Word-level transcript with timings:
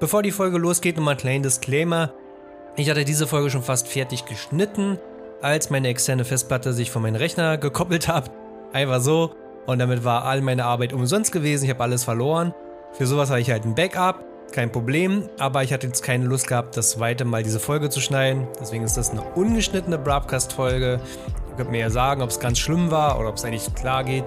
Bevor 0.00 0.22
die 0.22 0.30
Folge 0.30 0.58
losgeht, 0.58 0.96
nochmal 0.96 1.14
ein 1.14 1.18
kleiner 1.18 1.42
Disclaimer. 1.42 2.12
Ich 2.76 2.88
hatte 2.88 3.04
diese 3.04 3.26
Folge 3.26 3.50
schon 3.50 3.64
fast 3.64 3.88
fertig 3.88 4.26
geschnitten, 4.26 4.96
als 5.42 5.70
meine 5.70 5.88
externe 5.88 6.24
Festplatte 6.24 6.72
sich 6.72 6.92
von 6.92 7.02
meinem 7.02 7.16
Rechner 7.16 7.58
gekoppelt 7.58 8.06
hat. 8.06 8.30
Einfach 8.72 9.00
so. 9.00 9.32
Und 9.66 9.80
damit 9.80 10.04
war 10.04 10.24
all 10.24 10.40
meine 10.40 10.66
Arbeit 10.66 10.92
umsonst 10.92 11.32
gewesen. 11.32 11.64
Ich 11.64 11.70
habe 11.70 11.82
alles 11.82 12.04
verloren. 12.04 12.54
Für 12.92 13.06
sowas 13.06 13.30
habe 13.30 13.40
ich 13.40 13.50
halt 13.50 13.64
ein 13.64 13.74
Backup. 13.74 14.24
Kein 14.52 14.70
Problem. 14.70 15.28
Aber 15.40 15.64
ich 15.64 15.72
hatte 15.72 15.88
jetzt 15.88 16.02
keine 16.02 16.26
Lust 16.26 16.46
gehabt, 16.46 16.76
das 16.76 16.90
zweite 16.90 17.24
Mal 17.24 17.42
diese 17.42 17.58
Folge 17.58 17.90
zu 17.90 18.00
schneiden. 18.00 18.46
Deswegen 18.60 18.84
ist 18.84 18.96
das 18.96 19.10
eine 19.10 19.22
ungeschnittene 19.22 19.98
Broadcast-Folge. 19.98 21.00
Ihr 21.50 21.56
könnt 21.56 21.72
mir 21.72 21.80
ja 21.80 21.90
sagen, 21.90 22.22
ob 22.22 22.30
es 22.30 22.38
ganz 22.38 22.60
schlimm 22.60 22.92
war 22.92 23.18
oder 23.18 23.30
ob 23.30 23.34
es 23.34 23.44
eigentlich 23.44 23.74
klar 23.74 24.04
geht. 24.04 24.24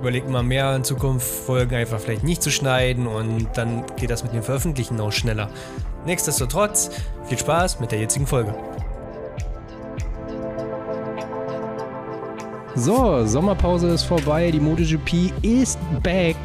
Überlegt 0.00 0.28
mal 0.28 0.44
mehr 0.44 0.76
in 0.76 0.84
Zukunft, 0.84 1.26
Folgen 1.26 1.74
einfach 1.74 1.98
vielleicht 1.98 2.22
nicht 2.22 2.40
zu 2.40 2.50
schneiden 2.50 3.06
und 3.08 3.48
dann 3.54 3.84
geht 3.96 4.10
das 4.10 4.22
mit 4.22 4.32
dem 4.32 4.44
Veröffentlichen 4.44 5.00
auch 5.00 5.10
schneller. 5.10 5.50
Nichtsdestotrotz, 6.06 6.90
viel 7.24 7.38
Spaß 7.38 7.80
mit 7.80 7.90
der 7.90 7.98
jetzigen 7.98 8.26
Folge. 8.26 8.54
So, 12.76 13.26
Sommerpause 13.26 13.88
ist 13.88 14.04
vorbei, 14.04 14.52
die 14.52 14.60
MotoGP 14.60 15.32
ist 15.42 15.80
back 16.04 16.36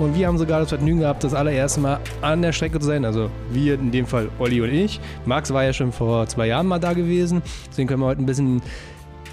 und 0.00 0.18
wir 0.18 0.26
haben 0.26 0.36
sogar 0.36 0.58
das 0.58 0.70
Vergnügen 0.70 1.00
gehabt, 1.00 1.22
das 1.22 1.32
allererste 1.32 1.78
Mal 1.78 2.00
an 2.22 2.42
der 2.42 2.50
Strecke 2.50 2.80
zu 2.80 2.86
sein. 2.86 3.04
Also 3.04 3.30
wir, 3.50 3.74
in 3.74 3.92
dem 3.92 4.06
Fall 4.06 4.28
Olli 4.40 4.60
und 4.60 4.70
ich. 4.70 5.00
Max 5.26 5.52
war 5.52 5.62
ja 5.62 5.72
schon 5.72 5.92
vor 5.92 6.26
zwei 6.26 6.48
Jahren 6.48 6.66
mal 6.66 6.80
da 6.80 6.92
gewesen, 6.92 7.40
deswegen 7.70 7.86
können 7.86 8.00
wir 8.00 8.06
heute 8.06 8.20
ein 8.20 8.26
bisschen 8.26 8.62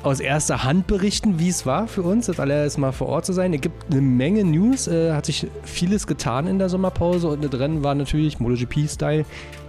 aus 0.03 0.20
erster 0.20 0.63
Hand 0.63 0.88
berichten, 0.88 1.39
wie 1.39 1.49
es 1.49 1.66
war 1.66 1.88
für 1.88 2.03
uns, 2.03 2.25
das 2.25 2.39
allererste 2.39 2.80
Mal 2.81 2.91
vor 2.91 3.07
Ort 3.07 3.25
zu 3.25 3.34
sein. 3.34 3.53
Es 3.53 3.62
gibt 3.62 3.91
eine 3.91 4.02
Menge 4.02 4.43
News, 4.43 4.88
äh, 4.88 5.13
hat 5.13 5.26
sich 5.26 5.48
vieles 5.63 6.05
getan 6.07 6.48
in 6.48 6.59
der 6.59 6.70
Sommerpause 6.70 7.29
und 7.29 7.43
das 7.43 7.59
Rennen 7.59 7.84
war 7.84 7.95
natürlich 7.95 8.39
MotoGP-Style 8.39 9.26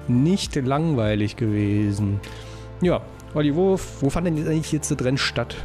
nicht 0.08 0.56
langweilig 0.56 1.36
gewesen. 1.36 2.20
Ja, 2.80 3.00
Olli, 3.34 3.54
wo, 3.54 3.78
wo 4.00 4.10
fand 4.10 4.26
denn 4.26 4.36
eigentlich 4.46 4.72
jetzt 4.72 4.90
das 4.90 5.04
Rennen 5.04 5.18
statt? 5.18 5.56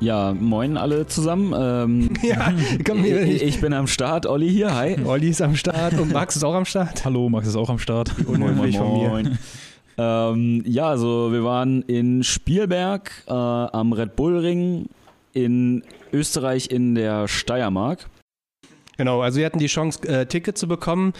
Ja, 0.00 0.34
moin 0.34 0.76
alle 0.76 1.06
zusammen. 1.06 1.54
Ähm, 1.56 2.10
ja, 2.22 2.52
komm 2.84 3.04
ich, 3.04 3.42
ich 3.42 3.60
bin 3.60 3.72
am 3.72 3.86
Start, 3.86 4.26
Olli 4.26 4.50
hier, 4.50 4.74
hi. 4.74 4.96
Olli 5.04 5.28
ist 5.28 5.42
am 5.42 5.54
Start 5.54 5.98
und 5.98 6.12
Max 6.12 6.36
ist 6.36 6.44
auch 6.44 6.54
am 6.54 6.64
Start. 6.64 7.04
Hallo, 7.04 7.28
Max 7.28 7.46
ist 7.46 7.56
auch 7.56 7.70
am 7.70 7.78
Start. 7.78 8.12
Unhöflich 8.26 8.78
von 8.78 8.92
mir. 8.94 9.38
Ähm, 9.98 10.62
ja, 10.66 10.88
also 10.88 11.32
wir 11.32 11.44
waren 11.44 11.82
in 11.82 12.24
Spielberg 12.24 13.10
äh, 13.26 13.32
am 13.32 13.92
Red 13.92 14.16
Bull 14.16 14.38
Ring 14.38 14.88
in 15.32 15.82
Österreich 16.12 16.70
in 16.70 16.94
der 16.94 17.28
Steiermark. 17.28 18.08
Genau, 18.96 19.22
also 19.22 19.38
wir 19.38 19.46
hatten 19.46 19.58
die 19.58 19.66
Chance, 19.66 20.06
äh, 20.08 20.26
Tickets 20.26 20.60
zu 20.60 20.68
bekommen. 20.68 21.12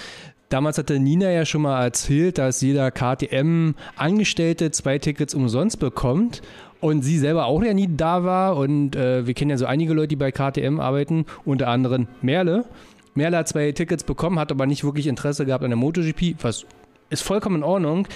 Damals 0.49 0.77
hatte 0.77 1.01
Nina 1.01 1.31
ja 1.31 1.47
schon 1.47 1.63
mal 1.63 1.83
erzählt, 1.83 2.37
dass 2.37 2.61
jeder 2.61 2.91
KTM-Angestellte 2.91 4.71
zwei 4.71 4.99
Tickets 4.99 5.35
umsonst 5.35 5.79
bekommt 5.79 6.43
und 6.81 7.03
sie 7.03 7.19
selber 7.19 7.47
auch 7.47 7.63
ja 7.63 7.73
nie 7.73 7.89
da 7.97 8.25
war. 8.25 8.57
Und 8.57 8.95
äh, 8.95 9.27
wir 9.27 9.33
kennen 9.33 9.51
ja 9.51 9.57
so 9.57 9.65
einige 9.65 9.95
Leute, 9.95 10.09
die 10.09 10.17
bei 10.17 10.31
KTM 10.31 10.79
arbeiten, 10.79 11.25
unter 11.47 11.69
anderem 11.69 12.07
Merle. 12.21 12.67
Merle 13.15 13.39
hat 13.39 13.49
zwei 13.49 13.73
Tickets 13.73 14.05
bekommen, 14.05 14.39
hat 14.39 14.51
aber 14.51 14.67
nicht 14.67 14.85
wirklich 14.85 15.07
Interesse 15.07 15.47
gehabt 15.47 15.65
an 15.65 15.71
der 15.71 15.79
MotoGP, 15.79 16.37
was 16.43 16.67
ist 17.09 17.23
vollkommen 17.23 17.57
in 17.57 17.63
Ordnung. 17.63 18.09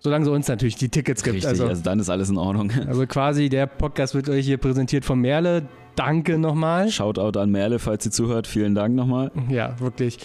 Solange 0.00 0.24
es 0.24 0.30
uns 0.30 0.48
natürlich 0.48 0.76
die 0.76 0.88
Tickets 0.88 1.22
gibt. 1.22 1.36
Richtig, 1.36 1.48
also, 1.48 1.66
also 1.66 1.82
dann 1.82 1.98
ist 1.98 2.08
alles 2.08 2.30
in 2.30 2.38
Ordnung. 2.38 2.72
Also 2.88 3.06
quasi 3.06 3.48
der 3.48 3.66
Podcast 3.66 4.14
wird 4.14 4.28
euch 4.28 4.46
hier 4.46 4.56
präsentiert 4.56 5.04
von 5.04 5.20
Merle. 5.20 5.68
Danke 5.96 6.38
nochmal. 6.38 6.88
Shoutout 6.90 7.38
an 7.38 7.50
Merle, 7.50 7.78
falls 7.78 8.04
sie 8.04 8.10
zuhört. 8.10 8.46
Vielen 8.46 8.74
Dank 8.74 8.94
nochmal. 8.94 9.32
Ja, 9.48 9.78
wirklich. 9.80 10.18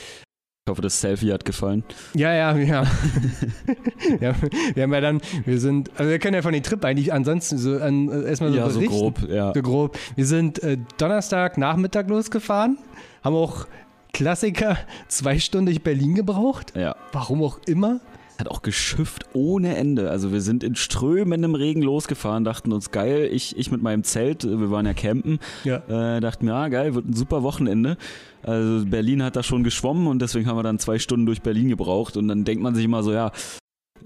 Ich 0.66 0.70
hoffe, 0.70 0.82
das 0.82 1.02
Selfie 1.02 1.34
hat 1.34 1.44
gefallen. 1.44 1.84
Ja, 2.14 2.34
ja, 2.34 2.56
ja. 2.56 2.84
ja 4.22 4.34
wir 4.76 4.84
haben 4.84 4.94
ja 4.94 5.02
dann, 5.02 5.22
wir 5.44 5.60
sind, 5.60 5.92
also 5.98 6.10
wir 6.10 6.20
können 6.20 6.36
ja 6.36 6.42
von 6.42 6.54
den 6.54 6.64
Trip 6.64 6.84
eigentlich 6.86 7.12
ansonsten 7.12 7.58
so 7.58 7.78
an, 7.80 8.08
erstmal 8.26 8.52
so 8.52 8.58
ja, 8.58 8.68
berichten. 8.68 8.94
so 8.94 8.98
grob, 8.98 9.30
ja. 9.30 9.52
So 9.54 9.62
grob. 9.62 10.00
Wir 10.16 10.26
sind 10.26 10.64
äh, 10.64 10.78
Donnerstag 10.98 11.58
Nachmittag 11.58 12.08
losgefahren, 12.08 12.78
haben 13.24 13.36
auch 13.36 13.68
Klassiker 14.14 14.78
zwei 15.10 15.40
Stunden 15.40 15.66
durch 15.66 15.82
Berlin 15.82 16.16
gebraucht. 16.16 16.74
Ja. 16.78 16.96
Warum 17.12 17.44
auch 17.44 17.60
immer. 17.66 18.00
Hat 18.40 18.48
auch 18.48 18.62
geschifft 18.64 19.26
ohne 19.34 19.76
Ende. 19.76 20.10
Also 20.10 20.32
wir 20.32 20.42
sind 20.42 20.64
in 20.64 20.76
strömendem 20.76 21.54
Regen 21.56 21.82
losgefahren, 21.84 22.44
dachten 22.44 22.72
uns 22.74 22.90
geil, 22.92 23.30
ich, 23.32 23.56
ich 23.58 23.72
mit 23.72 23.82
meinem 23.84 24.04
Zelt, 24.04 24.44
wir 24.44 24.72
waren 24.72 24.86
ja 24.88 24.94
campen, 24.94 25.40
Ja. 25.64 25.78
äh, 26.18 26.20
dachten 26.20 26.46
mir, 26.46 26.56
ah 26.56 26.68
geil, 26.70 26.96
wird 26.96 27.08
ein 27.08 27.14
super 27.14 27.44
Wochenende. 27.44 27.96
Also 28.42 28.86
Berlin 28.86 29.22
hat 29.24 29.36
da 29.36 29.44
schon 29.44 29.64
geschwommen 29.64 30.08
und 30.08 30.22
deswegen 30.22 30.48
haben 30.48 30.58
wir 30.58 30.64
dann 30.64 30.80
zwei 30.80 30.98
Stunden 31.00 31.26
durch 31.28 31.42
Berlin 31.44 31.70
gebraucht 31.70 32.18
und 32.18 32.28
dann 32.28 32.44
denkt 32.44 32.64
man 32.64 32.74
sich 32.76 32.86
immer 32.86 33.04
so, 33.04 33.14
ja, 33.14 33.32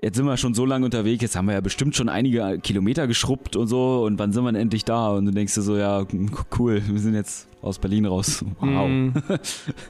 jetzt 0.04 0.18
sind 0.18 0.26
wir 0.26 0.38
schon 0.38 0.54
so 0.54 0.66
lange 0.66 0.86
unterwegs, 0.86 1.22
jetzt 1.24 1.36
haben 1.36 1.48
wir 1.48 1.54
ja 1.54 1.62
bestimmt 1.62 1.96
schon 1.96 2.10
einige 2.10 2.60
Kilometer 2.62 3.08
geschrubbt 3.08 3.56
und 3.56 3.68
so 3.68 4.04
und 4.06 4.20
wann 4.20 4.34
sind 4.34 4.44
wir 4.44 4.52
denn 4.52 4.62
endlich 4.62 4.84
da? 4.86 5.10
Und 5.10 5.26
du 5.26 5.32
denkst 5.32 5.56
dir 5.56 5.62
so, 5.62 5.78
ja, 5.78 6.06
cool, 6.60 6.82
wir 6.86 7.00
sind 7.00 7.16
jetzt 7.16 7.48
aus 7.62 7.80
Berlin 7.80 8.06
raus. 8.06 8.44
Wow. 8.60 8.88
Mm. 8.88 9.10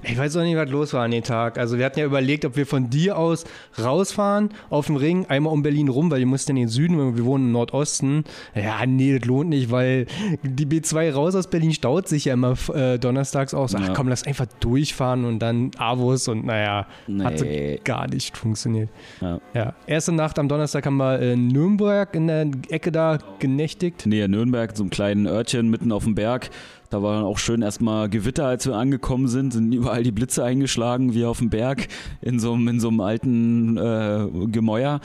Ich 0.03 0.17
weiß 0.17 0.37
auch 0.37 0.41
nicht, 0.43 0.55
was 0.55 0.69
los 0.69 0.93
war 0.93 1.03
an 1.03 1.11
dem 1.11 1.23
Tag. 1.23 1.57
Also 1.57 1.77
wir 1.77 1.85
hatten 1.85 1.99
ja 1.99 2.05
überlegt, 2.05 2.45
ob 2.45 2.55
wir 2.55 2.65
von 2.65 2.89
dir 2.89 3.17
aus 3.17 3.43
rausfahren 3.81 4.49
auf 4.69 4.87
dem 4.87 4.95
Ring, 4.95 5.25
einmal 5.27 5.53
um 5.53 5.63
Berlin 5.63 5.87
rum, 5.89 6.09
weil 6.11 6.19
wir 6.19 6.25
mussten 6.25 6.51
in 6.51 6.57
den 6.57 6.67
Süden, 6.67 6.97
weil 6.97 7.15
wir 7.17 7.25
wohnen 7.25 7.45
im 7.47 7.51
Nordosten. 7.51 8.23
Ja, 8.55 8.85
nee, 8.85 9.17
das 9.17 9.27
lohnt 9.27 9.49
nicht, 9.49 9.71
weil 9.71 10.05
die 10.43 10.65
B2 10.65 11.11
raus 11.13 11.35
aus 11.35 11.47
Berlin 11.47 11.73
staut 11.73 12.07
sich 12.07 12.25
ja 12.25 12.33
immer 12.33 12.55
äh, 12.73 12.97
donnerstags 12.99 13.53
aus. 13.53 13.75
Ach 13.75 13.87
Ja. 13.87 13.93
komm, 13.93 14.07
lass 14.09 14.23
einfach 14.23 14.47
durchfahren 14.59 15.25
und 15.25 15.39
dann 15.39 15.71
Avus 15.77 16.27
und 16.27 16.45
naja, 16.45 16.87
hat 17.23 17.39
so 17.39 17.45
Nee. 17.45 17.79
gar 17.83 18.07
nicht 18.07 18.37
funktioniert. 18.37 18.89
Ja. 19.21 19.39
Ja, 19.53 19.73
erste 19.87 20.11
Nacht 20.11 20.39
am 20.39 20.47
Donnerstag 20.49 20.85
haben 20.85 20.97
wir 20.97 21.19
in 21.19 21.47
Nürnberg 21.47 22.13
in 22.15 22.27
der 22.27 22.47
Ecke 22.69 22.91
da 22.91 23.17
genächtigt. 23.39 24.05
Nähe 24.05 24.27
Nürnberg, 24.29 24.75
so 24.75 24.83
einem 24.83 24.89
kleinen 24.89 25.25
Örtchen 25.27 25.69
mitten 25.69 25.91
auf 25.91 26.03
dem 26.03 26.15
Berg. 26.15 26.49
Da 26.89 27.03
war 27.03 27.15
dann 27.15 27.25
auch 27.25 27.37
schön 27.37 27.61
erstmal 27.61 28.09
Gewitter, 28.09 28.45
als 28.45 28.65
wir 28.65 28.75
angekommen 28.75 29.27
sind, 29.27 29.51
sind 29.51 29.73
überall 29.73 30.03
die 30.03 30.11
Blitze 30.11 30.43
eingeschlagen, 30.43 31.13
wie 31.13 31.25
auf 31.25 31.39
dem 31.39 31.49
Berg, 31.49 31.87
in 32.21 32.39
so 32.39 32.53
einem, 32.53 32.67
in 32.69 32.79
so 32.79 32.87
einem 32.87 33.01
alten 33.01 33.77
äh, 33.77 34.27
Gemäuer. 34.47 35.01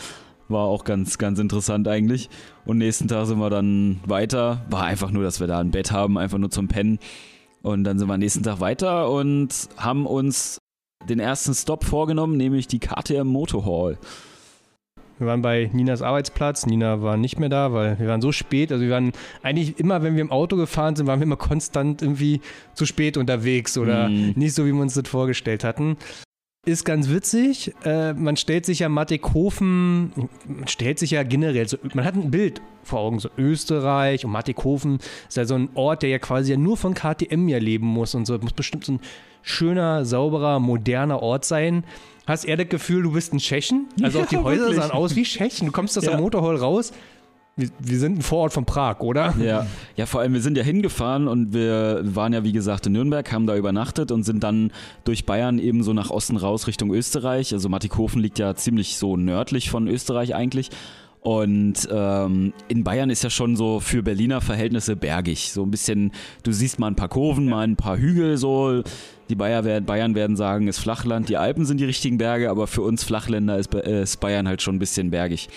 War 0.48 0.66
auch 0.66 0.84
ganz, 0.84 1.18
ganz 1.18 1.38
interessant 1.38 1.88
eigentlich. 1.88 2.28
Und 2.64 2.78
nächsten 2.78 3.08
Tag 3.08 3.26
sind 3.26 3.38
wir 3.38 3.50
dann 3.50 4.00
weiter. 4.06 4.64
War 4.70 4.84
einfach 4.84 5.10
nur, 5.10 5.22
dass 5.24 5.40
wir 5.40 5.46
da 5.46 5.58
ein 5.58 5.70
Bett 5.70 5.90
haben, 5.92 6.18
einfach 6.18 6.38
nur 6.38 6.50
zum 6.50 6.68
Pennen. 6.68 6.98
Und 7.62 7.84
dann 7.84 7.98
sind 7.98 8.08
wir 8.08 8.18
nächsten 8.18 8.42
Tag 8.42 8.60
weiter 8.60 9.10
und 9.10 9.68
haben 9.76 10.06
uns 10.06 10.58
den 11.08 11.20
ersten 11.20 11.54
Stop 11.54 11.84
vorgenommen, 11.84 12.36
nämlich 12.36 12.66
die 12.66 12.78
KTM 12.78 13.26
Motor 13.26 13.64
Hall. 13.64 13.98
Wir 15.22 15.28
waren 15.28 15.40
bei 15.42 15.70
Ninas 15.72 16.02
Arbeitsplatz. 16.02 16.66
Nina 16.66 17.00
war 17.00 17.16
nicht 17.16 17.38
mehr 17.38 17.48
da, 17.48 17.72
weil 17.72 17.98
wir 18.00 18.08
waren 18.08 18.20
so 18.20 18.32
spät. 18.32 18.72
Also 18.72 18.84
wir 18.84 18.90
waren 18.90 19.12
eigentlich 19.42 19.78
immer, 19.78 20.02
wenn 20.02 20.14
wir 20.16 20.20
im 20.22 20.32
Auto 20.32 20.56
gefahren 20.56 20.96
sind, 20.96 21.06
waren 21.06 21.20
wir 21.20 21.24
immer 21.24 21.36
konstant 21.36 22.02
irgendwie 22.02 22.40
zu 22.74 22.86
spät 22.86 23.16
unterwegs 23.16 23.78
oder 23.78 24.08
Mhm. 24.08 24.32
nicht 24.36 24.54
so, 24.54 24.66
wie 24.66 24.72
wir 24.72 24.80
uns 24.82 24.94
das 24.94 25.08
vorgestellt 25.08 25.62
hatten. 25.62 25.96
Ist 26.66 26.84
ganz 26.84 27.08
witzig. 27.08 27.72
Äh, 27.84 28.14
man 28.14 28.36
stellt 28.36 28.66
sich 28.66 28.80
ja 28.80 28.88
Mattighofen, 28.88 30.12
man 30.46 30.68
stellt 30.68 30.98
sich 30.98 31.10
ja 31.12 31.22
generell 31.24 31.68
so, 31.68 31.76
man 31.94 32.04
hat 32.04 32.14
ein 32.14 32.30
Bild 32.30 32.60
vor 32.84 33.00
Augen, 33.00 33.18
so 33.18 33.30
Österreich 33.36 34.24
und 34.24 34.30
Mattighofen 34.32 34.98
ist 35.28 35.36
ja 35.36 35.44
so 35.44 35.54
ein 35.54 35.70
Ort, 35.74 36.02
der 36.02 36.10
ja 36.10 36.18
quasi 36.18 36.52
ja 36.52 36.56
nur 36.58 36.76
von 36.76 36.94
KTM 36.94 37.48
ja 37.48 37.58
leben 37.58 37.86
muss 37.86 38.14
und 38.14 38.26
so. 38.26 38.38
Muss 38.38 38.52
bestimmt 38.52 38.84
so 38.84 38.92
ein 38.94 39.00
schöner, 39.42 40.04
sauberer, 40.04 40.60
moderner 40.60 41.20
Ort 41.22 41.44
sein. 41.44 41.84
Hast 42.26 42.44
eher 42.44 42.56
das 42.56 42.68
Gefühl, 42.68 43.02
du 43.02 43.12
bist 43.12 43.32
ein 43.32 43.38
Tschechen? 43.38 43.88
Also 44.02 44.20
auch 44.20 44.26
die 44.26 44.36
Häuser 44.36 44.62
wirklich. 44.62 44.80
sahen 44.80 44.90
aus 44.92 45.16
wie 45.16 45.24
Tschechen. 45.24 45.66
Du 45.66 45.72
kommst 45.72 45.96
aus 45.98 46.04
der 46.04 46.14
Ja. 46.14 46.20
Motorhall 46.20 46.56
raus. 46.56 46.92
Wir, 47.56 47.68
wir 47.80 47.98
sind 47.98 48.18
ein 48.18 48.22
Vorort 48.22 48.54
von 48.54 48.64
Prag, 48.64 49.00
oder? 49.00 49.34
Ja. 49.38 49.66
ja, 49.96 50.06
vor 50.06 50.22
allem, 50.22 50.32
wir 50.32 50.40
sind 50.40 50.56
ja 50.56 50.62
hingefahren 50.62 51.28
und 51.28 51.52
wir 51.52 52.00
waren 52.02 52.32
ja, 52.32 52.44
wie 52.44 52.52
gesagt, 52.52 52.86
in 52.86 52.92
Nürnberg, 52.94 53.30
haben 53.30 53.46
da 53.46 53.56
übernachtet 53.56 54.10
und 54.10 54.22
sind 54.22 54.42
dann 54.42 54.72
durch 55.04 55.26
Bayern 55.26 55.58
eben 55.58 55.82
so 55.82 55.92
nach 55.92 56.08
Osten 56.08 56.38
raus 56.38 56.66
Richtung 56.66 56.94
Österreich. 56.94 57.52
Also 57.52 57.68
Mattighofen 57.68 58.22
liegt 58.22 58.38
ja 58.38 58.54
ziemlich 58.54 58.96
so 58.96 59.18
nördlich 59.18 59.68
von 59.68 59.86
Österreich 59.86 60.34
eigentlich. 60.34 60.70
Und 61.20 61.88
ähm, 61.92 62.52
in 62.68 62.82
Bayern 62.82 63.10
ist 63.10 63.22
ja 63.22 63.30
schon 63.30 63.54
so 63.54 63.78
für 63.80 64.02
Berliner 64.02 64.40
Verhältnisse 64.40 64.96
bergig. 64.96 65.52
So 65.52 65.62
ein 65.62 65.70
bisschen, 65.70 66.10
du 66.42 66.52
siehst 66.52 66.78
mal 66.80 66.88
ein 66.88 66.96
paar 66.96 67.08
Kurven, 67.08 67.48
mal 67.48 67.60
ein 67.64 67.76
paar 67.76 67.98
Hügel, 67.98 68.38
so. 68.38 68.82
Die 69.32 69.36
Bayer 69.36 69.64
werden, 69.64 69.86
Bayern 69.86 70.14
werden 70.14 70.36
sagen, 70.36 70.68
ist 70.68 70.78
Flachland, 70.78 71.30
die 71.30 71.38
Alpen 71.38 71.64
sind 71.64 71.80
die 71.80 71.86
richtigen 71.86 72.18
Berge, 72.18 72.50
aber 72.50 72.66
für 72.66 72.82
uns 72.82 73.02
Flachländer 73.02 73.56
ist, 73.56 73.74
äh, 73.74 74.02
ist 74.02 74.20
Bayern 74.20 74.46
halt 74.46 74.60
schon 74.60 74.76
ein 74.76 74.78
bisschen 74.78 75.10
bergig. 75.10 75.48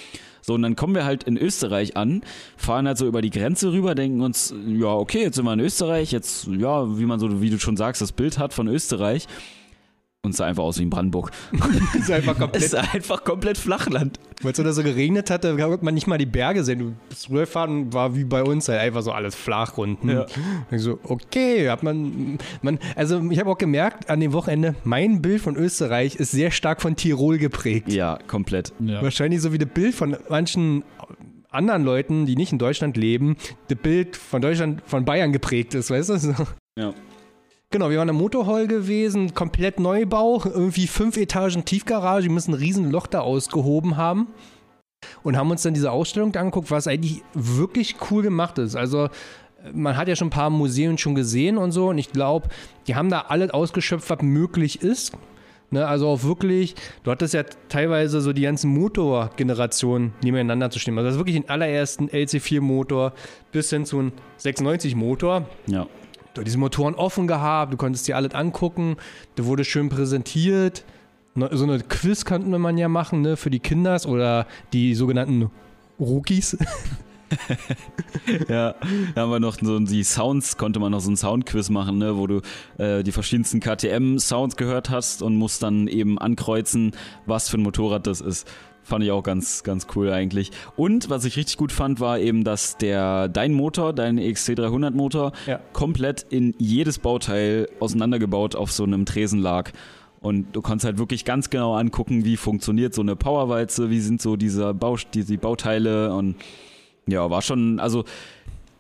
So, 0.42 0.54
und 0.54 0.62
dann 0.62 0.78
kommen 0.78 0.96
wir 0.96 1.04
halt 1.04 1.26
in 1.26 1.36
Österreich 1.36 1.98
an, 1.98 2.22
fahren 2.56 2.88
halt 2.88 2.98
so 2.98 3.06
über 3.06 3.22
die 3.22 3.32
Grenze 3.32 3.74
rüber, 3.74 3.94
denken 3.94 4.22
uns, 4.22 4.56
ja, 4.66 4.94
okay, 4.94 5.24
jetzt 5.24 5.36
sind 5.36 5.44
wir 5.44 5.52
in 5.52 5.60
Österreich, 5.60 6.14
jetzt, 6.14 6.48
ja, 6.48 6.98
wie 6.98 7.04
man 7.04 7.20
so, 7.20 7.42
wie 7.42 7.50
du 7.50 7.60
schon 7.60 7.76
sagst, 7.76 8.02
das 8.02 8.14
Bild 8.14 8.40
hat 8.40 8.54
von 8.54 8.70
Österreich. 8.70 9.28
Und 10.26 10.36
sah 10.36 10.46
einfach 10.46 10.64
aus 10.64 10.80
wie 10.80 10.84
in 10.84 10.90
Brandenburg. 10.90 11.32
ist 11.94 12.10
einfach 12.10 12.34
Es 12.34 12.40
komplett. 12.40 12.64
ist 12.64 12.76
einfach 12.76 13.24
komplett 13.24 13.58
Flachland. 13.58 14.20
Weil 14.42 14.52
es 14.54 14.60
oder 14.60 14.74
so 14.74 14.84
geregnet 14.84 15.30
hatte, 15.30 15.56
konnte 15.56 15.86
man 15.86 15.94
nicht 15.94 16.08
mal 16.08 16.18
die 16.18 16.26
Berge 16.26 16.64
sehen. 16.64 16.80
Du 16.80 16.94
bist 17.10 17.30
rübergefahren, 17.30 17.94
war 17.94 18.16
wie 18.16 18.24
bei 18.24 18.44
uns 18.44 18.68
halt 18.68 18.80
einfach 18.80 19.02
so 19.04 19.12
alles 19.12 19.36
flach 19.36 19.78
unten. 19.78 20.10
Ja. 20.10 20.26
Ich 20.72 20.82
so, 20.82 21.00
okay, 21.04 21.70
hat 21.70 21.84
man, 21.84 22.38
man 22.62 22.80
also 22.96 23.22
ich 23.30 23.40
habe 23.40 23.50
auch 23.52 23.58
gemerkt 23.58 24.10
an 24.10 24.20
dem 24.20 24.34
Wochenende, 24.34 24.76
mein 24.84 25.22
Bild 25.22 25.42
von 25.42 25.56
Österreich 25.56 26.16
ist 26.16 26.32
sehr 26.32 26.52
stark 26.52 26.82
von 26.82 26.96
Tirol 26.96 27.38
geprägt. 27.38 27.92
Ja, 27.92 28.18
komplett. 28.28 28.74
Ja. 28.80 29.02
Wahrscheinlich 29.02 29.42
so 29.42 29.54
wie 29.54 29.58
das 29.60 29.70
Bild 29.70 29.94
von 29.94 30.18
manchen 30.30 30.84
anderen 31.52 31.84
Leuten, 31.84 32.26
die 32.26 32.36
nicht 32.36 32.52
in 32.52 32.58
Deutschland 32.58 32.98
leben, 32.98 33.38
das 33.68 33.78
Bild 33.78 34.18
von 34.18 34.42
Deutschland, 34.42 34.82
von 34.86 35.06
Bayern 35.06 35.32
geprägt 35.32 35.74
ist, 35.74 35.90
weißt 35.90 36.10
du? 36.10 36.18
So. 36.18 36.34
Ja. 36.78 36.94
Genau, 37.76 37.90
wir 37.90 37.98
waren 37.98 38.08
im 38.08 38.16
Motorhall 38.16 38.68
gewesen, 38.68 39.34
komplett 39.34 39.82
Neubau, 39.82 40.42
irgendwie 40.46 40.88
fünf 40.88 41.18
Etagen 41.18 41.66
Tiefgarage, 41.66 42.24
die 42.24 42.30
müssen 42.30 42.52
ein 42.54 42.58
riesen 42.58 42.90
Loch 42.90 43.06
da 43.06 43.20
ausgehoben 43.20 43.98
haben 43.98 44.28
und 45.24 45.36
haben 45.36 45.52
uns 45.52 45.64
dann 45.64 45.74
diese 45.74 45.92
Ausstellung 45.92 46.34
angeguckt, 46.38 46.72
was 46.72 46.88
eigentlich 46.88 47.22
wirklich 47.34 47.98
cool 48.10 48.24
gemacht 48.24 48.60
ist. 48.60 48.78
Also 48.78 49.10
man 49.74 49.98
hat 49.98 50.08
ja 50.08 50.16
schon 50.16 50.28
ein 50.28 50.32
paar 50.32 50.50
Museen 50.50 50.98
schon 50.98 51.16
gesehen 51.16 51.58
und 51.58 51.74
so 51.74 51.90
und 51.90 51.98
ich 51.98 52.14
glaube, 52.14 52.48
die 52.88 52.96
haben 52.96 53.10
da 53.10 53.26
alles 53.28 53.50
ausgeschöpft, 53.50 54.10
was 54.10 54.22
möglich 54.22 54.82
ist. 54.82 55.12
Ne, 55.70 55.86
also 55.86 56.08
auch 56.08 56.24
wirklich, 56.24 56.76
du 57.04 57.12
hattest 57.12 57.34
ja 57.34 57.44
teilweise 57.68 58.22
so 58.22 58.32
die 58.32 58.44
ganzen 58.44 58.70
Motorgenerationen 58.70 60.14
nebeneinander 60.24 60.70
zu 60.70 60.80
stehen. 60.80 60.98
Also 60.98 61.08
das 61.08 61.16
ist 61.16 61.20
wirklich 61.20 61.36
den 61.36 61.50
allerersten 61.50 62.08
LC4-Motor 62.08 63.12
bis 63.52 63.70
hin 63.70 63.84
zu 63.84 64.00
einem 64.00 64.12
96-Motor. 64.40 65.50
Ja. 65.68 65.88
Du 66.36 66.42
hast 66.42 66.46
diese 66.48 66.58
Motoren 66.58 66.96
offen 66.96 67.28
gehabt, 67.28 67.72
du 67.72 67.78
konntest 67.78 68.08
dir 68.10 68.18
alles 68.18 68.34
angucken, 68.34 68.98
da 69.36 69.46
wurde 69.46 69.64
schön 69.64 69.88
präsentiert. 69.88 70.84
Ne, 71.34 71.50
So 71.54 71.64
eine 71.64 71.80
Quiz 71.80 72.26
könnten 72.26 72.52
man 72.60 72.78
ja 72.78 72.90
machen, 72.90 73.22
ne, 73.22 73.38
für 73.38 73.50
die 73.50 73.60
Kinders 73.60 74.06
oder 74.06 74.46
die 74.74 74.96
sogenannten 74.96 75.50
Rookies. 76.00 76.58
Ja, 78.48 78.76
da 79.16 79.22
haben 79.22 79.32
wir 79.32 79.40
noch 79.40 79.58
so 79.60 79.80
die 79.80 80.04
Sounds, 80.04 80.58
konnte 80.58 80.80
man 80.80 80.92
noch 80.92 81.02
so 81.02 81.12
ein 81.12 81.18
Soundquiz 81.18 81.70
machen, 81.70 81.98
ne, 81.98 82.16
wo 82.18 82.28
du 82.28 82.42
äh, 82.78 83.04
die 83.04 83.12
verschiedensten 83.12 83.60
KTM-Sounds 83.60 84.56
gehört 84.56 84.90
hast 84.90 85.22
und 85.22 85.36
musst 85.36 85.64
dann 85.64 85.88
eben 85.88 86.20
ankreuzen, 86.20 86.92
was 87.26 87.50
für 87.50 87.58
ein 87.58 87.64
Motorrad 87.64 88.08
das 88.08 88.22
ist. 88.22 88.48
Fand 88.88 89.04
ich 89.04 89.10
auch 89.12 89.24
ganz, 89.24 89.64
ganz 89.64 89.88
cool 89.96 90.12
eigentlich. 90.12 90.52
Und 90.76 91.10
was 91.10 91.26
ich 91.26 91.38
richtig 91.38 91.58
gut 91.58 91.72
fand, 91.72 92.00
war 92.00 92.20
eben, 92.20 92.44
dass 92.44 92.78
der 92.78 93.28
dein 93.28 93.52
Motor, 93.52 93.94
dein 93.94 94.20
XC300 94.20 94.92
Motor, 94.92 95.32
Ja. 95.48 95.60
komplett 95.74 96.24
in 96.30 96.54
jedes 96.60 97.00
Bauteil 97.00 97.68
auseinandergebaut 97.80 98.56
auf 98.56 98.72
so 98.72 98.84
einem 98.84 99.06
Tresen 99.08 99.40
lag. 99.42 99.72
Und 100.22 100.56
du 100.56 100.62
konntest 100.62 100.86
halt 100.86 101.00
wirklich 101.00 101.26
ganz 101.26 101.50
genau 101.50 101.76
angucken, 101.76 102.26
wie 102.26 102.38
funktioniert 102.38 102.94
so 102.94 103.02
eine 103.02 103.16
Powerwalze, 103.16 103.90
wie 103.90 104.00
sind 104.00 104.22
so 104.22 104.36
diese, 104.36 104.74
Bau, 104.76 104.98
diese 105.16 105.36
Bauteile 105.40 106.14
und 106.14 106.36
ja, 107.08 107.28
war 107.30 107.42
schon, 107.42 107.80
also 107.80 108.04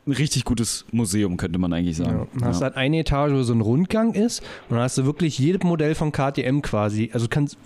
ein 0.08 0.12
richtig 0.14 0.46
gutes 0.46 0.86
Museum, 0.92 1.36
könnte 1.38 1.58
man 1.58 1.74
eigentlich 1.74 1.98
Ja. 1.98 2.06
sagen. 2.06 2.28
Dann 2.36 2.46
hast 2.50 2.60
du 2.62 2.66
halt 2.66 2.76
eine 2.78 3.00
Etage, 3.00 3.32
wo 3.34 3.42
so 3.42 3.54
ein 3.54 3.62
Rundgang 3.62 4.14
ist 4.14 4.42
und 4.70 4.76
dann 4.76 4.84
hast 4.84 5.00
du 5.00 5.06
wirklich 5.06 5.40
jedes 5.40 5.64
Modell 5.64 5.96
von 5.96 6.12
KTM 6.12 6.62
quasi. 6.62 7.10
Also 7.12 7.26
du 7.26 7.30
kannst 7.32 7.58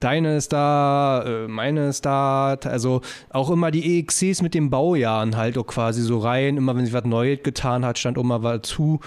deine 0.00 0.36
ist 0.36 0.52
da, 0.52 1.22
äh, 1.24 1.48
meine 1.48 1.88
ist 1.88 2.04
da, 2.04 2.54
also 2.64 3.02
auch 3.28 3.50
immer 3.50 3.70
die 3.70 3.98
EXCs 3.98 4.42
mit 4.42 4.54
den 4.54 4.70
Baujahren 4.70 5.36
halt 5.36 5.56
auch 5.56 5.66
quasi 5.66 6.02
so 6.02 6.18
rein. 6.18 6.56
Immer 6.56 6.74
wenn 6.76 6.84
sich 6.84 6.94
was 6.94 7.04
Neues 7.04 7.40
getan 7.42 7.84
hat, 7.84 7.98
stand 7.98 8.16
mal 8.22 8.42
was 8.42 8.62
zu. 8.62 9.00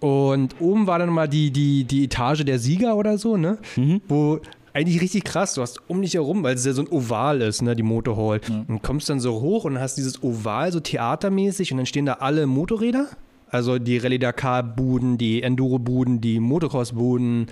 Und 0.00 0.56
oben 0.60 0.86
war 0.86 0.98
dann 0.98 1.10
mal 1.10 1.28
die, 1.28 1.50
die, 1.50 1.84
die 1.84 2.04
Etage 2.04 2.44
der 2.44 2.58
Sieger 2.58 2.96
oder 2.96 3.16
so, 3.16 3.36
ne? 3.36 3.58
Mhm. 3.76 4.02
Wo 4.06 4.40
eigentlich 4.74 5.00
richtig 5.00 5.24
krass, 5.24 5.54
du 5.54 5.62
hast 5.62 5.88
um 5.88 6.02
dich 6.02 6.14
herum, 6.14 6.42
weil 6.42 6.56
es 6.56 6.66
ja 6.66 6.72
so 6.72 6.82
ein 6.82 6.88
Oval 6.88 7.40
ist, 7.42 7.62
ne, 7.62 7.76
die 7.76 7.84
Motorhall. 7.84 8.40
Und 8.66 8.82
kommst 8.82 9.08
dann 9.08 9.20
so 9.20 9.40
hoch 9.40 9.64
und 9.64 9.78
hast 9.78 9.96
dieses 9.96 10.22
Oval 10.22 10.72
so 10.72 10.80
theatermäßig 10.80 11.70
und 11.70 11.78
dann 11.78 11.86
stehen 11.86 12.06
da 12.06 12.14
alle 12.14 12.46
Motorräder. 12.46 13.06
Also 13.48 13.78
die 13.78 13.98
Rallye 13.98 14.18
Dakar 14.18 14.64
Buden, 14.64 15.16
die 15.16 15.44
Enduro 15.44 15.78
Buden, 15.78 16.20
die 16.20 16.40
Motocross 16.40 16.92
Buden, 16.92 17.46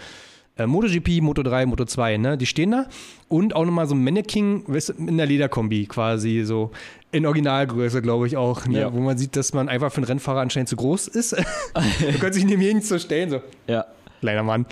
äh, 0.57 0.67
MotoGP, 0.67 1.21
Moto 1.23 1.43
3, 1.43 1.67
Moto 1.67 1.85
2, 1.85 2.19
ne? 2.19 2.37
Die 2.37 2.47
stehen 2.47 2.73
da. 2.73 2.87
Und 3.29 3.55
auch 3.55 3.65
nochmal 3.65 3.87
so 3.87 3.95
ein 3.95 4.05
Mannequin 4.05 4.63
weißt 4.67 4.91
du, 4.91 4.93
in 4.95 5.17
der 5.17 5.27
Lederkombi 5.27 5.87
quasi, 5.87 6.43
so 6.45 6.71
in 7.11 7.27
Originalgröße, 7.27 8.03
glaube 8.03 8.27
ich 8.27 8.37
auch. 8.37 8.67
Ne? 8.67 8.81
Ja. 8.81 8.93
Wo 8.93 9.01
man 9.01 9.17
sieht, 9.19 9.37
dass 9.37 9.53
man 9.53 9.69
einfach 9.69 9.91
für 9.93 9.99
einen 9.99 10.07
Rennfahrer 10.07 10.41
anscheinend 10.41 10.69
zu 10.69 10.77
groß 10.77 11.09
ist. 11.09 11.33
du 11.75 12.19
kannst 12.19 12.35
sich 12.35 12.45
neben 12.45 12.63
jeden 12.63 12.83
so 12.83 12.99
stellen, 12.99 13.31
so. 13.31 13.41
Ja. 13.67 13.87
Kleiner 14.21 14.43
Mann. 14.43 14.67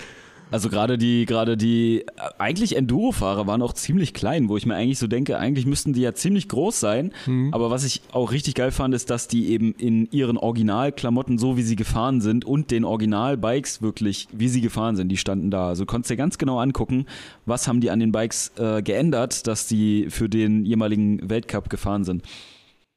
Also 0.51 0.69
gerade 0.69 0.99
die, 0.99 1.27
gerade 1.27 1.57
die, 1.57 2.01
äh, 2.01 2.05
eigentlich 2.39 2.77
Enduro-Fahrer 2.77 3.47
waren 3.47 3.63
auch 3.63 3.73
ziemlich 3.73 4.15
klein, 4.15 4.49
wo 4.49 4.57
ich 4.57 4.67
mir 4.67 4.75
eigentlich 4.75 4.99
so 4.99 5.07
denke, 5.07 5.39
eigentlich 5.39 5.67
müssten 5.67 5.93
die 5.93 6.01
ja 6.01 6.15
ziemlich 6.15 6.49
groß 6.49 6.81
sein. 6.81 7.13
Aber 7.53 7.71
was 7.71 7.85
ich 7.85 8.03
auch 8.13 8.33
richtig 8.33 8.55
geil 8.55 8.71
fand, 8.73 8.95
ist, 8.95 9.11
dass 9.11 9.29
die 9.29 9.51
eben 9.51 9.73
in 9.75 10.11
ihren 10.11 10.37
Originalklamotten, 10.37 11.39
so 11.39 11.57
wie 11.57 11.63
sie 11.63 11.77
gefahren 11.77 12.21
sind 12.21 12.45
und 12.45 12.71
den 12.71 12.85
Original-Bikes 12.85 13.83
wirklich, 13.83 14.29
wie 14.33 14.49
sie 14.49 14.61
gefahren 14.61 14.97
sind, 14.97 15.09
die 15.09 15.17
standen 15.17 15.51
da. 15.51 15.69
Also 15.69 15.85
du 15.85 15.87
konntest 15.87 16.11
dir 16.11 16.17
ganz 16.17 16.39
genau 16.39 16.59
angucken, 16.59 17.07
was 17.47 17.69
haben 17.69 17.81
die 17.81 17.91
an 17.91 18.01
den 18.01 18.13
Bikes 18.13 18.53
äh, 18.59 18.83
geändert, 18.83 19.47
dass 19.47 19.67
die 19.67 20.07
für 20.11 20.29
den 20.29 20.65
jeweiligen 20.65 21.29
Weltcup 21.29 21.71
gefahren 21.71 22.05
sind. 22.05 22.23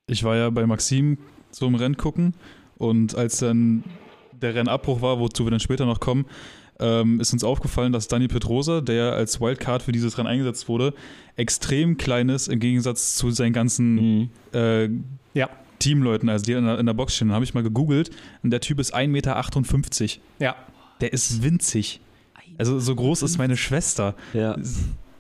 Ich 0.07 0.23
war 0.23 0.35
ja 0.35 0.49
bei 0.49 0.65
Maxim 0.65 1.17
so 1.51 1.67
im 1.67 1.75
Rennen 1.75 1.97
gucken 1.97 2.33
und 2.77 3.15
als 3.15 3.39
dann 3.39 3.83
der 4.41 4.55
Rennabbruch 4.55 5.01
war, 5.01 5.19
wozu 5.19 5.45
wir 5.45 5.51
dann 5.51 5.59
später 5.59 5.85
noch 5.85 5.99
kommen, 5.99 6.25
ähm, 6.83 7.19
ist 7.19 7.31
uns 7.33 7.43
aufgefallen, 7.43 7.93
dass 7.93 8.07
Dani 8.07 8.27
Pedrosa, 8.27 8.81
der 8.81 9.13
als 9.13 9.39
Wildcard 9.39 9.81
für 9.81 9.91
dieses 9.93 10.17
Rennen 10.17 10.27
eingesetzt 10.27 10.67
wurde, 10.67 10.93
extrem 11.37 11.97
klein 11.97 12.29
ist 12.29 12.49
im 12.49 12.59
Gegensatz 12.59 13.15
zu 13.15 13.31
seinen 13.31 13.53
ganzen 13.53 14.29
äh, 14.53 14.89
Ja. 15.33 15.49
Teamleuten, 15.79 16.29
also 16.29 16.45
die 16.45 16.51
in 16.53 16.65
der, 16.65 16.79
in 16.79 16.85
der 16.85 16.93
Box 16.93 17.15
stehen. 17.15 17.29
Dann 17.29 17.35
habe 17.35 17.45
ich 17.45 17.53
mal 17.53 17.63
gegoogelt 17.63 18.11
und 18.43 18.51
der 18.51 18.59
Typ 18.59 18.79
ist 18.79 18.93
1,58 18.93 19.07
Meter. 19.07 20.21
Ja. 20.39 20.55
Der 21.01 21.13
ist 21.13 21.41
winzig. 21.41 22.01
Also 22.57 22.79
so 22.79 22.93
groß 22.95 23.23
ist 23.23 23.37
meine 23.37 23.57
Schwester. 23.57 24.15
Ja. 24.33 24.55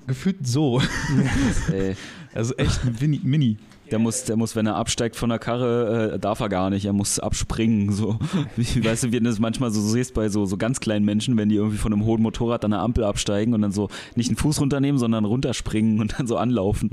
Gefühlt 0.05 0.45
so. 0.45 0.81
Ey. 1.71 1.95
Also 2.33 2.55
echt 2.55 2.83
ein 2.83 2.95
Mini. 2.99 3.21
Mini. 3.23 3.57
Der 3.93 3.99
muss, 3.99 4.23
der 4.23 4.37
muss, 4.37 4.55
wenn 4.55 4.65
er 4.65 4.75
absteigt 4.75 5.15
von 5.15 5.29
der 5.29 5.37
Karre, 5.37 6.13
äh, 6.15 6.19
darf 6.19 6.39
er 6.39 6.49
gar 6.49 6.71
nicht. 6.71 6.83
Er 6.85 6.93
muss 6.93 7.19
abspringen. 7.19 7.91
So. 7.91 8.17
Wie, 8.55 8.83
weißt 8.83 9.03
du, 9.03 9.11
wie 9.11 9.19
du 9.19 9.25
das 9.25 9.37
manchmal 9.37 9.69
so 9.69 9.81
siehst 9.81 10.15
bei 10.15 10.29
so, 10.29 10.47
so 10.47 10.57
ganz 10.57 10.79
kleinen 10.79 11.05
Menschen, 11.05 11.37
wenn 11.37 11.47
die 11.47 11.57
irgendwie 11.57 11.77
von 11.77 11.93
einem 11.93 12.03
hohen 12.03 12.23
Motorrad 12.23 12.65
an 12.65 12.71
der 12.71 12.79
Ampel 12.79 13.03
absteigen 13.03 13.53
und 13.53 13.61
dann 13.61 13.71
so 13.71 13.89
nicht 14.15 14.29
einen 14.29 14.37
Fuß 14.37 14.59
runternehmen, 14.61 14.97
sondern 14.97 15.25
runterspringen 15.25 15.99
und 16.01 16.17
dann 16.17 16.25
so 16.25 16.37
anlaufen. 16.37 16.89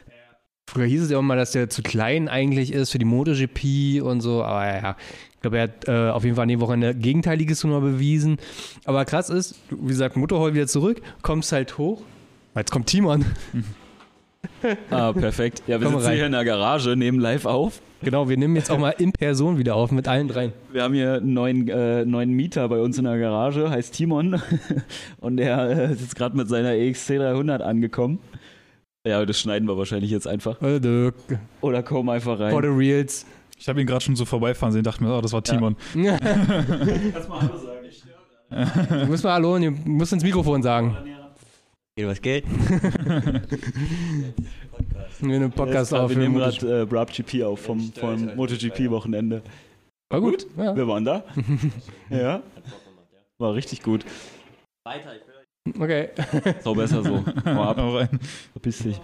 Früher 0.70 0.86
hieß 0.86 1.02
es 1.02 1.10
ja 1.10 1.18
auch 1.18 1.22
mal, 1.22 1.36
dass 1.36 1.50
der 1.50 1.70
zu 1.70 1.82
klein 1.82 2.28
eigentlich 2.28 2.72
ist 2.72 2.92
für 2.92 3.00
die 3.00 3.04
MotoGP 3.04 4.00
und 4.00 4.20
so, 4.20 4.44
aber 4.44 4.66
ja, 4.66 4.96
ich 5.34 5.40
glaube, 5.40 5.56
er 5.56 5.62
hat 5.64 5.88
äh, 5.88 6.10
auf 6.10 6.22
jeden 6.22 6.36
Fall 6.36 6.44
an 6.44 6.50
dem 6.50 6.60
Wochenende 6.60 6.94
Gegenteiliges 6.94 7.64
mal 7.64 7.80
bewiesen. 7.80 8.36
Aber 8.84 9.04
krass 9.04 9.28
ist, 9.28 9.58
wie 9.70 9.88
gesagt, 9.88 10.16
Motorhall 10.16 10.54
wieder 10.54 10.68
zurück, 10.68 11.02
kommst 11.22 11.50
halt 11.50 11.78
hoch. 11.78 12.02
Jetzt 12.54 12.70
kommt 12.70 12.86
Timon. 12.86 13.24
Ah, 14.90 15.12
perfekt. 15.12 15.62
Ja, 15.66 15.80
wir 15.80 15.86
Komm 15.86 15.96
sitzen 15.96 16.06
rein. 16.08 16.16
hier 16.16 16.26
in 16.26 16.32
der 16.32 16.44
Garage, 16.44 16.96
nehmen 16.96 17.18
live 17.20 17.44
auf. 17.44 17.80
Genau, 18.02 18.28
wir 18.28 18.36
nehmen 18.36 18.54
jetzt 18.56 18.70
auch 18.70 18.78
mal 18.78 18.90
in 18.90 19.10
Person 19.12 19.58
wieder 19.58 19.74
auf 19.74 19.90
mit 19.90 20.06
allen 20.06 20.28
dreien. 20.28 20.52
Wir 20.72 20.84
haben 20.84 20.94
hier 20.94 21.14
einen 21.14 21.32
neuen, 21.34 21.68
äh, 21.68 22.04
neuen 22.04 22.30
Mieter 22.30 22.68
bei 22.68 22.80
uns 22.80 22.96
in 22.98 23.04
der 23.04 23.18
Garage, 23.18 23.70
heißt 23.70 23.94
Timon. 23.94 24.40
Und 25.20 25.36
der 25.38 25.68
äh, 25.90 25.92
ist 25.92 26.00
jetzt 26.02 26.16
gerade 26.16 26.36
mit 26.36 26.48
seiner 26.48 26.72
EXC 26.74 27.16
300 27.16 27.62
angekommen. 27.62 28.20
Ja, 29.04 29.24
das 29.26 29.40
schneiden 29.40 29.66
wir 29.68 29.76
wahrscheinlich 29.76 30.10
jetzt 30.10 30.28
einfach. 30.28 30.60
Äh, 30.62 31.10
Oder 31.60 31.82
kommen 31.82 32.08
einfach 32.10 32.36
For 32.38 32.46
rein. 32.46 32.62
the 32.62 32.68
reals. 32.68 33.26
Ich 33.58 33.68
habe 33.68 33.80
ihn 33.80 33.86
gerade 33.88 34.02
schon 34.04 34.14
so 34.14 34.24
vorbeifahren 34.24 34.72
sehen, 34.72 34.84
dachte 34.84 35.02
mir, 35.02 35.16
oh, 35.16 35.20
das 35.20 35.32
war 35.32 35.42
Ja. 35.44 35.52
Timon. 35.54 35.76
Kannst 35.94 37.28
mal 37.28 37.40
Hallo 37.40 37.56
sagen, 37.58 37.78
ich 37.88 38.02
Du 39.00 39.06
musst 39.06 39.24
mal 39.24 39.32
Hallo, 39.32 39.54
und 39.56 39.62
ihr 39.62 39.70
müsst 39.72 40.12
ins 40.12 40.22
Mikrofon 40.22 40.62
sagen. 40.62 40.96
Was 42.06 42.20
geht? 42.20 42.44
Wir 45.20 45.36
einen 45.36 45.50
Podcast 45.50 45.92
wir 45.92 46.00
aufnehmen. 46.00 46.34
nehmen 46.34 46.36
gerade 46.36 46.82
äh, 46.82 46.86
Brab 46.86 47.12
GP 47.12 47.42
auf 47.42 47.60
vom, 47.60 47.92
vom 47.92 48.36
MotoGP-Wochenende. 48.36 49.42
War 50.10 50.20
gut. 50.20 50.46
Ja. 50.56 50.76
Wir 50.76 50.86
waren 50.86 51.04
da. 51.04 51.24
ja. 52.10 52.42
War 53.38 53.54
richtig 53.54 53.82
gut. 53.82 54.04
Weiter, 54.84 55.10
ich 55.16 55.22
will 55.26 55.82
Okay. 55.82 56.10
So 56.62 56.74
besser 56.74 57.02
so. 57.02 57.24
Hau 57.44 57.62
ab, 57.62 57.78
rein. 57.78 58.08
verpiss 58.52 58.78
dich. 58.78 59.00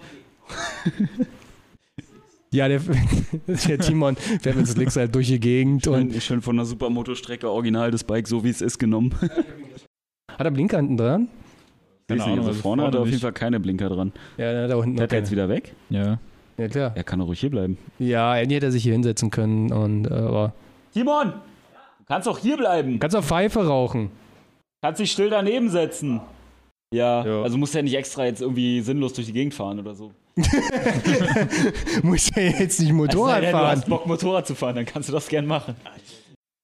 Ja, 2.51 2.67
der, 2.67 2.79
der 3.47 3.79
Timon 3.79 4.15
fährt 4.15 4.55
mit 4.55 4.67
Slicks 4.67 4.95
halt 4.95 5.13
durch 5.13 5.27
die 5.27 5.39
Gegend 5.39 5.85
und 5.87 6.13
Und 6.13 6.23
schön 6.23 6.41
von 6.41 6.55
der 6.55 6.65
Supermoto-Strecke 6.65 7.49
original 7.49 7.91
das 7.91 8.03
Bike 8.03 8.27
so 8.27 8.43
wie 8.43 8.49
es 8.49 8.61
ist 8.61 8.79
genommen. 8.79 9.13
hat 10.31 10.45
er 10.45 10.51
Blinker 10.51 10.77
hinten 10.77 10.97
dran? 10.97 11.27
Keine 12.07 12.23
Ahnung, 12.23 12.37
also 12.39 12.49
also 12.49 12.61
vorne 12.61 12.83
hat 12.83 12.93
er 12.93 13.01
auf 13.01 13.07
jeden. 13.07 13.19
Fall 13.19 13.33
keine 13.33 13.59
Blinker 13.59 13.89
dran. 13.89 14.11
Ja, 14.37 14.53
dann 14.53 14.63
hat 14.65 14.69
er 14.71 14.81
hinten 14.83 14.97
Fährt 14.99 15.11
er 15.13 15.19
jetzt 15.19 15.31
wieder 15.31 15.49
weg? 15.49 15.73
Ja. 15.89 16.19
Ja, 16.57 16.67
klar. 16.69 16.91
Er 16.95 17.03
kann 17.03 17.19
doch 17.19 17.27
ruhig 17.27 17.39
hier 17.39 17.49
bleiben. 17.49 17.77
Ja, 17.99 18.31
eigentlich 18.31 18.57
hätte 18.57 18.67
er 18.67 18.71
sich 18.71 18.83
hier 18.83 18.93
hinsetzen 18.93 19.29
können 19.31 19.71
und 19.73 20.05
äh, 20.09 20.13
aber 20.13 20.53
Timon! 20.93 21.33
Du 21.33 22.05
kannst 22.07 22.27
doch 22.27 22.37
hier 22.37 22.55
bleiben. 22.57 22.99
kannst 22.99 23.15
auch 23.15 23.23
Pfeife 23.23 23.65
rauchen. 23.67 24.09
Kannst 24.81 25.01
dich 25.01 25.11
still 25.11 25.29
daneben 25.31 25.69
setzen. 25.69 26.21
Ja, 26.93 27.25
Ja. 27.25 27.41
also 27.41 27.57
musst 27.57 27.73
ja 27.73 27.81
nicht 27.81 27.95
extra 27.95 28.25
jetzt 28.25 28.41
irgendwie 28.41 28.81
sinnlos 28.81 29.13
durch 29.13 29.25
die 29.27 29.33
Gegend 29.33 29.53
fahren 29.55 29.79
oder 29.79 29.95
so. 29.95 30.11
Muss 32.03 32.29
ja 32.35 32.43
jetzt 32.43 32.79
nicht 32.79 32.91
Motorrad 32.93 33.29
Es 33.29 33.33
sei 33.35 33.41
denn, 33.41 33.51
Du 33.51 33.57
fahren. 33.57 33.77
hast 33.77 33.89
Bock, 33.89 34.05
Motorrad 34.05 34.47
zu 34.47 34.55
fahren, 34.55 34.75
dann 34.75 34.85
kannst 34.85 35.09
du 35.09 35.13
das 35.13 35.27
gern 35.27 35.45
machen. 35.45 35.75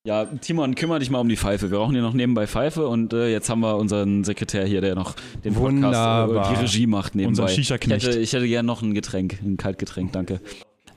Ja, 0.04 0.26
Timon, 0.26 0.74
kümmere 0.74 0.98
dich 0.98 1.12
mal 1.12 1.20
um 1.20 1.30
die 1.30 1.38
Pfeife. 1.38 1.70
Wir 1.70 1.78
brauchen 1.78 1.92
hier 1.94 2.02
noch 2.02 2.14
nebenbei 2.16 2.48
Pfeife 2.48 2.88
und 2.88 3.14
äh, 3.14 3.32
jetzt 3.32 3.52
haben 3.52 3.60
wir 3.60 3.78
unseren 3.78 4.24
Sekretär 4.24 4.66
hier, 4.66 4.82
der 4.82 4.96
noch 4.96 5.14
den 5.44 5.54
Podcast, 5.54 5.76
Wunderbar. 5.76 6.52
äh, 6.52 6.56
die 6.56 6.62
Regie 6.62 6.88
macht 6.88 7.14
nebenbei. 7.14 7.44
Unser 7.44 7.46
ich 7.46 7.54
Shisha-Knecht. 7.54 8.08
hätte, 8.08 8.20
ich 8.20 8.34
hätte 8.34 8.48
gern 8.48 8.66
noch 8.66 8.82
ein 8.82 8.96
Getränk, 8.96 9.40
ein 9.44 9.58
Kaltgetränk, 9.58 10.12
danke. 10.12 10.42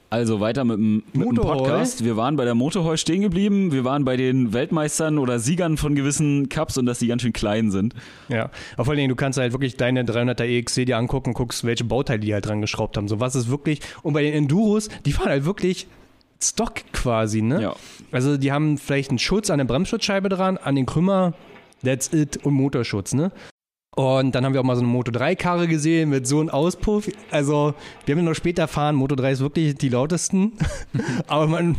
Also 0.08 0.40
weiter 0.40 0.64
mit 0.64 0.78
dem, 0.78 1.02
mit 1.12 1.26
dem. 1.26 1.34
Podcast. 1.34 2.02
Wir 2.02 2.16
waren 2.16 2.36
bei 2.36 2.46
der 2.46 2.54
Motorheu 2.54 2.96
stehen 2.96 3.20
geblieben. 3.20 3.72
Wir 3.72 3.84
waren 3.84 4.06
bei 4.06 4.16
den 4.16 4.54
Weltmeistern 4.54 5.18
oder 5.18 5.38
Siegern 5.38 5.76
von 5.76 5.94
gewissen 5.94 6.48
Cups 6.48 6.78
und 6.78 6.86
dass 6.86 6.98
die 6.98 7.08
ganz 7.08 7.20
schön 7.20 7.32
klein 7.34 7.70
sind. 7.70 7.94
Ja, 8.30 8.48
aber 8.74 8.86
vor 8.86 8.92
allen 8.92 8.98
Dingen, 8.98 9.08
du 9.10 9.16
kannst 9.16 9.38
halt 9.38 9.52
wirklich 9.52 9.76
deine 9.76 10.04
300er 10.04 10.44
EXC 10.44 10.86
dir 10.86 10.96
angucken, 10.96 11.34
guckst, 11.34 11.64
welche 11.64 11.84
Bauteile 11.84 12.20
die 12.20 12.32
halt 12.32 12.46
dran 12.46 12.62
geschraubt 12.62 12.96
haben. 12.96 13.08
So 13.08 13.20
was 13.20 13.34
ist 13.34 13.50
wirklich, 13.50 13.80
und 14.02 14.14
bei 14.14 14.22
den 14.22 14.32
Enduros, 14.32 14.88
die 15.04 15.12
fahren 15.12 15.28
halt 15.28 15.44
wirklich 15.44 15.88
Stock 16.40 16.74
quasi, 16.92 17.42
ne? 17.42 17.62
Ja. 17.62 17.76
Also 18.14 18.36
die 18.36 18.52
haben 18.52 18.78
vielleicht 18.78 19.10
einen 19.10 19.18
Schutz 19.18 19.50
an 19.50 19.58
der 19.58 19.64
Bremsschutzscheibe 19.64 20.28
dran, 20.28 20.56
an 20.56 20.76
den 20.76 20.86
Krümmer, 20.86 21.34
that's 21.82 22.12
it, 22.12 22.38
und 22.44 22.54
Motorschutz, 22.54 23.12
ne? 23.12 23.32
Und 23.96 24.34
dann 24.34 24.44
haben 24.44 24.54
wir 24.54 24.60
auch 24.60 24.64
mal 24.64 24.74
so 24.74 24.82
eine 24.82 24.90
Moto 24.90 25.12
3-Karre 25.12 25.68
gesehen 25.68 26.10
mit 26.10 26.26
so 26.26 26.40
einem 26.40 26.48
Auspuff. 26.48 27.08
Also, 27.30 27.74
wir 28.04 28.14
haben 28.14 28.24
ja 28.24 28.30
noch 28.30 28.34
später 28.34 28.62
erfahren, 28.62 28.96
Moto 28.96 29.14
3 29.14 29.32
ist 29.32 29.40
wirklich 29.40 29.76
die 29.76 29.88
lautesten. 29.88 30.52
aber, 31.28 31.46
man, 31.46 31.76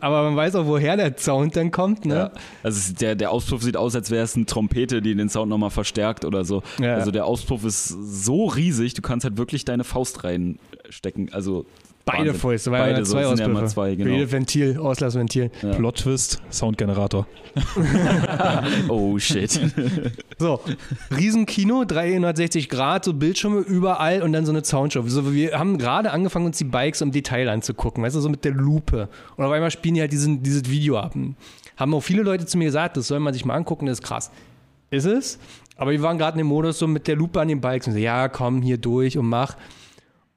aber 0.00 0.24
man 0.24 0.34
weiß 0.34 0.56
auch, 0.56 0.66
woher 0.66 0.96
der 0.96 1.16
Sound 1.18 1.54
dann 1.54 1.70
kommt, 1.70 2.04
ne? 2.04 2.14
Ja. 2.14 2.32
Also 2.64 2.94
der, 2.94 3.14
der 3.14 3.30
Auspuff 3.30 3.62
sieht 3.62 3.76
aus, 3.76 3.94
als 3.94 4.10
wäre 4.10 4.24
es 4.24 4.34
eine 4.34 4.46
Trompete, 4.46 5.02
die 5.02 5.14
den 5.14 5.28
Sound 5.28 5.50
nochmal 5.50 5.70
verstärkt 5.70 6.24
oder 6.24 6.44
so. 6.44 6.64
Ja. 6.80 6.94
Also 6.94 7.12
der 7.12 7.26
Auspuff 7.26 7.64
ist 7.64 7.88
so 7.88 8.46
riesig, 8.46 8.94
du 8.94 9.02
kannst 9.02 9.24
halt 9.24 9.36
wirklich 9.36 9.64
deine 9.64 9.84
Faust 9.84 10.24
reinstecken. 10.24 11.32
Also 11.32 11.66
Beide 12.04 12.18
Wahnsinn. 12.18 12.34
Fäuste, 12.34 12.70
weil 12.72 12.80
Beide, 12.80 12.98
ja 12.98 13.04
zwei 13.04 13.22
so, 13.22 13.36
sind 13.36 13.54
ja 13.54 13.66
zwei, 13.66 13.90
Für 13.90 13.96
genau. 13.96 14.10
jedes 14.10 14.32
Ventil, 14.32 14.76
Auslassventil. 14.78 15.50
Ja. 15.62 15.74
Plot-Twist, 15.74 16.42
Soundgenerator. 16.50 17.26
Oh 18.88 19.18
shit. 19.18 19.60
So, 20.38 20.58
Riesenkino, 21.16 21.84
360 21.84 22.68
Grad, 22.68 23.04
so 23.04 23.14
Bildschirme 23.14 23.60
überall 23.60 24.22
und 24.22 24.32
dann 24.32 24.44
so 24.44 24.50
eine 24.50 24.64
Soundshow. 24.64 25.06
So, 25.06 25.32
wir 25.32 25.56
haben 25.56 25.78
gerade 25.78 26.10
angefangen, 26.10 26.46
uns 26.46 26.58
die 26.58 26.64
Bikes 26.64 27.00
im 27.00 27.12
Detail 27.12 27.48
anzugucken, 27.48 28.02
weißt 28.02 28.16
du, 28.16 28.20
so 28.20 28.28
mit 28.28 28.44
der 28.44 28.50
Lupe. 28.50 29.08
Und 29.36 29.44
auf 29.44 29.52
einmal 29.52 29.70
spielen 29.70 29.94
die 29.94 30.00
halt 30.00 30.10
diesen, 30.10 30.42
dieses 30.42 30.68
Video 30.68 30.98
ab. 30.98 31.14
Haben 31.76 31.94
auch 31.94 32.00
viele 32.00 32.22
Leute 32.22 32.46
zu 32.46 32.58
mir 32.58 32.64
gesagt, 32.64 32.96
das 32.96 33.06
soll 33.06 33.20
man 33.20 33.32
sich 33.32 33.44
mal 33.44 33.54
angucken, 33.54 33.86
das 33.86 34.00
ist 34.00 34.04
krass. 34.04 34.32
Ist 34.90 35.04
es? 35.04 35.38
Aber 35.76 35.92
wir 35.92 36.02
waren 36.02 36.18
gerade 36.18 36.34
in 36.34 36.38
dem 36.38 36.48
Modus 36.48 36.78
so 36.78 36.88
mit 36.88 37.06
der 37.06 37.14
Lupe 37.14 37.40
an 37.40 37.48
den 37.48 37.60
Bikes 37.60 37.86
und 37.86 37.92
so, 37.92 37.98
ja, 37.98 38.28
komm 38.28 38.62
hier 38.62 38.78
durch 38.78 39.16
und 39.16 39.26
mach. 39.28 39.56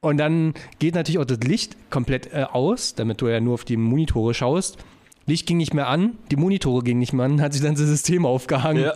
Und 0.06 0.18
dann 0.18 0.54
geht 0.78 0.94
natürlich 0.94 1.18
auch 1.18 1.26
das 1.26 1.40
Licht 1.40 1.76
komplett 1.90 2.32
äh, 2.32 2.44
aus, 2.44 2.94
damit 2.94 3.22
du 3.22 3.28
ja 3.28 3.40
nur 3.40 3.56
auf 3.56 3.66
die 3.66 3.76
Monitore 3.76 4.36
schaust. 4.36 4.78
Licht 5.26 5.48
ging 5.48 5.58
nicht 5.58 5.74
mehr 5.74 5.88
an, 5.88 6.12
die 6.30 6.36
Monitore 6.36 6.84
gingen 6.84 7.00
nicht 7.00 7.12
mehr 7.12 7.26
an, 7.26 7.42
hat 7.42 7.54
sich 7.54 7.64
dann 7.64 7.74
das 7.74 7.82
System 7.88 8.24
aufgehangen. 8.24 8.84
Ja. 8.84 8.94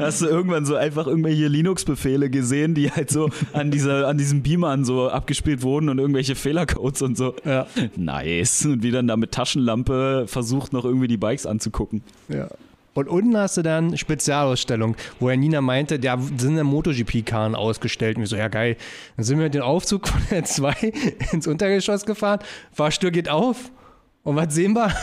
Hast 0.00 0.22
du 0.22 0.26
irgendwann 0.26 0.66
so 0.66 0.74
einfach 0.74 1.06
irgendwelche 1.06 1.46
Linux-Befehle 1.46 2.30
gesehen, 2.30 2.74
die 2.74 2.90
halt 2.90 3.10
so 3.10 3.30
an, 3.52 3.70
dieser, 3.70 4.08
an 4.08 4.18
diesem 4.18 4.42
Beamern 4.42 4.84
so 4.84 5.08
abgespielt 5.08 5.62
wurden 5.62 5.88
und 5.88 6.00
irgendwelche 6.00 6.34
Fehlercodes 6.34 7.02
und 7.02 7.16
so. 7.16 7.36
Ja. 7.44 7.68
Nice. 7.94 8.66
Und 8.66 8.82
wie 8.82 8.90
dann 8.90 9.06
da 9.06 9.16
mit 9.16 9.30
Taschenlampe 9.30 10.24
versucht, 10.26 10.72
noch 10.72 10.84
irgendwie 10.84 11.06
die 11.06 11.16
Bikes 11.16 11.46
anzugucken. 11.46 12.02
Ja. 12.28 12.48
Und 13.00 13.08
unten 13.08 13.36
hast 13.36 13.56
du 13.56 13.62
dann 13.62 13.96
Spezialausstellung, 13.96 14.94
wo 15.18 15.30
ja 15.30 15.36
Nina 15.36 15.62
meinte, 15.62 15.98
da 15.98 16.18
sind 16.36 16.56
ja 16.56 16.64
MotoGP-Karren 16.64 17.54
ausgestellt. 17.54 18.16
Und 18.16 18.22
wir 18.22 18.26
so, 18.26 18.36
ja 18.36 18.48
geil. 18.48 18.76
Dann 19.16 19.24
sind 19.24 19.38
wir 19.38 19.44
mit 19.44 19.54
dem 19.54 19.62
Aufzug 19.62 20.06
von 20.06 20.20
der 20.30 20.44
2 20.44 20.92
ins 21.32 21.46
Untergeschoss 21.46 22.04
gefahren. 22.04 22.40
Fahrstür 22.72 23.10
geht 23.10 23.30
auf. 23.30 23.70
Und 24.22 24.36
was 24.36 24.54
sehen 24.54 24.74
wir? 24.74 24.94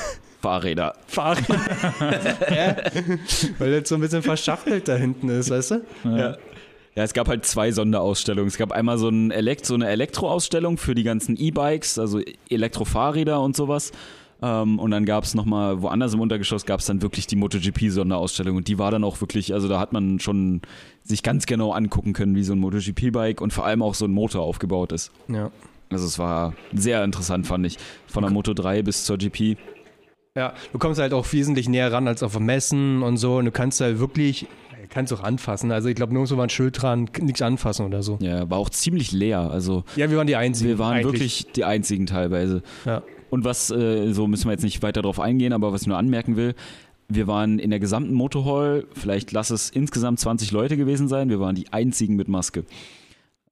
Fahrräder. 0.41 0.93
Fahrrad. 1.07 1.47
ja. 1.49 2.75
Weil 3.57 3.79
das 3.79 3.89
so 3.89 3.95
ein 3.95 4.01
bisschen 4.01 4.21
verschachtelt 4.21 4.87
da 4.87 4.95
hinten 4.95 5.29
ist, 5.29 5.49
weißt 5.49 5.71
du? 5.71 5.81
Ja. 6.03 6.37
Ja, 6.97 7.03
es 7.03 7.13
gab 7.13 7.27
halt 7.27 7.45
zwei 7.45 7.71
Sonderausstellungen. 7.71 8.47
Es 8.47 8.57
gab 8.57 8.71
einmal 8.71 8.97
so, 8.97 9.09
ein 9.09 9.29
Elekt 9.29 9.65
so 9.65 9.75
eine 9.75 9.87
Elektroausstellung 9.87 10.77
für 10.77 10.95
die 10.95 11.03
ganzen 11.03 11.35
E-Bikes, 11.35 11.99
also 11.99 12.21
Elektrofahrräder 12.49 13.39
und 13.39 13.55
sowas. 13.55 13.91
Ähm, 14.41 14.77
und 14.79 14.91
dann 14.91 15.05
gab 15.05 15.23
es 15.23 15.33
nochmal, 15.33 15.81
woanders 15.81 16.13
im 16.13 16.19
Untergeschoss 16.19 16.65
gab 16.65 16.79
es 16.79 16.85
dann 16.85 17.01
wirklich 17.01 17.25
die 17.27 17.35
MotoGP-Sonderausstellung. 17.35 18.57
Und 18.57 18.67
die 18.67 18.77
war 18.77 18.91
dann 18.91 19.03
auch 19.03 19.19
wirklich, 19.21 19.53
also 19.53 19.67
da 19.67 19.79
hat 19.79 19.93
man 19.93 20.19
schon 20.19 20.61
sich 21.03 21.23
ganz 21.23 21.45
genau 21.45 21.71
angucken 21.71 22.13
können, 22.13 22.35
wie 22.35 22.43
so 22.43 22.53
ein 22.53 22.59
MotoGP-Bike 22.59 23.41
und 23.41 23.53
vor 23.53 23.65
allem 23.65 23.81
auch 23.81 23.95
so 23.95 24.05
ein 24.05 24.11
Motor 24.11 24.43
aufgebaut 24.43 24.91
ist. 24.91 25.11
Ja. 25.27 25.51
Also 25.89 26.05
es 26.05 26.19
war 26.19 26.53
sehr 26.73 27.03
interessant, 27.03 27.47
fand 27.47 27.65
ich. 27.65 27.77
Von 28.07 28.23
der 28.23 28.31
Moto 28.31 28.53
3 28.53 28.81
bis 28.83 29.05
zur 29.05 29.17
GP. 29.17 29.57
Ja, 30.35 30.53
du 30.71 30.77
kommst 30.79 30.99
halt 30.99 31.13
auch 31.13 31.31
wesentlich 31.31 31.67
näher 31.69 31.91
ran 31.91 32.07
als 32.07 32.21
auf 32.23 32.37
Messen 32.39 33.01
und 33.01 33.17
so. 33.17 33.37
Und 33.37 33.45
du 33.45 33.51
kannst 33.51 33.79
halt 33.81 33.97
wirklich, 33.99 34.45
kannst 34.89 35.11
auch 35.13 35.23
anfassen. 35.23 35.71
Also 35.71 35.87
ich 35.89 35.95
glaube, 35.95 36.13
nirgendwo 36.13 36.37
war 36.37 36.45
ein 36.45 36.49
Schild 36.49 36.79
dran, 36.81 37.09
nichts 37.21 37.41
anfassen 37.41 37.85
oder 37.85 38.03
so. 38.03 38.19
Ja, 38.21 38.47
war 38.49 38.57
auch 38.59 38.69
ziemlich 38.69 39.11
leer. 39.13 39.49
Also 39.49 39.83
Ja, 39.95 40.11
wir 40.11 40.17
waren 40.17 40.27
die 40.27 40.35
Einzigen. 40.35 40.69
wir 40.69 40.77
waren 40.77 40.97
eigentlich. 40.97 41.13
wirklich 41.13 41.47
die 41.55 41.63
einzigen 41.63 42.05
teilweise. 42.05 42.61
Ja. 42.85 43.01
Und 43.29 43.43
was, 43.43 43.69
äh, 43.71 44.11
so 44.13 44.27
müssen 44.27 44.45
wir 44.45 44.51
jetzt 44.53 44.63
nicht 44.63 44.81
weiter 44.83 45.01
drauf 45.01 45.19
eingehen, 45.19 45.53
aber 45.53 45.73
was 45.73 45.81
ich 45.81 45.87
nur 45.87 45.97
anmerken 45.97 46.35
will, 46.35 46.55
wir 47.09 47.27
waren 47.27 47.59
in 47.59 47.69
der 47.69 47.79
gesamten 47.79 48.13
Motorhall, 48.13 48.85
vielleicht 48.93 49.31
lass 49.31 49.49
es 49.49 49.69
insgesamt 49.69 50.19
20 50.19 50.51
Leute 50.51 50.75
gewesen 50.77 51.07
sein, 51.07 51.29
wir 51.29 51.39
waren 51.39 51.55
die 51.55 51.71
einzigen 51.71 52.15
mit 52.15 52.27
Maske. 52.27 52.65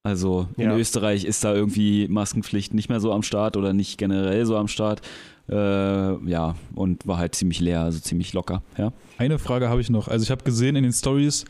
Also 0.03 0.47
in 0.57 0.65
Ja. 0.65 0.77
Österreich 0.77 1.25
ist 1.25 1.43
da 1.43 1.53
irgendwie 1.53 2.07
Maskenpflicht 2.07 2.73
nicht 2.73 2.89
mehr 2.89 2.99
so 2.99 3.11
am 3.11 3.23
Start 3.23 3.57
oder 3.57 3.73
nicht 3.73 3.97
generell 3.97 4.45
so 4.45 4.55
am 4.57 4.67
Start. 4.67 5.01
Äh, 5.49 5.55
ja, 5.55 6.55
und 6.75 7.07
war 7.07 7.17
halt 7.17 7.33
ziemlich 7.35 7.59
leer, 7.59 7.81
also 7.81 7.99
ziemlich 7.99 8.33
locker. 8.33 8.61
Ja. 8.77 8.91
Eine 9.17 9.39
Frage 9.39 9.69
habe 9.69 9.81
ich 9.81 9.89
noch. 9.89 10.07
Also 10.07 10.23
ich 10.23 10.31
habe 10.31 10.43
gesehen 10.43 10.75
in 10.75 10.83
den 10.83 10.93
Stories, 10.93 11.45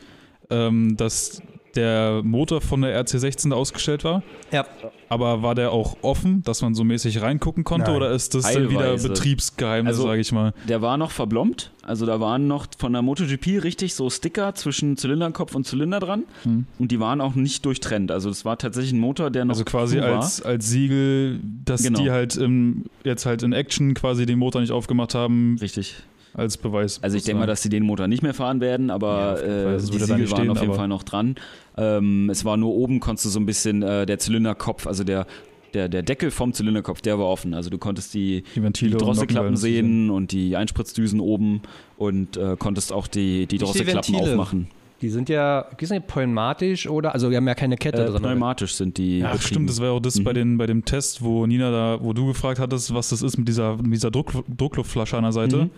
ähm, 0.50 0.96
dass 0.96 1.42
der 1.76 2.22
Motor 2.24 2.60
von 2.60 2.82
der 2.82 3.04
RC16 3.04 3.50
da 3.50 3.56
ausgestellt 3.56 4.02
war. 4.04 4.22
Ja. 4.52 4.66
Aber 5.08 5.42
war 5.42 5.54
der 5.54 5.70
auch 5.70 5.96
offen, 6.02 6.42
dass 6.42 6.62
man 6.62 6.74
so 6.74 6.82
mäßig 6.82 7.22
reingucken 7.22 7.62
konnte? 7.64 7.88
Nein. 7.90 7.96
Oder 7.96 8.10
ist 8.10 8.34
das 8.34 8.50
dann 8.52 8.68
wieder 8.70 8.80
Teilweise. 8.80 9.08
Betriebsgeheimnis, 9.08 9.96
Also- 9.96 10.08
sage 10.08 10.20
ich 10.20 10.32
mal? 10.32 10.52
Der 10.68 10.82
war 10.82 10.96
noch 10.96 11.10
verblombt, 11.12 11.70
also 11.82 12.06
da 12.06 12.18
waren 12.18 12.48
noch 12.48 12.66
von 12.78 12.92
der 12.92 13.02
MotoGP 13.02 13.58
richtig 13.62 13.94
so 13.94 14.10
Sticker 14.10 14.54
zwischen 14.54 14.96
Zylinderkopf 14.96 15.54
und 15.54 15.64
Zylinder 15.66 16.00
dran 16.00 16.24
Hm. 16.42 16.66
und 16.78 16.90
die 16.90 16.98
waren 16.98 17.20
auch 17.20 17.34
nicht 17.36 17.64
durchtrennt. 17.64 18.10
Also 18.10 18.30
es 18.30 18.44
war 18.44 18.58
tatsächlich 18.58 18.92
ein 18.94 18.98
Motor, 19.00 19.30
der 19.30 19.44
noch 19.44 19.54
Also 19.54 19.64
quasi 19.64 19.96
zu 19.98 20.02
war. 20.02 20.16
als, 20.16 20.42
als 20.42 20.68
Siegel, 20.68 21.38
dass 21.64 21.82
Genau. 21.82 22.00
die 22.02 22.10
halt 22.10 22.36
im, 22.36 22.86
jetzt 23.04 23.26
halt 23.26 23.42
in 23.44 23.52
Action 23.52 23.94
quasi 23.94 24.26
den 24.26 24.38
Motor 24.38 24.60
nicht 24.60 24.72
aufgemacht 24.72 25.14
haben, 25.14 25.56
Richtig. 25.60 25.94
Als 26.36 26.56
Beweis. 26.58 27.02
Also 27.02 27.16
ich 27.16 27.24
denke 27.24 27.40
mal, 27.40 27.46
dass 27.46 27.62
sie 27.62 27.68
den 27.68 27.82
Motor 27.82 28.08
nicht 28.08 28.22
mehr 28.22 28.34
fahren 28.34 28.60
werden, 28.60 28.88
Ja, 28.88 28.94
aber 28.94 29.36
Fall. 29.36 29.74
äh, 29.74 29.76
die 29.78 29.82
Siegel 29.98 30.08
waren 30.08 30.26
stehen, 30.26 30.50
auf 30.50 30.60
jeden 30.60 30.74
Fall 30.74 30.88
noch 30.88 31.02
dran. 31.02 31.36
Ähm, 31.76 32.28
es 32.30 32.44
war 32.44 32.56
nur 32.56 32.74
oben, 32.74 33.00
konntest 33.00 33.24
du 33.26 33.30
so 33.30 33.40
ein 33.40 33.46
bisschen 33.46 33.82
äh, 33.82 34.06
der 34.06 34.18
Zylinderkopf, 34.18 34.86
also 34.86 35.02
der, 35.04 35.26
der, 35.74 35.88
der 35.88 36.02
Deckel 36.02 36.30
vom 36.30 36.52
Zylinderkopf, 36.52 37.00
der 37.00 37.18
war 37.18 37.26
offen. 37.26 37.52
Also 37.54 37.70
du 37.70 37.78
konntest 37.78 38.14
die, 38.14 38.42
die 38.42 38.44
die 38.54 38.62
Ventile 38.62 38.96
Drosselklappen 38.96 39.56
sehen 39.56 40.10
und 40.10 40.32
die 40.32 40.56
Einspritzdüsen 40.56 41.20
oben 41.20 41.62
und 41.98 42.36
äh, 42.36 42.56
konntest 42.58 42.92
auch 42.92 43.06
die, 43.06 43.46
die 43.46 43.58
die 43.58 43.58
Drosselklappen 43.64 44.14
Ventile. 44.14 44.32
aufmachen. 44.32 44.68
Die 45.02 45.10
sind 45.10 45.28
ja, 45.28 45.66
die 45.78 45.84
sind 45.84 45.96
ja 45.96 46.00
pneumatisch 46.06 46.88
oder, 46.88 47.12
also 47.12 47.28
wir 47.30 47.36
haben 47.36 47.46
ja 47.46 47.54
keine 47.54 47.76
Kette 47.76 48.02
Äh, 48.04 48.06
drin. 48.06 48.22
pneumatisch 48.22 48.74
sind 48.74 48.96
die. 48.96 49.18
Ja, 49.18 49.38
stimmt, 49.38 49.68
das 49.68 49.78
war 49.80 49.90
auch 49.92 50.00
das 50.00 50.18
Mhm. 50.18 50.24
bei, 50.24 50.32
den, 50.32 50.56
bei 50.56 50.66
dem 50.66 50.86
Test, 50.86 51.22
wo 51.22 51.44
Nina 51.46 51.70
da, 51.70 51.98
wo 52.02 52.14
du 52.14 52.26
gefragt 52.28 52.58
hattest, 52.58 52.94
was 52.94 53.10
das 53.10 53.20
ist 53.20 53.36
mit 53.36 53.46
dieser, 53.46 53.76
mit 53.76 53.92
dieser 53.92 54.10
Druck, 54.10 54.32
Druckluftflasche 54.56 55.18
an 55.18 55.24
der 55.24 55.32
Seite, 55.32 55.56
Mhm. 55.64 55.70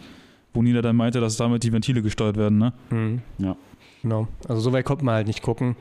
Wo 0.54 0.62
Nina 0.62 0.82
dann 0.82 0.96
meinte, 0.96 1.20
dass 1.20 1.36
damit 1.36 1.62
die 1.62 1.72
Ventile 1.72 2.02
gesteuert 2.02 2.36
werden, 2.36 2.58
ne? 2.58 2.72
Mhm. 2.90 3.22
Ja. 3.38 3.56
Genau. 4.02 4.28
Also 4.48 4.60
so 4.60 4.72
weit 4.72 4.84
konnte 4.84 5.04
man 5.04 5.14
halt 5.14 5.26
nicht 5.26 5.42
gucken. 5.42 5.76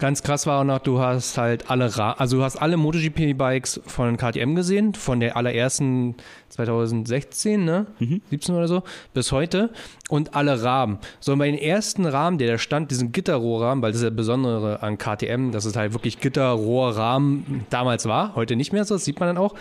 Ganz 0.00 0.22
krass 0.22 0.46
war 0.46 0.62
auch 0.62 0.64
noch, 0.64 0.78
du 0.78 0.98
hast 0.98 1.36
halt 1.36 1.70
alle, 1.70 1.94
Ra 1.98 2.12
also 2.12 2.38
du 2.38 2.42
hast 2.42 2.56
alle 2.56 2.78
MotoGP-Bikes 2.78 3.82
von 3.86 4.16
KTM 4.16 4.54
gesehen, 4.54 4.94
von 4.94 5.20
der 5.20 5.36
allerersten 5.36 6.14
2016, 6.48 7.62
ne? 7.62 7.86
Mhm. 7.98 8.22
17 8.30 8.54
oder 8.54 8.66
so, 8.66 8.82
bis 9.12 9.30
heute 9.30 9.68
und 10.08 10.34
alle 10.34 10.62
Rahmen. 10.62 11.00
So, 11.20 11.34
und 11.34 11.38
bei 11.38 11.50
den 11.50 11.58
ersten 11.58 12.06
Rahmen, 12.06 12.38
der 12.38 12.52
da 12.52 12.56
stand, 12.56 12.90
diesen 12.90 13.12
Gitterrohrrahmen, 13.12 13.82
weil 13.82 13.92
das 13.92 13.98
ist 14.00 14.04
ja 14.04 14.08
das 14.08 14.16
Besondere 14.16 14.82
an 14.82 14.96
KTM, 14.96 15.50
dass 15.50 15.66
es 15.66 15.76
halt 15.76 15.92
wirklich 15.92 16.18
Gitterrohrrahmen 16.18 17.66
damals 17.68 18.06
war, 18.06 18.34
heute 18.36 18.56
nicht 18.56 18.72
mehr 18.72 18.86
so, 18.86 18.94
das 18.94 19.04
sieht 19.04 19.20
man 19.20 19.28
dann 19.28 19.36
auch. 19.36 19.54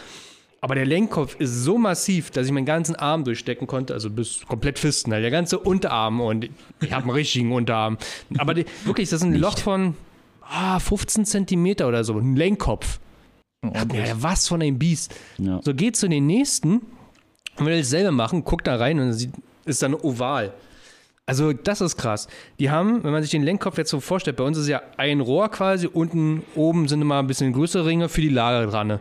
Aber 0.61 0.75
der 0.75 0.85
Lenkkopf 0.85 1.35
ist 1.39 1.63
so 1.63 1.77
massiv, 1.77 2.31
dass 2.31 2.45
ich 2.45 2.51
meinen 2.51 2.65
ganzen 2.65 2.95
Arm 2.95 3.23
durchstecken 3.23 3.65
konnte, 3.65 3.93
also 3.93 4.09
bis 4.09 4.45
komplett 4.47 4.77
Fisten, 4.77 5.13
halt 5.13 5.23
der 5.23 5.31
ganze 5.31 5.57
Unterarm 5.57 6.19
und 6.19 6.49
ich 6.81 6.91
habe 6.91 7.03
einen 7.03 7.11
richtigen 7.11 7.53
Unterarm. 7.53 7.97
Aber 8.37 8.53
die, 8.53 8.65
wirklich, 8.83 9.09
das 9.09 9.21
ist 9.21 9.25
ein 9.25 9.35
Loch 9.35 9.57
von 9.57 9.95
ah, 10.41 10.79
15 10.79 11.25
Zentimeter 11.25 11.87
oder 11.87 12.03
so, 12.03 12.17
ein 12.17 12.35
Lenkkopf. 12.35 12.99
Ja, 13.63 13.83
was 14.15 14.47
von 14.47 14.61
einem 14.61 14.79
Biest. 14.79 15.13
Ja. 15.37 15.61
So, 15.63 15.73
geht 15.73 15.95
zu 15.95 16.07
den 16.07 16.27
nächsten 16.27 16.81
und 17.57 17.65
will 17.65 17.77
dasselbe 17.77 18.11
machen, 18.11 18.43
guckt 18.43 18.67
da 18.67 18.75
rein 18.75 18.99
und 18.99 19.13
sieht, 19.13 19.31
ist 19.65 19.81
dann 19.81 19.93
oval. 19.93 20.53
Also 21.25 21.53
das 21.53 21.79
ist 21.79 21.95
krass. 21.95 22.27
Die 22.57 22.71
haben, 22.71 23.03
wenn 23.03 23.11
man 23.11 23.21
sich 23.21 23.31
den 23.31 23.43
Lenkkopf 23.43 23.77
jetzt 23.77 23.91
so 23.91 23.99
vorstellt, 23.99 24.37
bei 24.37 24.43
uns 24.43 24.57
ist 24.57 24.67
ja 24.67 24.81
ein 24.97 25.19
Rohr 25.19 25.49
quasi, 25.49 25.87
unten, 25.87 26.43
oben 26.55 26.87
sind 26.87 27.01
immer 27.01 27.19
ein 27.19 27.27
bisschen 27.27 27.53
größere 27.53 27.85
Ringe 27.85 28.09
für 28.09 28.21
die 28.21 28.29
Lager 28.29 28.65
dran. 28.65 28.87
ne? 28.87 28.99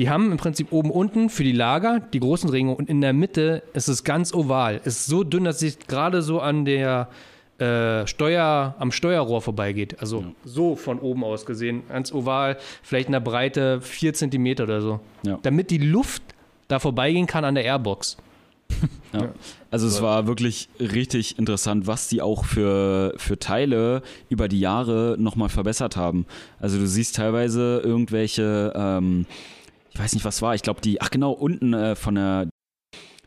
Die 0.00 0.08
haben 0.08 0.32
im 0.32 0.38
Prinzip 0.38 0.72
oben, 0.72 0.90
unten 0.90 1.28
für 1.28 1.44
die 1.44 1.52
Lager 1.52 2.00
die 2.00 2.20
großen 2.20 2.48
Ringe 2.48 2.74
und 2.74 2.88
in 2.88 3.02
der 3.02 3.12
Mitte 3.12 3.62
ist 3.74 3.86
es 3.86 4.02
ganz 4.02 4.32
oval. 4.32 4.80
Ist 4.82 5.04
so 5.04 5.24
dünn, 5.24 5.44
dass 5.44 5.58
sich 5.58 5.78
gerade 5.78 6.22
so 6.22 6.40
an 6.40 6.64
der 6.64 7.10
äh, 7.58 8.06
Steuer, 8.06 8.74
am 8.78 8.92
Steuerrohr 8.92 9.42
vorbeigeht. 9.42 10.00
Also 10.00 10.24
so 10.42 10.74
von 10.74 11.00
oben 11.00 11.22
aus 11.22 11.44
gesehen, 11.44 11.82
ganz 11.90 12.14
oval, 12.14 12.56
vielleicht 12.82 13.08
in 13.08 13.12
der 13.12 13.20
Breite 13.20 13.82
4 13.82 14.14
cm 14.14 14.46
oder 14.62 14.80
so. 14.80 15.00
Ja. 15.22 15.38
Damit 15.42 15.70
die 15.70 15.76
Luft 15.76 16.22
da 16.68 16.78
vorbeigehen 16.78 17.26
kann 17.26 17.44
an 17.44 17.54
der 17.54 17.64
Airbox. 17.64 18.16
Ja. 19.12 19.28
Also 19.72 19.88
es 19.88 20.00
war 20.02 20.28
wirklich 20.28 20.68
richtig 20.78 21.36
interessant, 21.36 21.88
was 21.88 22.06
die 22.06 22.22
auch 22.22 22.44
für, 22.44 23.12
für 23.16 23.40
Teile 23.40 24.02
über 24.28 24.46
die 24.46 24.60
Jahre 24.60 25.16
nochmal 25.18 25.48
verbessert 25.48 25.96
haben. 25.96 26.26
Also 26.60 26.78
du 26.78 26.86
siehst 26.86 27.16
teilweise 27.16 27.82
irgendwelche, 27.84 28.72
ähm, 28.76 29.26
ich 29.92 29.98
weiß 29.98 30.14
nicht, 30.14 30.24
was 30.24 30.40
war, 30.42 30.54
ich 30.54 30.62
glaube 30.62 30.80
die, 30.80 31.00
ach 31.00 31.10
genau, 31.10 31.32
unten 31.32 31.74
äh, 31.74 31.94
von 31.96 32.14
der 32.14 32.48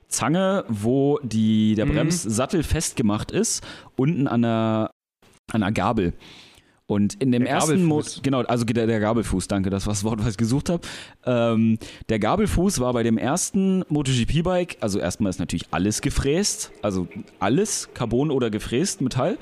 Zange, 0.08 0.64
wo 0.68 1.20
die, 1.24 1.76
der 1.76 1.86
Mhm. 1.86 1.94
Bremssattel 1.94 2.64
festgemacht 2.64 3.32
ist, 3.32 3.66
unten 3.96 4.28
an 4.28 4.44
der, 4.44 4.92
an 5.52 5.62
der 5.62 5.72
Gabel. 5.72 6.14
Und 6.86 7.16
in 7.22 7.32
dem 7.32 7.44
Der 7.46 7.54
ersten 7.54 7.84
Mo 7.84 7.96
Gabelfuß. 7.98 8.22
genau, 8.24 8.42
also 8.42 8.66
der, 8.66 8.86
der 8.86 9.00
Gabelfuß, 9.00 9.48
danke, 9.48 9.70
das 9.70 9.88
war 9.88 9.94
das 9.94 10.04
Wort, 10.04 10.20
was 10.20 10.32
ich 10.32 10.38
gesucht 10.38 10.70
habe. 10.70 10.82
Ähm, 11.26 11.80
der 12.10 12.20
Gabelfuß 12.20 12.80
war 12.82 12.94
bei 12.94 13.04
dem 13.04 13.18
ersten 13.18 13.84
MotoGP-Bike, 13.90 14.78
also 14.82 15.00
erstmal 15.00 15.30
ist 15.30 15.40
natürlich 15.40 15.66
alles 15.72 16.02
gefräst, 16.02 16.72
also 16.82 17.08
alles, 17.40 17.90
Carbon 17.94 18.30
oder 18.32 18.50
gefräst, 18.52 19.02
Metall. 19.02 19.38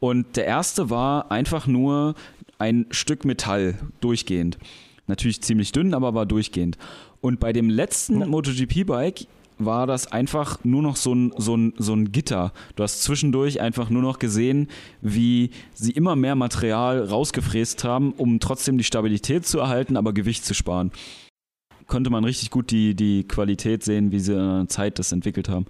Und 0.00 0.36
der 0.36 0.46
erste 0.46 0.90
war 0.90 1.30
einfach 1.30 1.66
nur 1.66 2.14
ein 2.58 2.86
Stück 2.90 3.24
Metall 3.26 3.74
durchgehend. 4.00 4.58
Natürlich 5.06 5.40
ziemlich 5.42 5.72
dünn, 5.72 5.94
aber 5.94 6.14
war 6.14 6.26
durchgehend. 6.26 6.78
Und 7.20 7.40
bei 7.40 7.52
dem 7.52 7.70
letzten 7.70 8.18
MotoGP-Bike 8.28 9.26
war 9.58 9.86
das 9.86 10.12
einfach 10.12 10.62
nur 10.64 10.82
noch 10.82 10.96
so 10.96 11.14
ein, 11.14 11.32
so, 11.36 11.56
ein, 11.56 11.72
so 11.78 11.94
ein 11.94 12.12
Gitter. 12.12 12.52
Du 12.74 12.82
hast 12.82 13.02
zwischendurch 13.02 13.60
einfach 13.60 13.88
nur 13.88 14.02
noch 14.02 14.18
gesehen, 14.18 14.68
wie 15.00 15.50
sie 15.74 15.92
immer 15.92 16.16
mehr 16.16 16.34
Material 16.34 17.02
rausgefräst 17.04 17.84
haben, 17.84 18.12
um 18.12 18.40
trotzdem 18.40 18.76
die 18.78 18.84
Stabilität 18.84 19.46
zu 19.46 19.58
erhalten, 19.58 19.96
aber 19.96 20.12
Gewicht 20.12 20.44
zu 20.44 20.54
sparen. 20.54 20.90
Konnte 21.86 22.10
man 22.10 22.24
richtig 22.24 22.50
gut 22.50 22.70
die, 22.70 22.94
die 22.94 23.24
Qualität 23.24 23.82
sehen, 23.82 24.10
wie 24.10 24.20
sie 24.20 24.34
in 24.34 24.40
einer 24.40 24.68
Zeit 24.68 24.98
das 24.98 25.12
entwickelt 25.12 25.48
haben. 25.48 25.66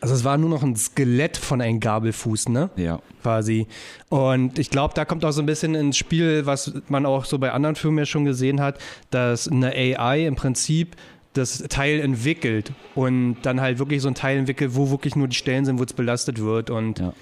Also 0.00 0.14
es 0.14 0.24
war 0.24 0.38
nur 0.38 0.48
noch 0.48 0.62
ein 0.62 0.76
Skelett 0.76 1.36
von 1.36 1.60
einem 1.60 1.78
Gabelfuß, 1.80 2.48
ne? 2.48 2.70
Ja. 2.76 3.00
quasi. 3.22 3.66
Und 4.08 4.58
ich 4.58 4.70
glaube, 4.70 4.94
da 4.94 5.04
kommt 5.04 5.24
auch 5.24 5.32
so 5.32 5.42
ein 5.42 5.46
bisschen 5.46 5.74
ins 5.74 5.96
Spiel, 5.96 6.46
was 6.46 6.72
man 6.88 7.04
auch 7.04 7.24
so 7.26 7.38
bei 7.38 7.52
anderen 7.52 7.76
Firmen 7.76 7.98
ja 7.98 8.06
schon 8.06 8.24
gesehen 8.24 8.60
hat, 8.60 8.78
dass 9.10 9.46
eine 9.46 9.72
AI 9.72 10.26
im 10.26 10.36
Prinzip 10.36 10.96
das 11.34 11.58
Teil 11.68 12.00
entwickelt 12.00 12.72
und 12.94 13.36
dann 13.42 13.60
halt 13.60 13.78
wirklich 13.78 14.02
so 14.02 14.08
ein 14.08 14.14
Teil 14.14 14.38
entwickelt, 14.38 14.74
wo 14.74 14.90
wirklich 14.90 15.14
nur 15.16 15.28
die 15.28 15.36
Stellen 15.36 15.64
sind, 15.64 15.78
wo 15.78 15.84
es 15.84 15.92
belastet 15.92 16.40
wird. 16.40 16.70
Und 16.70 16.98
Ja. 16.98 17.12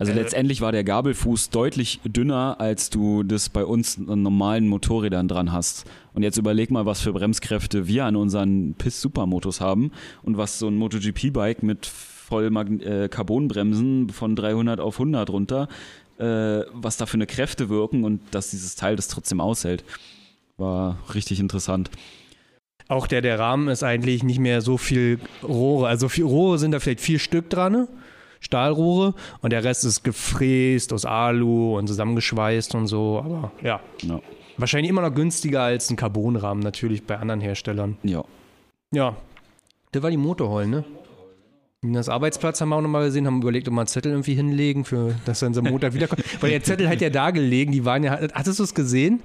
Also 0.00 0.12
Äh, 0.12 0.14
letztendlich 0.14 0.62
war 0.62 0.72
der 0.72 0.82
Gabelfuß 0.82 1.50
deutlich 1.50 2.00
dünner, 2.04 2.56
als 2.58 2.88
du 2.88 3.22
das 3.22 3.50
bei 3.50 3.66
uns 3.66 3.98
an 3.98 4.22
normalen 4.22 4.66
Motorrädern 4.66 5.28
dran 5.28 5.52
hast. 5.52 5.84
Und 6.14 6.22
jetzt 6.22 6.38
überleg 6.38 6.70
mal, 6.70 6.86
was 6.86 7.02
für 7.02 7.12
Bremskräfte 7.12 7.86
wir 7.86 8.06
an 8.06 8.16
unseren 8.16 8.74
PIS 8.78 9.02
Supermotos 9.02 9.60
haben 9.60 9.92
und 10.22 10.38
was 10.38 10.58
so 10.58 10.68
ein 10.68 10.76
MotoGP-Bike 10.76 11.62
mit 11.62 11.90
voll 12.30 12.48
Mag- 12.50 12.70
äh, 12.82 13.08
Carbonbremsen 13.08 14.08
von 14.08 14.34
300 14.36 14.80
auf 14.80 14.98
100 14.98 15.28
runter, 15.28 15.68
äh, 16.18 16.62
was 16.72 16.96
da 16.96 17.04
für 17.06 17.14
eine 17.14 17.26
Kräfte 17.26 17.68
wirken 17.68 18.04
und 18.04 18.20
dass 18.30 18.50
dieses 18.50 18.76
Teil 18.76 18.96
das 18.96 19.08
trotzdem 19.08 19.40
aushält. 19.40 19.84
War 20.56 20.98
richtig 21.14 21.40
interessant. 21.40 21.90
auch 22.88 23.06
der, 23.06 23.20
der 23.22 23.38
Rahmen 23.38 23.68
ist 23.68 23.82
eigentlich 23.84 24.22
nicht 24.24 24.38
mehr 24.40 24.60
so 24.62 24.76
viel 24.76 25.20
Rohre. 25.44 25.86
Also 25.88 26.08
viel 26.08 26.24
Rohre 26.24 26.58
sind 26.58 26.72
da 26.72 26.80
vielleicht 26.80 27.00
vier 27.00 27.18
Stück 27.20 27.48
dran, 27.50 27.72
ne? 27.72 27.88
Stahlrohre. 28.40 29.14
Und 29.42 29.52
der 29.52 29.62
Rest 29.64 29.84
ist 29.84 30.02
gefräst 30.02 30.92
aus 30.92 31.04
Alu 31.04 31.76
und 31.78 31.86
zusammengeschweißt 31.86 32.74
und 32.74 32.86
so. 32.88 33.22
Aber 33.24 33.52
ja, 33.62 33.80
Ja. 34.02 34.20
wahrscheinlich 34.56 34.90
immer 34.90 35.02
noch 35.02 35.14
günstiger 35.14 35.62
als 35.62 35.88
ein 35.90 35.96
Carbonrahmen 35.96 36.62
natürlich 36.62 37.04
bei 37.04 37.16
anderen 37.18 37.40
Herstellern. 37.40 37.96
ja. 38.02 38.24
Ja, 38.92 39.14
das 39.92 40.02
war 40.02 40.10
die 40.10 40.16
Motorhall, 40.16 40.66
ne? 40.66 40.84
Das 41.82 42.10
Arbeitsplatz 42.10 42.60
haben 42.60 42.68
wir 42.68 42.76
auch 42.76 42.82
nochmal 42.82 43.06
gesehen, 43.06 43.26
haben 43.26 43.40
überlegt, 43.40 43.66
ob 43.66 43.72
wir 43.72 43.80
einen 43.80 43.86
Zettel 43.86 44.12
irgendwie 44.12 44.34
hinlegen, 44.34 44.84
für, 44.84 45.14
dass 45.24 45.40
dann 45.40 45.54
so 45.54 45.62
Montag 45.62 45.94
wiederkommt. 45.94 46.22
Weil 46.42 46.50
der 46.50 46.62
Zettel 46.62 46.86
hat 46.90 47.00
ja 47.00 47.08
da 47.08 47.30
gelegen, 47.30 47.72
die 47.72 47.86
waren 47.86 48.04
ja, 48.04 48.18
hattest 48.34 48.58
du 48.58 48.64
es 48.64 48.74
gesehen? 48.74 49.20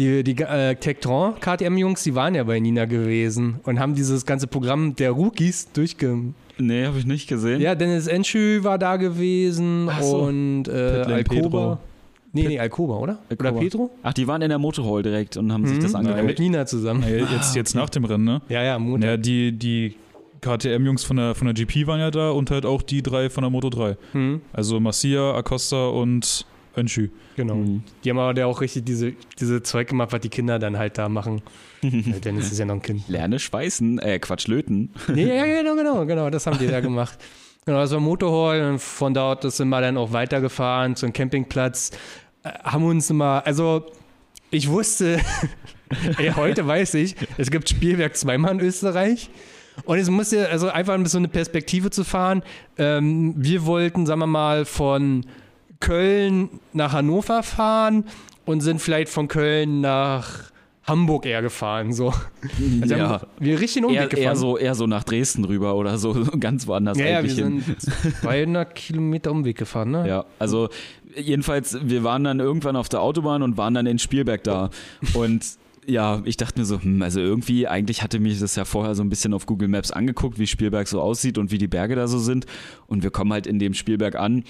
Die, 0.00 0.24
die 0.24 0.36
äh, 0.42 0.74
Tektron 0.74 1.34
KTM-Jungs, 1.38 2.02
die 2.02 2.16
waren 2.16 2.34
ja 2.34 2.42
bei 2.42 2.58
Nina 2.58 2.86
gewesen 2.86 3.60
und 3.62 3.78
haben 3.78 3.94
dieses 3.94 4.26
ganze 4.26 4.48
Programm 4.48 4.96
der 4.96 5.12
Rookies 5.12 5.70
durchge... 5.72 6.34
Nee, 6.58 6.84
habe 6.84 6.98
ich 6.98 7.06
nicht 7.06 7.28
gesehen. 7.28 7.60
Ja, 7.60 7.76
Dennis 7.76 8.08
Enschü 8.08 8.64
war 8.64 8.76
da 8.76 8.96
gewesen 8.96 9.88
Ach 9.88 10.02
so. 10.02 10.18
und 10.22 10.66
äh, 10.66 10.72
Alcoba. 11.06 11.22
Pedro. 11.22 11.78
Nee, 12.32 12.48
nee, 12.48 12.58
Alcoba, 12.58 12.96
oder? 12.96 13.18
Oder 13.30 13.44
Alcoba. 13.46 13.60
Petro? 13.60 13.90
Ach, 14.02 14.12
die 14.12 14.26
waren 14.26 14.42
in 14.42 14.48
der 14.48 14.58
Motorhall 14.58 15.04
direkt 15.04 15.36
und 15.36 15.52
haben 15.52 15.64
sich 15.64 15.78
das 15.78 15.92
Mhm. 15.92 15.98
angeguckt. 16.00 16.24
Mit 16.26 16.38
Nina 16.40 16.66
zusammen. 16.66 17.04
Ja, 17.04 17.24
Jetzt, 17.36 17.54
jetzt 17.54 17.74
nach 17.76 17.88
dem 17.88 18.04
Rennen, 18.04 18.24
ne? 18.24 18.42
Ja, 18.48 18.64
ja, 18.64 18.78
Montag. 18.80 19.08
Ja, 19.10 19.16
die, 19.16 19.52
die 19.52 19.94
KTM-Jungs 20.40 21.04
von 21.04 21.16
der, 21.16 21.34
von 21.34 21.46
der 21.46 21.54
GP 21.54 21.86
waren 21.86 22.00
ja 22.00 22.10
da 22.10 22.30
und 22.30 22.50
halt 22.50 22.64
auch 22.66 22.82
die 22.82 23.02
drei 23.02 23.30
von 23.30 23.42
der 23.42 23.50
Moto 23.50 23.70
3. 23.70 23.96
Mhm, 24.12 24.40
Also 24.52 24.80
Masia, 24.80 25.34
Acosta 25.34 25.88
und 25.88 26.46
Önschü. 26.76 27.08
genau. 27.36 27.56
Mhm. 27.56 27.82
Die 28.04 28.10
haben 28.10 28.18
aber 28.18 28.38
ja 28.38 28.46
auch 28.46 28.60
richtig 28.60 28.84
diese, 28.84 29.12
diese 29.38 29.62
Zeug 29.62 29.88
gemacht, 29.88 30.12
was 30.12 30.20
die 30.20 30.28
Kinder 30.28 30.58
dann 30.58 30.78
halt 30.78 30.98
da 30.98 31.08
machen. 31.08 31.42
Äh, 31.82 32.20
Dennis 32.24 32.52
ist 32.52 32.58
ja 32.58 32.64
noch 32.64 32.74
ein 32.74 32.82
Kind. 32.82 33.02
Lerne 33.08 33.38
schweißen, 33.38 33.98
äh, 33.98 34.18
Quatsch, 34.18 34.46
löten. 34.46 34.90
Nee, 35.08 35.26
ja, 35.36 35.44
genau, 35.44 35.74
genau, 35.74 36.06
genau, 36.06 36.30
das 36.30 36.46
haben 36.46 36.58
die 36.58 36.68
da 36.68 36.80
gemacht. 36.80 37.18
Genau, 37.66 37.78
das 37.78 37.90
war 37.90 38.00
Motorhall 38.00 38.62
und 38.70 38.78
von 38.78 39.12
dort 39.12 39.50
sind 39.52 39.68
wir 39.68 39.80
dann 39.80 39.96
auch 39.96 40.12
weitergefahren 40.12 40.96
zum 40.96 41.12
Campingplatz. 41.12 41.90
Äh, 42.44 42.50
haben 42.62 42.84
uns 42.84 43.10
immer, 43.10 43.42
also 43.44 43.84
ich 44.50 44.68
wusste, 44.68 45.20
ey, 46.18 46.32
heute 46.36 46.66
weiß 46.66 46.94
ich, 46.94 47.16
es 47.36 47.50
gibt 47.50 47.68
Spielwerk 47.68 48.16
zweimal 48.16 48.52
in 48.54 48.60
Österreich. 48.60 49.28
Und 49.84 49.98
es 49.98 50.10
muss 50.10 50.30
ja, 50.32 50.44
also 50.44 50.68
einfach 50.68 50.98
so 51.06 51.18
eine 51.18 51.28
Perspektive 51.28 51.90
zu 51.90 52.04
fahren. 52.04 52.42
Ähm, 52.78 53.34
wir 53.36 53.66
wollten, 53.66 54.06
sagen 54.06 54.20
wir 54.20 54.26
mal, 54.26 54.64
von 54.64 55.26
Köln 55.80 56.48
nach 56.72 56.92
Hannover 56.92 57.42
fahren 57.42 58.04
und 58.44 58.60
sind 58.60 58.80
vielleicht 58.80 59.08
von 59.08 59.28
Köln 59.28 59.80
nach 59.80 60.50
Hamburg 60.84 61.24
eher 61.26 61.42
gefahren. 61.42 61.92
So. 61.92 62.12
Also 62.82 62.94
ja. 62.94 63.08
haben 63.08 63.26
wir 63.38 63.60
richtig 63.60 63.84
Umweg 63.84 63.96
Eher, 63.98 64.06
gefahren. 64.08 64.24
eher, 64.24 64.36
so, 64.36 64.58
eher 64.58 64.74
so 64.74 64.86
nach 64.86 65.04
Dresden 65.04 65.44
rüber 65.44 65.74
oder 65.76 65.98
so, 65.98 66.14
ganz 66.40 66.66
woanders 66.66 66.98
Ja, 66.98 67.04
ja, 67.04 67.10
wir 67.10 67.18
eigentlich 67.18 67.34
hin. 67.36 67.62
sind 67.78 68.14
200 68.22 68.74
Kilometer 68.74 69.30
Umweg 69.30 69.56
gefahren, 69.58 69.90
ne? 69.90 70.08
Ja, 70.08 70.24
also 70.38 70.68
jedenfalls, 71.16 71.76
wir 71.82 72.02
waren 72.04 72.24
dann 72.24 72.40
irgendwann 72.40 72.76
auf 72.76 72.88
der 72.88 73.00
Autobahn 73.02 73.42
und 73.42 73.56
waren 73.56 73.74
dann 73.74 73.86
in 73.86 73.98
Spielberg 73.98 74.42
da. 74.44 74.70
Und 75.14 75.44
ja, 75.90 76.22
ich 76.24 76.36
dachte 76.36 76.60
mir 76.60 76.64
so, 76.64 76.80
hm, 76.80 77.02
also 77.02 77.20
irgendwie, 77.20 77.66
eigentlich 77.66 78.02
hatte 78.02 78.18
mich 78.18 78.38
das 78.40 78.56
ja 78.56 78.64
vorher 78.64 78.94
so 78.94 79.02
ein 79.02 79.10
bisschen 79.10 79.34
auf 79.34 79.46
Google 79.46 79.68
Maps 79.68 79.90
angeguckt, 79.90 80.38
wie 80.38 80.46
Spielberg 80.46 80.88
so 80.88 81.00
aussieht 81.00 81.38
und 81.38 81.50
wie 81.50 81.58
die 81.58 81.68
Berge 81.68 81.96
da 81.96 82.08
so 82.08 82.18
sind. 82.18 82.46
Und 82.86 83.02
wir 83.02 83.10
kommen 83.10 83.32
halt 83.32 83.46
in 83.46 83.58
dem 83.58 83.74
Spielberg 83.74 84.16
an. 84.16 84.44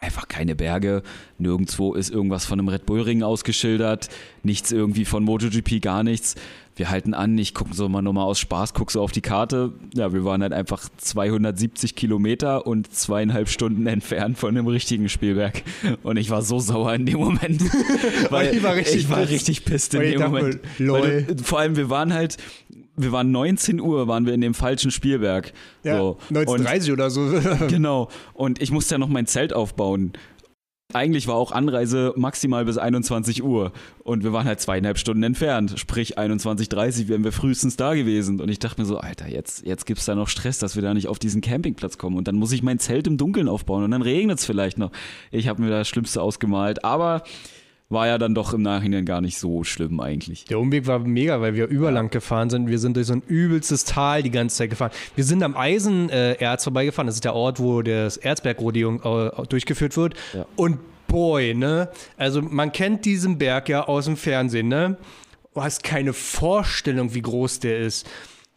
Einfach 0.00 0.28
keine 0.28 0.54
Berge, 0.54 1.02
nirgendwo 1.38 1.94
ist 1.94 2.10
irgendwas 2.10 2.44
von 2.44 2.58
einem 2.58 2.68
Red 2.68 2.84
Bull 2.84 3.00
Ring 3.00 3.22
ausgeschildert, 3.22 4.10
nichts 4.42 4.70
irgendwie 4.70 5.06
von 5.06 5.24
MotoGP, 5.24 5.80
gar 5.80 6.02
nichts. 6.02 6.34
Wir 6.76 6.90
halten 6.90 7.14
an, 7.14 7.38
ich 7.38 7.54
gucke 7.54 7.72
so 7.72 7.88
mal 7.88 8.02
nochmal 8.02 8.24
aus 8.24 8.40
Spaß, 8.40 8.74
gucke 8.74 8.92
so 8.92 9.00
auf 9.00 9.12
die 9.12 9.20
Karte. 9.20 9.72
Ja, 9.94 10.12
wir 10.12 10.24
waren 10.24 10.42
halt 10.42 10.52
einfach 10.52 10.88
270 10.96 11.94
Kilometer 11.94 12.66
und 12.66 12.92
zweieinhalb 12.92 13.48
Stunden 13.48 13.86
entfernt 13.86 14.38
von 14.38 14.54
dem 14.56 14.66
richtigen 14.66 15.08
Spielberg. 15.08 15.62
Und 16.02 16.16
ich 16.16 16.30
war 16.30 16.42
so 16.42 16.58
sauer 16.58 16.94
in 16.94 17.06
dem 17.06 17.18
Moment. 17.18 17.62
weil 18.30 18.56
ich 18.56 18.62
war 18.62 18.74
richtig 18.74 18.96
ich 18.96 19.10
war 19.10 19.28
richtig 19.28 19.64
pisst 19.64 19.94
in 19.94 20.00
dem 20.00 20.20
Moment. 20.22 20.60
Weil 20.78 21.26
vor 21.44 21.60
allem, 21.60 21.76
wir 21.76 21.90
waren 21.90 22.12
halt, 22.12 22.38
wir 22.96 23.12
waren 23.12 23.30
19 23.30 23.80
Uhr, 23.80 24.08
waren 24.08 24.26
wir 24.26 24.34
in 24.34 24.40
dem 24.40 24.54
falschen 24.54 24.90
Spielberg. 24.90 25.52
Ja, 25.84 25.98
so. 25.98 26.18
Und 26.30 26.36
1930 26.38 26.92
oder 26.92 27.10
so. 27.10 27.24
Genau. 27.68 28.08
Und 28.32 28.60
ich 28.60 28.70
musste 28.72 28.96
ja 28.96 28.98
noch 28.98 29.08
mein 29.08 29.26
Zelt 29.26 29.52
aufbauen. 29.52 30.12
Eigentlich 30.94 31.26
war 31.26 31.34
auch 31.34 31.50
Anreise 31.50 32.12
maximal 32.16 32.64
bis 32.64 32.78
21 32.78 33.42
Uhr. 33.42 33.72
Und 34.04 34.22
wir 34.22 34.32
waren 34.32 34.46
halt 34.46 34.60
zweieinhalb 34.60 34.96
Stunden 34.96 35.24
entfernt. 35.24 35.74
Sprich, 35.76 36.18
21.30 36.18 37.08
wären 37.08 37.24
wir 37.24 37.32
frühestens 37.32 37.76
da 37.76 37.94
gewesen. 37.94 38.40
Und 38.40 38.48
ich 38.48 38.60
dachte 38.60 38.80
mir 38.80 38.86
so, 38.86 38.98
Alter, 38.98 39.28
jetzt, 39.28 39.66
jetzt 39.66 39.86
gibt's 39.86 40.04
da 40.04 40.14
noch 40.14 40.28
Stress, 40.28 40.60
dass 40.60 40.76
wir 40.76 40.82
da 40.82 40.94
nicht 40.94 41.08
auf 41.08 41.18
diesen 41.18 41.40
Campingplatz 41.40 41.98
kommen. 41.98 42.16
Und 42.16 42.28
dann 42.28 42.36
muss 42.36 42.52
ich 42.52 42.62
mein 42.62 42.78
Zelt 42.78 43.08
im 43.08 43.16
Dunkeln 43.16 43.48
aufbauen. 43.48 43.82
Und 43.82 43.90
dann 43.90 44.02
regnet 44.02 44.38
es 44.38 44.46
vielleicht 44.46 44.78
noch. 44.78 44.92
Ich 45.32 45.48
habe 45.48 45.62
mir 45.62 45.70
das 45.70 45.88
Schlimmste 45.88 46.22
ausgemalt. 46.22 46.84
Aber 46.84 47.24
war 47.88 48.06
ja 48.06 48.18
dann 48.18 48.34
doch 48.34 48.54
im 48.54 48.62
Nachhinein 48.62 49.04
gar 49.04 49.20
nicht 49.20 49.38
so 49.38 49.62
schlimm 49.62 50.00
eigentlich. 50.00 50.44
Der 50.44 50.58
Umweg 50.58 50.86
war 50.86 50.98
mega, 50.98 51.40
weil 51.40 51.54
wir 51.54 51.66
überlang 51.66 52.10
gefahren 52.10 52.50
sind. 52.50 52.68
Wir 52.68 52.78
sind 52.78 52.96
durch 52.96 53.06
so 53.06 53.12
ein 53.14 53.22
übelstes 53.26 53.84
Tal 53.84 54.22
die 54.22 54.30
ganze 54.30 54.56
Zeit 54.56 54.70
gefahren. 54.70 54.90
Wir 55.14 55.24
sind 55.24 55.42
am 55.42 55.56
Eisenerz 55.56 56.64
vorbeigefahren. 56.64 57.06
Das 57.06 57.16
ist 57.16 57.24
der 57.24 57.34
Ort, 57.34 57.60
wo 57.60 57.82
das 57.82 58.16
Erzbergrodeo 58.16 59.28
äh, 59.28 59.46
durchgeführt 59.46 59.96
wird. 59.96 60.14
Ja. 60.32 60.46
Und 60.56 60.78
boy, 61.06 61.54
ne? 61.54 61.88
Also 62.16 62.42
man 62.42 62.72
kennt 62.72 63.04
diesen 63.04 63.38
Berg 63.38 63.68
ja 63.68 63.86
aus 63.86 64.06
dem 64.06 64.16
Fernsehen, 64.16 64.68
ne? 64.68 64.96
Du 65.54 65.62
hast 65.62 65.84
keine 65.84 66.12
Vorstellung, 66.12 67.14
wie 67.14 67.22
groß 67.22 67.60
der 67.60 67.78
ist. 67.78 68.08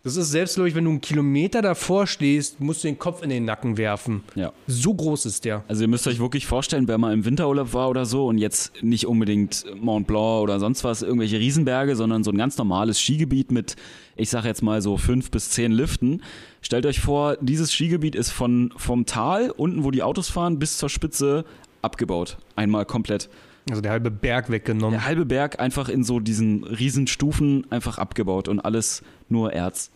Das 0.08 0.16
ist 0.16 0.32
selbst, 0.32 0.56
glaube 0.56 0.70
ich, 0.70 0.76
wenn 0.76 0.86
du 0.86 0.92
einen 0.92 1.02
Kilometer 1.02 1.62
davor 1.62 2.08
stehst, 2.08 2.62
musst 2.62 2.82
du 2.82 2.88
den 2.88 2.98
Kopf 2.98 3.24
in 3.24 3.30
den 3.30 3.44
Nacken 3.44 3.76
werfen. 3.76 4.24
Ja. 4.36 4.54
So 4.66 4.94
groß 4.94 5.26
ist 5.26 5.44
der. 5.44 5.66
Also 5.68 5.82
ihr 5.82 5.90
müsst 5.90 6.08
euch 6.08 6.20
wirklich 6.20 6.46
vorstellen, 6.46 6.88
wer 6.88 6.98
mal 6.98 7.12
im 7.12 7.26
Winterurlaub 7.26 7.74
war 7.74 7.90
oder 7.90 8.06
so 8.06 8.28
und 8.28 8.38
jetzt 8.38 8.82
nicht 8.82 9.06
unbedingt 9.06 9.66
Mont 9.76 10.08
Blanc 10.08 10.44
oder 10.44 10.62
sonst 10.62 10.86
was, 10.86 11.02
irgendwelche 11.02 11.40
Riesenberge, 11.40 11.98
sondern 11.98 12.24
so 12.24 12.32
ein 12.32 12.38
ganz 12.38 12.58
normales 12.58 13.02
Skigebiet 13.02 13.52
mit, 13.52 13.76
ich 14.16 14.30
sag 14.30 14.46
jetzt 14.46 14.64
mal 14.64 14.82
so 14.82 14.96
fünf 14.96 15.30
bis 15.30 15.50
zehn 15.50 15.74
Liften. 15.74 16.24
Stellt 16.62 16.86
euch 16.86 17.02
vor, 17.02 17.36
dieses 17.42 17.74
Skigebiet 17.74 18.16
ist 18.16 18.32
von, 18.32 18.74
vom 18.78 19.06
Tal, 19.06 19.52
unten 19.52 19.84
wo 19.84 19.92
die 19.92 20.04
Autos 20.04 20.30
fahren, 20.30 20.58
bis 20.58 20.78
zur 20.78 20.88
Spitze 20.88 21.44
abgebaut. 21.82 22.38
Einmal 22.56 22.86
komplett. 22.86 23.28
Also 23.70 23.82
der 23.82 23.92
halbe 23.92 24.10
Berg 24.10 24.50
weggenommen. 24.50 24.92
Der 24.92 25.06
halbe 25.06 25.26
Berg 25.26 25.60
einfach 25.60 25.90
in 25.90 26.06
so 26.06 26.22
diesen 26.22 26.64
riesen 26.64 27.08
Stufen 27.08 27.70
einfach 27.70 27.98
abgebaut 27.98 28.48
und 28.48 28.62
alles 28.62 29.04
nur 29.28 29.52
Erz. 29.52 29.92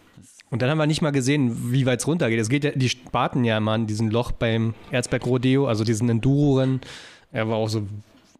Und 0.52 0.62
dann 0.62 0.70
haben 0.70 0.78
wir 0.78 0.86
nicht 0.86 1.02
mal 1.02 1.12
gesehen, 1.12 1.72
wie 1.72 1.86
weit 1.86 2.00
es 2.02 2.08
runtergeht. 2.08 2.40
Es 2.40 2.50
geht 2.50 2.64
ja, 2.64 2.72
die 2.72 2.90
Spaten 2.90 3.44
ja 3.46 3.58
immer 3.58 3.72
an 3.72 3.88
diesen 3.88 4.12
Loch 4.12 4.32
beim 4.32 4.74
Erzberg 4.92 5.26
Rodeo, 5.26 5.66
also 5.68 5.84
diesen 5.84 6.10
Enduro-Rennen. 6.10 6.82
Er 7.32 7.48
war 7.48 7.56
auch 7.56 7.70
so. 7.70 7.84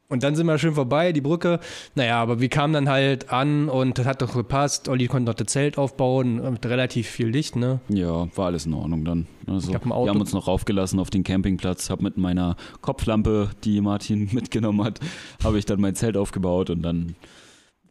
Und 0.10 0.24
dann 0.24 0.36
sind 0.36 0.46
wir 0.46 0.58
schön 0.58 0.74
vorbei, 0.74 1.14
die 1.14 1.22
Brücke. 1.22 1.62
Naja, 1.96 2.22
aber 2.22 2.42
wir 2.42 2.50
kamen 2.50 2.74
dann 2.74 2.90
halt 2.90 3.32
an 3.32 3.70
und 3.70 3.98
das 3.98 4.06
hat 4.06 4.22
doch 4.22 4.34
gepasst. 4.34 4.90
Olli 4.90 5.08
konnte 5.08 5.32
noch 5.32 5.36
das 5.36 5.48
Zelt 5.48 5.78
aufbauen 5.78 6.52
mit 6.52 6.66
relativ 6.66 7.08
viel 7.08 7.28
Licht, 7.30 7.56
ne? 7.56 7.80
Ja, 7.88 8.28
war 8.36 8.48
alles 8.48 8.66
in 8.66 8.74
Ordnung 8.74 9.06
dann. 9.06 9.28
Also, 9.48 9.70
Ich 9.70 9.74
hab 9.76 9.86
ein 9.86 9.94
Auto- 9.94 10.08
wir 10.08 10.10
haben 10.12 10.20
uns 10.20 10.34
noch 10.34 10.48
raufgelassen 10.50 11.00
auf 11.00 11.10
den 11.12 11.24
Campingplatz, 11.24 11.90
habe 11.90 12.04
mit 12.04 12.18
meiner 12.18 12.58
Kopflampe, 12.82 13.52
die 13.64 13.80
Martin 13.80 14.28
mitgenommen 14.34 14.84
hat, 14.84 15.00
habe 15.46 15.58
ich 15.58 15.66
dann 15.66 15.80
mein 15.80 15.96
Zelt 15.96 16.18
aufgebaut 16.18 16.70
und 16.70 16.82
dann 16.82 17.16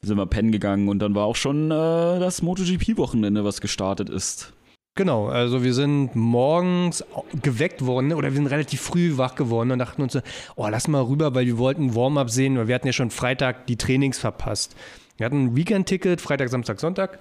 sind 0.03 0.17
wir 0.17 0.27
pennen 0.27 0.53
gegangen 0.53 0.89
und 0.89 1.01
dann 1.01 1.15
war 1.15 1.27
auch 1.27 1.37
schon 1.37 1.71
äh, 1.71 2.19
das 2.19 2.43
MotoGP-Wochenende, 2.43 3.45
was 3.45 3.61
gestartet 3.61 4.09
ist. 4.09 4.53
Genau, 4.97 5.29
also 5.29 5.63
wir 5.63 5.73
sind 5.73 6.17
morgens 6.17 7.05
geweckt 7.43 7.87
worden 7.87 8.09
ne? 8.09 8.17
oder 8.17 8.29
wir 8.29 8.37
sind 8.37 8.49
relativ 8.49 8.81
früh 8.81 9.17
wach 9.17 9.35
geworden 9.35 9.71
und 9.71 9.79
dachten 9.79 10.03
uns, 10.03 10.15
so, 10.15 10.21
oh, 10.57 10.69
lass 10.69 10.89
mal 10.89 11.03
rüber, 11.03 11.35
weil 11.35 11.47
wir 11.47 11.59
wollten 11.59 11.95
Warm-up 11.95 12.29
sehen, 12.29 12.59
weil 12.59 12.69
wir 12.69 12.75
hatten 12.75 12.89
ja 12.89 12.93
schon 12.93 13.11
Freitag 13.11 13.67
die 13.67 13.77
Trainings 13.77 14.19
verpasst. 14.19 14.75
Wir 15.17 15.27
hatten 15.27 15.45
ein 15.45 15.57
Weekend-Ticket, 15.57 16.21
Freitag, 16.21 16.49
Samstag, 16.49 16.81
Sonntag. 16.81 17.19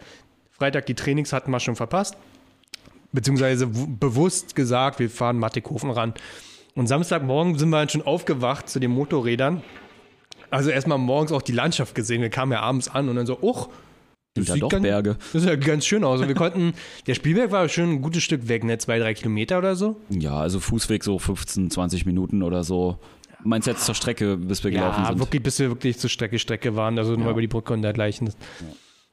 Freitag 0.52 0.88
die 0.88 0.96
Trainings 0.96 1.32
hatten 1.32 1.52
wir 1.52 1.60
schon 1.60 1.76
verpasst. 1.76 2.18
Beziehungsweise 3.12 3.68
bewusst 3.68 4.56
gesagt, 4.56 5.00
wir 5.00 5.10
fahren 5.10 5.38
Mattighofen 5.38 5.92
ran. 5.92 6.14
Und 6.76 6.88
Samstagmorgen 6.88 7.58
sind 7.58 7.70
wir 7.70 7.78
dann 7.78 7.90
schon 7.90 8.02
aufgewacht 8.02 8.70
zu 8.70 8.80
den 8.80 8.92
Motorrädern. 8.92 9.64
Also 10.52 10.70
erstmal 10.70 10.98
morgens 10.98 11.32
auch 11.32 11.42
die 11.42 11.52
Landschaft 11.52 11.96
gesehen. 11.96 12.22
Wir 12.22 12.30
kamen 12.30 12.52
ja 12.52 12.62
abends 12.62 12.88
an 12.88 13.10
und 13.10 13.16
dann 13.16 13.26
so, 13.26 13.38
uch, 13.42 13.70
Sind 14.36 14.48
da 14.50 14.54
sieht 14.54 14.64
doch 14.64 14.70
ganz- 14.70 14.84
Berge. 14.84 15.18
das 15.34 15.44
ist 15.44 15.48
ja 15.50 15.56
ganz 15.56 15.86
schön 15.86 16.04
aus. 16.04 16.22
Und 16.22 16.28
wir 16.28 16.36
konnten, 16.36 16.74
der 17.08 17.14
Spielberg 17.16 17.52
war 17.52 17.68
schon 17.70 17.92
ein 17.92 18.02
gutes 18.02 18.24
Stück 18.24 18.48
weg, 18.48 18.64
ne? 18.64 18.78
Zwei, 18.78 19.00
drei 19.00 19.14
Kilometer 19.14 19.58
oder 19.58 19.76
so. 19.76 19.96
Ja, 20.10 20.34
also 20.36 20.60
Fußweg 20.60 21.04
so 21.04 21.20
15, 21.20 21.70
20 21.72 22.06
Minuten 22.06 22.42
oder 22.44 22.64
so. 22.64 22.98
Meinst 23.44 23.68
du 23.68 23.72
jetzt 23.72 23.86
zur 23.86 23.96
Strecke, 23.96 24.36
bis 24.36 24.64
wir 24.66 24.72
gelaufen 24.72 25.06
sind? 25.06 25.20
wirklich, 25.20 25.42
bis 25.42 25.60
wir 25.60 25.70
wirklich 25.70 25.98
zur 25.98 26.10
Strecke, 26.10 26.40
Strecke 26.40 26.76
waren, 26.76 26.98
also 26.98 27.14
nur 27.16 27.26
Ja. 27.28 27.32
über 27.32 27.42
die 27.42 27.48
Brücke 27.48 27.72
und 27.74 27.82
dergleichen. 27.84 28.30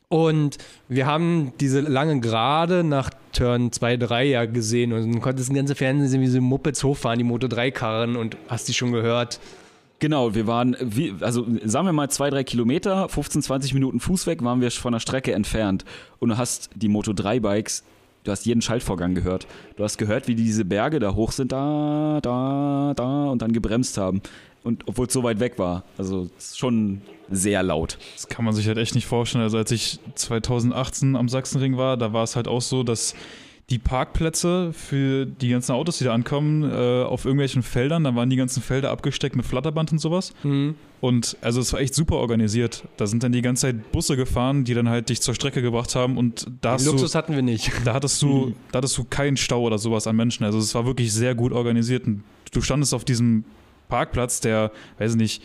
Und 0.09 0.59
wir 0.89 1.07
haben 1.07 1.53
diese 1.61 1.81
lange 1.81 2.21
Gerade 2.21 2.85
nach 2.85 3.11
Turn 3.33 3.73
2, 3.73 3.97
3 3.97 4.25
ja 4.25 4.45
gesehen 4.45 4.93
und 4.93 5.13
dann 5.13 5.21
konntest 5.21 5.49
den 5.49 5.57
ganzen 5.57 5.75
Fernsehen 5.75 6.09
sehen, 6.09 6.21
wie 6.23 6.27
so 6.29 6.41
Mopeds 6.41 6.85
hochfahren, 6.85 7.19
die 7.19 7.25
Moto 7.25 7.49
3 7.49 7.71
Karren 7.73 8.17
und 8.17 8.37
hast 8.49 8.69
die 8.69 8.75
schon 8.75 8.93
gehört. 8.93 9.41
Genau, 9.99 10.35
wir 10.35 10.47
waren, 10.47 10.77
wie, 10.81 11.15
also 11.21 11.47
sagen 11.65 11.87
wir 11.87 11.93
mal 11.93 12.11
zwei, 12.11 12.29
drei 12.29 12.45
Kilometer, 12.45 13.09
15, 13.09 13.43
20 13.43 13.73
Minuten 13.73 13.99
Fußweg 13.99 14.45
waren 14.45 14.61
wir 14.61 14.71
von 14.71 14.93
der 14.93 15.01
Strecke 15.01 15.33
entfernt. 15.33 15.85
Und 16.19 16.29
du 16.29 16.37
hast 16.37 16.71
die 16.75 16.89
Moto 16.89 17.15
3 17.15 17.41
Bikes, 17.41 17.83
du 18.25 18.31
hast 18.31 18.45
jeden 18.45 18.61
Schaltvorgang 18.61 19.15
gehört. 19.15 19.47
Du 19.77 19.85
hast 19.85 19.97
gehört, 19.97 20.29
wie 20.29 20.35
die 20.35 20.45
diese 20.45 20.67
Berge 20.67 20.99
da 20.99 21.15
hoch 21.15 21.33
sind, 21.33 21.53
da, 21.53 22.19
da, 22.23 22.93
da 22.95 23.25
und 23.27 23.41
dann 23.41 23.53
gebremst 23.53 23.97
haben. 23.97 24.21
Und 24.65 24.83
obwohl 24.87 25.07
es 25.07 25.13
so 25.13 25.23
weit 25.23 25.41
weg 25.41 25.59
war. 25.59 25.85
Also 25.97 26.29
schon 26.39 27.01
sehr 27.31 27.63
laut. 27.63 27.99
Das 28.17 28.29
kann 28.29 28.45
man 28.45 28.53
sich 28.53 28.67
halt 28.67 28.79
echt 28.79 28.95
nicht 28.95 29.07
vorstellen. 29.07 29.45
Also 29.45 29.57
als 29.57 29.71
ich 29.71 29.99
2018 30.15 31.17
am 31.17 31.29
Sachsenring 31.29 31.77
war, 31.77 31.97
da 31.97 32.13
war 32.13 32.25
es 32.25 32.37
halt 32.37 32.49
auch 32.49 32.61
so, 32.61 32.83
dass 32.83 33.15
die 33.69 33.81
Parkplätze 33.81 34.73
für 34.73 35.27
die 35.27 35.49
ganzen 35.49 35.73
Autos, 35.73 35.99
die 35.99 36.05
da 36.05 36.15
ankommen, 36.15 36.63
äh, 36.63 37.03
auf 37.03 37.25
irgendwelchen 37.25 37.65
Feldern, 37.65 38.05
da 38.05 38.15
waren 38.15 38.31
die 38.31 38.37
ganzen 38.37 38.63
Felder 38.63 38.91
abgesteckt 38.91 39.35
mit 39.35 39.45
Flatterband 39.45 39.91
und 39.91 39.99
sowas. 39.99 40.35
Und 41.01 41.37
also 41.41 41.61
es 41.61 41.73
war 41.73 41.81
echt 41.81 41.93
super 41.93 42.17
organisiert. 42.17 42.85
Da 42.97 43.09
sind 43.09 43.25
dann 43.25 43.33
die 43.33 43.43
ganze 43.43 43.63
Zeit 43.63 43.91
Busse 43.91 44.17
gefahren, 44.17 44.65
die 44.65 44.75
dann 44.75 44.89
halt 44.89 45.09
dich 45.09 45.21
zur 45.21 45.35
Strecke 45.35 45.63
gebracht 45.63 45.97
haben 45.97 46.17
und 46.17 46.47
da 46.61 46.73
hast 46.73 46.87
du, 46.87 46.93
Luxus 46.93 47.17
hatten 47.17 47.35
wir 47.35 47.43
nicht. 47.43 47.73
da 47.85 47.93
hattest 47.93 48.23
du, 48.23 48.55
da 48.71 48.79
hattest 48.79 48.97
du 48.99 49.05
keinen 49.05 49.37
Stau 49.37 49.63
oder 49.63 49.79
sowas 49.79 50.07
an 50.07 50.15
Menschen. 50.15 50.45
Also 50.45 50.59
es 50.59 50.73
war 50.77 50.87
wirklich 50.87 51.13
sehr 51.13 51.35
gut 51.35 51.53
organisiert. 51.53 52.07
Und 52.07 52.23
du 52.53 52.61
standest 52.61 52.95
auf 52.95 53.05
diesem 53.05 53.45
Parkplatz, 53.89 54.41
der, 54.41 54.71
weiß 54.99 55.13
ich 55.13 55.17
nicht, 55.17 55.43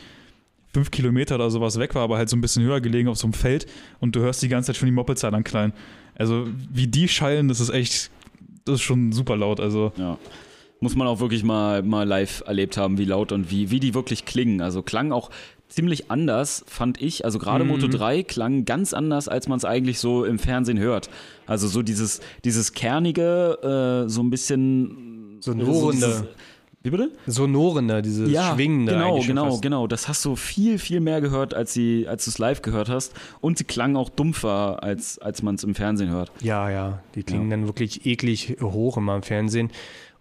fünf 0.74 0.92
Kilometer 0.92 1.36
oder 1.36 1.50
sowas 1.50 1.80
weg 1.80 1.96
war, 1.96 2.04
aber 2.04 2.18
halt 2.18 2.30
so 2.30 2.38
ein 2.38 2.42
bisschen 2.42 2.64
höher 2.64 2.82
gelegen 2.82 3.10
auf 3.10 3.18
so 3.18 3.26
einem 3.26 3.34
Feld 3.34 3.66
und 4.00 4.16
du 4.16 4.22
hörst 4.22 4.42
die 4.42 4.48
ganze 4.48 4.68
Zeit 4.68 4.78
schon 4.78 4.86
die 4.86 4.94
Mopeds 4.94 5.24
an 5.24 5.44
klein. 5.44 5.74
Also 6.22 6.48
wie 6.72 6.88
die 6.88 7.08
schallen, 7.08 7.48
das 7.48 7.60
ist 7.60 7.70
echt, 7.70 8.10
das 8.66 8.76
ist 8.76 8.82
schon 8.82 9.12
super 9.12 9.36
laut. 9.36 9.60
Also 9.60 9.92
Ja. 9.98 10.18
Muss 10.84 10.96
man 10.96 11.06
auch 11.08 11.20
wirklich 11.20 11.44
mal, 11.44 11.84
mal 11.84 12.08
live 12.08 12.42
erlebt 12.48 12.76
haben, 12.76 12.98
wie 12.98 13.06
laut 13.06 13.32
und 13.32 13.52
wie, 13.52 13.70
wie 13.70 13.80
die 13.80 13.94
wirklich 13.94 14.26
klingen. 14.26 14.62
Also 14.62 14.82
klang 14.82 15.12
auch 15.12 15.30
ziemlich 15.70 16.10
anders, 16.10 16.64
fand 16.68 17.00
ich. 17.02 17.24
Also 17.24 17.38
gerade 17.38 17.64
Moto 17.66 17.88
3 17.88 18.24
klang 18.24 18.66
ganz 18.66 18.92
anders, 18.94 19.28
als 19.28 19.48
man 19.48 19.58
es 19.58 19.64
eigentlich 19.66 20.00
so 20.00 20.26
im 20.26 20.40
Fernsehen 20.40 20.80
hört. 20.80 21.10
Also 21.46 21.68
so 21.68 21.84
dieses, 21.84 22.20
dieses 22.46 22.74
kernige, 22.74 24.04
äh, 24.06 24.10
so 24.10 24.22
ein 24.24 24.32
bisschen 24.32 25.38
Sonorende. 25.40 25.92
dieses- 25.92 26.24
wie 26.84 26.89
bitte? 26.89 27.12
Sonorende, 27.28 28.02
dieses 28.02 28.30
Schwingende. 28.30 28.94
Genau, 28.94 29.20
genau, 29.20 29.58
genau. 29.60 29.88
Das 29.88 30.08
hast 30.08 30.26
du 30.26 30.36
viel, 30.36 30.80
viel 30.80 31.00
mehr 31.00 31.22
gehört, 31.22 31.54
als, 31.54 31.74
sie, 31.74 32.08
als 32.08 32.26
du 32.26 32.32
es 32.32 32.39
live 32.39 32.63
gehört 32.63 32.89
hast. 32.89 33.13
Und 33.39 33.60
sie 33.60 33.65
klangen 33.65 33.96
auch 33.96 34.10
dumpfer, 34.10 34.84
als, 34.84 35.20
als 35.20 35.44
man 35.44 35.56
es 35.56 35.63
im 35.63 35.76
Fernsehen 35.76 36.10
hört. 36.10 36.32
Ja, 36.41 36.72
ja, 36.72 37.00
die 37.13 37.22
klingen 37.22 37.52
dann 37.52 37.67
wirklich 37.67 38.08
eklig 38.08 38.58
hoch 38.62 38.98
immer 38.98 39.15
im 39.15 39.22
Fernsehen. 39.22 39.70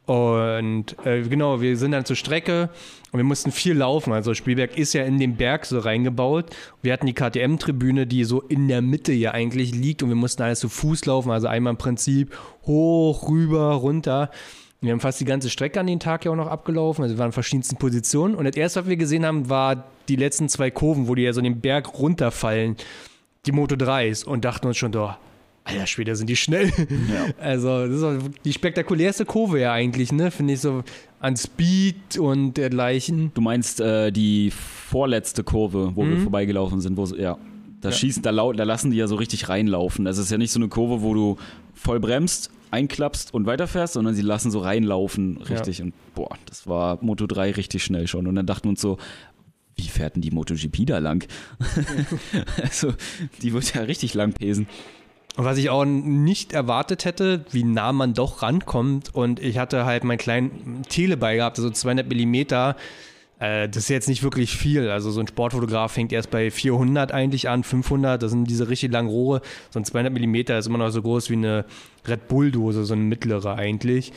Und 0.05 0.96
äh, 1.07 1.23
genau, 1.23 1.61
wir 1.61 1.77
sind 1.77 1.92
dann 1.92 2.05
zur 2.05 2.16
Strecke 2.16 2.68
und 3.12 3.18
wir 3.18 3.25
mussten 3.25 3.53
viel 3.53 3.75
laufen. 3.75 4.12
Also 4.12 4.35
Spielberg 4.35 4.77
ist 4.77 4.92
ja 4.92 5.05
in 5.05 5.18
den 5.18 5.37
Berg 5.37 5.64
so 5.64 5.79
reingebaut. 5.79 6.46
Wir 6.83 6.92
hatten 6.92 7.07
die 7.07 7.14
KTM-Tribüne, 7.14 8.07
die 8.07 8.25
so 8.25 8.40
in 8.40 8.68
der 8.68 8.83
Mitte 8.83 9.12
ja 9.12 9.31
eigentlich 9.31 9.73
liegt 9.73 10.03
und 10.03 10.09
wir 10.09 10.16
mussten 10.16 10.42
alles 10.42 10.61
zu 10.61 10.68
Fuß 10.68 11.07
laufen. 11.07 11.31
Also 11.31 11.46
einmal 11.46 11.73
im 11.73 11.77
Prinzip 11.77 12.37
hoch, 12.66 13.29
rüber, 13.29 13.73
runter. 13.75 14.31
Wir 14.83 14.93
haben 14.93 15.01
fast 15.01 15.21
die 15.21 15.27
ganze 15.27 15.51
Strecke 15.51 15.79
an 15.79 15.87
den 15.87 16.01
Tag 16.01 16.25
ja 16.25 16.31
auch 16.31 16.37
noch 16.37 16.47
abgelaufen. 16.47 17.03
Also 17.03 17.14
wir 17.14 17.19
waren 17.19 17.27
in 17.29 17.33
verschiedensten 17.33 17.77
Positionen. 17.77 18.35
Und 18.35 18.45
das 18.47 18.57
erste, 18.57 18.81
was 18.81 18.88
wir 18.88 18.97
gesehen 18.97 19.27
haben, 19.27 19.51
war 19.51 19.85
die 20.09 20.16
letzten 20.16 20.49
zwei 20.49 20.71
Kurven, 20.71 21.07
wo 21.07 21.14
die 21.14 21.23
ja 21.23 21.33
so 21.35 21.40
den 21.43 21.61
Berg 21.61 21.99
runterfallen. 21.99 22.77
Die 23.47 23.53
Moto 23.53 23.75
3s 23.75 24.25
und 24.25 24.45
dachten 24.45 24.66
uns 24.66 24.77
schon, 24.79 24.93
doch, 24.93 25.16
Alter 25.64 25.87
Schwede, 25.87 26.16
sind 26.16 26.29
die 26.31 26.37
schnell. 26.37 26.71
Also, 27.40 27.87
das 27.87 28.23
ist 28.23 28.31
die 28.45 28.53
spektakulärste 28.55 29.25
Kurve 29.27 29.61
ja 29.61 29.73
eigentlich, 29.73 30.12
ne? 30.12 30.31
Finde 30.31 30.55
ich 30.55 30.61
so 30.61 30.83
an 31.21 31.37
Speed 31.37 32.19
und 32.19 32.55
dergleichen. 32.55 33.31
Du 33.35 33.40
meinst 33.43 33.81
äh, 33.81 34.11
die 34.11 34.51
vorletzte 34.51 35.45
Kurve, 35.45 35.93
wo 35.95 36.05
wir 36.05 36.16
Mhm. 36.16 36.23
vorbeigelaufen 36.23 36.81
sind, 36.81 36.97
wo 36.97 37.05
ja. 37.05 37.37
Da 37.83 37.90
Ja. 37.90 37.95
schießen, 37.95 38.23
da, 38.23 38.33
da 38.33 38.64
lassen 38.64 38.90
die 38.90 38.97
ja 38.99 39.07
so 39.07 39.16
richtig 39.16 39.49
reinlaufen. 39.51 40.05
Das 40.07 40.16
ist 40.19 40.31
ja 40.31 40.38
nicht 40.38 40.53
so 40.53 40.59
eine 40.59 40.69
Kurve, 40.69 41.03
wo 41.03 41.14
du 41.14 41.37
voll 41.75 42.01
bremst, 42.01 42.51
einklappst 42.70 43.35
und 43.35 43.46
weiterfährst, 43.46 43.94
sondern 43.94 44.14
sie 44.14 44.22
lassen 44.22 44.50
so 44.50 44.61
reinlaufen, 44.61 45.38
richtig. 45.38 45.83
Und 45.83 45.94
boah, 46.14 46.37
das 46.46 46.66
war 46.66 46.98
Moto 47.00 47.26
3 47.26 47.52
richtig 47.52 47.85
schnell 47.85 48.06
schon. 48.06 48.26
Und 48.26 48.35
dann 48.35 48.46
dachten 48.46 48.64
wir 48.64 48.70
uns 48.70 48.80
so, 48.80 48.98
wie 49.76 49.88
fährt 49.88 50.14
denn 50.14 50.22
die 50.22 50.30
MotoGP 50.30 50.87
da 50.87 50.98
lang? 50.98 51.26
also, 52.62 52.92
die 53.42 53.52
wird 53.52 53.74
ja 53.74 53.83
richtig 53.83 54.14
lang 54.14 54.33
pesen. 54.33 54.66
Und 55.37 55.44
was 55.44 55.59
ich 55.59 55.70
auch 55.70 55.85
nicht 55.85 56.52
erwartet 56.52 57.04
hätte, 57.04 57.44
wie 57.50 57.64
nah 57.64 57.92
man 57.92 58.14
doch 58.14 58.42
rankommt. 58.42 59.14
Und 59.14 59.40
ich 59.40 59.59
hatte 59.59 59.85
halt 59.85 60.04
meinen 60.04 60.18
kleinen 60.18 60.83
Teleball 60.88 61.37
gehabt, 61.37 61.59
also 61.59 61.70
200 61.70 62.09
Millimeter. 62.09 62.76
Äh, 63.40 63.68
das 63.68 63.85
ist 63.85 63.88
jetzt 63.88 64.09
nicht 64.09 64.22
wirklich 64.22 64.57
viel. 64.57 64.88
Also 64.90 65.11
so 65.11 65.20
ein 65.20 65.26
Sportfotograf 65.26 65.92
fängt 65.92 66.12
erst 66.12 66.31
bei 66.31 66.50
400 66.50 67.11
eigentlich 67.11 67.48
an, 67.48 67.64
500. 67.64 68.22
Das 68.22 68.31
sind 68.31 68.44
diese 68.48 68.68
richtig 68.68 68.92
langen 68.92 69.09
Rohre. 69.09 69.40
So 69.70 69.81
ein 69.81 69.85
200 69.85 70.12
Millimeter 70.12 70.59
ist 70.59 70.66
immer 70.66 70.79
noch 70.79 70.90
so 70.90 71.03
groß 71.03 71.31
wie 71.31 71.35
eine 71.35 71.64
Red 72.07 72.29
Bull-Dose, 72.29 72.85
so 72.85 72.94
eine 72.94 73.03
mittlere 73.03 73.57
eigentlich. 73.57 74.12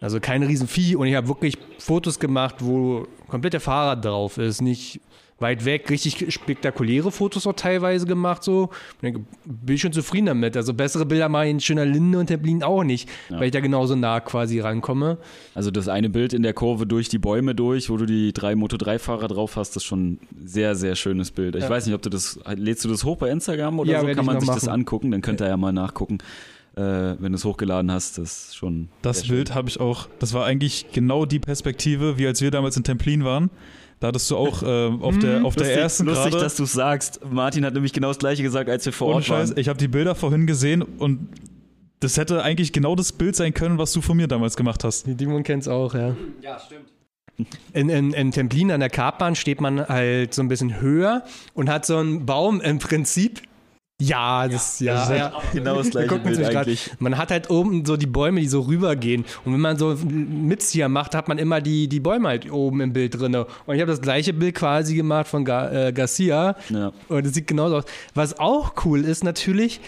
Also 0.00 0.20
kein 0.20 0.42
Riesenvieh. 0.42 0.96
Und 0.96 1.06
ich 1.06 1.14
habe 1.14 1.28
wirklich 1.28 1.56
Fotos 1.78 2.18
gemacht, 2.18 2.56
wo 2.58 3.06
komplett 3.28 3.54
der 3.54 3.60
Fahrrad 3.60 4.04
drauf 4.04 4.38
ist. 4.38 4.60
Nicht 4.60 5.00
weit 5.40 5.64
weg, 5.64 5.90
richtig 5.90 6.32
spektakuläre 6.32 7.10
Fotos 7.10 7.46
auch 7.46 7.52
teilweise 7.54 8.06
gemacht. 8.06 8.42
So. 8.44 8.70
Bin 9.00 9.26
ich 9.68 9.80
schon 9.80 9.92
zufrieden 9.92 10.26
damit. 10.26 10.56
Also 10.56 10.72
bessere 10.74 11.04
Bilder 11.06 11.28
mache 11.28 11.46
ich 11.46 11.50
in 11.50 11.60
schöner 11.60 11.84
Linde 11.84 12.18
und 12.18 12.26
Templin 12.28 12.62
auch 12.62 12.84
nicht, 12.84 13.08
Ja. 13.28 13.38
weil 13.38 13.46
ich 13.46 13.50
da 13.52 13.60
genauso 13.60 13.96
nah 13.96 14.20
quasi 14.20 14.60
rankomme. 14.60 15.18
Also 15.54 15.70
das 15.70 15.88
eine 15.88 16.08
Bild 16.08 16.32
in 16.32 16.42
der 16.42 16.52
Kurve 16.54 16.86
durch 16.86 17.08
die 17.08 17.18
Bäume 17.18 17.54
durch, 17.54 17.90
wo 17.90 17.96
du 17.96 18.06
die 18.06 18.32
drei 18.32 18.52
Moto3-Fahrer 18.54 19.28
drauf 19.28 19.56
hast, 19.56 19.70
das 19.70 19.82
ist 19.82 19.84
schon 19.84 20.12
ein 20.12 20.18
sehr, 20.44 20.74
sehr 20.76 20.94
schönes 20.94 21.30
Bild. 21.30 21.56
Ich 21.56 21.64
Ja. 21.64 21.70
weiß 21.70 21.86
nicht, 21.86 21.94
ob 21.94 22.02
du 22.02 22.10
das, 22.10 22.38
lädst 22.54 22.84
du 22.84 22.88
das 22.88 23.04
hoch 23.04 23.16
bei 23.16 23.28
Instagram 23.30 23.80
oder 23.80 23.90
Ja, 23.92 24.00
so, 24.00 24.06
kann 24.06 24.24
man 24.24 24.40
sich 24.40 24.48
das 24.48 24.66
machen. 24.66 24.80
angucken, 24.80 25.10
dann 25.10 25.20
könnt 25.20 25.40
ihr 25.42 25.48
ja 25.48 25.56
mal 25.56 25.72
nachgucken, 25.72 26.18
äh, 26.76 26.80
wenn 26.80 27.32
du 27.32 27.34
es 27.36 27.44
hochgeladen 27.44 27.90
hast, 27.90 28.18
das 28.18 28.46
ist 28.48 28.56
schon 28.56 28.88
Das. 29.02 29.26
Bild 29.28 29.54
habe 29.54 29.68
ich 29.68 29.78
auch, 29.80 30.08
das 30.20 30.32
war 30.32 30.44
eigentlich 30.44 30.86
genau 30.92 31.26
die 31.26 31.38
Perspektive, 31.40 32.18
wie 32.18 32.26
als 32.26 32.40
wir 32.40 32.50
damals 32.50 32.76
in 32.76 32.84
Templin 32.84 33.24
waren. 33.24 33.50
Da 34.04 34.08
hattest 34.08 34.30
du 34.30 34.36
auch 34.36 34.62
äh, 34.62 34.66
auf 34.66 35.18
der, 35.18 35.46
auf 35.46 35.54
der 35.56 35.64
lustig, 35.64 35.78
ersten 35.78 36.04
lustig, 36.04 36.32
Gerade, 36.32 36.44
dass 36.44 36.56
du 36.56 36.64
es 36.64 36.74
sagst. 36.74 37.20
Martin 37.30 37.64
hat 37.64 37.72
nämlich 37.72 37.94
genau 37.94 38.08
das 38.08 38.18
gleiche 38.18 38.42
gesagt, 38.42 38.68
als 38.68 38.84
wir 38.84 38.92
vor 38.92 39.06
ohne 39.06 39.16
Ort 39.16 39.24
Scheiß, 39.24 39.48
waren. 39.48 39.58
ich 39.58 39.70
habe 39.70 39.78
die 39.78 39.88
Bilder 39.88 40.14
vorhin 40.14 40.46
gesehen 40.46 40.82
und 40.82 41.30
das 42.00 42.18
hätte 42.18 42.42
eigentlich 42.42 42.74
genau 42.74 42.96
das 42.96 43.12
Bild 43.12 43.34
sein 43.34 43.54
können, 43.54 43.78
was 43.78 43.94
du 43.94 44.02
von 44.02 44.18
mir 44.18 44.28
damals 44.28 44.58
gemacht 44.58 44.84
hast. 44.84 45.06
Die 45.06 45.14
Dimon 45.14 45.42
kennt 45.42 45.62
es 45.62 45.68
auch, 45.68 45.94
ja. 45.94 46.14
Ja, 46.42 46.58
stimmt. 46.58 46.92
In, 47.72 47.88
in, 47.88 48.12
in 48.12 48.30
Templin 48.30 48.72
an 48.72 48.80
der 48.80 48.90
Kartbahn 48.90 49.36
steht 49.36 49.62
man 49.62 49.88
halt 49.88 50.34
so 50.34 50.42
ein 50.42 50.48
bisschen 50.48 50.82
höher 50.82 51.22
und 51.54 51.70
hat 51.70 51.86
so 51.86 51.96
einen 51.96 52.26
Baum 52.26 52.60
im 52.60 52.80
Prinzip. 52.80 53.40
Ja, 54.02 54.48
das, 54.48 54.80
ja, 54.80 54.94
Das 54.94 55.10
ist 55.10 55.16
ja. 55.16 55.32
genau 55.52 55.76
das 55.76 55.90
gleiche 55.90 56.08
Bild 56.18 56.24
nämlich 56.24 56.50
grad- 56.50 56.66
eigentlich. 56.66 56.90
Man 56.98 57.16
hat 57.16 57.30
halt 57.30 57.48
oben 57.48 57.84
so 57.84 57.96
die 57.96 58.06
Bäume, 58.06 58.40
die 58.40 58.48
so 58.48 58.62
rübergehen. 58.62 59.24
Und 59.44 59.52
wenn 59.52 59.60
man 59.60 59.76
so 59.78 59.94
Mitzieher 60.04 60.88
macht, 60.88 61.14
hat 61.14 61.28
man 61.28 61.38
immer 61.38 61.60
die, 61.60 61.88
die 61.88 62.00
Bäume 62.00 62.28
halt 62.28 62.50
oben 62.50 62.80
im 62.80 62.92
Bild 62.92 63.18
drin. 63.18 63.34
Und 63.36 63.46
ich 63.74 63.80
habe 63.80 63.86
das 63.92 64.00
gleiche 64.00 64.32
Bild 64.32 64.56
quasi 64.56 64.96
gemacht 64.96 65.28
von 65.28 65.44
Gar 65.44 65.72
äh, 65.72 65.92
Garcia. 65.92 66.56
Ja. 66.70 66.92
Und 67.08 67.24
es 67.26 67.34
sieht 67.34 67.46
genauso 67.46 67.76
aus. 67.78 67.84
Was 68.14 68.38
auch 68.38 68.74
cool 68.84 69.04
ist 69.04 69.22
natürlich, 69.22 69.80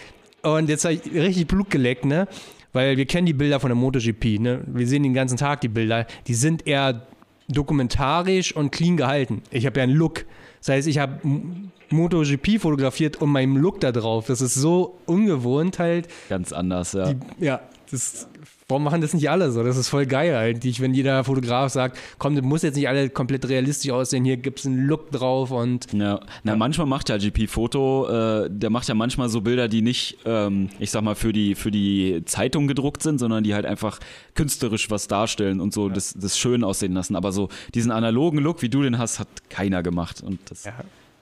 und 0.42 0.68
jetzt 0.68 0.84
habe 0.84 0.94
ich 0.94 1.12
richtig 1.12 1.48
Blut 1.48 1.70
geleckt, 1.70 2.04
ne? 2.04 2.28
Weil 2.72 2.96
wir 2.96 3.06
kennen 3.06 3.26
die 3.26 3.32
Bilder 3.32 3.58
von 3.58 3.70
der 3.70 3.76
MotoGP, 3.76 4.38
ne? 4.38 4.60
Wir 4.66 4.86
sehen 4.86 5.02
den 5.02 5.14
ganzen 5.14 5.36
Tag 5.36 5.62
die 5.62 5.68
Bilder. 5.68 6.06
Die 6.28 6.34
sind 6.34 6.64
eher 6.66 7.02
dokumentarisch 7.48 8.54
und 8.54 8.70
clean 8.70 8.96
gehalten. 8.96 9.42
Ich 9.50 9.66
habe 9.66 9.78
ja 9.80 9.84
einen 9.84 9.94
Look. 9.94 10.24
Das 10.60 10.68
heißt, 10.68 10.86
ich 10.88 10.98
habe 10.98 11.18
MotoGP 11.90 12.58
fotografiert 12.60 13.20
und 13.20 13.30
meinem 13.30 13.56
Look 13.56 13.80
da 13.80 13.92
drauf. 13.92 14.26
Das 14.26 14.40
ist 14.40 14.54
so 14.54 14.98
ungewohnt 15.06 15.78
halt. 15.78 16.08
Ganz 16.28 16.52
anders, 16.52 16.92
ja. 16.92 17.12
Die, 17.12 17.44
ja, 17.44 17.60
das, 17.90 18.26
warum 18.68 18.82
machen 18.82 19.00
das 19.00 19.14
nicht 19.14 19.30
alle 19.30 19.52
so? 19.52 19.62
Das 19.62 19.76
ist 19.76 19.88
voll 19.88 20.06
geil 20.06 20.34
eigentlich, 20.34 20.80
wenn 20.80 20.92
jeder 20.92 21.22
Fotograf 21.22 21.70
sagt, 21.72 21.98
komm, 22.18 22.34
das 22.34 22.44
muss 22.44 22.62
jetzt 22.62 22.74
nicht 22.74 22.88
alle 22.88 23.08
komplett 23.10 23.48
realistisch 23.48 23.92
aussehen, 23.92 24.24
hier 24.24 24.36
gibt 24.36 24.58
es 24.58 24.66
einen 24.66 24.86
Look 24.88 25.12
drauf 25.12 25.52
und 25.52 25.92
Ja, 25.92 26.18
na 26.42 26.56
manchmal 26.56 26.88
macht 26.88 27.08
ja 27.08 27.16
GP 27.16 27.46
Foto, 27.48 28.08
äh, 28.08 28.48
der 28.50 28.70
macht 28.70 28.88
ja 28.88 28.94
manchmal 28.94 29.28
so 29.28 29.40
Bilder, 29.42 29.68
die 29.68 29.82
nicht, 29.82 30.18
ähm, 30.24 30.68
ich 30.80 30.90
sag 30.90 31.02
mal, 31.02 31.14
für 31.14 31.32
die, 31.32 31.54
für 31.54 31.70
die 31.70 32.22
Zeitung 32.24 32.66
gedruckt 32.66 33.04
sind, 33.04 33.18
sondern 33.18 33.44
die 33.44 33.54
halt 33.54 33.66
einfach 33.66 34.00
künstlerisch 34.34 34.90
was 34.90 35.06
darstellen 35.06 35.60
und 35.60 35.72
so 35.72 35.88
das, 35.88 36.14
das 36.14 36.36
schön 36.36 36.64
aussehen 36.64 36.92
lassen. 36.92 37.14
Aber 37.14 37.30
so 37.30 37.48
diesen 37.74 37.92
analogen 37.92 38.40
Look, 38.40 38.62
wie 38.62 38.68
du 38.68 38.82
den 38.82 38.98
hast, 38.98 39.20
hat 39.20 39.28
keiner 39.48 39.84
gemacht. 39.84 40.22
Und 40.22 40.40
das, 40.50 40.64
Ja. 40.64 40.72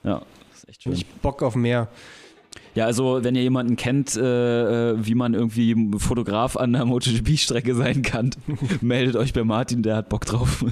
ja, 0.03 0.21
ist 0.65 0.69
echt 0.69 0.83
schön. 0.83 0.93
ich 0.93 1.05
Bock 1.05 1.43
auf 1.43 1.55
mehr. 1.55 1.87
Ja, 2.73 2.85
also 2.85 3.23
wenn 3.23 3.35
ihr 3.35 3.41
jemanden 3.41 3.75
kennt, 3.75 4.15
äh, 4.15 4.91
äh, 4.91 5.05
wie 5.05 5.15
man 5.15 5.33
irgendwie 5.33 5.75
Fotograf 5.97 6.57
an 6.57 6.73
der 6.73 6.85
MotoGP-Strecke 6.85 7.75
sein 7.75 8.01
kann, 8.01 8.31
meldet 8.81 9.15
euch 9.15 9.33
bei 9.33 9.43
Martin, 9.43 9.83
der 9.83 9.97
hat 9.97 10.09
Bock 10.09 10.25
drauf. 10.25 10.65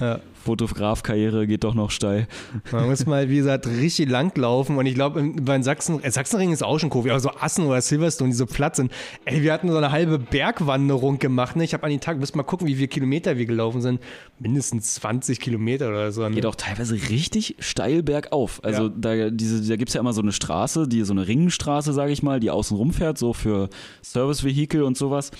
Ja. 0.00 0.20
Fotograf-Karriere 0.46 1.46
geht 1.46 1.64
doch 1.64 1.74
noch 1.74 1.90
steil. 1.90 2.26
Man 2.72 2.88
muss 2.88 3.04
mal, 3.06 3.28
wie 3.28 3.36
gesagt, 3.36 3.66
richtig 3.66 4.08
lang 4.08 4.36
laufen. 4.36 4.76
Und 4.78 4.86
ich 4.86 4.94
glaube, 4.94 5.22
bei 5.42 5.60
Sachsen, 5.62 6.02
äh, 6.02 6.10
Sachsenring 6.10 6.52
ist 6.52 6.62
auch 6.62 6.78
schon 6.78 6.88
Kurve, 6.90 7.10
aber 7.10 7.20
so 7.20 7.30
Assen 7.30 7.66
oder 7.66 7.80
Silverstone, 7.80 8.30
die 8.30 8.36
so 8.36 8.46
platt 8.46 8.76
sind. 8.76 8.90
Ey, 9.24 9.42
wir 9.42 9.52
hatten 9.52 9.68
so 9.68 9.76
eine 9.76 9.90
halbe 9.92 10.18
Bergwanderung 10.18 11.18
gemacht. 11.18 11.56
Ne? 11.56 11.64
Ich 11.64 11.74
habe 11.74 11.84
an 11.84 11.90
den 11.90 12.00
Tag, 12.00 12.18
müssen 12.18 12.36
mal 12.36 12.44
gucken, 12.44 12.66
wie 12.66 12.74
viele 12.76 12.88
Kilometer 12.88 13.36
wir 13.36 13.46
gelaufen 13.46 13.80
sind. 13.82 14.00
Mindestens 14.38 14.94
20 14.94 15.40
Kilometer 15.40 15.88
oder 15.88 16.12
so. 16.12 16.22
Ne? 16.22 16.30
Geht 16.36 16.46
auch 16.46 16.54
teilweise 16.54 16.94
richtig 17.10 17.56
steil 17.58 18.02
bergauf. 18.02 18.60
Also 18.64 18.84
Ja. 18.84 18.92
da, 18.96 19.30
diese, 19.30 19.66
da 19.68 19.76
gibt 19.76 19.88
es 19.90 19.94
ja 19.94 20.00
immer 20.00 20.12
so 20.12 20.22
eine 20.22 20.32
Straße, 20.32 20.88
die 20.88 21.02
so 21.02 21.12
eine 21.12 21.26
Ringstraße, 21.26 21.92
sage 21.92 22.12
ich 22.12 22.22
mal, 22.22 22.40
die 22.40 22.50
außen 22.50 22.76
rumfährt, 22.76 23.18
so 23.18 23.32
für 23.32 23.68
Servicevehikel 24.02 24.82
und 24.82 24.96
sowas. 24.96 25.30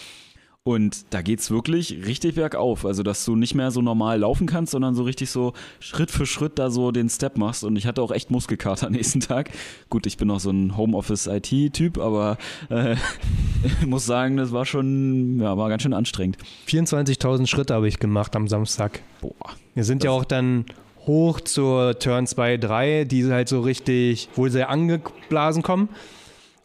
Und 0.67 1.15
da 1.15 1.23
geht's 1.23 1.53
wirklich 1.53 2.07
richtig 2.07 2.35
bergauf. 2.35 2.85
Also, 2.85 3.05
dass 3.05 3.25
du 3.25 3.37
nicht 3.37 3.55
mehr 3.55 3.71
so 3.71 3.83
normal 3.83 4.19
laufen 4.19 4.49
kannst, 4.49 4.73
sondern 4.73 4.97
so 4.97 5.05
richtig 5.05 5.31
so 5.31 5.53
Schritt 5.79 6.11
für 6.11 6.27
Schritt 6.27 6.59
da 6.59 6.71
so 6.71 6.91
den 6.91 7.09
Step 7.09 7.39
machst. 7.39 7.63
Und 7.63 7.77
ich 7.77 7.87
hatte 7.87 8.03
auch 8.03 8.11
echt 8.11 8.33
Muskelkater 8.33 8.89
am 8.89 8.93
nächsten 8.93 9.21
Tag. 9.21 9.53
Gut, 9.91 10.07
ich 10.09 10.17
bin 10.17 10.27
noch 10.27 10.41
so 10.41 10.51
ein 10.51 10.77
Homeoffice-IT-Typ, 10.77 11.99
aber 11.99 12.37
äh, 12.69 12.97
muss 13.87 14.07
sagen, 14.07 14.37
das 14.39 14.51
war 14.51 14.67
schon, 14.67 15.39
ja, 15.39 15.57
war 15.57 15.69
ganz 15.69 15.85
schön 15.85 15.93
anstrengend. 15.93 16.39
24.000 16.67 17.47
Schritte 17.47 17.73
habe 17.73 17.87
ich 17.87 18.01
gemacht 18.01 18.35
am 18.35 18.49
Samstag. 18.49 19.03
Boah. 19.21 19.53
Wir 19.75 19.85
sind 19.85 20.03
ja 20.03 20.11
auch 20.11 20.25
dann 20.25 20.65
hoch 21.07 21.39
zur 21.39 21.97
Turn 22.01 22.27
2, 22.27 22.57
3, 22.57 23.05
die 23.05 23.31
halt 23.31 23.49
so 23.49 23.61
richtig 23.61 24.31
wohl 24.35 24.51
sehr 24.51 24.69
angeblasen 24.69 25.63
kommen. 25.63 25.91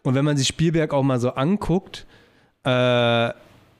Und 0.02 0.16
wenn 0.16 0.26
man 0.26 0.38
sich 0.38 0.48
Spielberg 0.48 0.92
auch 0.92 1.04
mal 1.04 1.20
so 1.20 1.36
anguckt, 1.36 2.08
äh, 2.64 3.32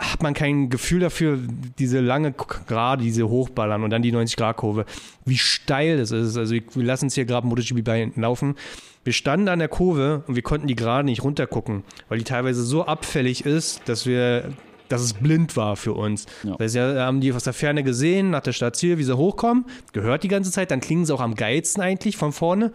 hat 0.02 0.22
man 0.24 0.34
kein 0.34 0.70
Gefühl 0.70 1.00
dafür, 1.00 1.40
diese 1.80 2.00
lange 2.00 2.34
Gerade, 2.68 3.04
diese 3.04 3.30
Hochballern 3.30 3.84
und 3.84 3.92
dann 3.92 4.02
die 4.02 4.12
90-Grad-Kurve, 4.12 4.86
wie 5.26 5.38
steil 5.38 5.98
das 5.98 6.12
ist. 6.12 6.38
Also 6.38 6.54
wir 6.54 6.64
wir 6.74 6.84
lassen 6.84 7.08
es 7.08 7.16
hier 7.16 7.26
gerade 7.26 7.48
MotoGP 7.48 7.84
bei 7.84 8.12
laufen. 8.16 8.56
Wir 9.04 9.14
standen 9.14 9.48
an 9.48 9.60
der 9.60 9.68
Kurve 9.68 10.24
und 10.28 10.36
wir 10.36 10.44
konnten 10.44 10.68
die 10.68 10.76
gerade 10.76 11.06
nicht 11.06 11.24
runtergucken, 11.24 11.84
weil 12.10 12.18
die 12.18 12.24
teilweise 12.24 12.64
so 12.64 12.86
abfällig 12.86 13.46
ist, 13.46 13.82
dass 13.86 14.06
wir, 14.06 14.50
dass 14.90 15.02
es 15.02 15.14
blind 15.14 15.56
war 15.56 15.76
für 15.76 15.94
uns. 15.94 16.26
Ja. 16.44 16.60
Weil 16.60 16.70
sie 16.70 16.80
haben 16.80 17.22
die 17.22 17.32
aus 17.34 17.44
der 17.44 17.54
Ferne 17.54 17.84
gesehen, 17.84 18.32
nach 18.32 18.42
der 18.42 18.54
Stadt 18.54 18.76
Ziel, 18.76 18.98
wie 18.98 19.04
sie 19.04 19.16
hochkommen, 19.16 19.66
gehört 19.94 20.24
die 20.24 20.28
ganze 20.28 20.52
Zeit, 20.52 20.72
dann 20.72 20.82
klingen 20.82 21.06
sie 21.06 21.14
auch 21.14 21.22
am 21.22 21.36
geilsten 21.36 21.82
eigentlich 21.82 22.18
von 22.18 22.32
vorne. 22.32 22.72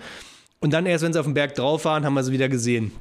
Und 0.60 0.72
dann 0.72 0.86
erst, 0.86 1.04
wenn 1.04 1.12
sie 1.12 1.20
auf 1.20 1.26
dem 1.26 1.34
Berg 1.34 1.54
drauf 1.54 1.84
waren, 1.84 2.04
haben 2.04 2.14
wir 2.14 2.24
sie 2.24 2.32
wieder 2.32 2.48
gesehen. 2.48 2.92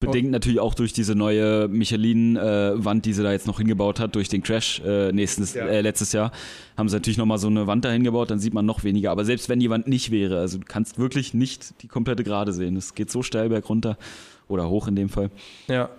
Bedingt 0.00 0.30
natürlich 0.30 0.60
auch 0.60 0.74
durch 0.74 0.92
diese 0.92 1.16
neue 1.16 1.66
Michelin-Wand, 1.66 3.04
die 3.04 3.12
sie 3.12 3.22
da 3.24 3.32
jetzt 3.32 3.48
noch 3.48 3.58
hingebaut 3.58 3.98
hat, 3.98 4.14
durch 4.14 4.28
den 4.28 4.42
Crash 4.44 4.80
äh, 4.86 5.10
nächstes, 5.10 5.54
Ja. 5.54 5.66
äh, 5.66 5.80
letztes 5.80 6.12
Jahr, 6.12 6.30
haben 6.76 6.88
sie 6.88 6.94
natürlich 6.94 7.18
nochmal 7.18 7.38
so 7.38 7.48
eine 7.48 7.66
Wand 7.66 7.84
da 7.84 7.90
hingebaut, 7.90 8.30
dann 8.30 8.38
sieht 8.38 8.54
man 8.54 8.64
noch 8.64 8.84
weniger. 8.84 9.10
Aber 9.10 9.24
selbst 9.24 9.48
wenn 9.48 9.58
die 9.58 9.70
Wand 9.70 9.88
nicht 9.88 10.12
wäre, 10.12 10.38
also 10.38 10.58
du 10.58 10.64
kannst 10.66 10.98
wirklich 10.98 11.34
nicht 11.34 11.82
die 11.82 11.88
komplette 11.88 12.22
Gerade 12.22 12.52
sehen. 12.52 12.76
Es 12.76 12.94
geht 12.94 13.10
so 13.10 13.22
steil 13.22 13.48
berg 13.48 13.68
runter 13.68 13.98
oder 14.46 14.68
hoch 14.68 14.86
in 14.86 14.94
dem 14.94 15.08
Fall. 15.08 15.30
Ja. 15.66 15.90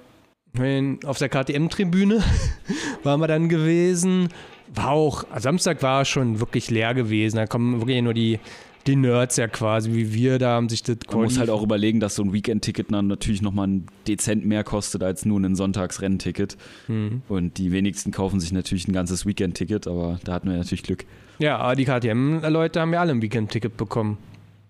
Auf 1.06 1.18
der 1.20 1.30
KTM-Tribüne 1.30 2.24
waren 3.04 3.20
wir 3.20 3.28
dann 3.28 3.50
gewesen. 3.50 4.30
War 4.74 4.92
auch, 4.92 5.26
Samstag 5.38 5.84
war 5.84 6.06
schon 6.06 6.40
wirklich 6.40 6.72
leer 6.72 6.94
gewesen. 6.94 7.36
Da 7.36 7.48
kommen 7.48 7.82
wirklich 7.82 8.02
nur 8.02 8.14
die, 8.14 8.40
die 8.88 8.96
Nerds 8.96 9.38
ja 9.38 9.48
quasi, 9.48 9.94
wie 9.94 10.14
wir 10.14 10.40
da 10.40 10.52
haben 10.52 10.70
sich 10.70 10.84
das 10.84 10.98
Man 11.12 11.24
muss 11.24 11.38
halt 11.38 11.50
auch 11.50 11.62
überlegen, 11.62 12.00
dass 12.00 12.16
so 12.16 12.24
ein 12.24 12.34
Weekend-Ticket 12.34 12.92
dann 12.92 13.08
natürlich 13.08 13.42
nochmal 13.42 13.68
ein 13.68 13.88
dezent 14.08 14.46
mehr 14.46 14.64
kostet 14.64 15.04
als 15.04 15.26
nur 15.26 15.40
ein 15.40 15.56
Sonntagsrennticket. 15.56 16.58
Mhm. 16.88 17.22
Und 17.28 17.58
die 17.58 17.72
wenigsten 17.72 18.12
kaufen 18.12 18.40
sich 18.40 18.52
natürlich 18.52 18.88
ein 18.88 18.94
ganzes 18.94 19.26
Weekend-Ticket, 19.26 19.88
aber 19.88 20.20
da 20.24 20.34
hatten 20.34 20.50
wir 20.50 20.58
natürlich 20.58 20.84
Glück. 20.84 21.06
Ja, 21.40 21.58
aber 21.58 21.76
die 21.76 21.86
KTM-Leute 21.86 22.82
haben 22.82 22.94
ja 22.94 23.02
alle 23.02 23.12
ein 23.12 23.22
Weekend-Ticket 23.22 23.78
bekommen. 23.78 24.18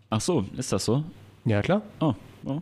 Ach 0.09 0.21
so, 0.21 0.45
ist 0.57 0.71
das 0.71 0.85
so? 0.85 1.03
Ja, 1.45 1.61
klar. 1.61 1.81
Oh, 1.99 2.13
oh. 2.45 2.61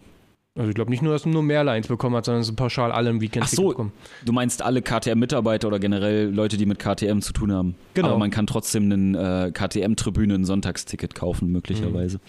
Also 0.57 0.69
ich 0.69 0.75
glaube 0.75 0.89
nicht 0.89 1.03
nur, 1.03 1.13
dass 1.13 1.25
nur 1.25 1.43
Merlines 1.43 1.87
bekommen 1.87 2.15
hat, 2.15 2.25
sondern 2.25 2.41
dass 2.41 2.51
pauschal 2.51 2.91
alle 2.91 3.09
ein 3.09 3.21
Weekend-Ticket 3.21 3.59
Ach 3.59 3.63
so. 3.63 3.67
bekommen. 3.69 3.91
Du 4.25 4.33
meinst 4.33 4.63
alle 4.63 4.81
KTM-Mitarbeiter 4.81 5.67
oder 5.67 5.77
generell 5.77 6.29
Leute, 6.29 6.57
die 6.57 6.65
mit 6.65 6.79
KTM 6.79 7.19
zu 7.19 7.31
tun 7.31 7.51
haben. 7.51 7.75
Genau. 7.93 8.09
Aber 8.09 8.17
man 8.17 8.31
kann 8.31 8.47
trotzdem 8.47 8.91
einen 8.91 9.13
äh, 9.13 9.51
KTM-Tribüne 9.53 10.33
ein 10.33 10.45
Sonntagsticket 10.45 11.13
kaufen, 11.13 11.51
möglicherweise. 11.51 12.19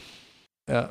Ja. 0.68 0.90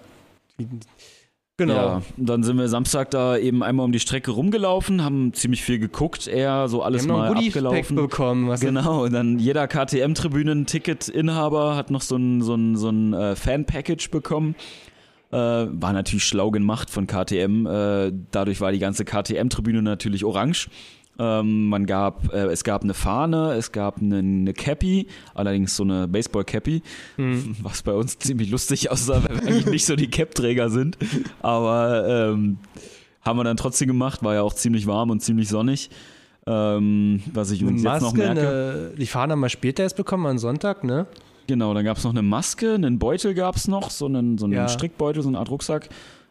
Genau. 1.59 1.73
Ja, 1.73 2.01
dann 2.17 2.43
sind 2.43 2.57
wir 2.57 2.67
Samstag 2.67 3.09
da 3.09 3.35
eben 3.35 3.63
einmal 3.63 3.83
um 3.83 3.91
die 3.91 3.99
Strecke 3.99 4.29
rumgelaufen, 4.29 5.03
haben 5.03 5.33
ziemlich 5.33 5.63
viel 5.63 5.79
geguckt, 5.79 6.27
eher 6.27 6.67
so 6.67 6.83
alles 6.83 7.07
mal 7.07 7.35
abgelaufen. 7.35 7.95
bekommen. 7.95 8.47
Was 8.47 8.61
Genau, 8.61 9.05
und 9.05 9.13
dann 9.13 9.39
jeder 9.39 9.67
KTM-Tribünen-Ticket-Inhaber 9.67 11.75
hat 11.75 11.89
noch 11.89 12.01
so 12.01 12.15
ein, 12.15 12.43
so 12.43 12.53
ein, 12.53 12.75
so 12.75 12.89
ein 12.89 13.13
äh, 13.13 13.35
Fan-Package 13.35 14.11
bekommen. 14.11 14.53
Äh, 15.31 15.35
war 15.35 15.91
natürlich 15.93 16.23
schlau 16.23 16.51
gemacht 16.51 16.89
von 16.89 17.05
KTM. 17.07 17.65
Äh, 17.65 18.13
dadurch 18.31 18.61
war 18.61 18.71
die 18.71 18.79
ganze 18.79 19.03
KTM-Tribüne 19.05 19.81
natürlich 19.81 20.23
orange. 20.23 20.69
Ähm, 21.19 21.67
man 21.67 21.85
gab, 21.87 22.31
äh, 22.31 22.45
es 22.45 22.63
gab 22.63 22.83
eine 22.83 22.93
Fahne, 22.93 23.53
es 23.53 23.71
gab 23.71 23.99
eine, 23.99 24.19
eine 24.19 24.53
Cappy, 24.53 25.07
allerdings 25.33 25.75
so 25.75 25.83
eine 25.83 26.07
Baseball-Cappy, 26.07 26.83
Hm. 27.15 27.55
was 27.63 27.81
bei 27.81 27.93
uns 27.93 28.19
ziemlich 28.19 28.51
lustig 28.51 28.91
aussah, 28.91 29.23
weil 29.23 29.41
wir 29.41 29.47
eigentlich 29.47 29.65
nicht 29.65 29.85
so 29.85 29.95
die 29.95 30.09
Cap-Träger 30.09 30.69
sind. 30.69 30.97
Aber 31.41 32.07
ähm, 32.07 32.59
haben 33.23 33.39
wir 33.39 33.43
dann 33.43 33.57
trotzdem 33.57 33.87
gemacht, 33.87 34.23
war 34.23 34.35
ja 34.35 34.43
auch 34.43 34.53
ziemlich 34.53 34.85
warm 34.87 35.09
und 35.09 35.21
ziemlich 35.21 35.49
sonnig. 35.49 35.89
Ähm, 36.45 37.21
was 37.33 37.51
ich 37.51 37.63
uns 37.65 37.83
jetzt 37.83 38.01
noch 38.01 38.13
merke. 38.13 38.39
eine, 38.39 38.91
die 38.97 39.07
Fahne 39.07 39.33
haben 39.33 39.41
wir 39.41 39.49
später 39.49 39.83
erst 39.83 39.97
bekommen, 39.97 40.25
am 40.27 40.37
Sonntag, 40.37 40.85
ne? 40.85 41.07
Genau, 41.47 41.73
dann 41.73 41.85
gab 41.85 41.97
es 41.97 42.03
noch 42.03 42.11
eine 42.11 42.21
Maske, 42.21 42.73
einen 42.73 42.99
Beutel 42.99 43.33
gab 43.33 43.55
es 43.55 43.67
noch, 43.67 43.89
so 43.89 44.05
einen, 44.05 44.37
so 44.37 44.45
einen 44.45 44.53
Ja. 44.53 44.67
Strickbeutel, 44.67 45.21
so 45.23 45.29
eine 45.29 45.39
Art 45.39 45.49
Rucksack. 45.49 45.89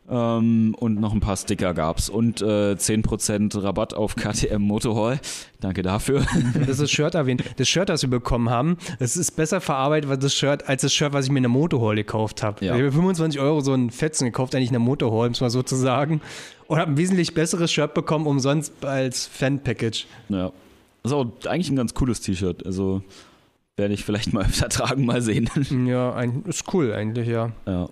Ähm, 0.08 0.76
und 0.78 1.00
noch 1.00 1.12
ein 1.12 1.18
paar 1.20 1.36
Sticker 1.36 1.74
gab's. 1.74 2.08
Und 2.08 2.40
äh, 2.40 2.74
10% 2.74 3.60
Rabatt 3.60 3.92
auf 3.94 4.14
KTM 4.14 4.60
Motorhall. 4.62 5.18
Danke 5.60 5.82
dafür. 5.82 6.24
Das 6.54 6.68
ist 6.68 6.80
das 6.82 6.90
Shirt 6.92 7.14
erwähnt. 7.16 7.42
Das 7.56 7.68
Shirt, 7.68 7.88
das 7.88 8.02
wir 8.02 8.10
bekommen 8.10 8.48
haben, 8.50 8.76
das 9.00 9.16
ist 9.16 9.32
besser 9.32 9.60
verarbeitet 9.60 10.08
als 10.08 10.20
das 10.20 10.34
Shirt, 10.34 10.68
als 10.68 10.82
das 10.82 10.92
Shirt, 10.94 11.12
was 11.12 11.24
ich 11.24 11.30
mir 11.32 11.38
in 11.38 11.42
der 11.44 11.50
Motorhall 11.50 11.96
gekauft 11.96 12.42
habe. 12.44 12.64
Ja. 12.64 12.74
Ich 12.76 12.80
habe 12.80 12.92
für 12.92 12.98
25 12.98 13.40
Euro 13.40 13.60
so 13.62 13.72
einen 13.72 13.90
Fetzen 13.90 14.26
gekauft, 14.26 14.54
eigentlich 14.54 14.68
in 14.68 14.74
der 14.74 14.80
Motorhall, 14.80 15.28
muss 15.30 15.40
man 15.40 15.50
so 15.50 15.62
zu 15.64 15.74
sagen. 15.74 16.20
Und 16.68 16.78
habe 16.78 16.92
ein 16.92 16.96
wesentlich 16.96 17.34
besseres 17.34 17.72
Shirt 17.72 17.92
bekommen, 17.94 18.26
umsonst 18.26 18.84
als 18.84 19.26
Fan-Package. 19.26 20.06
ja. 20.28 20.52
Das 21.02 21.12
ist 21.12 21.18
auch 21.18 21.26
eigentlich 21.48 21.70
ein 21.70 21.76
ganz 21.76 21.94
cooles 21.94 22.20
T-Shirt. 22.20 22.66
Also 22.66 23.00
werde 23.76 23.94
ich 23.94 24.04
vielleicht 24.04 24.32
mal 24.32 24.44
öfter 24.46 24.68
tragen, 24.68 25.04
mal 25.04 25.22
sehen. 25.22 25.48
Ja, 25.86 26.14
ein, 26.14 26.44
ist 26.46 26.72
cool 26.72 26.92
eigentlich, 26.92 27.28
ja. 27.28 27.52
ja. 27.66 27.88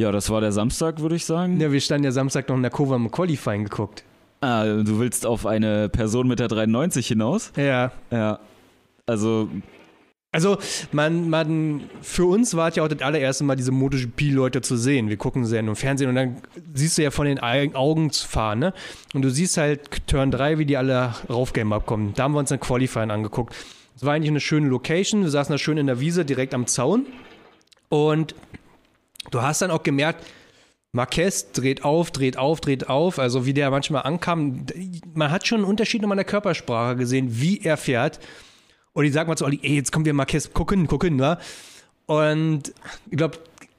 Ja, 0.00 0.10
das 0.10 0.30
war 0.30 0.40
der 0.40 0.52
Samstag, 0.52 1.00
würde 1.00 1.14
ich 1.16 1.24
sagen. 1.24 1.60
Ja, 1.60 1.70
wir 1.70 1.80
standen 1.80 2.04
ja 2.04 2.12
Samstag 2.12 2.48
noch 2.48 2.56
in 2.56 2.62
der 2.62 2.70
Kurve 2.70 2.94
am 2.94 3.10
Qualifying 3.10 3.64
geguckt. 3.64 4.04
Ah, 4.40 4.64
du 4.64 4.98
willst 4.98 5.24
auf 5.24 5.46
eine 5.46 5.88
Person 5.88 6.26
mit 6.26 6.40
der 6.40 6.48
93 6.48 7.06
hinaus? 7.06 7.52
Ja. 7.56 7.92
Ja. 8.10 8.40
Also, 9.06 9.48
Also, 10.32 10.58
man, 10.90 11.28
man, 11.30 11.82
für 12.00 12.24
uns 12.24 12.56
war 12.56 12.68
es 12.70 12.76
ja 12.76 12.82
auch 12.82 12.88
das 12.88 13.02
allererste 13.02 13.44
Mal, 13.44 13.54
diese 13.54 13.70
MotoGP-Leute 13.70 14.62
zu 14.62 14.76
sehen. 14.76 15.08
Wir 15.10 15.18
gucken 15.18 15.44
sie 15.44 15.54
ja 15.56 15.62
nur 15.62 15.72
im 15.72 15.76
Fernsehen 15.76 16.08
und 16.08 16.16
dann 16.16 16.36
siehst 16.74 16.98
du 16.98 17.02
ja 17.02 17.10
von 17.12 17.26
den 17.26 17.38
Augen 17.38 18.10
zu 18.10 18.26
fahren, 18.26 18.58
ne? 18.58 18.74
Und 19.14 19.22
du 19.22 19.30
siehst 19.30 19.56
halt 19.58 20.08
Turn 20.08 20.32
3, 20.32 20.58
wie 20.58 20.66
die 20.66 20.76
alle 20.76 21.14
raufgame 21.28 21.74
abkommen. 21.76 22.14
Da 22.16 22.24
haben 22.24 22.32
wir 22.32 22.38
uns 22.40 22.48
dann 22.48 22.58
Qualifying 22.60 23.10
angeguckt. 23.12 23.54
Es 23.96 24.04
war 24.04 24.14
eigentlich 24.14 24.30
eine 24.30 24.40
schöne 24.40 24.68
Location. 24.68 25.22
Wir 25.22 25.30
saßen 25.30 25.52
da 25.52 25.58
schön 25.58 25.78
in 25.78 25.86
der 25.86 26.00
Wiese, 26.00 26.24
direkt 26.24 26.54
am 26.54 26.66
Zaun. 26.66 27.06
Und 27.88 28.34
du 29.30 29.42
hast 29.42 29.62
dann 29.62 29.70
auch 29.70 29.82
gemerkt, 29.82 30.24
Marquez 30.92 31.52
dreht 31.52 31.84
auf, 31.84 32.10
dreht 32.10 32.36
auf, 32.36 32.60
dreht 32.60 32.88
auf. 32.88 33.18
Also 33.18 33.46
wie 33.46 33.54
der 33.54 33.70
manchmal 33.70 34.02
ankam. 34.02 34.66
Man 35.14 35.30
hat 35.30 35.46
schon 35.46 35.58
einen 35.58 35.68
Unterschied 35.68 36.02
nochmal 36.02 36.16
in 36.16 36.24
der 36.24 36.26
Körpersprache 36.26 36.96
gesehen, 36.96 37.28
wie 37.40 37.60
er 37.60 37.76
fährt. 37.76 38.20
Und 38.92 39.04
ich 39.04 39.12
sag 39.12 39.26
mal 39.26 39.36
zu 39.36 39.44
Olli, 39.44 39.58
ey, 39.62 39.76
jetzt 39.76 39.90
kommen 39.90 40.04
wir 40.04 40.12
Marquez, 40.12 40.52
gucken, 40.52 40.86
gucken, 40.86 41.18
wa? 41.18 41.38
Und 42.06 42.74
ich 43.10 43.16
glaube, 43.16 43.38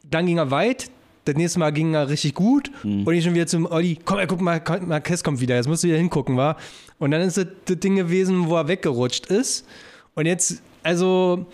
dann 0.10 0.26
ging 0.26 0.38
er 0.38 0.50
weit. 0.50 0.90
Das 1.26 1.36
nächste 1.36 1.60
Mal 1.60 1.72
ging 1.72 1.94
er 1.94 2.10
richtig 2.10 2.34
gut. 2.34 2.72
Und 3.06 3.14
ich 3.14 3.24
schon 3.24 3.34
wieder 3.36 3.48
zum 3.48 3.66
Olli, 3.66 4.00
komm, 4.04 4.20
ey, 4.20 4.28
guck 4.28 4.42
mal, 4.42 4.62
Marquez 4.86 5.24
kommt 5.24 5.40
wieder, 5.40 5.56
jetzt 5.56 5.68
musst 5.68 5.84
du 5.84 5.88
wieder 5.88 5.98
hingucken, 5.98 6.36
wa? 6.36 6.58
Und 6.98 7.12
dann 7.12 7.22
ist 7.22 7.38
das, 7.38 7.48
das 7.66 7.80
Ding 7.80 7.96
gewesen, 7.96 8.48
wo 8.48 8.56
er 8.58 8.68
weggerutscht 8.68 9.28
ist. 9.28 9.68
Und 10.16 10.26
jetzt, 10.26 10.62
also, 10.84 11.46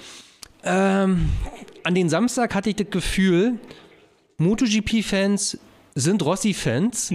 ähm, 0.63 1.29
an 1.83 1.95
den 1.95 2.09
Samstag 2.09 2.53
hatte 2.55 2.69
ich 2.69 2.75
das 2.75 2.89
Gefühl, 2.89 3.59
MotoGP-Fans 4.37 5.57
sind 5.95 6.23
Rossi-Fans. 6.23 7.13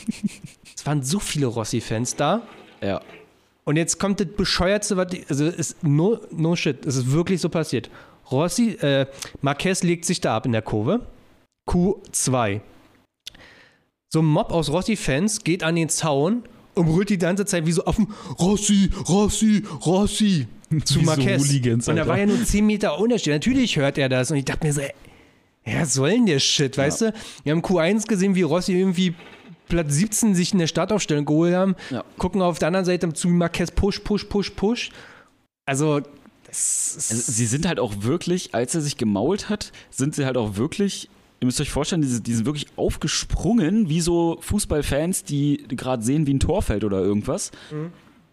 es 0.76 0.86
waren 0.86 1.02
so 1.02 1.18
viele 1.18 1.46
Rossi-Fans 1.46 2.16
da. 2.16 2.42
ja. 2.80 3.00
Und 3.64 3.74
jetzt 3.76 3.98
kommt 3.98 4.20
das 4.20 4.28
bescheuertste, 4.28 4.96
was 4.96 5.12
ich- 5.12 5.28
also 5.28 5.44
ist 5.46 5.82
no, 5.82 6.20
no 6.30 6.54
shit, 6.54 6.86
es 6.86 6.94
ist 6.94 7.10
wirklich 7.10 7.40
so 7.40 7.48
passiert. 7.48 7.90
Rossi, 8.30 8.74
äh, 8.74 9.06
Marquez 9.40 9.82
legt 9.82 10.04
sich 10.04 10.20
da 10.20 10.36
ab 10.36 10.46
in 10.46 10.52
der 10.52 10.62
Kurve. 10.62 11.04
Q2. 11.68 12.60
So 14.08 14.20
ein 14.22 14.24
Mob 14.24 14.52
aus 14.52 14.70
Rossi-Fans 14.70 15.42
geht 15.42 15.64
an 15.64 15.74
den 15.74 15.88
Zaun 15.88 16.44
und 16.76 16.86
brüllt 16.86 17.10
die 17.10 17.18
ganze 17.18 17.44
Zeit 17.46 17.66
wie 17.66 17.72
so 17.72 17.84
Affen, 17.84 18.08
Rossi, 18.38 18.90
Rossi, 19.08 19.64
Rossi, 19.84 20.46
zu 20.84 20.94
so 20.94 21.02
Marquez. 21.02 21.42
Hooligans, 21.42 21.88
und 21.88 21.96
da 21.96 22.06
war 22.06 22.18
ja 22.18 22.26
nur 22.26 22.42
10 22.42 22.64
Meter 22.64 22.98
Unterschied. 22.98 23.32
Natürlich 23.32 23.76
hört 23.76 23.98
er 23.98 24.08
das 24.08 24.30
und 24.30 24.36
ich 24.36 24.44
dachte 24.44 24.66
mir 24.66 24.72
so, 24.72 24.80
ey, 24.80 24.92
ja, 25.66 25.80
was 25.80 25.94
soll 25.94 26.10
denn 26.10 26.26
der 26.26 26.38
Shit, 26.38 26.78
weißt 26.78 27.00
du? 27.02 27.14
Wir 27.42 27.52
haben 27.52 27.62
Q1 27.62 28.06
gesehen, 28.06 28.36
wie 28.36 28.42
Rossi 28.42 28.72
irgendwie 28.72 29.14
Platz 29.68 29.94
17 29.94 30.34
sich 30.34 30.52
in 30.52 30.60
der 30.60 30.68
Startaufstellung 30.68 31.24
geholt 31.24 31.54
haben. 31.54 31.74
Ja. 31.90 32.04
Gucken 32.18 32.40
auf 32.40 32.58
der 32.58 32.68
anderen 32.68 32.86
Seite 32.86 33.12
zu 33.12 33.28
Marquez 33.28 33.70
Push, 33.72 34.00
Push, 34.00 34.24
Push, 34.24 34.50
Push. 34.50 34.90
Also, 35.64 36.00
das 36.46 36.94
ist. 36.96 37.10
Also, 37.10 37.32
sie 37.32 37.46
sind 37.46 37.66
halt 37.66 37.80
auch 37.80 37.94
wirklich, 38.00 38.54
als 38.54 38.74
er 38.74 38.80
sich 38.80 38.96
gemault 38.96 39.48
hat, 39.48 39.72
sind 39.90 40.14
sie 40.14 40.24
halt 40.24 40.36
auch 40.36 40.56
wirklich, 40.56 41.08
ihr 41.46 41.48
müsst 41.48 41.60
euch 41.60 41.70
vorstellen, 41.70 42.02
die, 42.02 42.20
die 42.20 42.34
sind 42.34 42.44
wirklich 42.44 42.66
aufgesprungen, 42.74 43.88
wie 43.88 44.00
so 44.00 44.38
Fußballfans, 44.40 45.22
die 45.22 45.64
gerade 45.68 46.02
sehen, 46.02 46.26
wie 46.26 46.34
ein 46.34 46.40
Tor 46.40 46.60
fällt 46.60 46.82
oder 46.82 46.98
irgendwas. 46.98 47.52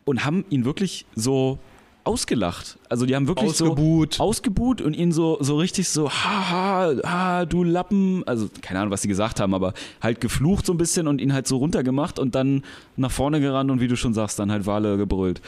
Und 0.03 0.25
haben 0.25 0.45
ihn 0.49 0.65
wirklich 0.65 1.05
so 1.15 1.59
ausgelacht. 2.05 2.79
Also 2.89 3.05
die 3.05 3.15
haben 3.15 3.27
wirklich 3.27 3.51
Ausgebuht. 3.51 4.15
so 4.15 4.23
ausgebuht 4.23 4.81
und 4.81 4.95
ihn 4.95 5.11
so, 5.11 5.37
so 5.41 5.57
richtig 5.57 5.89
so, 5.89 6.09
haha, 6.09 6.95
ha, 7.05 7.45
du 7.45 7.63
Lappen. 7.63 8.23
Also 8.27 8.49
keine 8.61 8.79
Ahnung, 8.79 8.91
was 8.91 9.03
sie 9.03 9.07
gesagt 9.07 9.39
haben, 9.39 9.53
aber 9.53 9.73
halt 10.01 10.19
geflucht 10.19 10.65
so 10.65 10.73
ein 10.73 10.77
bisschen 10.77 11.07
und 11.07 11.21
ihn 11.21 11.33
halt 11.33 11.47
so 11.47 11.57
runtergemacht 11.57 12.17
und 12.17 12.33
dann 12.33 12.63
nach 12.97 13.11
vorne 13.11 13.39
gerannt 13.39 13.69
und 13.69 13.79
wie 13.79 13.87
du 13.87 13.95
schon 13.95 14.13
sagst, 14.15 14.39
dann 14.39 14.51
halt 14.51 14.65
Wale 14.65 14.97
gebrüllt. 14.97 15.41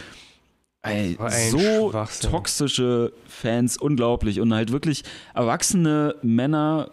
Ey, 0.86 1.17
so 1.52 1.91
toxische 2.21 3.12
Fans, 3.28 3.78
unglaublich. 3.78 4.39
Und 4.39 4.54
halt 4.54 4.71
wirklich 4.71 5.04
erwachsene 5.34 6.15
Männer, 6.21 6.89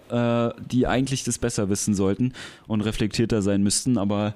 äh, 0.57 0.63
die 0.65 0.87
eigentlich 0.87 1.25
das 1.25 1.39
besser 1.39 1.69
wissen 1.69 1.95
sollten 1.95 2.33
und 2.67 2.81
reflektierter 2.81 3.43
sein 3.43 3.63
müssten, 3.63 3.99
aber 3.99 4.35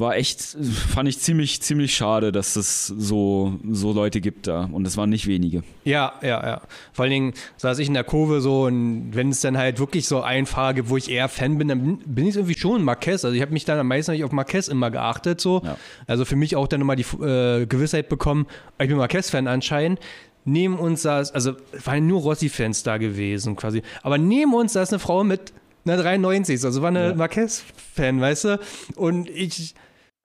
war 0.00 0.16
echt, 0.16 0.56
fand 0.92 1.08
ich 1.08 1.18
ziemlich, 1.20 1.62
ziemlich 1.62 1.94
schade, 1.94 2.32
dass 2.32 2.56
es 2.56 2.86
so, 2.88 3.58
so 3.70 3.92
Leute 3.92 4.20
gibt 4.20 4.46
da. 4.46 4.64
Und 4.72 4.86
es 4.86 4.96
waren 4.96 5.10
nicht 5.10 5.26
wenige. 5.26 5.62
Ja, 5.84 6.14
ja, 6.22 6.44
ja. 6.46 6.62
Vor 6.92 7.04
allen 7.04 7.12
Dingen 7.12 7.34
saß 7.58 7.78
ich 7.78 7.88
in 7.88 7.94
der 7.94 8.04
Kurve 8.04 8.40
so 8.40 8.64
und 8.64 9.10
wenn 9.14 9.30
es 9.30 9.40
dann 9.40 9.56
halt 9.58 9.78
wirklich 9.78 10.06
so 10.08 10.22
einen 10.22 10.46
Fahrer 10.46 10.74
gibt, 10.74 10.88
wo 10.90 10.96
ich 10.96 11.10
eher 11.10 11.28
Fan 11.28 11.58
bin, 11.58 11.68
dann 11.68 11.98
bin- 12.04 12.26
ich 12.26 12.36
irgendwie 12.36 12.58
schon 12.58 12.82
Marquez. 12.82 13.24
Also 13.24 13.34
ich 13.36 13.42
habe 13.42 13.52
mich 13.52 13.64
dann 13.64 13.78
am 13.78 13.88
meisten 13.88 14.20
auf 14.24 14.32
Marquez 14.32 14.68
immer 14.68 14.90
geachtet. 14.90 15.40
So. 15.40 15.62
Ja. 15.64 15.76
Also 16.06 16.24
für 16.24 16.36
mich 16.36 16.56
auch 16.56 16.66
dann 16.66 16.80
nochmal 16.80 16.96
die 16.96 17.06
äh, 17.24 17.66
Gewissheit 17.66 18.08
bekommen, 18.08 18.46
ich 18.80 18.88
bin 18.88 18.96
Marquez-Fan 18.96 19.46
anscheinend. 19.46 20.00
Neben 20.46 20.78
uns 20.78 21.02
saß, 21.02 21.32
also 21.32 21.52
waren 21.84 22.06
nur 22.06 22.22
Rossi-Fans 22.22 22.82
da 22.82 22.96
gewesen 22.96 23.56
quasi. 23.56 23.82
Aber 24.02 24.16
neben 24.16 24.54
uns 24.54 24.72
saß 24.72 24.90
eine 24.90 24.98
Frau 24.98 25.22
mit 25.22 25.52
einer 25.84 25.96
93, 25.98 26.64
also 26.64 26.80
war 26.82 26.88
eine 26.88 27.08
Ja. 27.08 27.14
Marquez-Fan, 27.14 28.20
weißt 28.20 28.44
du? 28.44 28.60
Und 28.96 29.28
ich 29.28 29.74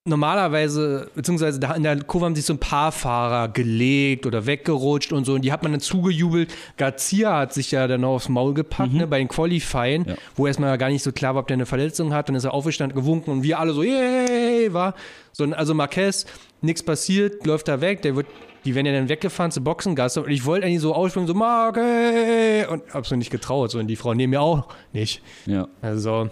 normalerweise, 0.07 1.09
beziehungsweise 1.15 1.59
da 1.59 1.73
in 1.73 1.81
der 1.83 2.03
Kurve 2.03 2.25
haben 2.25 2.35
sich 2.35 2.45
so 2.45 2.53
ein 2.53 2.59
paar 2.59 2.91
Fahrer 2.91 3.47
gelegt 3.49 4.25
oder 4.27 4.45
weggerutscht 4.45 5.11
und 5.11 5.25
so 5.25 5.33
und 5.33 5.41
die 5.43 5.51
hat 5.51 5.63
man 5.63 5.71
dann 5.71 5.81
zugejubelt. 5.81 6.53
Garcia 6.77 7.39
hat 7.39 7.53
sich 7.53 7.71
ja 7.71 7.87
dann 7.87 8.01
noch 8.01 8.15
aufs 8.15 8.29
Maul 8.29 8.53
gepackt, 8.53 8.93
ne, 8.93 9.07
bei 9.07 9.17
den 9.17 9.27
Qualifying, 9.27 10.03
Mhm. 10.03 10.09
Ja. 10.09 10.15
wo 10.35 10.45
erstmal 10.47 10.77
gar 10.77 10.89
nicht 10.89 11.03
so 11.03 11.11
klar 11.11 11.33
war, 11.35 11.41
ob 11.41 11.47
der 11.47 11.55
eine 11.55 11.65
Verletzung 11.65 12.13
hat. 12.13 12.29
Dann 12.29 12.35
ist 12.35 12.43
er 12.43 12.53
aufgestanden, 12.53 12.95
gewunken 12.97 13.31
und 13.31 13.43
wir 13.43 13.59
alle 13.59 13.73
so, 13.73 13.81
yay, 13.83 14.71
war. 14.73 14.93
So, 15.31 15.43
also 15.45 15.73
Marquez, 15.73 16.25
nichts 16.61 16.83
passiert, 16.83 17.45
läuft 17.45 17.67
da 17.67 17.81
weg, 17.81 18.01
der 18.03 18.15
wird, 18.15 18.27
die 18.63 18.75
werden 18.75 18.85
ja 18.85 18.93
dann 18.93 19.09
weggefahren 19.09 19.51
zu 19.51 19.61
Boxengasse 19.61 20.21
und 20.21 20.29
ich 20.29 20.45
wollte 20.45 20.67
eigentlich 20.67 20.81
so 20.81 20.93
ausspringen, 20.93 21.27
so 21.27 21.33
Marquez 21.33 22.67
und 22.69 22.83
hab's 22.93 23.09
mir 23.11 23.17
nicht 23.17 23.31
getraut, 23.31 23.71
so 23.71 23.79
und 23.79 23.87
die 23.87 23.95
Frau 23.95 24.13
neben 24.13 24.29
mir 24.31 24.41
auch 24.41 24.67
nicht. 24.93 25.21
Ja. 25.45 25.67
Also, 25.81 26.29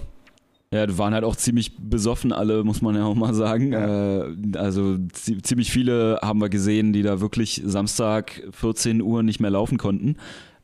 Ja, 0.74 0.88
die 0.88 0.98
waren 0.98 1.14
halt 1.14 1.24
auch 1.24 1.36
ziemlich 1.36 1.78
besoffen 1.78 2.32
alle, 2.34 2.64
muss 2.64 2.82
man 2.82 2.96
ja 2.96 3.06
auch 3.06 3.16
mal 3.16 3.34
sagen. 3.34 3.74
Äh, 3.74 4.58
also 4.58 4.98
zi- 5.14 5.42
ziemlich 5.42 5.72
viele 5.72 6.20
haben 6.22 6.42
wir 6.42 6.50
gesehen, 6.50 6.94
die 6.94 7.04
da 7.04 7.22
wirklich 7.22 7.62
Samstag 7.66 8.42
14 8.52 9.02
Uhr 9.02 9.24
nicht 9.24 9.40
mehr 9.40 9.52
laufen 9.52 9.78
konnten. 9.78 10.16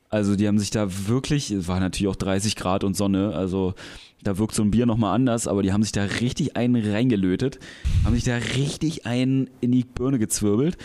Also 0.09 0.35
die 0.35 0.47
haben 0.47 0.57
sich 0.57 0.71
da 0.71 0.87
wirklich, 1.07 1.51
es 1.51 1.67
war 1.67 1.79
natürlich 1.79 2.07
auch 2.11 2.15
30 2.15 2.55
Grad 2.55 2.83
und 2.83 2.97
Sonne, 2.97 3.33
also 3.35 3.75
da 4.23 4.37
wirkt 4.39 4.55
so 4.55 4.63
ein 4.63 4.71
Bier 4.71 4.85
nochmal 4.87 5.13
anders, 5.13 5.47
aber 5.47 5.61
die 5.61 5.71
haben 5.71 5.83
sich 5.83 5.91
da 5.91 6.03
richtig 6.03 6.57
einen 6.57 6.75
reingelötet, 6.91 7.59
haben 8.03 8.15
sich 8.15 8.23
da 8.23 8.35
richtig 8.57 9.05
einen 9.05 9.49
in 9.61 9.71
die 9.71 9.83
Birne 9.85 10.17
gezwirbelt. 10.17 10.77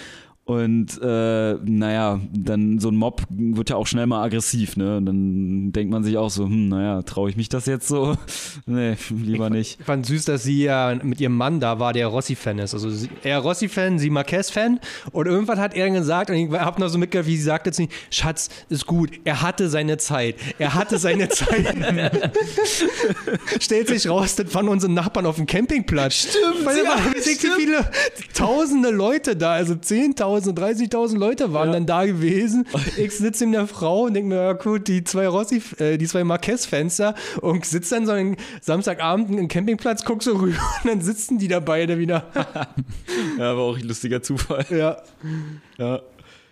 Und 0.46 1.00
äh, 1.02 1.54
naja, 1.64 2.20
dann 2.30 2.78
so 2.78 2.90
ein 2.90 2.96
Mob 2.96 3.22
wird 3.30 3.70
ja 3.70 3.76
auch 3.76 3.86
schnell 3.86 4.06
mal 4.06 4.22
aggressiv, 4.22 4.76
ne? 4.76 4.98
Und 4.98 5.06
dann 5.06 5.72
denkt 5.72 5.90
man 5.90 6.04
sich 6.04 6.18
auch 6.18 6.28
so, 6.28 6.44
hm, 6.44 6.68
naja, 6.68 7.00
traue 7.00 7.30
ich 7.30 7.36
mich 7.36 7.48
das 7.48 7.64
jetzt 7.64 7.88
so? 7.88 8.14
nee, 8.66 8.94
lieber 9.08 9.48
nicht. 9.48 9.80
Ich 9.80 9.86
fand 9.86 10.04
süß, 10.04 10.26
dass 10.26 10.42
sie 10.42 10.64
ja 10.64 10.94
mit 11.02 11.18
ihrem 11.18 11.34
Mann 11.38 11.60
da 11.60 11.78
war, 11.78 11.94
der 11.94 12.08
Rossi-Fan 12.08 12.58
ist. 12.58 12.74
Also 12.74 12.90
sie, 12.90 13.08
er 13.22 13.38
Rossi-Fan, 13.38 13.98
sie 13.98 14.10
Marquez-Fan. 14.10 14.80
Und 15.12 15.26
irgendwann 15.26 15.58
hat 15.58 15.74
er 15.74 15.88
gesagt, 15.88 16.28
und 16.28 16.36
ich 16.36 16.50
habe 16.50 16.78
noch 16.78 16.88
so 16.88 16.98
mitgehört, 16.98 17.26
wie 17.26 17.38
sie 17.38 17.42
sagte 17.42 17.72
zu 17.72 17.84
ihm, 17.84 17.88
Schatz, 18.10 18.50
ist 18.68 18.86
gut, 18.86 19.12
er 19.24 19.40
hatte 19.40 19.70
seine 19.70 19.96
Zeit. 19.96 20.36
Er 20.58 20.74
hatte 20.74 20.98
seine 20.98 21.28
Zeit. 21.30 21.74
Stellt 23.60 23.88
sich 23.88 24.06
raus, 24.10 24.36
das 24.36 24.54
waren 24.54 24.68
unsere 24.68 24.92
Nachbarn 24.92 25.24
auf 25.24 25.36
dem 25.36 25.46
Campingplatz. 25.46 26.28
Stimmt, 26.28 26.66
Weil 26.66 26.82
da 26.82 26.90
waren 26.90 27.12
richtig 27.14 27.38
viele, 27.56 27.90
tausende 28.34 28.90
Leute 28.90 29.36
da, 29.36 29.52
also 29.52 29.74
10.000, 30.38 30.90
30.000 30.90 31.18
Leute 31.18 31.52
waren 31.52 31.72
dann 31.72 31.86
da 31.86 32.04
gewesen. 32.04 32.66
Ich 32.96 33.12
sitze 33.16 33.44
in 33.44 33.52
der 33.52 33.66
Frau 33.66 34.02
und 34.04 34.14
denke 34.14 34.28
mir, 34.28 34.42
ja 34.42 34.52
gut, 34.52 34.88
die 34.88 35.04
zwei 35.04 35.26
Rossi, 35.28 35.62
äh, 35.78 35.96
die 35.98 36.06
zwei 36.06 36.24
Marquez-Fans 36.24 36.96
da 36.96 37.14
und 37.40 37.64
sitze 37.64 37.94
dann 37.94 38.06
so 38.06 38.12
einen 38.12 38.36
Samstagabend 38.60 39.30
im 39.38 39.48
Campingplatz, 39.48 40.04
guck 40.04 40.22
so 40.22 40.36
rüber 40.36 40.58
und 40.84 40.90
dann 40.90 41.00
sitzen 41.00 41.38
die 41.38 41.48
da 41.48 41.60
beide 41.60 41.98
wieder. 41.98 42.24
Ja, 43.38 43.56
war 43.56 43.64
auch 43.64 43.76
ein 43.76 43.84
lustiger 43.84 44.22
Zufall. 44.22 44.64
ja. 44.70 44.96
Ja. 45.78 46.00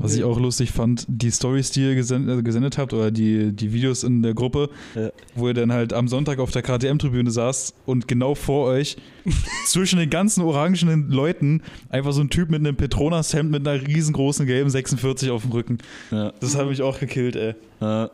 Was 0.02 0.14
ich 0.16 0.24
auch 0.24 0.38
lustig 0.38 0.72
fand, 0.72 1.04
die 1.08 1.30
Stories, 1.30 1.70
die 1.70 1.82
ihr 1.82 1.94
gesendet, 1.94 2.40
äh, 2.40 2.42
gesendet 2.42 2.76
habt 2.76 2.92
oder 2.92 3.10
die, 3.10 3.52
die 3.52 3.72
Videos 3.72 4.02
in 4.04 4.22
der 4.22 4.34
Gruppe, 4.34 4.68
Ja. 4.94 5.10
wo 5.34 5.48
ihr 5.48 5.54
dann 5.54 5.72
halt 5.72 5.92
am 5.92 6.08
Sonntag 6.08 6.38
auf 6.40 6.50
der 6.50 6.62
KTM-Tribüne 6.62 7.30
saßt 7.30 7.74
und 7.86 8.08
genau 8.08 8.34
vor 8.34 8.66
euch 8.66 8.96
zwischen 9.66 9.98
den 9.98 10.10
ganzen 10.10 10.42
orangenen 10.42 11.08
Leuten 11.10 11.62
einfach 11.88 12.12
so 12.12 12.20
ein 12.20 12.30
Typ 12.30 12.50
mit 12.50 12.60
einem 12.60 12.76
Petronas-Hemd 12.76 13.50
mit 13.50 13.66
einer 13.66 13.80
riesengroßen 13.86 14.44
gelben 14.46 14.70
46 14.70 15.30
auf 15.30 15.42
dem 15.42 15.52
Rücken. 15.52 15.78
Ja. 16.10 16.32
Das 16.40 16.56
hat 16.56 16.66
mich 16.68 16.82
auch 16.82 16.98
gekillt, 16.98 17.36
ey. 17.36 17.54
Ja. 17.80 18.10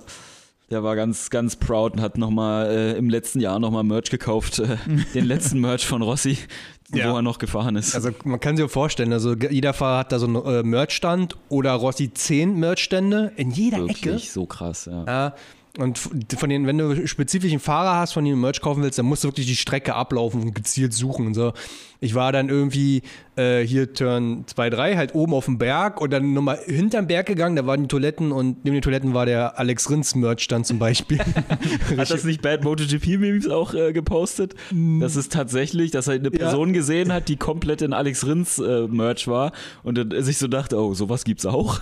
Der 0.71 0.83
war 0.83 0.97
ganz, 0.97 1.31
ganz 1.31 1.57
proud 1.57 1.95
und 1.95 2.01
hat 2.03 2.19
nochmal 2.19 2.67
äh, 2.71 2.93
im 2.99 3.09
letzten 3.09 3.41
Jahr 3.41 3.59
nochmal 3.59 3.85
Merch 3.85 4.11
gekauft. 4.11 4.59
Äh, 4.59 4.77
den 5.15 5.25
letzten 5.25 5.61
Merch 5.61 5.87
von 5.87 6.03
Rossi, 6.03 6.37
Ja. 6.93 7.11
wo 7.11 7.17
er 7.17 7.23
noch 7.23 7.39
gefahren 7.39 7.77
ist. 7.77 7.95
Also 7.95 8.11
man 8.25 8.39
kann 8.39 8.57
sich 8.57 8.65
ja 8.65 8.69
vorstellen, 8.69 9.13
also 9.15 9.35
jeder 9.35 9.73
Fahrer 9.73 10.01
hat 10.01 10.13
da 10.13 10.19
so 10.19 10.27
einen 10.27 10.37
äh, 10.45 10.63
Merchstand 10.63 11.37
oder 11.49 11.73
Rossi 11.73 12.13
10 12.13 12.59
Merchstände 12.59 13.33
in 13.37 13.51
jeder 13.51 13.79
Wirklich 13.79 14.05
Ecke. 14.05 14.19
so 14.19 14.45
krass, 14.45 14.85
ja. 14.91 15.05
Ja, 15.07 15.35
und 15.77 15.99
von 15.99 16.49
den, 16.49 16.67
wenn 16.67 16.79
du 16.79 17.07
spezifischen 17.07 17.61
Fahrer 17.61 17.99
hast, 17.99 18.13
von 18.13 18.25
denen 18.25 18.37
du 18.37 18.41
Merch 18.41 18.61
kaufen 18.61 18.83
willst, 18.83 18.99
dann 18.99 19.07
musst 19.07 19.23
du 19.23 19.29
wirklich 19.29 19.47
die 19.47 19.55
Strecke 19.55 19.95
ablaufen 19.95 20.43
und 20.43 20.55
gezielt 20.55 20.93
suchen 20.93 21.27
und 21.27 21.35
so. 21.35 21.53
Ich 22.01 22.15
war 22.15 22.33
dann 22.33 22.49
irgendwie 22.49 23.03
äh, 23.37 23.61
hier 23.61 23.93
Turn 23.93 24.45
2, 24.47 24.71
3, 24.71 24.97
halt 24.97 25.15
oben 25.15 25.35
auf 25.35 25.45
dem 25.45 25.59
Berg 25.59 26.01
und 26.01 26.13
dann 26.13 26.33
nochmal 26.33 26.59
hinterm 26.65 27.07
Berg 27.07 27.27
gegangen, 27.27 27.55
da 27.55 27.67
waren 27.67 27.83
die 27.83 27.89
Toiletten 27.89 28.33
und 28.33 28.65
neben 28.65 28.75
den 28.75 28.83
Toiletten 28.83 29.15
war 29.15 29.27
der 29.27 29.59
Alex 29.59 29.91
Rins 29.91 30.15
Merchstand 30.15 30.67
zum 30.67 30.79
Beispiel. 30.79 31.19
Hat 31.97 32.11
das 32.11 32.25
nicht 32.25 32.43
Bad 32.43 32.65
MotoGP-Memes 32.65 33.49
auch 33.49 33.75
äh, 33.75 33.93
gepostet? 33.93 34.55
Das 35.01 35.17
ist 35.17 35.33
tatsächlich, 35.33 35.91
dass 35.91 36.09
er 36.09 36.15
eine 36.15 36.31
Ja. 36.33 36.39
Person 36.39 36.73
gesehen 36.73 37.13
hat, 37.13 37.29
die 37.29 37.37
komplett 37.37 37.83
in 37.83 37.93
Alex 37.93 38.27
Rins 38.27 38.59
äh, 38.59 38.87
Merch 38.89 39.29
war 39.29 39.53
und 39.83 39.99
dann 39.99 40.23
sich 40.23 40.39
so 40.39 40.49
dachte, 40.49 40.77
oh, 40.77 40.95
sowas 40.95 41.25
gibt's 41.25 41.47
auch. 41.47 41.81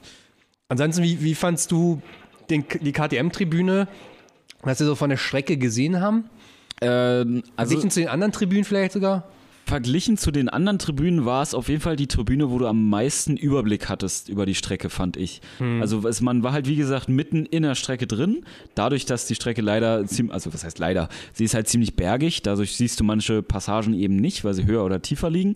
Ansonsten, 0.68 1.02
wie, 1.02 1.22
wie 1.22 1.34
fandst 1.34 1.72
du 1.72 2.00
den, 2.50 2.64
die 2.80 2.92
KTM-Tribüne, 2.92 3.88
was 4.62 4.80
wir 4.80 4.86
so 4.86 4.94
von 4.94 5.10
der 5.10 5.16
Strecke 5.16 5.56
gesehen 5.56 6.00
haben? 6.00 6.24
ähm, 6.80 7.42
also 7.56 7.70
Verglichen 7.70 7.90
zu 7.90 8.00
den 8.00 8.08
anderen 8.08 8.32
Tribünen 8.32 8.64
vielleicht 8.64 8.92
sogar? 8.92 9.24
verglichen 9.70 10.16
zu 10.16 10.32
den 10.32 10.48
anderen 10.48 10.80
Tribünen 10.80 11.24
war 11.24 11.42
es 11.42 11.54
auf 11.54 11.68
jeden 11.68 11.80
Fall 11.80 11.94
die 11.94 12.08
Tribüne, 12.08 12.50
wo 12.50 12.58
du 12.58 12.66
am 12.66 12.88
meisten 12.90 13.36
Überblick 13.36 13.88
hattest 13.88 14.28
über 14.28 14.44
die 14.44 14.56
Strecke, 14.56 14.90
fand 14.90 15.16
ich. 15.16 15.40
Also 15.80 16.06
es, 16.08 16.20
man 16.20 16.42
war 16.42 16.52
halt, 16.52 16.66
wie 16.66 16.74
gesagt, 16.74 17.08
mitten 17.08 17.46
in 17.46 17.62
der 17.62 17.76
Strecke 17.76 18.08
drin. 18.08 18.44
Dadurch, 18.74 19.06
dass 19.06 19.26
die 19.26 19.36
Strecke 19.36 19.62
leider 19.62 20.04
ziemlich, 20.06 20.34
also 20.34 20.52
was 20.52 20.64
heißt 20.64 20.80
leider, 20.80 21.08
sie 21.32 21.44
ist 21.44 21.54
halt 21.54 21.68
ziemlich 21.68 21.94
bergig. 21.94 22.42
Dadurch 22.42 22.76
siehst 22.76 22.98
du 22.98 23.04
manche 23.04 23.42
Passagen 23.42 23.94
eben 23.94 24.16
nicht, 24.16 24.44
weil 24.44 24.54
sie 24.54 24.66
höher 24.66 24.84
oder 24.84 25.02
tiefer 25.02 25.30
liegen. 25.30 25.54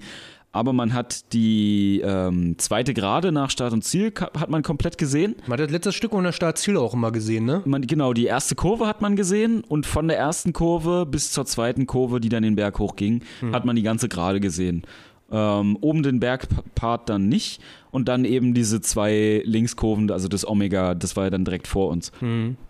Aber 0.55 0.73
man 0.73 0.95
hat 0.95 1.33
die 1.33 2.01
ähm, 2.05 2.55
zweite 2.59 2.95
Gerade 2.95 3.33
nach 3.33 3.51
Start 3.51 3.73
und 3.73 3.83
Ziel 3.83 4.13
hat 4.17 4.49
man 4.51 4.63
komplett 4.63 4.99
gesehen. 4.99 5.35
Man 5.49 5.59
hat 5.59 5.67
das 5.67 5.73
letzte 5.73 5.91
Stück 5.91 6.13
unter 6.13 6.31
Startziel 6.31 6.77
auch 6.77 6.95
immer 6.95 7.11
gesehen, 7.11 7.45
ne? 7.45 7.63
Man, 7.65 7.83
genau, 7.83 8.13
die 8.13 8.27
erste 8.27 8.55
Kurve 8.55 8.87
hat 8.87 9.03
man 9.03 9.17
gesehen 9.17 9.65
und 9.67 9.85
von 9.85 10.07
der 10.07 10.17
ersten 10.17 10.53
Kurve 10.53 11.07
bis 11.07 11.33
zur 11.33 11.45
zweiten 11.45 11.89
Kurve, 11.89 12.21
die 12.21 12.29
dann 12.29 12.45
den 12.45 12.55
Berg 12.55 12.79
hochging, 12.79 13.23
hat 13.53 13.65
man 13.65 13.75
die 13.75 13.83
ganze 13.83 14.09
Gerade 14.09 14.39
gesehen. 14.39 14.85
Ähm, 15.33 15.77
oben 15.81 16.05
den 16.05 16.21
Bergpart 16.21 17.09
dann 17.09 17.29
nicht 17.29 17.61
und 17.91 18.07
dann 18.07 18.25
eben 18.25 18.55
diese 18.55 18.81
zwei 18.81 19.43
Linkskurven, 19.45 20.09
also 20.13 20.29
das 20.29 20.47
Omega, 20.47 20.95
das 20.95 21.17
war 21.17 21.25
ja 21.25 21.31
dann 21.31 21.45
direkt 21.45 21.67
vor 21.67 21.91
uns. 21.91 22.13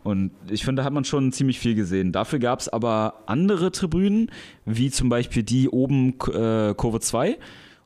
Und 0.04 0.30
ich 0.48 0.64
finde, 0.64 0.80
da 0.80 0.86
hat 0.86 0.92
man 0.94 1.04
schon 1.04 1.32
ziemlich 1.32 1.58
viel 1.58 1.74
gesehen. 1.74 2.12
Dafür 2.12 2.38
gab 2.38 2.60
es 2.60 2.70
aber 2.70 3.24
andere 3.26 3.72
Tribünen, 3.72 4.30
wie 4.64 4.90
zum 4.90 5.10
Beispiel 5.10 5.42
die 5.42 5.68
oben 5.68 6.14
äh, 6.32 6.72
Kurve 6.74 7.00
2 7.00 7.36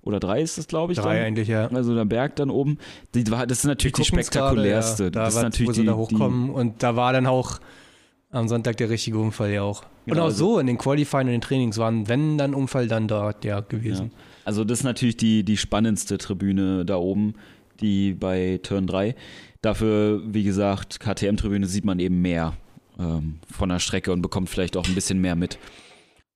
oder 0.09 0.19
3 0.21 0.41
ist 0.43 0.59
das, 0.59 0.67
glaube 0.67 0.93
ich. 0.93 0.99
Drei 0.99 1.17
dann. 1.19 1.27
eigentlich, 1.27 1.49
ja. 1.49 1.69
Also 1.69 1.95
der 1.95 2.05
Berg 2.05 2.35
dann 2.37 2.51
oben. 2.51 2.79
Die, 3.15 3.31
war- 3.31 3.47
das 3.47 3.59
ist 3.59 3.65
natürlich 3.65 3.93
die, 3.95 4.03
gucken's 4.03 4.27
spektakulärste. 4.27 5.05
Ja. 5.05 5.11
Da 5.11 5.21
das 5.21 5.29
ist 5.31 5.37
war, 5.37 5.43
natürlich 5.45 5.69
wo 5.69 5.73
sie 5.73 5.81
die, 5.83 5.87
da 5.87 5.95
hochkommen 5.95 6.51
und 6.51 6.83
da 6.83 6.97
war 6.97 7.13
dann 7.13 7.27
auch 7.27 7.61
am 8.31 8.49
Sonntag 8.49 8.77
der 8.79 8.91
richtige 8.91 9.19
Unfall 9.19 9.51
ja 9.51 9.63
auch. 9.63 9.83
und 9.83 10.13
Genau, 10.15 10.23
auch 10.23 10.27
also- 10.27 10.55
so 10.55 10.59
in 10.59 10.67
den 10.67 10.79
Qualifying 10.79 11.27
und 11.27 11.33
den 11.33 11.41
Trainings 11.41 11.79
waren, 11.79 12.09
wenn 12.09 12.37
dann 12.39 12.55
Unfall, 12.55 12.89
dann 12.89 13.07
dort 13.09 13.45
ja 13.45 13.61
gewesen. 13.61 14.07
Ja. 14.07 14.19
Also 14.45 14.65
das 14.65 14.79
ist 14.81 14.85
natürlich 14.85 15.17
die, 15.19 15.45
die 15.45 15.57
spannendste 15.59 16.17
Tribüne 16.19 16.85
da 16.87 16.97
oben, 16.97 17.35
die 17.81 18.15
bei 18.15 18.59
Turn 18.63 18.87
3. 18.87 19.15
Dafür, 19.61 20.23
wie 20.27 20.45
gesagt, 20.45 21.01
KTM-Tribüne 21.01 21.67
sieht 21.67 21.85
man 21.85 21.99
eben 21.99 22.23
mehr 22.23 22.55
ähm, 22.99 23.41
von 23.51 23.69
der 23.69 23.79
Strecke 23.79 24.13
und 24.13 24.23
bekommt 24.23 24.49
vielleicht 24.49 24.77
auch 24.77 24.87
ein 24.87 24.95
bisschen 24.95 25.21
mehr 25.21 25.37
mit. 25.37 25.59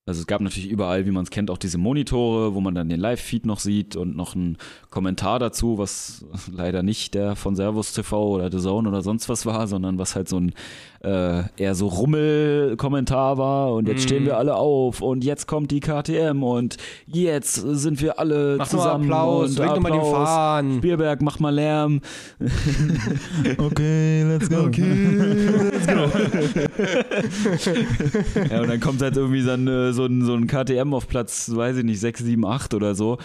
Also 0.05 0.21
es 0.21 0.27
gab 0.27 0.41
natürlich 0.41 0.69
überall, 0.69 1.07
wie 1.07 1.13
man 1.13 1.23
es 1.23 1.31
kennt, 1.31 1.49
auch 1.49 1.59
diese 1.59 1.79
Monitore, 1.79 2.55
wo 2.55 2.61
man 2.61 2.75
dann 2.75 2.89
den 2.89 2.99
Live-Feed 2.99 3.47
noch 3.47 3.61
sieht 3.61 3.95
und 3.95 4.17
noch 4.17 4.35
einen 4.35 4.59
Kommentar 4.91 5.39
dazu, 5.39 5.79
was 5.79 6.25
leider 6.51 6.83
nicht 6.83 7.15
der 7.15 7.37
von 7.37 7.55
Servus 7.55 7.93
TV 7.93 8.31
oder 8.31 8.51
The 8.51 8.59
Zone 8.59 8.89
oder 8.89 9.03
sonst 9.03 9.29
was 9.29 9.47
war, 9.47 9.69
sondern 9.69 9.99
was 9.99 10.17
halt 10.17 10.29
so 10.29 10.39
ein 10.39 10.55
äh, 11.03 11.43
eher 11.57 11.75
so 11.75 11.89
Rummel-Kommentar 11.89 13.39
war 13.39 13.73
und 13.73 13.89
jetzt 13.89 14.05
stehen 14.05 14.25
wir 14.25 14.39
alle 14.39 14.55
auf 14.55 15.01
und 15.01 15.25
jetzt 15.25 15.47
kommt 15.47 15.71
die 15.71 15.81
KTM 15.81 16.43
und 16.43 16.77
jetzt 17.07 17.55
sind 17.55 18.01
wir 18.01 18.19
alle 18.19 18.57
Mach 18.59 18.67
mal 18.67 18.71
zusammen 18.71 19.05
Applaus, 19.05 19.51
und 19.51 19.59
doch 19.59 19.81
mal 19.81 19.91
den 19.91 20.01
Applaus. 20.01 20.29
Fahnen. 20.29 20.79
Spielberg, 20.79 21.23
mach 21.23 21.39
mal 21.41 21.55
Lärm. 21.55 22.01
Okay, 23.59 24.23
let's 24.25 24.49
go. 24.49 24.69
Ja, 28.51 28.61
und 28.61 28.69
dann 28.69 28.81
kommt 28.81 29.03
halt 29.03 29.17
irgendwie 29.17 29.45
dann 29.45 29.67
äh, 29.67 29.93
so 29.93 30.07
ein, 30.07 30.25
so 30.25 30.35
ein 30.35 30.47
KTM 30.47 30.95
auf 30.95 31.09
Platz, 31.09 31.51
weiß 31.55 31.79
ich 31.79 31.85
nicht, 31.85 32.01
6, 32.01 32.21
7, 32.21 32.45
8 32.45 32.75
oder 32.75 32.95
so. 32.95 33.19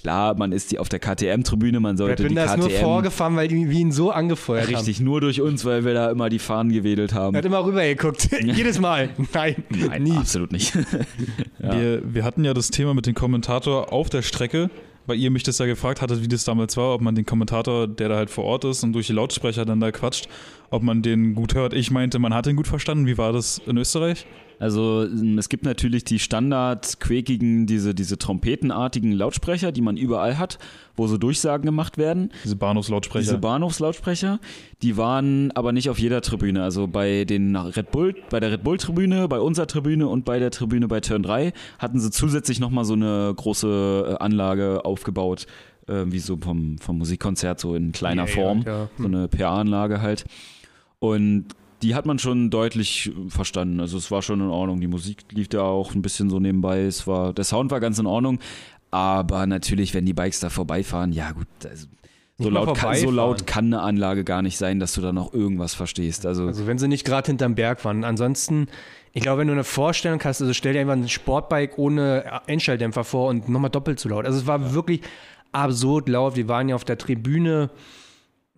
Klar, 0.00 0.36
man 0.38 0.52
ist 0.52 0.70
die 0.70 0.78
auf 0.78 0.88
der 0.88 1.00
KTM-Tribüne, 1.00 1.80
man 1.80 1.96
sollte 1.96 2.22
die 2.22 2.28
Binder 2.28 2.44
ist 2.44 2.56
nur 2.56 2.68
KTM 2.68 2.80
vorgefahren, 2.80 3.34
weil 3.34 3.48
die 3.48 3.68
wie 3.68 3.80
ihn 3.80 3.90
so 3.90 4.12
angefeuert 4.12 4.66
haben. 4.68 4.74
richtig 4.76 5.00
nur 5.00 5.20
durch 5.20 5.40
uns, 5.40 5.64
weil 5.64 5.84
wir 5.84 5.92
da 5.92 6.08
immer 6.10 6.28
die 6.28 6.38
Fahnen 6.38 6.70
gewedelt 6.72 7.14
haben. 7.14 7.34
Er 7.34 7.38
hat 7.38 7.44
immer 7.44 7.64
rübergeguckt. 7.64 8.28
Jedes 8.42 8.78
Mal. 8.78 9.10
Nein, 9.34 9.56
Nein, 9.70 10.02
nie. 10.04 10.16
absolut 10.16 10.52
nicht. 10.52 10.72
Ja. 11.60 11.72
Wir, 11.76 12.02
wir 12.14 12.24
hatten 12.24 12.44
ja 12.44 12.54
das 12.54 12.70
Thema 12.70 12.94
mit 12.94 13.06
dem 13.06 13.14
Kommentator 13.14 13.92
auf 13.92 14.08
der 14.08 14.22
Strecke, 14.22 14.70
weil 15.06 15.18
ihr 15.18 15.30
mich 15.32 15.42
das 15.42 15.58
ja 15.58 15.66
gefragt 15.66 16.00
hattet, 16.00 16.22
wie 16.22 16.28
das 16.28 16.44
damals 16.44 16.76
war, 16.76 16.94
ob 16.94 17.00
man 17.00 17.16
den 17.16 17.26
Kommentator, 17.26 17.88
der 17.88 18.08
da 18.08 18.16
halt 18.16 18.30
vor 18.30 18.44
Ort 18.44 18.64
ist 18.64 18.84
und 18.84 18.92
durch 18.92 19.08
die 19.08 19.12
Lautsprecher 19.12 19.64
dann 19.64 19.80
da 19.80 19.90
quatscht, 19.90 20.28
ob 20.70 20.84
man 20.84 21.02
den 21.02 21.34
gut 21.34 21.54
hört. 21.54 21.74
Ich 21.74 21.90
meinte, 21.90 22.20
man 22.20 22.32
hat 22.32 22.46
den 22.46 22.54
gut 22.54 22.68
verstanden. 22.68 23.06
Wie 23.06 23.18
war 23.18 23.32
das 23.32 23.60
in 23.66 23.76
Österreich? 23.76 24.24
Also 24.58 25.02
es 25.38 25.48
gibt 25.48 25.64
natürlich 25.64 26.04
die 26.04 26.18
standard 26.18 26.98
quäkigen, 27.00 27.66
diese, 27.66 27.94
diese 27.94 28.18
trompetenartigen 28.18 29.12
Lautsprecher, 29.12 29.70
die 29.72 29.80
man 29.82 29.96
überall 29.96 30.38
hat, 30.38 30.58
wo 30.96 31.06
so 31.06 31.16
Durchsagen 31.16 31.64
gemacht 31.64 31.96
werden. 31.98 32.32
Diese 32.44 32.56
Bahnhofslautsprecher. 32.56 33.22
Diese 33.22 33.38
Bahnhofslautsprecher, 33.38 34.40
die 34.82 34.96
waren 34.96 35.52
aber 35.52 35.72
nicht 35.72 35.90
auf 35.90 35.98
jeder 35.98 36.20
Tribüne. 36.22 36.62
Also 36.64 36.88
bei 36.88 37.24
den 37.24 37.54
Red 37.54 37.90
Bull, 37.92 38.16
bei 38.30 38.40
der 38.40 38.50
Red 38.50 38.64
Bull 38.64 38.78
Tribüne, 38.78 39.28
bei 39.28 39.38
unserer 39.40 39.66
Tribüne 39.68 40.08
und 40.08 40.24
bei 40.24 40.38
der 40.38 40.50
Tribüne 40.50 40.88
bei 40.88 41.00
Turn 41.00 41.22
3 41.22 41.52
hatten 41.78 42.00
sie 42.00 42.10
zusätzlich 42.10 42.58
nochmal 42.58 42.84
so 42.84 42.94
eine 42.94 43.32
große 43.36 44.16
äh, 44.18 44.22
Anlage 44.22 44.84
aufgebaut, 44.84 45.46
äh, 45.86 46.04
wie 46.06 46.18
so 46.18 46.36
vom, 46.36 46.78
vom 46.78 46.98
Musikkonzert, 46.98 47.60
so 47.60 47.74
in 47.76 47.92
kleiner 47.92 48.24
Ja, 48.24 48.28
ja, 48.28 48.34
Form. 48.34 48.62
ja. 48.66 48.88
So 48.98 49.04
eine 49.04 49.28
PA-Anlage 49.28 50.02
halt. 50.02 50.24
Und 50.98 51.46
die 51.82 51.94
hat 51.94 52.06
man 52.06 52.18
schon 52.18 52.50
deutlich 52.50 53.12
verstanden. 53.28 53.80
Also 53.80 53.98
es 53.98 54.10
war 54.10 54.22
schon 54.22 54.40
in 54.40 54.48
Ordnung. 54.48 54.80
Die 54.80 54.88
Musik 54.88 55.24
lief 55.30 55.48
da 55.48 55.62
auch 55.62 55.94
ein 55.94 56.02
bisschen 56.02 56.30
so 56.30 56.40
nebenbei. 56.40 56.82
Es 56.82 57.06
war, 57.06 57.32
der 57.32 57.44
Sound 57.44 57.70
war 57.70 57.80
ganz 57.80 57.98
in 57.98 58.06
Ordnung. 58.06 58.38
Aber 58.90 59.46
natürlich, 59.46 59.94
wenn 59.94 60.06
die 60.06 60.14
Bikes 60.14 60.40
da 60.40 60.50
vorbeifahren, 60.50 61.12
ja 61.12 61.32
gut, 61.32 61.46
also 61.68 61.86
so 62.38 62.50
laut, 62.50 62.76
kann, 62.76 62.94
so 62.94 63.10
laut 63.10 63.46
kann 63.46 63.66
eine 63.66 63.82
Anlage 63.82 64.22
gar 64.22 64.42
nicht 64.42 64.56
sein, 64.56 64.78
dass 64.78 64.92
du 64.94 65.00
da 65.00 65.12
noch 65.12 65.34
irgendwas 65.34 65.74
verstehst. 65.74 66.24
Also, 66.24 66.46
Also 66.46 66.66
wenn 66.66 66.78
sie 66.78 66.86
nicht 66.86 67.04
gerade 67.04 67.26
hinterm 67.26 67.56
Berg 67.56 67.84
waren. 67.84 68.04
Ansonsten, 68.04 68.68
ich 69.12 69.22
glaube, 69.22 69.40
wenn 69.40 69.48
du 69.48 69.54
eine 69.54 69.64
Vorstellung 69.64 70.20
hast, 70.22 70.40
also 70.40 70.52
stell 70.52 70.72
dir 70.72 70.80
einfach 70.80 70.94
ein 70.94 71.08
Sportbike 71.08 71.78
ohne 71.78 72.42
Einstelldämpfer 72.46 73.02
vor 73.02 73.28
und 73.28 73.48
nochmal 73.48 73.70
doppelt 73.70 73.98
so 73.98 74.08
laut. 74.08 74.24
Also 74.24 74.38
es 74.38 74.46
war 74.46 74.72
wirklich 74.72 75.00
absurd 75.50 76.08
laut. 76.08 76.36
Wir 76.36 76.46
waren 76.46 76.68
ja 76.68 76.76
auf 76.76 76.84
der 76.84 76.96
Tribüne 76.96 77.70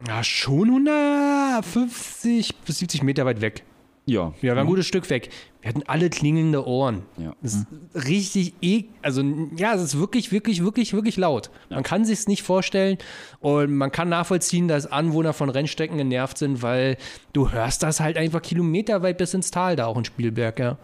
ja, 0.06 0.24
schon 0.24 0.68
150 0.68 2.56
bis 2.56 2.78
70 2.78 3.02
Meter 3.02 3.24
weit 3.26 3.40
weg. 3.40 3.64
ja. 4.06 4.26
Mhm. 4.26 4.34
Ja, 4.36 4.42
wir 4.42 4.50
waren 4.50 4.58
ein 4.60 4.66
gutes 4.66 4.86
Stück 4.86 5.08
weg. 5.10 5.30
Wir 5.60 5.68
hatten 5.68 5.82
alle 5.86 6.08
klingelnde 6.08 6.66
Ohren. 6.66 7.02
Ja. 7.18 7.34
Das 7.42 7.54
ist 7.54 7.66
richtig, 8.06 8.54
e 8.62 8.84
also 9.02 9.22
ja, 9.56 9.74
es 9.74 9.82
ist 9.82 9.98
wirklich, 9.98 10.32
wirklich, 10.32 10.64
wirklich, 10.64 10.94
wirklich 10.94 11.16
laut. 11.18 11.50
Man 11.68 11.82
kann 11.82 12.04
sich 12.06 12.26
nicht 12.26 12.42
vorstellen 12.42 12.96
und 13.40 13.74
man 13.74 13.92
kann 13.92 14.08
nachvollziehen, 14.08 14.68
dass 14.68 14.86
Anwohner 14.86 15.34
von 15.34 15.50
Rennstrecken 15.50 15.98
genervt 15.98 16.38
sind, 16.38 16.62
weil 16.62 16.96
du 17.34 17.50
hörst 17.52 17.82
das 17.82 18.00
halt 18.00 18.16
einfach 18.16 18.40
kilometerweit 18.40 19.18
bis 19.18 19.34
ins 19.34 19.50
Tal 19.50 19.76
da 19.76 19.86
auch 19.86 19.98
in 19.98 20.04
Spielberg, 20.06 20.58
ja. 20.58 20.78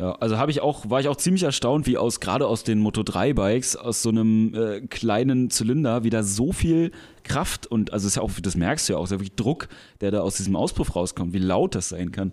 Ja, 0.00 0.12
also 0.12 0.36
habe 0.38 0.50
ich 0.50 0.60
auch, 0.60 0.88
war 0.90 1.00
ich 1.00 1.08
auch 1.08 1.16
ziemlich 1.16 1.42
erstaunt, 1.44 1.86
wie 1.86 1.96
aus, 1.98 2.18
gerade 2.18 2.46
aus 2.46 2.64
den 2.64 2.78
Moto 2.80 3.02
3 3.02 3.34
Bikes, 3.34 3.76
aus 3.76 4.02
so 4.02 4.08
einem 4.08 4.54
äh, 4.54 4.80
kleinen 4.80 5.50
Zylinder, 5.50 6.02
wieder 6.02 6.24
so 6.24 6.52
viel 6.52 6.90
Kraft 7.24 7.66
und, 7.66 7.92
also 7.92 8.06
ist 8.08 8.16
ja 8.16 8.22
auch, 8.22 8.30
das 8.42 8.56
merkst 8.56 8.88
du 8.88 8.94
ja 8.94 8.98
auch, 8.98 9.04
ist 9.04 9.10
ja 9.10 9.18
wirklich 9.18 9.36
Druck, 9.36 9.68
der 10.00 10.10
da 10.10 10.20
aus 10.22 10.36
diesem 10.36 10.56
Auspuff 10.56 10.96
rauskommt, 10.96 11.32
wie 11.34 11.38
laut 11.38 11.74
das 11.74 11.90
sein 11.90 12.10
kann. 12.10 12.32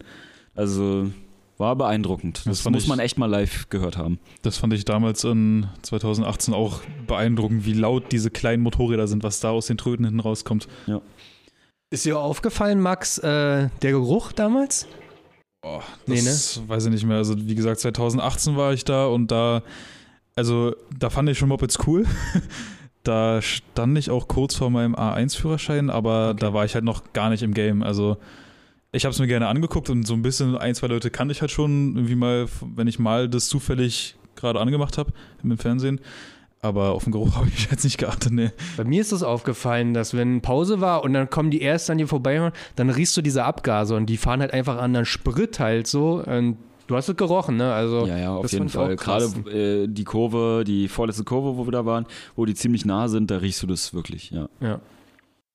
Also 0.56 1.12
war 1.58 1.76
beeindruckend. 1.76 2.38
Das, 2.46 2.64
Das 2.64 2.72
muss 2.72 2.84
ich- 2.84 2.90
man 2.90 3.00
echt 3.00 3.18
mal 3.18 3.26
live 3.26 3.68
gehört 3.70 3.98
haben. 3.98 4.20
Das 4.42 4.58
fand 4.58 4.74
ich 4.74 4.86
damals 4.86 5.24
in 5.26 5.68
2018 5.82 6.54
auch 6.54 6.80
beeindruckend, 7.06 7.66
wie 7.66 7.74
laut 7.74 8.12
diese 8.14 8.32
kleinen 8.32 8.64
Motorräder 8.64 9.08
sind, 9.08 9.22
was 9.24 9.42
da 9.42 9.52
aus 9.52 9.68
den 9.68 9.78
Tröten 9.78 10.06
hinten 10.06 10.22
rauskommt. 10.22 10.68
Ist 11.92 12.06
dir 12.06 12.18
aufgefallen, 12.20 12.80
Max, 12.80 13.18
äh, 13.18 13.68
der 13.82 13.92
Geruch 13.92 14.32
damals? 14.32 14.88
Boah, 15.62 15.84
Nee, 16.06 16.22
das 16.22 16.62
weiß 16.68 16.86
ich 16.86 16.92
nicht 16.92 17.06
mehr. 17.06 17.18
Also 17.18 17.36
wie 17.38 17.56
gesagt, 17.56 17.80
2018 17.82 18.56
war 18.56 18.74
ich 18.74 18.86
da 18.86 19.08
und 19.08 19.30
da, 19.30 19.62
also 20.36 20.76
da 20.98 21.10
fand 21.10 21.30
ich 21.30 21.38
schon 21.38 21.50
Mopeds 21.50 21.80
cool. 21.86 22.06
da 23.04 23.42
stand 23.42 23.98
ich 23.98 24.10
auch 24.10 24.28
kurz 24.28 24.56
vor 24.56 24.70
meinem 24.70 24.96
A1-Führerschein, 24.96 25.90
aber 25.90 26.34
da 26.34 26.54
war 26.54 26.66
ich 26.66 26.76
halt 26.76 26.86
noch 26.86 27.12
gar 27.14 27.30
nicht 27.30 27.44
im 27.44 27.54
Game. 27.54 27.84
Also 27.84 28.18
ich 28.92 29.06
habe 29.06 29.14
es 29.14 29.20
mir 29.20 29.28
gerne 29.28 29.48
angeguckt 29.48 29.90
und 29.90 30.06
so 30.08 30.14
ein 30.14 30.22
bisschen, 30.22 30.58
ein, 30.58 30.76
zwei 30.76 30.88
Leute 30.88 31.10
kannte 31.12 31.34
ich 31.34 31.42
halt 31.42 31.52
schon, 31.52 31.96
irgendwie 31.96 32.16
mal, 32.16 32.48
wenn 32.76 32.88
ich 32.88 32.98
mal 32.98 33.28
das 33.30 33.48
zufällig 33.48 34.16
gerade 34.36 34.60
angemacht 34.60 34.98
habe 34.98 35.12
im 35.44 35.58
Fernsehen. 35.58 36.00
Aber 36.62 36.92
auf 36.92 37.04
den 37.06 37.12
Geruch 37.14 37.36
habe 37.38 37.48
ich 37.48 37.70
jetzt 37.72 37.84
nicht 37.84 37.98
geachtet, 37.98 38.34
nee. 38.34 38.52
Bei 38.78 38.84
mir 38.84 39.02
ist 39.02 39.12
es 39.12 39.24
aufgefallen, 39.24 39.94
dass 39.94 40.14
wenn 40.16 40.42
Pause 40.42 40.82
war 40.82 41.04
und 41.04 41.14
dann 41.14 41.30
kommen 41.30 41.52
die 41.52 41.62
erst 41.62 41.90
an 41.90 41.98
dir 41.98 42.08
vorbei, 42.08 42.52
dann 42.76 42.90
riechst 42.90 43.16
du 43.16 43.22
diese 43.22 43.44
Abgase 43.46 43.96
und 43.96 44.08
die 44.08 44.18
fahren 44.18 44.42
halt 44.42 44.54
einfach 44.54 44.78
an, 44.78 44.94
dann 44.94 45.06
Sprit 45.06 45.60
halt 45.60 45.88
so. 45.88 46.22
Und 46.26 46.58
du 46.88 46.96
hast 46.96 47.08
es 47.08 47.16
gerochen, 47.16 47.56
ne? 47.58 47.74
Also, 47.74 48.06
Ja, 48.08 48.18
ja, 48.18 48.36
auf 48.36 48.42
das 48.44 48.52
jeden 48.52 48.68
Fall. 48.70 48.96
Gerade 48.98 49.26
äh, 49.50 49.88
die 49.88 50.04
Kurve, 50.04 50.64
die 50.66 50.88
vorletzte 50.90 51.24
Kurve, 51.24 51.58
wo 51.58 51.66
wir 51.66 51.72
da 51.72 51.86
waren, 51.86 52.06
wo 52.36 52.46
die 52.46 52.56
ziemlich 52.56 52.84
nah 52.86 53.08
sind, 53.08 53.32
da 53.32 53.38
riechst 53.38 53.64
du 53.64 53.68
das 53.68 53.94
wirklich, 53.94 54.32
ja. 54.32 54.50
Ja. 54.60 54.82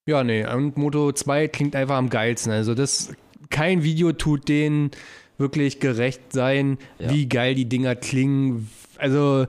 Ja, 0.06 0.22
nee, 0.22 0.46
und 0.46 0.76
Moto 0.76 1.12
2 1.12 1.48
klingt 1.48 1.74
einfach 1.76 1.96
am 1.96 2.10
geilsten. 2.10 2.52
Also 2.52 2.74
das, 2.74 3.12
kein 3.50 3.82
Video 3.82 4.12
tut 4.12 4.48
denen 4.48 4.90
wirklich 5.38 5.80
gerecht 5.80 6.32
sein, 6.32 6.78
Ja. 6.98 7.10
wie 7.10 7.26
geil 7.26 7.54
die 7.54 7.64
Dinger 7.68 7.94
klingen. 7.96 8.68
Also, 8.98 9.46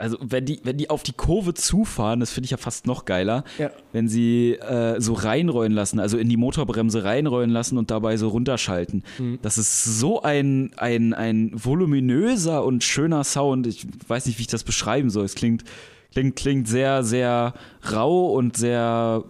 Also 0.00 0.16
wenn 0.20 0.46
die, 0.46 0.60
wenn 0.64 0.76
die 0.78 0.88
auf 0.88 1.02
die 1.02 1.12
Kurve 1.12 1.52
zufahren, 1.54 2.20
das 2.20 2.30
finde 2.32 2.46
ich 2.46 2.50
ja 2.50 2.56
fast 2.56 2.86
noch 2.86 3.04
geiler, 3.04 3.44
Ja. 3.58 3.70
wenn 3.92 4.08
sie 4.08 4.54
äh, 4.54 5.00
so 5.00 5.12
reinrollen 5.12 5.72
lassen, 5.72 6.00
also 6.00 6.16
in 6.16 6.28
die 6.28 6.36
Motorbremse 6.38 7.04
reinrollen 7.04 7.50
lassen 7.50 7.76
und 7.76 7.90
dabei 7.90 8.16
so 8.16 8.28
runterschalten. 8.28 9.04
Mhm. 9.18 9.38
Das 9.42 9.58
ist 9.58 9.84
so 10.00 10.22
ein, 10.22 10.70
ein, 10.78 11.12
ein 11.12 11.50
voluminöser 11.54 12.64
und 12.64 12.82
schöner 12.82 13.24
Sound. 13.24 13.66
Ich 13.66 13.86
weiß 14.08 14.26
nicht, 14.26 14.38
wie 14.38 14.42
ich 14.42 14.48
das 14.48 14.64
beschreiben 14.64 15.10
soll. 15.10 15.24
Es 15.26 15.34
klingt, 15.34 15.64
klingt, 16.12 16.34
klingt 16.36 16.66
sehr, 16.66 17.04
sehr 17.04 17.52
rau 17.92 18.32
und 18.32 18.56
sehr 18.56 19.22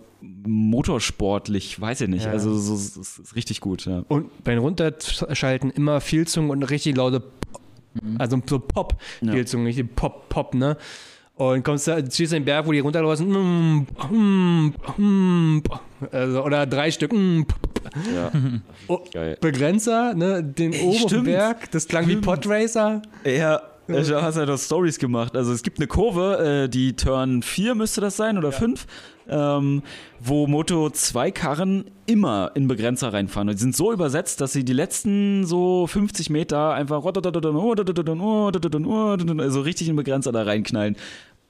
motorsportlich, 0.47 1.81
weiß 1.81 2.03
ich 2.03 2.09
nicht. 2.09 2.27
Ja. 2.27 2.31
Also 2.31 2.57
so, 2.57 2.75
es 2.75 2.97
ist 3.19 3.35
richtig 3.37 3.61
gut, 3.61 3.87
ja. 3.87 4.05
und 4.09 4.45
beim 4.45 4.59
Runterschalten 4.59 5.71
immer 5.71 6.01
Vielzungen 6.01 6.51
und 6.51 6.63
richtig 6.65 6.97
laute, 6.97 7.23
Pop. 7.95 8.21
also 8.21 8.41
so 8.47 8.59
Pop, 8.59 8.95
Ja. 9.21 9.33
Vielzungen, 9.33 9.67
richtig 9.67 9.95
Pop, 9.97 10.29
Pop, 10.29 10.55
ne? 10.55 10.77
Und 11.35 11.65
kommst 11.65 11.89
da, 11.89 12.05
ziehst 12.05 12.33
den 12.35 12.45
Berg, 12.45 12.67
wo 12.67 12.73
die 12.73 12.81
runterlaufen, 12.81 13.31
mm, 13.31 13.87
mm, 14.11 14.75
mm, 14.99 15.63
also, 16.13 16.45
oder 16.45 16.67
drei 16.67 16.91
Stück, 16.91 17.15
mm, 17.15 17.47
ja. 18.15 18.31
oh, 18.89 18.99
Geil. 19.13 19.39
Begrenzer, 19.41 20.13
ne, 20.13 20.45
den 20.45 20.73
dem 20.73 20.93
stimmt. 20.93 21.25
Berg, 21.25 21.71
das 21.71 21.89
klang 21.89 22.07
wie 22.09 22.11
Stimmt. 22.11 22.27
Podracer. 22.27 23.01
Ja, 23.25 23.63
du 23.87 24.23
hast 24.23 24.37
ja 24.37 24.45
doch 24.45 24.59
Stories 24.59 24.99
gemacht. 24.99 25.35
Also 25.35 25.53
es 25.53 25.63
gibt 25.63 25.79
eine 25.79 25.87
Kurve, 25.87 26.65
äh, 26.65 26.69
die 26.69 26.95
Turn 26.95 27.43
4 27.43 27.75
müsste 27.75 28.03
das 28.03 28.19
sein 28.19 28.37
oder 28.37 28.53
5, 28.53 28.87
ähm, 29.31 29.83
wo 30.19 30.47
Moto 30.47 30.91
2 30.91 31.31
Karren 31.31 31.85
immer 32.07 32.51
in 32.55 32.69
Begrenzer 32.69 33.13
reinfahren. 33.13 33.49
Und 33.49 33.55
die 33.55 33.61
sind 33.63 33.77
so 33.77 33.93
übersetzt, 33.93 34.41
dass 34.41 34.53
sie 34.53 34.65
die 34.65 34.73
letzten 34.73 35.47
so 35.47 35.87
50 35.87 36.29
Meter 36.31 36.75
einfach 36.75 37.05
so 39.51 39.61
richtig 39.63 39.89
in 39.89 39.97
Begrenzer 39.97 40.33
da 40.33 40.43
reinknallen. 40.43 40.97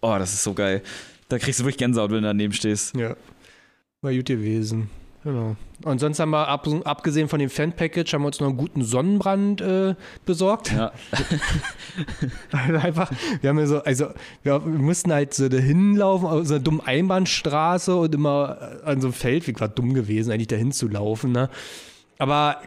Oh, 0.03 0.16
das 0.18 0.35
ist 0.35 0.45
so 0.45 0.55
geil. 0.55 0.83
Da 1.28 1.39
kriegst 1.39 1.61
du 1.61 1.64
wirklich 1.64 1.78
Gänsehaut, 1.78 2.11
wenn 2.11 2.22
du 2.22 2.28
daneben 2.28 2.53
stehst. 2.53 2.95
Ja. 2.95 3.16
War 4.03 4.12
gut 4.12 4.26
gewesen. 4.26 4.91
Genau. 5.23 5.57
Und 5.85 5.99
sonst 5.99 6.18
haben 6.18 6.31
wir, 6.31 6.49
ab, 6.49 6.66
abgesehen 6.85 7.29
von 7.29 7.39
dem 7.39 7.51
Fan-Package, 7.51 8.14
haben 8.14 8.23
wir 8.23 8.29
uns 8.29 8.41
noch 8.41 8.49
einen 8.49 8.57
guten 8.57 8.83
Sonnenbrand 8.83 9.61
äh, 9.61 9.95
besorgt. 10.25 10.73
Ja, 10.73 10.93
Also 12.53 12.79
einfach, 12.79 13.11
wir 13.41 13.51
haben 13.51 13.59
ja 13.59 13.66
so, 13.66 13.83
also 13.83 14.07
wir, 14.43 14.64
wir 14.64 14.79
mussten 14.79 15.12
halt 15.12 15.35
so 15.35 15.49
dahin 15.49 15.97
laufen, 15.97 16.27
auf 16.27 16.47
so 16.47 16.55
einer 16.55 16.62
dummen 16.62 16.81
Einbahnstraße 16.81 17.95
und 17.95 18.14
immer 18.14 18.81
an 18.85 19.01
so 19.01 19.09
einem 19.09 19.14
Feldweg 19.14 19.61
war 19.61 19.68
dumm 19.68 19.93
gewesen, 19.95 20.33
eigentlich 20.33 20.49
dahin 20.49 20.73
zu 20.73 20.89
laufen, 20.89 21.33
ne? 21.33 21.51
Aber 22.18 22.61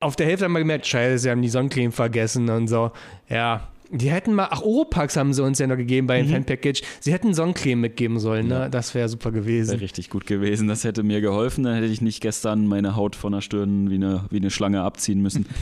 auf 0.00 0.16
der 0.16 0.26
Hälfte 0.26 0.46
haben 0.46 0.52
wir 0.52 0.60
gemerkt, 0.60 0.86
scheiße, 0.86 1.18
sie 1.18 1.30
haben 1.30 1.42
die 1.42 1.50
Sonnencreme 1.50 1.92
vergessen 1.92 2.48
und 2.48 2.68
so. 2.68 2.90
Ja. 3.28 3.68
Die 3.92 4.10
hätten 4.10 4.34
mal, 4.34 4.48
ach, 4.50 4.62
Oropax 4.62 5.16
haben 5.16 5.32
sie 5.32 5.42
uns 5.42 5.58
ja 5.58 5.66
noch 5.66 5.76
gegeben 5.76 6.06
bei 6.06 6.18
dem 6.18 6.28
Mhm. 6.28 6.32
Fan-Package. 6.32 6.82
Sie 7.00 7.12
hätten 7.12 7.34
Sonnencreme 7.34 7.80
mitgeben 7.80 8.18
sollen, 8.20 8.46
ne? 8.46 8.68
Das 8.70 8.94
wäre 8.94 9.08
super 9.08 9.32
gewesen. 9.32 9.72
wäre 9.72 9.80
richtig 9.80 10.10
gut 10.10 10.26
gewesen. 10.26 10.68
Das 10.68 10.84
hätte 10.84 11.02
mir 11.02 11.20
geholfen. 11.20 11.64
Dann 11.64 11.74
hätte 11.74 11.86
ich 11.86 12.00
nicht 12.00 12.20
gestern 12.20 12.66
meine 12.68 12.94
Haut 12.94 13.16
von 13.16 13.32
der 13.32 13.40
Stirn 13.40 13.90
wie 13.90 13.96
eine, 13.96 14.26
wie 14.30 14.36
eine 14.36 14.50
Schlange 14.50 14.82
abziehen 14.82 15.20
müssen. 15.20 15.46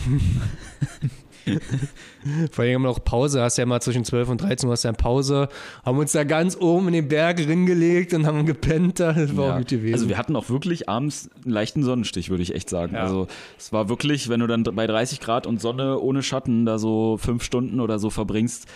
Vor 2.50 2.64
allem 2.64 2.74
haben 2.74 2.82
wir 2.82 2.88
noch 2.88 3.04
Pause, 3.04 3.42
hast 3.42 3.56
ja 3.58 3.64
immer 3.64 3.80
zwischen 3.80 4.04
12 4.04 4.28
und 4.28 4.42
13 4.42 4.66
Uhr 4.68 4.72
hast 4.72 4.82
ja 4.84 4.92
Pause, 4.92 5.48
haben 5.84 5.98
uns 5.98 6.12
da 6.12 6.24
ganz 6.24 6.56
oben 6.56 6.88
in 6.88 6.94
den 6.94 7.08
Berg 7.08 7.38
ringelegt 7.38 8.12
und 8.14 8.26
haben 8.26 8.44
gepennt 8.46 9.00
da. 9.00 9.12
Das 9.12 9.36
war 9.36 9.46
Ja. 9.46 9.54
auch 9.54 9.58
gut 9.58 9.68
gewesen. 9.68 9.94
Also 9.94 10.08
wir 10.08 10.18
hatten 10.18 10.36
auch 10.36 10.48
wirklich 10.48 10.88
abends 10.88 11.30
einen 11.44 11.52
leichten 11.52 11.82
Sonnenstich, 11.82 12.30
würde 12.30 12.42
ich 12.42 12.54
echt 12.54 12.68
sagen. 12.68 12.94
Ja. 12.94 13.02
Also 13.02 13.26
es 13.58 13.72
war 13.72 13.88
wirklich, 13.88 14.28
wenn 14.28 14.40
du 14.40 14.46
dann 14.46 14.62
bei 14.62 14.86
30 14.86 15.20
Grad 15.20 15.46
und 15.46 15.60
Sonne 15.60 15.98
ohne 16.00 16.22
Schatten 16.22 16.66
da 16.66 16.78
so 16.78 17.16
fünf 17.18 17.42
Stunden 17.42 17.80
oder 17.80 17.98
so 17.98 18.10
verbringst, 18.10 18.66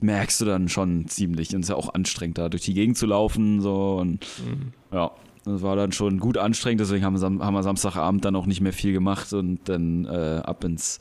merkst 0.00 0.40
du 0.40 0.44
dann 0.46 0.68
schon 0.68 1.06
ziemlich. 1.08 1.54
Und 1.54 1.60
es 1.60 1.66
ist 1.66 1.70
ja 1.70 1.76
auch 1.76 1.92
anstrengend, 1.94 2.38
da 2.38 2.48
durch 2.48 2.62
die 2.62 2.74
Gegend 2.74 2.96
zu 2.96 3.06
laufen. 3.06 3.60
So 3.60 3.98
und 4.00 4.26
Mhm. 4.46 4.72
ja. 4.92 5.10
Das 5.44 5.60
war 5.60 5.74
dann 5.74 5.90
schon 5.90 6.20
gut 6.20 6.38
anstrengend, 6.38 6.80
deswegen 6.82 7.04
haben 7.04 7.20
haben 7.20 7.54
wir 7.54 7.62
Samstagabend 7.64 8.24
dann 8.24 8.36
auch 8.36 8.46
nicht 8.46 8.60
mehr 8.60 8.72
viel 8.72 8.92
gemacht 8.92 9.32
und 9.32 9.58
dann 9.64 10.04
äh, 10.04 10.40
ab, 10.44 10.62
ins, 10.62 11.00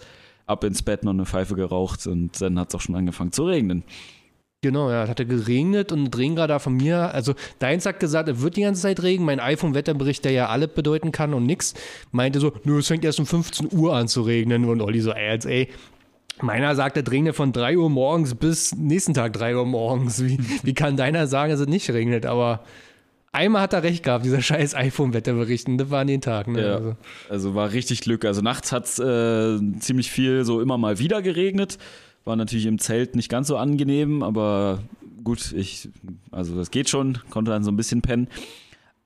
ab 0.51 0.63
ins 0.63 0.81
Bett 0.81 1.03
noch 1.03 1.13
eine 1.13 1.25
Pfeife 1.25 1.55
geraucht 1.55 2.05
und 2.07 2.41
dann 2.41 2.59
hat 2.59 2.69
es 2.69 2.75
auch 2.75 2.81
schon 2.81 2.95
angefangen 2.95 3.31
zu 3.31 3.45
regnen. 3.45 3.83
Genau, 4.63 4.91
ja, 4.91 5.05
es 5.05 5.09
hatte 5.09 5.25
geregnet 5.25 5.91
und 5.91 6.15
Regenradar 6.15 6.59
von 6.59 6.77
mir, 6.77 7.11
also 7.15 7.33
deins 7.57 7.87
hat 7.87 7.99
gesagt, 7.99 8.29
es 8.29 8.41
wird 8.41 8.57
die 8.57 8.61
ganze 8.61 8.83
Zeit 8.83 9.01
Regen. 9.01 9.25
Mein 9.25 9.39
iPhone-Wetterbericht, 9.39 10.23
der 10.23 10.33
ja 10.33 10.49
alles 10.49 10.69
bedeuten 10.75 11.11
kann 11.11 11.33
und 11.33 11.47
nix, 11.47 11.73
meinte 12.11 12.39
so, 12.39 12.53
nö, 12.63 12.77
es 12.77 12.87
fängt 12.87 13.03
erst 13.03 13.19
um 13.19 13.25
15 13.25 13.69
Uhr 13.71 13.95
an 13.95 14.07
zu 14.07 14.21
regnen. 14.21 14.65
Und 14.65 14.81
Olli 14.81 15.01
so, 15.01 15.13
ey, 15.13 15.33
jetzt, 15.33 15.47
ey. 15.47 15.69
Meiner 16.41 16.75
sagt, 16.75 16.95
es 16.95 17.11
regnet 17.11 17.35
von 17.35 17.53
3 17.53 17.75
Uhr 17.75 17.89
morgens 17.89 18.35
bis 18.35 18.75
nächsten 18.75 19.15
Tag 19.15 19.33
3 19.33 19.55
Uhr 19.55 19.65
morgens. 19.65 20.23
Wie, 20.23 20.37
wie 20.61 20.73
kann 20.75 20.95
deiner 20.95 21.25
sagen, 21.25 21.51
dass 21.51 21.61
es 21.61 21.67
nicht 21.67 21.89
regnet? 21.89 22.27
Aber 22.27 22.63
einmal 23.31 23.61
hat 23.61 23.73
er 23.73 23.83
recht 23.83 24.03
gehabt, 24.03 24.25
dieser 24.25 24.41
scheiß 24.41 24.75
iPhone-Wetterbericht. 24.75 25.67
Das 25.79 25.89
war 25.89 26.01
an 26.01 26.07
den 26.07 26.21
Tag. 26.21 26.47
Ne? 26.47 26.61
Ja. 26.61 26.75
Also, 26.75 26.95
Also 27.29 27.55
war 27.55 27.71
richtig 27.71 28.01
Glück. 28.01 28.25
Also 28.25 28.41
nachts 28.41 28.71
hat 28.71 28.85
es 28.85 28.99
äh, 28.99 29.59
ziemlich 29.79 30.11
viel 30.11 30.45
so 30.45 30.61
immer 30.61 30.77
mal 30.77 30.99
wieder 30.99 31.21
geregnet. 31.21 31.77
War 32.23 32.35
natürlich 32.35 32.65
im 32.67 32.77
Zelt 32.79 33.15
nicht 33.15 33.29
ganz 33.29 33.47
so 33.47 33.57
angenehm, 33.57 34.21
aber 34.21 34.79
gut, 35.23 35.53
ich, 35.53 35.89
also 36.31 36.55
das 36.55 36.69
geht 36.69 36.87
schon, 36.89 37.17
konnte 37.31 37.49
dann 37.51 37.63
so 37.63 37.71
ein 37.71 37.77
bisschen 37.77 38.01
pennen. 38.01 38.27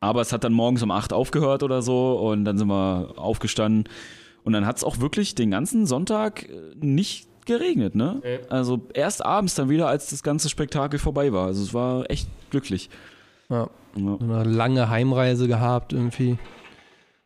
Aber 0.01 0.21
es 0.21 0.33
hat 0.33 0.43
dann 0.43 0.53
morgens 0.53 0.83
um 0.83 0.91
8 0.91 1.13
aufgehört 1.13 1.63
oder 1.63 1.81
so 1.81 2.19
und 2.19 2.43
dann 2.45 2.57
sind 2.57 2.67
wir 2.67 3.13
aufgestanden. 3.15 3.85
Und 4.43 4.53
dann 4.53 4.65
hat 4.65 4.77
es 4.77 4.83
auch 4.83 4.99
wirklich 4.99 5.33
den 5.33 5.49
ganzen 5.51 5.85
Sonntag 5.85 6.43
äh, 6.49 6.75
nicht 6.79 7.27
geregnet, 7.45 7.95
ne? 7.95 8.19
Nee. 8.23 8.39
Also 8.49 8.81
erst 8.93 9.23
abends 9.23 9.55
dann 9.55 9.69
wieder, 9.69 9.87
als 9.87 10.09
das 10.09 10.21
ganze 10.23 10.49
Spektakel 10.49 10.99
vorbei 10.99 11.31
war. 11.31 11.47
Also 11.47 11.63
es 11.63 11.73
war 11.73 12.09
echt 12.11 12.27
glücklich. 12.49 12.89
ja. 13.49 13.69
Ja. 13.97 14.17
eine 14.19 14.43
lange 14.43 14.89
Heimreise 14.89 15.47
gehabt 15.47 15.93
irgendwie. 15.93 16.37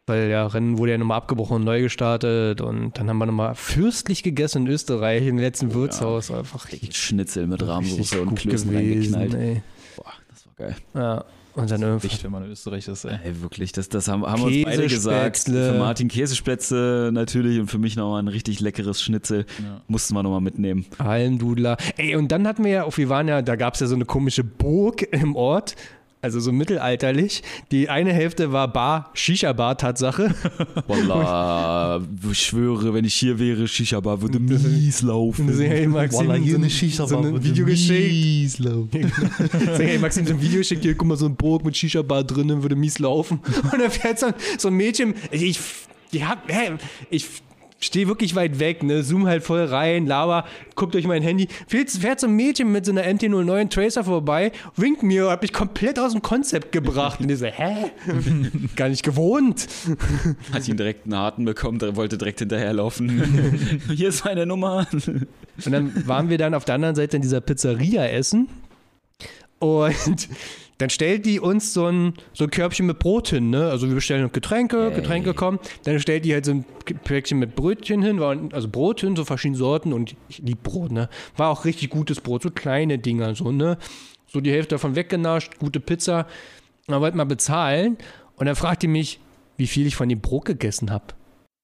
Weil 0.06 0.30
ja, 0.30 0.48
Rennen 0.48 0.80
wurde 0.80 0.94
ja 0.94 0.98
nochmal 0.98 1.18
abgebrochen 1.18 1.58
und 1.58 1.64
neu 1.66 1.82
gestartet 1.84 2.62
und 2.62 2.98
dann 2.98 3.10
haben 3.10 3.20
wir 3.20 3.28
nochmal 3.28 3.54
fürstlich 3.54 4.24
gegessen 4.24 4.66
in 4.66 4.72
Österreich 4.74 5.28
im 5.28 5.38
letzten 5.38 5.74
Wirtshaus. 5.74 6.32
Einfach 6.32 6.72
richtig, 6.72 6.98
Schnitzel 6.98 7.46
mit 7.46 7.62
Rahmsoße 7.62 8.00
richtig 8.00 8.20
und 8.22 8.36
Klößen 8.36 8.72
gewesen, 8.72 9.14
reingeknallt. 9.14 9.34
ey. 9.36 9.62
Boah, 9.96 10.14
das 10.30 10.48
war 10.48 10.54
geil. 10.56 10.76
Ja, 10.96 11.26
und 11.54 11.70
dann 11.70 11.82
irgendwie. 11.82 12.06
Wichtig, 12.06 12.24
wenn 12.24 12.32
man 12.32 12.46
in 12.46 12.52
Österreich 12.52 12.88
ist, 12.88 13.06
ey. 13.06 13.18
Ey, 13.24 13.42
wirklich, 13.42 13.72
das, 13.72 13.90
das 13.90 14.08
haben, 14.08 14.26
haben 14.26 14.42
wir 14.42 14.48
uns 14.48 14.64
beide 14.64 14.88
gesagt. 14.88 15.40
Für 15.40 15.78
Martin 15.78 16.08
Käsespätzle 16.08 17.12
natürlich 17.12 17.60
und 17.60 17.68
für 17.68 17.80
mich 17.80 17.96
nochmal 17.96 18.22
ein 18.22 18.28
richtig 18.28 18.60
leckeres 18.60 19.02
Schnitzel. 19.02 19.46
Ja. 19.62 19.82
Mussten 19.88 20.14
wir 20.14 20.24
nochmal 20.24 20.42
mitnehmen. 20.42 20.86
Almdudler. 20.98 21.78
Ey, 21.98 22.16
und 22.16 22.32
dann 22.32 22.48
hatten 22.48 22.64
wir 22.64 22.72
ja, 22.72 22.84
auch 22.84 22.98
wir 22.98 23.10
waren 23.10 23.28
ja, 23.28 23.42
da 23.42 23.56
gab 23.56 23.74
es 23.74 23.80
ja 23.80 23.88
so 23.88 23.96
eine 23.96 24.06
komische 24.06 24.44
Burg 24.44 25.02
im 25.12 25.36
Ort. 25.36 25.76
Also 26.22 26.42
so 26.42 26.52
mittelalterlich. 26.52 27.44
Die 27.72 27.88
eine 27.88 28.12
Hälfte 28.12 28.52
war 28.52 28.68
Bar, 28.68 29.10
Shisha-Bar, 29.14 29.78
Tatsache. 29.78 30.36
Wallah, 30.88 32.02
ich 32.30 32.40
schwöre, 32.40 32.94
wenn 32.94 33.06
ich 33.06 33.14
hier 33.16 33.40
wäre, 33.40 33.68
Shisha-Bar 33.70 34.22
würde 34.22 34.38
mies 34.40 35.02
laufen. 35.04 35.48
deswegen 35.48 35.94
hat 35.94 36.12
Maxim 36.12 36.28
Wallah, 36.28 36.34
hier 36.36 36.52
so, 36.52 36.58
eine 36.58 36.66
ein- 36.66 36.70
Shisha-Bar 36.70 37.08
so 37.24 37.30
ein 37.30 37.44
Video 37.44 37.66
geschickt. 37.66 38.12
mies 38.12 38.60
laufen. 38.60 38.90
Deswegen 39.54 39.94
hat 39.94 40.02
Maxim 40.02 40.26
so 40.26 40.34
ein 40.34 40.42
Video 40.42 40.58
geschickt, 40.58 40.84
hier, 40.84 40.96
guck 40.96 41.08
mal, 41.08 41.16
so 41.18 41.26
ein 41.26 41.36
Burg 41.38 41.64
mit 41.64 41.78
Shisha-Bar 41.78 42.26
drinnen, 42.26 42.62
würde 42.64 42.76
mies 42.76 43.00
laufen. 43.00 43.40
Und 43.72 43.80
dann 43.82 43.90
fährt 43.92 44.20
so, 44.20 44.28
so 44.58 44.68
ein 44.68 44.74
Mädchen, 44.74 45.14
ich, 45.32 45.58
ja, 46.12 46.36
hä, 46.48 46.72
ich 47.10 47.28
stehe 47.80 48.08
wirklich 48.08 48.36
weit 48.36 48.60
weg, 48.60 48.84
ne? 48.84 49.04
Zoom 49.04 49.28
halt 49.28 49.44
voll 49.44 49.64
rein, 49.66 50.06
laber, 50.06 50.46
guckt 50.76 50.94
durch 50.94 51.08
mein 51.08 51.22
Handy. 51.22 51.48
Fährt, 51.68 51.90
fährt 51.90 52.20
so 52.20 52.28
ein 52.28 52.36
Mädchen 52.36 52.72
mit 52.72 52.86
so 52.86 52.92
einer 52.92 53.04
MT-09 53.04 53.70
Tracer 53.70 54.04
vorbei, 54.04 54.52
winkt 54.76 55.04
mir, 55.04 55.30
hab 55.30 55.42
mich 55.42 55.54
komplett 55.54 56.00
aus 56.00 56.12
dem 56.12 56.22
Konzept 56.22 56.72
gebracht. 56.72 57.20
Und 57.20 57.32
ich 57.32 57.40
so, 57.40 57.46
hä? 57.46 57.92
Gar 58.76 58.90
nicht 58.90 59.04
gewohnt. 59.04 59.68
Hat 60.52 60.68
ihn 60.68 60.78
direkt 60.78 61.06
einen 61.06 61.16
harten 61.16 61.46
bekommen, 61.46 61.80
wollte 61.96 62.18
direkt 62.18 62.40
hinterherlaufen. 62.40 63.82
Hier 63.96 64.10
ist 64.10 64.26
meine 64.26 64.46
Nummer. 64.46 64.88
Und 64.92 65.72
dann 65.72 66.08
waren 66.08 66.30
wir 66.30 66.38
dann 66.38 66.54
auf 66.54 66.66
der 66.66 66.76
anderen 66.76 66.96
Seite 66.96 67.16
in 67.16 67.22
dieser 67.22 67.42
Pizzeria 67.42 68.06
essen. 68.06 68.50
Und 69.60 70.30
dann 70.80 70.90
stellt 70.90 71.26
die 71.26 71.42
uns 71.42 71.74
so 71.74 71.88
ein, 71.88 72.14
so 72.34 72.46
ein 72.46 72.52
Körbchen 72.52 72.86
mit 72.86 73.00
Brot 73.00 73.28
hin, 73.28 73.50
ne? 73.50 73.70
Also 73.70 73.88
wir 73.88 73.96
bestellen 73.96 74.32
Getränke, 74.32 74.92
Getränke 74.92 75.34
kommen. 75.34 75.60
Dann 75.84 76.00
stellt 76.00 76.24
die 76.24 76.34
halt 76.34 76.46
so 76.46 76.52
ein 76.52 76.66
Päckchen 77.04 77.38
mit 77.38 77.56
Brötchen 77.56 78.02
hin, 78.02 78.22
also 78.54 78.70
Brot 78.70 79.02
hin, 79.02 79.16
so 79.16 79.26
verschiedene 79.26 79.58
Sorten 79.58 79.92
und 79.92 80.16
ich 80.30 80.40
lieb 80.40 80.64
Brot, 80.64 80.92
ne? 80.92 81.10
War 81.36 81.50
auch 81.50 81.66
richtig 81.66 81.90
gutes 81.90 82.22
Brot, 82.22 82.44
so 82.44 82.50
kleine 82.50 82.98
Dinger, 82.98 83.36
so, 83.36 83.52
ne? 83.52 83.78
So 84.26 84.40
die 84.40 84.52
Hälfte 84.52 84.76
davon 84.76 84.96
weggenascht, 84.96 85.60
gute 85.60 85.82
Pizza. 85.82 86.28
Dann 86.88 87.02
wollte 87.02 87.18
mal 87.18 87.26
bezahlen 87.26 87.98
und 88.38 88.46
dann 88.46 88.56
fragt 88.56 88.82
die 88.82 88.88
mich, 88.88 89.20
wie 89.58 89.68
viel 89.68 89.86
ich 89.86 89.98
von 89.98 90.08
dem 90.08 90.22
Brot 90.22 90.46
gegessen 90.46 90.92
habe. 90.92 91.14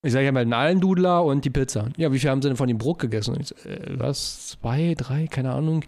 Ich 0.04 0.12
sage 0.12 0.26
ja 0.26 0.34
mal 0.34 0.42
einen 0.42 0.54
Allendudler 0.54 1.24
und 1.24 1.46
die 1.46 1.50
Pizza. 1.50 1.88
Ja, 1.96 2.12
wie 2.12 2.20
viel 2.20 2.30
haben 2.30 2.42
sie 2.42 2.50
denn 2.50 2.58
von 2.58 2.68
dem 2.68 2.78
Brot 2.78 3.00
gegessen? 3.00 3.36
Und 3.36 3.42
ich 3.42 3.66
äh, 3.66 3.98
was? 3.98 4.50
Zwei, 4.50 4.94
drei, 4.98 5.28
keine 5.28 5.54
Ahnung. 5.54 5.86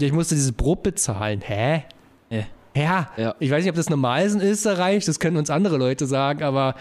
Ja, 0.00 0.06
ich 0.06 0.12
musste 0.14 0.34
dieses 0.34 0.52
Brot 0.52 0.82
bezahlen. 0.82 1.42
Hä? 1.42 1.84
Ja. 2.30 2.44
Ja. 2.74 3.10
Ja. 3.16 3.34
Ich 3.38 3.50
weiß 3.50 3.62
nicht, 3.64 3.70
ob 3.70 3.76
das 3.76 3.88
normal 3.88 4.24
ist 4.26 4.34
in 4.34 4.40
Österreich, 4.42 5.04
das 5.04 5.18
können 5.18 5.36
uns 5.36 5.48
andere 5.50 5.78
Leute 5.78 6.06
sagen, 6.06 6.42
aber 6.42 6.74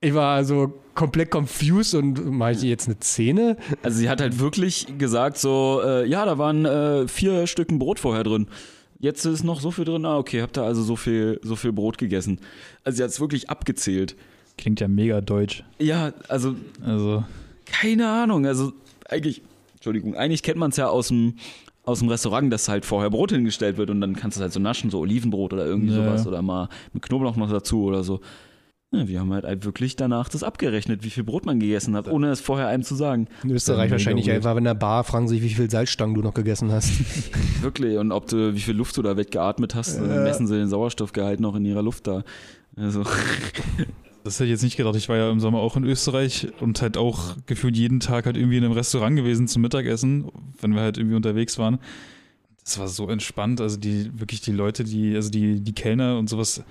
ich 0.00 0.14
war 0.14 0.44
so 0.44 0.72
komplett 0.94 1.30
confused 1.30 1.94
und 1.94 2.30
mache 2.30 2.52
ich 2.52 2.62
jetzt 2.62 2.86
eine 2.88 2.96
Szene? 3.00 3.56
Also 3.82 3.98
sie 3.98 4.08
hat 4.08 4.20
halt 4.20 4.38
wirklich 4.38 4.86
gesagt 4.98 5.38
so, 5.38 5.80
äh, 5.84 6.06
ja, 6.08 6.24
da 6.24 6.38
waren 6.38 6.64
äh, 6.64 7.06
vier 7.08 7.46
Stücken 7.46 7.78
Brot 7.78 7.98
vorher 8.00 8.24
drin. 8.24 8.48
Jetzt 9.00 9.24
ist 9.26 9.44
noch 9.44 9.60
so 9.60 9.70
viel 9.70 9.84
drin. 9.84 10.04
Ah, 10.04 10.18
okay, 10.18 10.42
habt 10.42 10.58
ihr 10.58 10.62
also 10.62 10.82
so 10.82 10.96
viel, 10.96 11.38
so 11.42 11.54
viel 11.56 11.72
Brot 11.72 11.98
gegessen. 11.98 12.40
Also 12.82 12.96
sie 12.96 13.02
hat 13.04 13.10
es 13.10 13.20
wirklich 13.20 13.48
abgezählt. 13.48 14.16
Klingt 14.56 14.80
ja 14.80 14.88
mega 14.88 15.20
deutsch. 15.20 15.62
Ja, 15.78 16.12
also 16.28 16.56
Also, 16.84 17.22
keine 17.66 18.08
Ahnung. 18.08 18.44
Also 18.46 18.72
eigentlich, 19.08 19.42
Entschuldigung, 19.74 20.16
eigentlich 20.16 20.42
kennt 20.42 20.58
man 20.58 20.70
es 20.70 20.76
ja 20.76 20.88
aus 20.88 21.08
dem 21.08 21.34
aus 21.88 21.98
dem 22.00 22.08
Restaurant, 22.08 22.52
dass 22.52 22.68
halt 22.68 22.84
vorher 22.84 23.10
Brot 23.10 23.32
hingestellt 23.32 23.76
wird 23.78 23.90
und 23.90 24.00
dann 24.00 24.14
kannst 24.14 24.36
du 24.36 24.40
es 24.40 24.42
halt 24.42 24.52
so 24.52 24.60
naschen, 24.60 24.90
so 24.90 25.00
Olivenbrot 25.00 25.52
oder 25.52 25.66
irgendwie 25.66 25.94
Ja, 25.94 26.04
sowas 26.04 26.24
ja. 26.24 26.28
oder 26.30 26.42
mal 26.42 26.68
mit 26.92 27.02
Knoblauch 27.02 27.36
noch 27.36 27.50
dazu 27.50 27.84
oder 27.84 28.04
so. 28.04 28.20
Ja, 28.90 29.06
wir 29.06 29.20
haben 29.20 29.32
halt 29.34 29.64
wirklich 29.64 29.96
danach 29.96 30.30
das 30.30 30.42
abgerechnet, 30.42 31.04
wie 31.04 31.10
viel 31.10 31.22
Brot 31.22 31.44
man 31.44 31.60
gegessen 31.60 31.94
hat, 31.94 32.08
ohne 32.08 32.28
es 32.30 32.40
vorher 32.40 32.68
einem 32.68 32.82
zu 32.82 32.94
sagen. 32.94 33.28
In 33.44 33.50
Österreich 33.50 33.90
wahrscheinlich 33.90 34.30
einfach 34.30 34.56
in 34.56 34.64
der 34.64 34.72
Bar 34.74 35.04
fragen 35.04 35.28
sich, 35.28 35.42
wie 35.42 35.50
viel 35.50 35.70
Salzstangen 35.70 36.14
du 36.14 36.22
noch 36.22 36.32
gegessen 36.32 36.72
hast. 36.72 36.92
Wirklich. 37.62 37.98
Und 37.98 38.12
ob 38.12 38.28
du, 38.28 38.54
wie 38.54 38.60
viel 38.60 38.74
Luft 38.74 38.96
du 38.96 39.02
da 39.02 39.18
weggeatmet 39.18 39.74
hast, 39.74 39.98
äh, 39.98 40.00
messen 40.00 40.46
sie 40.46 40.56
den 40.56 40.68
Sauerstoffgehalt 40.68 41.38
noch 41.38 41.54
in 41.56 41.66
ihrer 41.66 41.82
Luft 41.82 42.06
da. 42.06 42.22
Also, 42.76 43.02
das 44.24 44.34
hätte 44.34 44.44
ich 44.46 44.50
jetzt 44.50 44.62
nicht 44.62 44.76
gedacht. 44.76 44.96
Ich 44.96 45.08
war 45.08 45.16
ja 45.16 45.30
im 45.30 45.40
Sommer 45.40 45.58
auch 45.58 45.76
in 45.76 45.84
Österreich 45.84 46.48
und 46.60 46.80
halt 46.82 46.96
auch 46.96 47.36
gefühlt 47.46 47.76
jeden 47.76 48.00
Tag 48.00 48.26
halt 48.26 48.36
irgendwie 48.36 48.58
in 48.58 48.64
einem 48.64 48.72
Restaurant 48.72 49.16
gewesen 49.16 49.48
zum 49.48 49.62
Mittagessen, 49.62 50.30
wenn 50.60 50.74
wir 50.74 50.82
halt 50.82 50.98
irgendwie 50.98 51.16
unterwegs 51.16 51.58
waren. 51.58 51.78
Das 52.64 52.78
war 52.78 52.88
so 52.88 53.08
entspannt. 53.08 53.60
Also 53.60 53.78
die, 53.78 54.10
wirklich 54.18 54.40
die 54.42 54.52
Leute, 54.52 54.84
die, 54.84 55.14
also 55.14 55.30
die, 55.30 55.60
die 55.60 55.72
Kellner 55.72 56.18
und 56.18 56.28
sowas, 56.28 56.62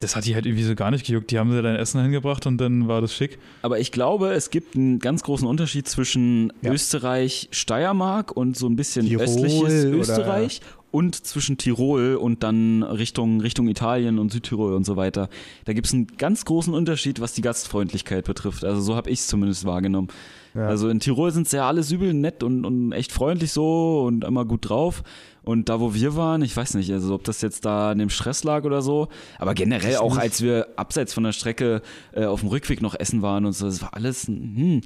das 0.00 0.16
hat 0.16 0.24
die 0.26 0.34
halt 0.34 0.46
irgendwie 0.46 0.64
so 0.64 0.74
gar 0.74 0.90
nicht 0.90 1.06
gejuckt. 1.06 1.30
Die 1.30 1.38
haben 1.38 1.50
dir 1.50 1.62
dein 1.62 1.76
Essen 1.76 2.02
hingebracht 2.02 2.44
und 2.46 2.58
dann 2.58 2.88
war 2.88 3.00
das 3.00 3.14
schick. 3.14 3.38
aber 3.62 3.78
ich 3.78 3.92
glaube, 3.92 4.32
es 4.32 4.50
gibt 4.50 4.74
einen 4.74 4.98
ganz 4.98 5.22
großen 5.22 5.46
Unterschied 5.46 5.86
zwischen 5.86 6.52
Ja. 6.62 6.72
Österreich, 6.72 7.48
Steiermark 7.52 8.36
und 8.36 8.56
so 8.56 8.66
ein 8.66 8.74
bisschen 8.74 9.06
Tirol 9.06 9.24
östliches 9.24 9.84
Österreich 9.84 10.60
und 10.92 11.26
zwischen 11.26 11.58
Tirol 11.58 12.14
und 12.14 12.42
dann 12.42 12.82
Richtung, 12.82 13.40
Richtung 13.40 13.66
Italien 13.66 14.18
und 14.18 14.30
Südtirol 14.30 14.74
und 14.74 14.84
so 14.84 14.96
weiter. 14.96 15.28
Da 15.64 15.72
gibt 15.72 15.88
es 15.88 15.92
einen 15.92 16.06
ganz 16.18 16.44
großen 16.44 16.72
Unterschied, 16.72 17.20
was 17.20 17.32
die 17.32 17.42
Gastfreundlichkeit 17.42 18.26
betrifft. 18.26 18.64
Also 18.64 18.80
so 18.80 18.94
habe 18.94 19.10
ich 19.10 19.20
es 19.20 19.26
zumindest 19.26 19.64
wahrgenommen. 19.64 20.08
Ja. 20.54 20.66
Also 20.66 20.90
in 20.90 21.00
Tirol 21.00 21.30
sind 21.30 21.48
sie 21.48 21.56
ja 21.56 21.66
alle 21.66 21.82
übel 21.90 22.12
nett 22.12 22.42
und, 22.42 22.66
und 22.66 22.92
echt 22.92 23.10
freundlich 23.10 23.52
so 23.52 24.02
und 24.06 24.22
immer 24.22 24.44
gut 24.44 24.68
drauf. 24.68 25.02
Und 25.44 25.68
da, 25.68 25.80
wo 25.80 25.94
wir 25.94 26.14
waren, 26.14 26.42
ich 26.42 26.56
weiß 26.56 26.74
nicht, 26.74 26.92
also 26.92 27.14
ob 27.14 27.24
das 27.24 27.40
jetzt 27.40 27.64
da 27.64 27.90
an 27.90 27.98
dem 27.98 28.10
Stress 28.10 28.44
lag 28.44 28.64
oder 28.64 28.82
so, 28.82 29.08
aber 29.38 29.54
generell 29.54 29.96
auch, 29.96 30.16
als 30.16 30.40
wir 30.40 30.68
abseits 30.76 31.14
von 31.14 31.24
der 31.24 31.32
Strecke 31.32 31.82
äh, 32.12 32.26
auf 32.26 32.40
dem 32.40 32.50
Rückweg 32.50 32.80
noch 32.80 32.94
essen 32.94 33.22
waren 33.22 33.44
und 33.44 33.52
so, 33.52 33.66
das 33.66 33.82
war 33.82 33.94
alles, 33.94 34.28
hm, 34.28 34.82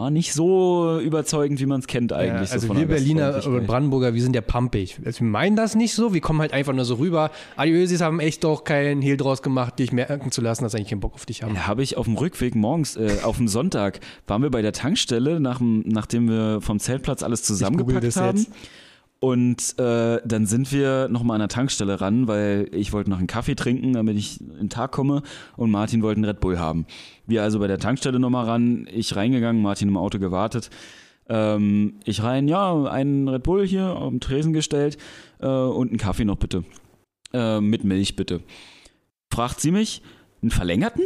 war 0.00 0.10
nicht 0.10 0.32
so 0.32 0.98
überzeugend, 1.00 1.60
wie 1.60 1.66
man 1.66 1.80
es 1.80 1.86
kennt 1.86 2.12
eigentlich. 2.12 2.48
Ja, 2.48 2.54
also 2.54 2.60
so 2.60 2.66
von 2.68 2.78
wir 2.78 2.86
Berliner 2.86 3.40
oder. 3.46 3.60
Brandenburger, 3.60 4.14
wir 4.14 4.22
sind 4.22 4.34
ja 4.34 4.40
pumpig. 4.40 4.98
Also 5.04 5.20
wir 5.20 5.26
meinen 5.28 5.56
das 5.56 5.74
nicht 5.74 5.94
so, 5.94 6.14
wir 6.14 6.20
kommen 6.20 6.40
halt 6.40 6.52
einfach 6.52 6.72
nur 6.72 6.84
so 6.84 6.94
rüber. 6.94 7.30
Ah, 7.56 7.64
die 7.66 7.72
Ösis 7.72 8.00
haben 8.00 8.18
echt 8.20 8.44
doch 8.44 8.64
keinen 8.64 9.02
Hehl 9.02 9.16
draus 9.16 9.42
gemacht, 9.42 9.78
dich 9.78 9.92
merken 9.92 10.30
zu 10.30 10.40
lassen, 10.40 10.62
dass 10.64 10.72
sie 10.72 10.78
eigentlich 10.78 10.90
keinen 10.90 11.00
Bock 11.00 11.14
auf 11.14 11.26
dich 11.26 11.42
haben. 11.42 11.54
Da 11.54 11.66
habe 11.66 11.82
ich 11.82 11.96
auf 11.96 12.06
dem 12.06 12.16
Rückweg 12.16 12.54
morgens, 12.54 12.96
äh, 12.96 13.18
auf 13.22 13.36
dem 13.36 13.48
Sonntag, 13.48 14.00
waren 14.26 14.42
wir 14.42 14.50
bei 14.50 14.62
der 14.62 14.72
Tankstelle, 14.72 15.38
nach, 15.40 15.58
dem- 15.58 15.84
nachdem 15.86 16.28
wir 16.28 16.60
vom 16.60 16.78
Zeltplatz 16.78 17.22
alles 17.22 17.42
zusammengepackt 17.42 18.16
haben. 18.16 18.38
jetzt. 18.38 18.50
Und 19.20 19.78
äh, 19.78 20.20
dann 20.24 20.46
sind 20.46 20.72
wir 20.72 21.08
nochmal 21.08 21.34
an 21.34 21.40
der 21.40 21.48
Tankstelle 21.48 22.00
ran, 22.00 22.26
weil 22.26 22.68
ich 22.72 22.94
wollte 22.94 23.10
noch 23.10 23.18
einen 23.18 23.26
Kaffee 23.26 23.54
trinken, 23.54 23.92
damit 23.92 24.16
ich 24.16 24.40
in 24.40 24.56
den 24.56 24.70
Tag 24.70 24.92
komme 24.92 25.22
und 25.58 25.70
Martin 25.70 26.02
wollte 26.02 26.16
einen 26.16 26.24
Red 26.24 26.40
Bull 26.40 26.58
haben. 26.58 26.86
Wir 27.26 27.42
also 27.42 27.58
bei 27.58 27.66
der 27.66 27.78
Tankstelle 27.78 28.18
nochmal 28.18 28.46
ran, 28.46 28.88
ich 28.90 29.14
reingegangen, 29.14 29.60
Martin 29.60 29.88
im 29.88 29.98
Auto 29.98 30.18
gewartet. 30.18 30.70
Ähm, 31.28 32.00
ich 32.04 32.22
rein, 32.22 32.48
ja, 32.48 32.84
einen 32.84 33.28
Red 33.28 33.42
Bull 33.42 33.66
hier 33.66 33.94
auf 33.94 34.08
den 34.08 34.20
Tresen 34.20 34.54
gestellt 34.54 34.96
äh, 35.38 35.46
und 35.46 35.88
einen 35.88 35.98
Kaffee 35.98 36.24
noch 36.24 36.38
bitte. 36.38 36.64
Äh, 37.34 37.60
mit 37.60 37.84
Milch 37.84 38.16
bitte. 38.16 38.40
Fragt 39.30 39.60
sie 39.60 39.70
mich, 39.70 40.00
einen 40.40 40.50
verlängerten? 40.50 41.04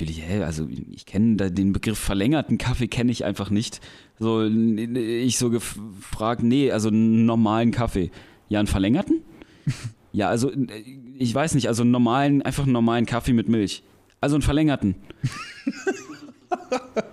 Will 0.00 0.10
ich, 0.10 0.22
hä, 0.22 0.42
also 0.42 0.68
ich 0.68 1.06
kenne 1.06 1.50
den 1.50 1.72
Begriff 1.72 1.98
verlängerten 1.98 2.58
Kaffee 2.58 2.88
kenne 2.88 3.12
ich 3.12 3.24
einfach 3.24 3.50
nicht. 3.50 3.80
So, 4.18 4.44
ich 4.44 5.38
so 5.38 5.50
gefragt, 5.50 6.42
nee, 6.42 6.70
also 6.70 6.88
einen 6.88 7.26
normalen 7.26 7.70
Kaffee. 7.70 8.10
Ja, 8.48 8.58
einen 8.58 8.68
verlängerten? 8.68 9.22
Ja, 10.10 10.30
also 10.30 10.50
ich 11.18 11.34
weiß 11.34 11.54
nicht, 11.54 11.68
also 11.68 11.82
einen 11.82 11.90
normalen, 11.90 12.40
einfach 12.40 12.62
einen 12.62 12.72
normalen 12.72 13.04
Kaffee 13.04 13.34
mit 13.34 13.50
Milch. 13.50 13.82
Also 14.22 14.36
einen 14.36 14.42
verlängerten. 14.42 14.96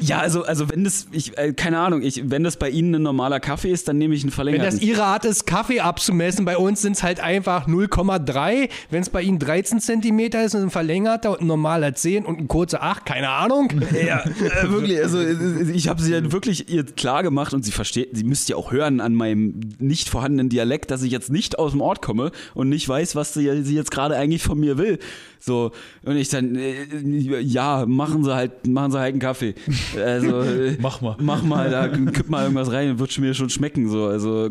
ja, 0.00 0.18
also, 0.18 0.44
also 0.44 0.68
wenn 0.70 0.84
das, 0.84 1.06
ich, 1.12 1.36
äh, 1.38 1.52
keine 1.52 1.78
Ahnung, 1.78 2.02
ich, 2.02 2.30
wenn 2.30 2.44
das 2.44 2.56
bei 2.56 2.70
Ihnen 2.70 2.94
ein 2.94 3.02
normaler 3.02 3.40
Kaffee 3.40 3.70
ist, 3.70 3.88
dann 3.88 3.98
nehme 3.98 4.14
ich 4.14 4.22
einen 4.22 4.30
Wenn 4.30 4.34
verlängerten. 4.34 4.78
das 4.78 4.82
ihre 4.82 5.04
Art 5.04 5.24
ist, 5.24 5.46
Kaffee 5.46 5.80
abzumessen, 5.80 6.44
bei 6.44 6.56
uns 6.56 6.82
sind 6.82 6.96
es 6.96 7.02
halt 7.02 7.20
einfach 7.20 7.66
0,3. 7.66 8.68
Wenn 8.90 9.02
es 9.02 9.10
bei 9.10 9.22
ihnen 9.22 9.38
13 9.38 9.80
Zentimeter 9.80 10.44
ist, 10.44 10.54
ist 10.54 10.62
ein 10.62 10.70
verlängerter 10.70 11.32
und 11.32 11.42
ein 11.42 11.46
normaler 11.46 11.94
10 11.94 12.24
und 12.24 12.38
ein 12.38 12.48
kurzer 12.48 12.82
8, 12.82 13.04
keine 13.06 13.28
Ahnung. 13.30 13.72
Ja, 14.06 14.24
äh, 14.24 14.70
wirklich, 14.70 15.02
also 15.02 15.18
äh, 15.20 15.70
ich 15.72 15.88
habe 15.88 16.02
sie 16.02 16.12
ja 16.12 16.32
wirklich 16.32 16.68
ihr 16.70 16.84
klar 16.84 17.22
gemacht 17.22 17.54
und 17.54 17.64
sie 17.64 17.72
versteht, 17.72 18.10
sie 18.12 18.24
müsst 18.24 18.48
ja 18.48 18.56
auch 18.56 18.72
hören 18.72 19.00
an 19.00 19.14
meinem 19.14 19.60
nicht 19.78 20.08
vorhandenen 20.08 20.48
Dialekt, 20.48 20.90
dass 20.90 21.02
ich 21.02 21.12
jetzt 21.12 21.30
nicht 21.30 21.58
aus 21.58 21.72
dem 21.72 21.80
Ort 21.80 22.02
komme 22.02 22.30
und 22.54 22.68
nicht 22.68 22.88
weiß, 22.88 23.16
was 23.16 23.34
sie, 23.34 23.62
sie 23.62 23.74
jetzt 23.74 23.90
gerade 23.90 24.16
eigentlich 24.16 24.42
von 24.42 24.58
mir 24.58 24.78
will. 24.78 24.98
So, 25.38 25.70
und 26.02 26.16
ich 26.16 26.28
dann, 26.28 26.56
äh, 26.56 27.40
ja, 27.40 27.84
machen 27.86 28.24
sie 28.24 28.34
halt, 28.34 28.66
machen 28.66 28.90
sie 28.90 28.98
halt 28.98 29.12
einen 29.12 29.20
Kaffee. 29.26 29.54
Also, 29.96 30.40
äh, 30.42 30.76
Mach 30.80 31.00
mal. 31.00 31.16
mach 31.18 31.42
mal, 31.42 31.68
da 31.70 31.88
kipp 31.88 32.28
mal 32.28 32.42
irgendwas 32.42 32.70
rein, 32.70 32.98
wird 33.00 33.18
mir 33.18 33.34
schon 33.34 33.50
schmecken. 33.50 33.88
So, 33.88 34.06
also 34.06 34.50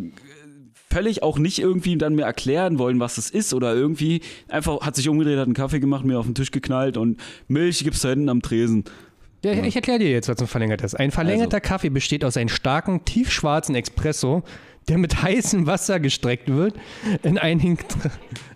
völlig 0.91 1.23
auch 1.23 1.37
nicht 1.39 1.59
irgendwie 1.59 1.97
dann 1.97 2.15
mir 2.15 2.23
erklären 2.23 2.77
wollen, 2.77 2.99
was 2.99 3.17
es 3.17 3.29
ist 3.29 3.53
oder 3.53 3.73
irgendwie 3.73 4.21
einfach 4.49 4.81
hat 4.81 4.95
sich 4.97 5.07
umgedreht, 5.07 5.37
hat 5.37 5.45
einen 5.45 5.53
Kaffee 5.53 5.79
gemacht, 5.79 6.03
mir 6.03 6.19
auf 6.19 6.25
den 6.25 6.35
Tisch 6.35 6.51
geknallt 6.51 6.97
und 6.97 7.21
Milch 7.47 7.83
gibt's 7.83 8.01
da 8.01 8.09
hinten 8.09 8.29
am 8.29 8.41
Tresen. 8.41 8.83
Ja, 9.45 9.51
ich 9.53 9.75
erkläre 9.75 9.99
dir 9.99 10.09
jetzt, 10.09 10.27
was 10.27 10.39
ein 10.39 10.47
verlängerter 10.47 10.85
ist. 10.85 10.95
Ein 10.95 11.11
verlängerter 11.11 11.61
Kaffee 11.61 11.89
besteht 11.89 12.25
aus 12.25 12.35
einem 12.35 12.49
starken, 12.49 13.05
tiefschwarzen 13.05 13.75
Espresso, 13.75 14.43
der 14.89 14.97
mit 14.97 15.21
heißem 15.21 15.67
Wasser 15.67 15.99
gestreckt 15.99 16.49
wird 16.49 16.73
in 17.23 17.37
einen. 17.37 17.77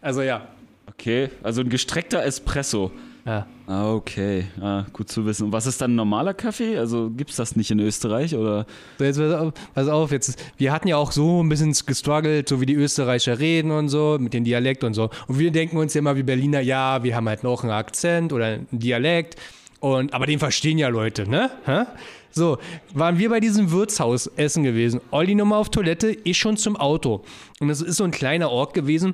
Also 0.01 0.21
ja. 0.21 0.47
Okay, 0.87 1.29
also 1.43 1.61
ein 1.61 1.69
gestreckter 1.69 2.25
Espresso. 2.25 2.91
Ja. 3.29 3.47
Ah, 3.67 3.93
okay. 3.93 4.47
Ah, 4.59 4.85
gut 4.91 5.09
zu 5.09 5.25
wissen. 5.25 5.45
Und 5.45 5.51
was 5.51 5.67
ist 5.67 5.79
dann 5.79 5.91
ein 5.91 5.95
normaler 5.95 6.33
Kaffee? 6.33 6.77
Also 6.77 7.11
gibt's 7.11 7.35
das 7.35 7.55
nicht 7.55 7.69
in 7.69 7.79
Österreich 7.79 8.35
oder? 8.35 8.65
So, 8.97 9.03
jetzt 9.05 9.19
pass 9.19 9.33
auf, 9.33 9.53
pass 9.75 9.87
auf, 9.87 10.11
jetzt, 10.11 10.43
wir 10.57 10.71
hatten 10.71 10.87
ja 10.87 10.97
auch 10.97 11.11
so 11.11 11.43
ein 11.43 11.49
bisschen 11.49 11.73
gestruggelt, 11.85 12.49
so 12.49 12.59
wie 12.61 12.65
die 12.65 12.73
Österreicher 12.73 13.37
reden 13.37 13.69
und 13.69 13.89
so, 13.89 14.17
mit 14.19 14.33
dem 14.33 14.43
Dialekt 14.43 14.83
und 14.83 14.95
so. 14.95 15.11
Und 15.27 15.37
wir 15.37 15.51
denken 15.51 15.77
uns 15.77 15.93
ja 15.93 15.99
immer 15.99 16.15
wie 16.15 16.23
Berliner, 16.23 16.61
ja, 16.61 17.03
wir 17.03 17.15
haben 17.15 17.29
halt 17.29 17.43
noch 17.43 17.63
einen 17.63 17.71
Akzent 17.71 18.33
oder 18.33 18.45
einen 18.45 18.67
Dialekt. 18.71 19.35
Und, 19.79 20.13
aber 20.13 20.25
den 20.25 20.39
verstehen 20.39 20.77
ja 20.77 20.89
Leute, 20.89 21.29
ne? 21.29 21.51
Hä? 21.65 21.83
So, 22.31 22.57
waren 22.93 23.17
wir 23.17 23.29
bei 23.29 23.39
diesem 23.39 23.71
Wirtshaus 23.71 24.27
essen 24.35 24.63
gewesen. 24.63 25.01
Olli 25.11 25.35
nochmal 25.35 25.59
auf 25.59 25.69
Toilette, 25.69 26.15
ich 26.23 26.37
schon 26.37 26.57
zum 26.57 26.75
Auto. 26.75 27.23
Und 27.59 27.69
es 27.69 27.81
ist 27.81 27.97
so 27.97 28.03
ein 28.03 28.11
kleiner 28.11 28.51
Ort 28.51 28.73
gewesen. 28.73 29.13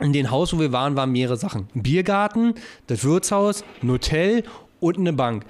In 0.00 0.12
dem 0.12 0.30
Haus, 0.30 0.54
wo 0.54 0.60
wir 0.60 0.72
waren, 0.72 0.96
waren 0.96 1.12
mehrere 1.12 1.36
Sachen. 1.36 1.68
Ein 1.74 1.82
Biergarten, 1.82 2.54
das 2.86 3.04
Wirtshaus, 3.04 3.64
ein 3.82 3.90
Hotel 3.90 4.44
und 4.80 4.98
eine 4.98 5.12
Bank. 5.12 5.44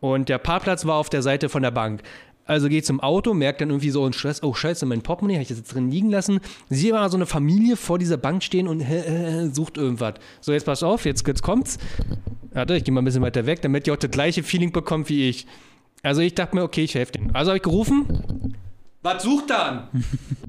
Und 0.00 0.28
der 0.28 0.38
Parkplatz 0.38 0.86
war 0.86 0.96
auf 0.96 1.10
der 1.10 1.22
Seite 1.22 1.48
von 1.48 1.62
der 1.62 1.72
Bank. 1.72 2.02
Also 2.44 2.68
geht 2.68 2.86
zum 2.86 3.00
Auto, 3.00 3.34
merkt 3.34 3.60
dann 3.60 3.70
irgendwie 3.70 3.90
so 3.90 4.06
in 4.06 4.12
Stress, 4.12 4.42
oh 4.44 4.54
scheiße, 4.54 4.86
mein 4.86 5.02
Portemonnaie 5.02 5.34
habe 5.34 5.42
ich 5.42 5.50
jetzt 5.50 5.74
drin 5.74 5.90
liegen 5.90 6.10
lassen. 6.10 6.38
Sehe 6.70 6.92
mal 6.92 7.10
so 7.10 7.16
eine 7.16 7.26
Familie 7.26 7.76
vor 7.76 7.98
dieser 7.98 8.16
Bank 8.16 8.44
stehen 8.44 8.68
und 8.68 8.80
äh, 8.80 9.48
sucht 9.52 9.76
irgendwas. 9.76 10.14
So, 10.40 10.52
jetzt 10.52 10.64
pass 10.64 10.84
auf, 10.84 11.04
jetzt, 11.04 11.26
jetzt 11.26 11.42
kommt's. 11.42 11.78
Warte, 12.52 12.76
ich 12.76 12.84
gehe 12.84 12.94
mal 12.94 13.02
ein 13.02 13.04
bisschen 13.04 13.22
weiter 13.22 13.46
weg, 13.46 13.62
damit 13.62 13.88
ihr 13.88 13.94
auch 13.94 13.98
das 13.98 14.12
gleiche 14.12 14.44
Feeling 14.44 14.70
bekommt 14.70 15.08
wie 15.08 15.28
ich. 15.28 15.46
Also 16.04 16.20
ich 16.20 16.34
dachte 16.34 16.54
mir, 16.54 16.62
okay, 16.62 16.84
ich 16.84 16.94
helfe 16.94 17.12
denen. 17.12 17.34
Also 17.34 17.50
habe 17.50 17.56
ich 17.56 17.64
gerufen, 17.64 18.54
was 19.02 19.24
sucht 19.24 19.50
dann? 19.50 19.88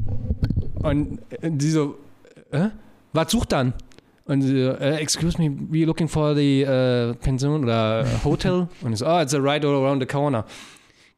und 0.84 1.20
äh, 1.42 1.52
sie 1.58 1.72
so, 1.72 1.98
äh, 2.52 2.70
was 3.18 3.32
sucht 3.32 3.52
dann? 3.52 3.74
Und 4.26 4.42
sie 4.42 4.64
so, 4.64 4.72
äh, 4.72 4.98
excuse 4.98 5.38
me, 5.42 5.50
we 5.70 5.86
looking 5.86 6.08
for 6.08 6.36
the 6.36 6.62
äh, 6.62 7.14
Pension 7.16 7.64
oder 7.64 8.06
Hotel? 8.24 8.68
Und 8.82 8.94
ich 8.94 9.00
so, 9.00 9.08
oh, 9.08 9.20
it's 9.20 9.34
a 9.34 9.40
right 9.40 9.64
around 9.64 10.02
the 10.02 10.06
corner. 10.06 10.46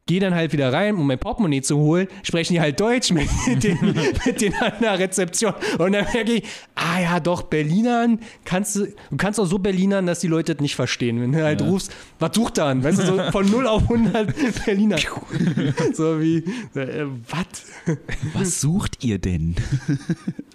Geh 0.10 0.18
dann 0.18 0.34
halt 0.34 0.54
wieder 0.54 0.74
rein, 0.74 0.96
um 0.96 1.06
mein 1.06 1.20
Portemonnaie 1.20 1.62
zu 1.62 1.78
holen, 1.78 2.08
sprechen 2.24 2.54
die 2.54 2.60
halt 2.60 2.80
Deutsch 2.80 3.12
mit 3.12 3.30
den, 3.64 3.78
mit 4.26 4.42
den 4.42 4.56
an 4.56 4.72
der 4.82 4.98
Rezeption. 4.98 5.54
Und 5.78 5.92
dann 5.92 6.08
merke 6.12 6.34
ich, 6.34 6.46
ah 6.74 7.00
ja, 7.00 7.20
doch, 7.20 7.44
Berlinern, 7.44 8.20
kannst 8.44 8.76
du, 8.76 8.88
du 8.88 9.18
kannst 9.18 9.40
auch 9.40 9.46
so 9.46 9.60
Berlinern, 9.60 10.08
dass 10.08 10.20
die 10.20 10.28
Leute 10.28 10.56
das 10.56 10.64
nicht 10.64 10.76
verstehen. 10.76 11.22
Wenn 11.22 11.32
du 11.32 11.44
halt 11.44 11.62
rufst, 11.62 11.92
was 12.18 12.32
sucht 12.34 12.58
dann? 12.58 12.84
Weißt 12.84 12.98
du, 12.98 13.06
so 13.06 13.32
von 13.32 13.52
0 13.52 13.68
auf 13.68 13.84
100 13.84 14.66
Berliner. 14.66 14.98
so 15.94 16.20
wie, 16.20 16.38
äh, 16.74 17.06
was? 17.28 17.98
Was 18.34 18.62
sucht 18.62 19.04
ihr 19.04 19.20
denn? 19.20 19.58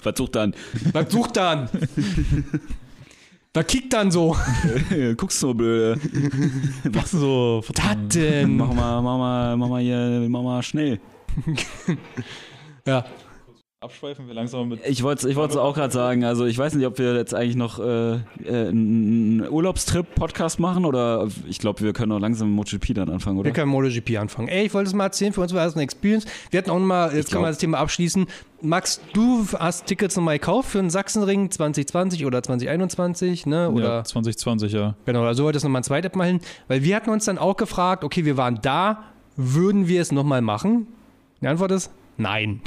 Was 0.02 0.18
sucht 0.18 0.34
dann? 0.34 0.56
Was 0.92 1.12
sucht 1.12 1.36
dann? 1.36 1.68
Was 3.54 3.66
kickt 3.68 3.92
dann 3.92 4.10
so? 4.10 4.36
Guckst 5.16 5.38
so 5.38 5.54
blöde. 5.54 6.00
Was 6.86 7.12
so? 7.12 7.62
Was 7.64 7.96
denn? 8.08 8.56
Mach 8.56 8.74
mal, 8.74 9.00
mach 9.00 9.16
mal, 9.16 9.56
mach 9.56 9.68
mal 9.68 9.80
hier, 9.80 10.26
mach 10.28 10.42
mal 10.42 10.60
schnell. 10.60 10.98
Ja. 12.84 13.04
Abschweifen 13.84 14.26
wir 14.26 14.34
langsam 14.34 14.70
mit. 14.70 14.80
Ich 14.86 15.02
wollte 15.02 15.28
ich 15.28 15.36
es 15.36 15.56
auch 15.58 15.74
gerade 15.74 15.92
sagen, 15.92 16.24
also 16.24 16.46
ich 16.46 16.56
weiß 16.56 16.72
nicht, 16.72 16.86
ob 16.86 16.98
wir 16.98 17.16
jetzt 17.16 17.34
eigentlich 17.34 17.54
noch 17.54 17.78
äh, 17.78 18.14
äh, 18.14 18.18
einen 18.46 19.46
Urlaubstrip-Podcast 19.46 20.58
machen 20.58 20.86
oder 20.86 21.28
ich 21.46 21.58
glaube, 21.58 21.82
wir 21.82 21.92
können 21.92 22.10
auch 22.12 22.18
langsam 22.18 22.48
mit 22.48 22.56
MotoGP 22.56 22.94
dann 22.94 23.10
anfangen, 23.10 23.36
oder? 23.36 23.44
Wir 23.44 23.52
können 23.52 23.70
MotoGP 23.70 24.16
anfangen. 24.16 24.48
Ey, 24.48 24.64
ich 24.64 24.72
wollte 24.72 24.88
es 24.88 24.94
mal 24.94 25.04
erzählen, 25.04 25.34
für 25.34 25.42
uns 25.42 25.52
war 25.52 25.66
das 25.66 25.74
eine 25.74 25.82
Experience. 25.82 26.24
Wir 26.50 26.58
hatten 26.58 26.70
auch 26.70 26.78
noch 26.78 26.86
mal, 26.86 27.14
jetzt 27.14 27.30
können 27.30 27.42
wir 27.42 27.48
auch. 27.48 27.50
das 27.50 27.58
Thema 27.58 27.76
abschließen. 27.76 28.26
Max, 28.62 29.02
du 29.12 29.46
hast 29.58 29.84
Tickets 29.84 30.16
nochmal 30.16 30.38
gekauft 30.38 30.70
für 30.70 30.78
den 30.78 30.88
Sachsenring 30.88 31.50
2020 31.50 32.24
oder 32.24 32.42
2021, 32.42 33.44
ne? 33.44 33.70
Oder 33.70 33.96
ja, 33.96 34.04
2020, 34.04 34.72
ja. 34.72 34.94
Genau, 35.04 35.24
also 35.24 35.44
wolltest 35.44 35.62
du 35.62 35.68
nochmal 35.68 35.80
ein 35.80 35.84
zweites 35.84 36.14
Mal 36.14 36.28
hin. 36.28 36.40
Weil 36.68 36.82
wir 36.84 36.96
hatten 36.96 37.10
uns 37.10 37.26
dann 37.26 37.36
auch 37.36 37.58
gefragt, 37.58 38.02
okay, 38.02 38.24
wir 38.24 38.38
waren 38.38 38.60
da, 38.62 39.04
würden 39.36 39.88
wir 39.88 40.00
es 40.00 40.10
nochmal 40.10 40.40
machen? 40.40 40.86
Die 41.42 41.48
Antwort 41.48 41.72
ist 41.72 41.90
nein. 42.16 42.60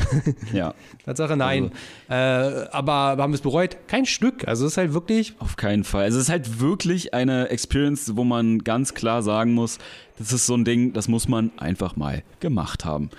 Ja, 0.54 0.74
Tatsache 1.06 1.38
nein. 1.38 1.72
Also 2.08 2.66
äh, 2.66 2.68
aber 2.72 3.22
haben 3.22 3.32
wir 3.32 3.36
es 3.36 3.42
bereut? 3.42 3.78
Kein 3.88 4.06
Stück. 4.06 4.48
Also 4.48 4.66
es 4.66 4.74
ist 4.74 4.78
halt 4.78 4.94
wirklich, 4.94 5.36
auf 5.40 5.56
keinen 5.56 5.84
Fall. 5.84 6.04
Also 6.04 6.18
es 6.18 6.26
ist 6.26 6.30
halt 6.30 6.60
wirklich 6.60 7.14
eine 7.14 7.50
Experience, 7.50 8.16
wo 8.16 8.24
man 8.24 8.60
ganz 8.64 8.94
klar 8.94 9.24
sagen 9.24 9.54
muss, 9.54 9.80
das 10.18 10.34
ist 10.34 10.46
so 10.46 10.56
ein 10.56 10.66
Ding, 10.66 10.94
das 10.94 11.08
muss 11.08 11.28
man 11.28 11.52
einfach 11.58 11.96
mal 11.96 12.24
gemacht 12.40 12.86
haben. 12.86 13.10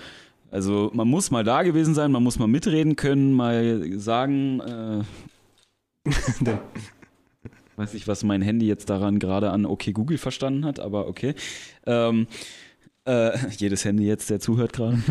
Also 0.51 0.89
man 0.93 1.07
muss 1.07 1.31
mal 1.31 1.43
da 1.43 1.63
gewesen 1.63 1.93
sein, 1.93 2.11
man 2.11 2.23
muss 2.23 2.39
mal 2.39 2.47
mitreden 2.47 2.95
können, 2.95 3.33
mal 3.33 3.99
sagen, 3.99 4.59
äh, 4.59 6.09
weiß 7.75 7.93
nicht, 7.93 8.07
was 8.07 8.23
mein 8.23 8.41
Handy 8.41 8.67
jetzt 8.67 8.89
daran 8.89 9.19
gerade 9.19 9.51
an 9.51 9.65
okay 9.65 9.93
Google 9.93 10.17
verstanden 10.17 10.65
hat, 10.65 10.79
aber 10.79 11.07
okay. 11.07 11.33
Ähm, 11.85 12.27
äh, 13.09 13.37
jedes 13.57 13.83
Handy 13.85 14.05
jetzt, 14.05 14.29
der 14.29 14.39
zuhört 14.39 14.73
gerade. 14.73 14.97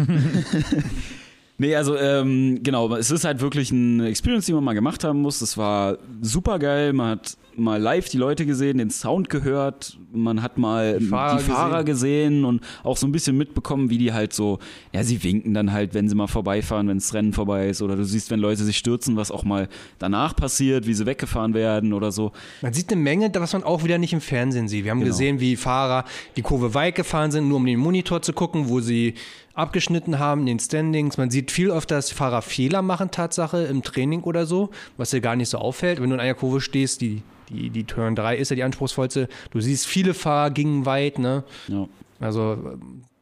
Nee, 1.60 1.74
also 1.74 1.96
ähm, 1.96 2.60
genau, 2.62 2.94
es 2.94 3.10
ist 3.10 3.24
halt 3.24 3.40
wirklich 3.40 3.72
eine 3.72 4.06
Experience, 4.06 4.46
die 4.46 4.52
man 4.52 4.62
mal 4.62 4.74
gemacht 4.74 5.02
haben 5.02 5.20
muss. 5.20 5.40
Das 5.40 5.58
war 5.58 5.98
super 6.22 6.60
geil. 6.60 6.92
Man 6.92 7.10
hat 7.10 7.36
mal 7.56 7.82
live 7.82 8.08
die 8.08 8.16
Leute 8.16 8.46
gesehen, 8.46 8.78
den 8.78 8.90
Sound 8.90 9.28
gehört, 9.28 9.98
man 10.18 10.42
hat 10.42 10.58
mal 10.58 10.98
die 10.98 11.06
Fahrer 11.06 11.38
Fahrer, 11.40 11.84
gesehen. 11.84 12.44
und 12.44 12.62
auch 12.84 12.96
so 12.96 13.06
ein 13.06 13.12
bisschen 13.12 13.36
mitbekommen, 13.36 13.90
wie 13.90 13.98
die 13.98 14.12
halt 14.12 14.32
so, 14.32 14.58
ja, 14.92 15.02
sie 15.04 15.22
winken 15.22 15.54
dann 15.54 15.72
halt, 15.72 15.94
wenn 15.94 16.08
sie 16.08 16.14
mal 16.14 16.26
vorbeifahren, 16.26 16.88
wenn 16.88 16.98
das 16.98 17.14
Rennen 17.14 17.32
vorbei 17.32 17.68
ist. 17.68 17.82
Oder 17.82 17.96
du 17.96 18.04
siehst, 18.04 18.30
wenn 18.30 18.40
Leute 18.40 18.64
sich 18.64 18.76
stürzen, 18.78 19.16
was 19.16 19.30
auch 19.30 19.44
mal 19.44 19.68
danach 19.98 20.34
passiert, 20.36 20.86
wie 20.86 20.94
sie 20.94 21.06
weggefahren 21.06 21.54
werden 21.54 21.92
oder 21.92 22.12
so. 22.12 22.32
man 22.62 22.72
sieht 22.72 22.90
eine 22.92 23.00
Menge, 23.00 23.30
was 23.34 23.52
man 23.52 23.62
auch 23.64 23.84
wieder 23.84 23.98
nicht 23.98 24.12
im 24.12 24.20
Fernsehen 24.20 24.68
sieht. 24.68 24.84
Wir 24.84 24.90
haben 24.90 24.98
Genau. 25.00 25.10
gesehen, 25.10 25.40
wie 25.40 25.56
Fahrer 25.56 26.04
die 26.36 26.42
Kurve 26.42 26.74
weit 26.74 26.94
gefahren 26.94 27.30
sind, 27.30 27.48
nur 27.48 27.56
um 27.58 27.66
den 27.66 27.78
Monitor 27.78 28.20
zu 28.22 28.32
gucken, 28.32 28.68
wo 28.68 28.80
sie 28.80 29.14
abgeschnitten 29.54 30.18
haben 30.18 30.42
in 30.42 30.46
den 30.46 30.58
Standings. 30.60 31.16
Man 31.18 31.30
sieht 31.30 31.50
viel 31.50 31.70
öfter, 31.70 31.96
dass 31.96 32.10
Fahrer 32.12 32.42
Fehler 32.42 32.80
machen, 32.82 33.10
Tatsache, 33.10 33.64
im 33.64 33.82
Training 33.82 34.22
oder 34.22 34.46
so, 34.46 34.70
was 34.96 35.10
dir 35.10 35.20
gar 35.20 35.36
nicht 35.36 35.48
so 35.48 35.58
auffällt. 35.58 36.00
Wenn 36.00 36.10
du 36.10 36.14
in 36.14 36.20
einer 36.20 36.34
Kurve 36.34 36.60
stehst, 36.60 37.00
die, 37.00 37.22
die, 37.48 37.70
die 37.70 37.84
Turn 37.84 38.14
3 38.14 38.36
ist 38.36 38.50
ja 38.50 38.56
die 38.56 38.62
anspruchsvollste, 38.62 39.28
du 39.50 39.60
siehst, 39.60 39.86
viele 39.86 40.07
Fahrer 40.14 40.50
gingen 40.50 40.86
weit, 40.86 41.18
ne? 41.18 41.44
Ja. 41.68 41.86
Also, 42.20 42.56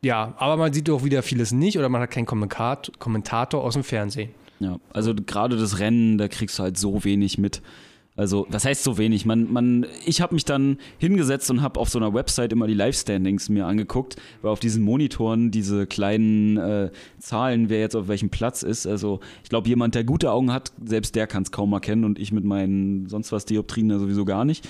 ja, 0.02 0.34
aber 0.38 0.56
man 0.56 0.72
sieht 0.72 0.88
auch 0.90 1.04
wieder 1.04 1.22
vieles 1.22 1.52
nicht 1.52 1.78
oder 1.78 1.88
man 1.88 2.00
hat 2.00 2.10
keinen 2.10 2.26
Kommentat 2.26 2.92
Kommentator 2.98 3.62
aus 3.62 3.74
dem 3.74 3.84
Fernsehen. 3.84 4.30
Ja, 4.58 4.78
also 4.92 5.14
gerade 5.14 5.56
das 5.56 5.78
Rennen, 5.78 6.16
da 6.16 6.28
kriegst 6.28 6.58
du 6.58 6.62
halt 6.62 6.78
so 6.78 7.04
wenig 7.04 7.38
mit. 7.38 7.60
Also, 8.16 8.46
was 8.48 8.64
heißt 8.64 8.82
so 8.82 8.96
wenig? 8.96 9.26
Man, 9.26 9.52
man, 9.52 9.86
ich 10.06 10.22
habe 10.22 10.34
mich 10.34 10.46
dann 10.46 10.78
hingesetzt 10.98 11.50
und 11.50 11.60
habe 11.60 11.78
auf 11.78 11.90
so 11.90 11.98
einer 11.98 12.14
Website 12.14 12.52
immer 12.52 12.66
die 12.66 12.74
Live-Standings 12.74 13.50
mir 13.50 13.66
angeguckt, 13.66 14.16
weil 14.40 14.50
auf 14.50 14.60
diesen 14.60 14.82
Monitoren 14.82 15.50
diese 15.50 15.86
kleinen 15.86 16.56
äh, 16.56 16.90
Zahlen, 17.18 17.68
wer 17.68 17.80
jetzt 17.80 17.94
auf 17.94 18.08
welchem 18.08 18.30
Platz 18.30 18.62
ist. 18.62 18.86
Also, 18.86 19.20
ich 19.42 19.50
glaube, 19.50 19.68
jemand, 19.68 19.94
der 19.94 20.04
gute 20.04 20.30
Augen 20.30 20.50
hat, 20.50 20.72
selbst 20.82 21.14
der 21.14 21.26
kann 21.26 21.42
es 21.42 21.52
kaum 21.52 21.72
erkennen 21.74 22.04
und 22.04 22.18
ich 22.18 22.32
mit 22.32 22.44
meinen 22.44 23.06
sonst 23.08 23.32
was 23.32 23.44
Dioptrien 23.44 23.90
da 23.90 23.98
sowieso 23.98 24.24
gar 24.24 24.46
nicht. 24.46 24.66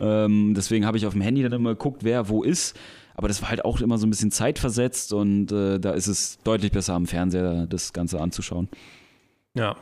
Ähm, 0.00 0.54
deswegen 0.54 0.84
habe 0.84 0.98
ich 0.98 1.06
auf 1.06 1.14
dem 1.14 1.22
Handy 1.22 1.42
dann 1.42 1.52
immer 1.52 1.70
geguckt, 1.70 2.04
wer 2.04 2.28
wo 2.28 2.42
ist. 2.42 2.76
Aber 3.14 3.28
das 3.28 3.42
war 3.42 3.50
halt 3.50 3.64
auch 3.64 3.80
immer 3.80 3.98
so 3.98 4.06
ein 4.06 4.10
bisschen 4.10 4.30
zeitversetzt 4.30 5.12
und 5.12 5.52
äh, 5.52 5.78
da 5.78 5.92
ist 5.92 6.06
es 6.06 6.38
deutlich 6.42 6.72
besser 6.72 6.94
am 6.94 7.06
Fernseher, 7.06 7.66
das 7.66 7.92
Ganze 7.92 8.20
anzuschauen. 8.20 8.68
Ja. 9.54 9.76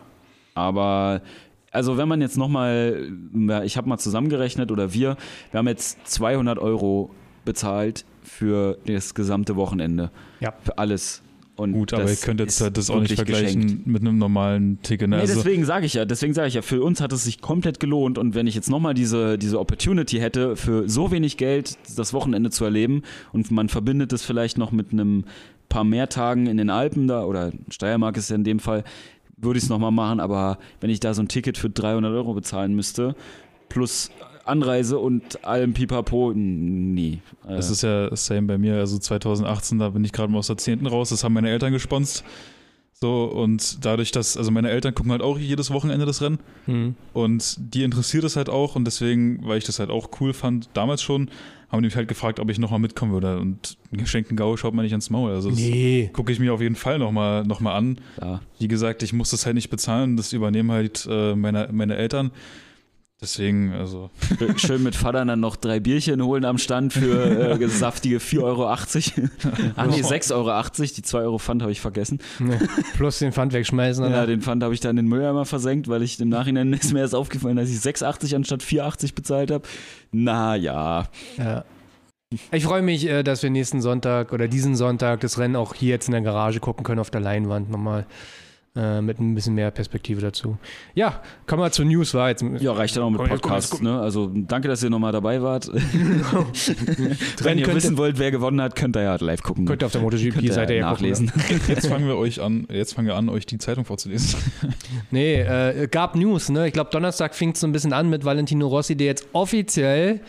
Aber 0.54 1.22
also 1.70 1.96
wenn 1.96 2.08
man 2.08 2.20
jetzt 2.20 2.36
nochmal, 2.36 3.10
ich 3.64 3.76
habe 3.76 3.88
mal 3.88 3.98
zusammengerechnet 3.98 4.70
oder 4.70 4.92
wir, 4.92 5.16
wir 5.50 5.58
haben 5.58 5.68
jetzt 5.68 5.98
200 6.08 6.58
Euro 6.58 7.10
bezahlt 7.44 8.04
für 8.22 8.78
das 8.86 9.14
gesamte 9.14 9.56
Wochenende. 9.56 10.10
Ja. 10.40 10.54
Für 10.62 10.78
alles. 10.78 11.22
Und 11.56 11.72
Gut, 11.72 11.92
aber 11.92 12.08
ihr 12.08 12.14
könnt 12.14 12.38
jetzt 12.38 12.60
halt 12.60 12.76
das 12.76 12.88
auch 12.88 13.00
nicht 13.00 13.16
vergleichen 13.16 13.62
geschenkt. 13.62 13.86
mit 13.88 14.02
einem 14.02 14.16
normalen 14.16 14.80
Ticket. 14.82 15.08
Ne? 15.08 15.16
Nee, 15.16 15.22
Also, 15.22 15.34
deswegen 15.34 15.64
sage 15.64 15.86
ich 15.86 15.94
ja, 15.94 16.04
deswegen 16.04 16.32
sage 16.32 16.46
ich 16.46 16.54
ja, 16.54 16.62
für 16.62 16.84
uns 16.84 17.00
hat 17.00 17.12
es 17.12 17.24
sich 17.24 17.40
komplett 17.40 17.80
gelohnt 17.80 18.16
und 18.16 18.36
wenn 18.36 18.46
ich 18.46 18.54
jetzt 18.54 18.70
nochmal 18.70 18.94
diese, 18.94 19.38
diese 19.38 19.58
Opportunity 19.58 20.18
hätte, 20.18 20.54
für 20.54 20.88
so 20.88 21.10
wenig 21.10 21.36
Geld 21.36 21.76
das 21.96 22.12
Wochenende 22.12 22.50
zu 22.50 22.64
erleben 22.64 23.02
und 23.32 23.50
man 23.50 23.68
verbindet 23.68 24.12
es 24.12 24.24
vielleicht 24.24 24.56
noch 24.56 24.70
mit 24.70 24.92
einem 24.92 25.24
paar 25.68 25.82
mehr 25.82 26.08
Tagen 26.08 26.46
in 26.46 26.58
den 26.58 26.70
Alpen 26.70 27.08
da 27.08 27.24
oder 27.24 27.50
Steiermark 27.70 28.16
ist 28.16 28.30
ja 28.30 28.36
in 28.36 28.44
dem 28.44 28.60
Fall, 28.60 28.84
würde 29.40 29.58
ich 29.58 29.64
es 29.64 29.70
nochmal 29.70 29.92
machen, 29.92 30.20
aber 30.20 30.58
wenn 30.80 30.90
ich 30.90 31.00
da 31.00 31.14
so 31.14 31.22
ein 31.22 31.28
Ticket 31.28 31.58
für 31.58 31.70
300 31.70 32.12
Euro 32.12 32.34
bezahlen 32.34 32.74
müsste, 32.74 33.14
plus 33.68 34.10
Anreise 34.44 34.98
und 34.98 35.44
allem 35.44 35.74
Pipapo, 35.74 36.32
nee. 36.34 37.20
Äh, 37.46 37.56
Das 37.56 37.70
ist 37.70 37.82
ja 37.82 38.14
same 38.16 38.46
bei 38.46 38.58
mir. 38.58 38.76
Also 38.76 38.98
2018, 38.98 39.78
da 39.78 39.90
bin 39.90 40.04
ich 40.04 40.12
gerade 40.12 40.32
mal 40.32 40.38
aus 40.38 40.46
der 40.46 40.56
10. 40.56 40.86
raus. 40.86 41.10
Das 41.10 41.22
haben 41.22 41.34
meine 41.34 41.50
Eltern 41.50 41.72
gesponst. 41.72 42.24
So, 42.94 43.24
und 43.26 43.84
dadurch, 43.84 44.10
dass, 44.10 44.36
also 44.36 44.50
meine 44.50 44.70
Eltern 44.70 44.92
gucken 44.94 45.12
halt 45.12 45.22
auch 45.22 45.38
jedes 45.38 45.70
Wochenende 45.70 46.04
das 46.04 46.20
Rennen. 46.20 46.38
Hm. 46.64 46.96
Und 47.12 47.74
die 47.74 47.84
interessiert 47.84 48.24
es 48.24 48.34
halt 48.34 48.48
auch. 48.48 48.74
Und 48.74 48.86
deswegen, 48.86 49.46
weil 49.46 49.58
ich 49.58 49.64
das 49.64 49.78
halt 49.78 49.90
auch 49.90 50.08
cool 50.20 50.32
fand, 50.32 50.68
damals 50.72 51.02
schon, 51.02 51.30
haben 51.70 51.82
die 51.82 51.86
mich 51.88 51.96
halt 51.96 52.08
gefragt, 52.08 52.40
ob 52.40 52.48
ich 52.50 52.58
nochmal 52.58 52.78
mitkommen 52.78 53.12
würde. 53.12 53.38
Und 53.38 53.76
geschenkten 53.92 54.36
Gau 54.36 54.56
schaut 54.56 54.72
man 54.74 54.84
nicht 54.84 54.92
ans 54.92 55.10
Maul. 55.10 55.32
Also 55.32 55.50
das 55.50 55.58
Nee. 55.58 56.10
gucke 56.12 56.32
ich 56.32 56.38
mir 56.38 56.52
auf 56.54 56.60
jeden 56.62 56.76
Fall 56.76 56.98
nochmal 56.98 57.44
noch 57.44 57.60
mal 57.60 57.74
an. 57.74 57.98
ja. 58.20 58.40
Wie 58.58 58.68
gesagt, 58.68 59.02
ich 59.02 59.12
muss 59.12 59.30
das 59.30 59.44
halt 59.46 59.54
nicht 59.54 59.68
bezahlen. 59.70 60.16
Das 60.16 60.32
übernehmen 60.32 60.72
halt 60.72 61.06
äh, 61.10 61.34
meine, 61.34 61.68
meine 61.72 61.96
Eltern. 61.96 62.30
Deswegen, 63.20 63.72
also. 63.72 64.10
Schön 64.58 64.84
mit 64.84 64.94
Vater 64.94 65.24
dann 65.24 65.40
noch 65.40 65.56
drei 65.56 65.80
Bierchen 65.80 66.22
holen 66.22 66.44
am 66.44 66.56
Stand 66.56 66.92
für 66.92 67.58
äh, 67.60 67.68
saftige 67.68 68.18
4,80 68.18 68.42
Euro. 68.44 68.68
Ach 69.76 69.86
nee, 69.88 70.02
6,80 70.02 70.34
Euro. 70.34 70.62
Die 70.84 71.02
2 71.02 71.18
Euro 71.18 71.38
Pfand 71.38 71.62
habe 71.62 71.72
ich 71.72 71.80
vergessen. 71.80 72.20
Nee. 72.38 72.58
Plus 72.94 73.18
den 73.18 73.32
Pfand 73.32 73.52
wegschmeißen. 73.52 74.04
Ja, 74.04 74.10
oder? 74.10 74.26
den 74.28 74.40
Pfand 74.40 74.62
habe 74.62 74.72
ich 74.72 74.78
dann 74.78 74.90
in 74.90 75.06
den 75.06 75.08
Mülleimer 75.08 75.46
versenkt, 75.46 75.88
weil 75.88 76.02
ich 76.02 76.20
im 76.20 76.28
Nachhinein 76.28 76.72
ist 76.74 76.92
mir 76.92 77.00
erst 77.00 77.16
aufgefallen, 77.16 77.56
dass 77.56 77.70
ich 77.70 77.78
6,80 77.78 78.36
anstatt 78.36 78.62
4,80 78.62 79.14
bezahlt 79.16 79.50
habe. 79.50 79.66
Naja. 80.12 81.08
Ja. 81.38 81.64
Ich 82.52 82.64
freue 82.64 82.82
mich, 82.82 83.08
äh, 83.08 83.24
dass 83.24 83.42
wir 83.42 83.50
nächsten 83.50 83.80
Sonntag 83.80 84.32
oder 84.32 84.46
diesen 84.46 84.76
Sonntag 84.76 85.20
das 85.20 85.38
Rennen 85.38 85.56
auch 85.56 85.74
hier 85.74 85.88
jetzt 85.88 86.06
in 86.06 86.12
der 86.12 86.20
Garage 86.20 86.60
gucken 86.60 86.84
können 86.84 87.00
auf 87.00 87.10
der 87.10 87.20
Leinwand 87.20 87.68
nochmal. 87.68 88.06
Äh, 88.76 89.00
mit 89.00 89.18
ein 89.18 89.34
bisschen 89.34 89.54
mehr 89.54 89.70
Perspektive 89.70 90.20
dazu. 90.20 90.56
Ja, 90.94 91.22
kommen 91.46 91.62
wir 91.62 91.72
zur 91.72 91.86
News, 91.86 92.14
war 92.14 92.28
jetzt. 92.28 92.44
Ja, 92.60 92.72
reicht 92.72 92.96
dann 92.96 93.02
auch 93.02 93.10
mit 93.10 93.24
Podcasts. 93.24 93.80
Ne? 93.80 93.98
Also 93.98 94.30
danke, 94.32 94.68
dass 94.68 94.82
ihr 94.82 94.90
nochmal 94.90 95.10
dabei 95.10 95.42
wart. 95.42 95.68
Wenn 95.72 95.82
Rennen 97.40 97.58
ihr 97.58 97.64
könnt, 97.64 97.76
wissen 97.76 97.96
wollt, 97.96 98.18
wer 98.18 98.30
gewonnen 98.30 98.60
hat, 98.60 98.76
könnt 98.76 98.96
ihr 98.96 99.02
ja 99.02 99.16
live 99.16 99.42
gucken. 99.42 99.64
könnt 99.64 99.82
ihr 99.82 99.86
auf 99.86 99.92
der 99.92 100.02
MotoGP-Seite 100.02 100.74
ja 100.74 100.90
gucken, 100.90 101.08
nachlesen. 101.08 101.32
Jetzt 101.68 101.86
fangen 101.86 102.06
wir 102.06 102.16
euch 102.16 102.40
an, 102.40 102.68
jetzt 102.70 102.94
fangen 102.94 103.08
wir 103.08 103.16
an, 103.16 103.28
euch 103.28 103.46
die 103.46 103.58
Zeitung 103.58 103.84
vorzulesen. 103.84 104.38
Nee, 105.10 105.40
äh, 105.40 105.88
gab 105.88 106.14
News, 106.14 106.48
ne? 106.50 106.66
Ich 106.66 106.72
glaube, 106.72 106.90
Donnerstag 106.90 107.34
fing 107.34 107.52
es 107.52 107.60
so 107.60 107.66
ein 107.66 107.72
bisschen 107.72 107.92
an 107.92 108.10
mit 108.10 108.24
Valentino 108.24 108.68
Rossi, 108.68 108.96
der 108.96 109.06
jetzt 109.08 109.26
offiziell, 109.32 110.20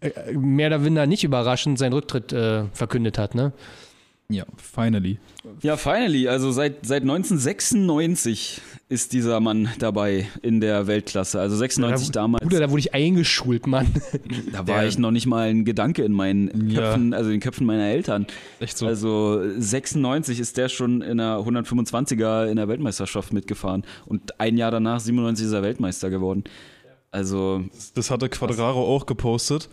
äh, 0.00 0.32
mehr 0.32 0.66
oder 0.68 0.84
weniger 0.84 1.06
nicht 1.06 1.24
überraschend, 1.24 1.78
seinen 1.78 1.92
Rücktritt 1.92 2.32
äh, 2.32 2.64
verkündet 2.72 3.18
hat, 3.18 3.34
ne? 3.34 3.52
Ja, 4.30 4.44
finally. 4.58 5.18
Ja, 5.62 5.78
finally. 5.78 6.28
Also 6.28 6.52
seit, 6.52 6.84
seit 6.84 7.00
1996 7.02 8.60
ist 8.90 9.14
dieser 9.14 9.40
Mann 9.40 9.70
dabei 9.78 10.26
in 10.42 10.60
der 10.60 10.86
Weltklasse. 10.86 11.40
Also 11.40 11.56
96 11.56 12.10
damals. 12.10 12.42
Bruder, 12.44 12.60
da 12.60 12.70
wurde 12.70 12.80
ich 12.80 12.92
eingeschult, 12.92 13.66
Mann. 13.66 13.86
Da 14.52 14.58
war 14.68 14.80
Der- 14.80 14.86
ich 14.88 14.98
noch 14.98 15.12
nicht 15.12 15.24
mal 15.26 15.48
ein 15.48 15.64
Gedanke 15.64 16.02
in 16.04 16.12
meinen 16.12 16.68
Ja. 16.70 16.80
Köpfen, 16.92 17.14
also 17.14 17.30
in 17.30 17.36
den 17.36 17.40
Köpfen 17.40 17.66
meiner 17.66 17.84
Eltern. 17.88 18.26
Echt 18.60 18.76
so. 18.76 18.86
Also 18.86 19.40
96 19.58 20.40
ist 20.40 20.58
der 20.58 20.68
schon 20.68 21.00
in 21.00 21.16
der 21.16 21.38
125er 21.38 22.48
in 22.50 22.56
der 22.56 22.68
Weltmeisterschaft 22.68 23.32
mitgefahren 23.32 23.82
und 24.04 24.38
ein 24.40 24.58
Jahr 24.58 24.70
danach 24.70 25.00
97 25.00 25.46
ist 25.46 25.52
er 25.52 25.62
Weltmeister 25.62 26.10
geworden. 26.10 26.44
Also 27.10 27.64
Das 27.94 28.10
hatte 28.10 28.28
Quadraro 28.28 28.94
auch 28.94 29.06
gepostet, 29.06 29.70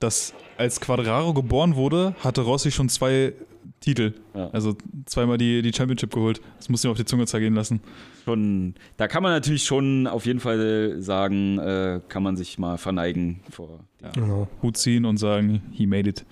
dass 0.00 0.32
als 0.56 0.80
Quadraro 0.80 1.34
geboren 1.34 1.76
wurde, 1.76 2.14
hatte 2.24 2.40
Rossi 2.40 2.70
schon 2.70 2.88
zwei 2.88 3.34
Titel. 3.80 4.14
Ja. 4.34 4.50
Also 4.50 4.76
zweimal 5.06 5.38
die, 5.38 5.62
die 5.62 5.72
Championship 5.72 6.12
geholt. 6.12 6.40
Das 6.56 6.68
musst 6.68 6.82
du 6.84 6.88
ihm 6.88 6.92
auf 6.92 6.96
die 6.98 7.04
Zunge 7.04 7.26
zergehen 7.26 7.54
lassen. 7.54 7.80
schon, 8.24 8.74
da 8.96 9.06
kann 9.08 9.22
man 9.22 9.32
natürlich 9.32 9.64
schon 9.64 10.06
auf 10.06 10.26
jeden 10.26 10.40
Fall 10.40 10.96
sagen, 10.98 11.58
äh, 11.58 12.00
kann 12.08 12.22
man 12.22 12.36
sich 12.36 12.58
mal 12.58 12.76
verneigen 12.78 13.40
vor. 13.50 13.80
Genau. 14.14 14.48
Hut 14.62 14.76
ziehen 14.76 15.04
und 15.04 15.16
sagen, 15.18 15.62
he 15.72 15.86
made 15.86 16.08
it. 16.08 16.24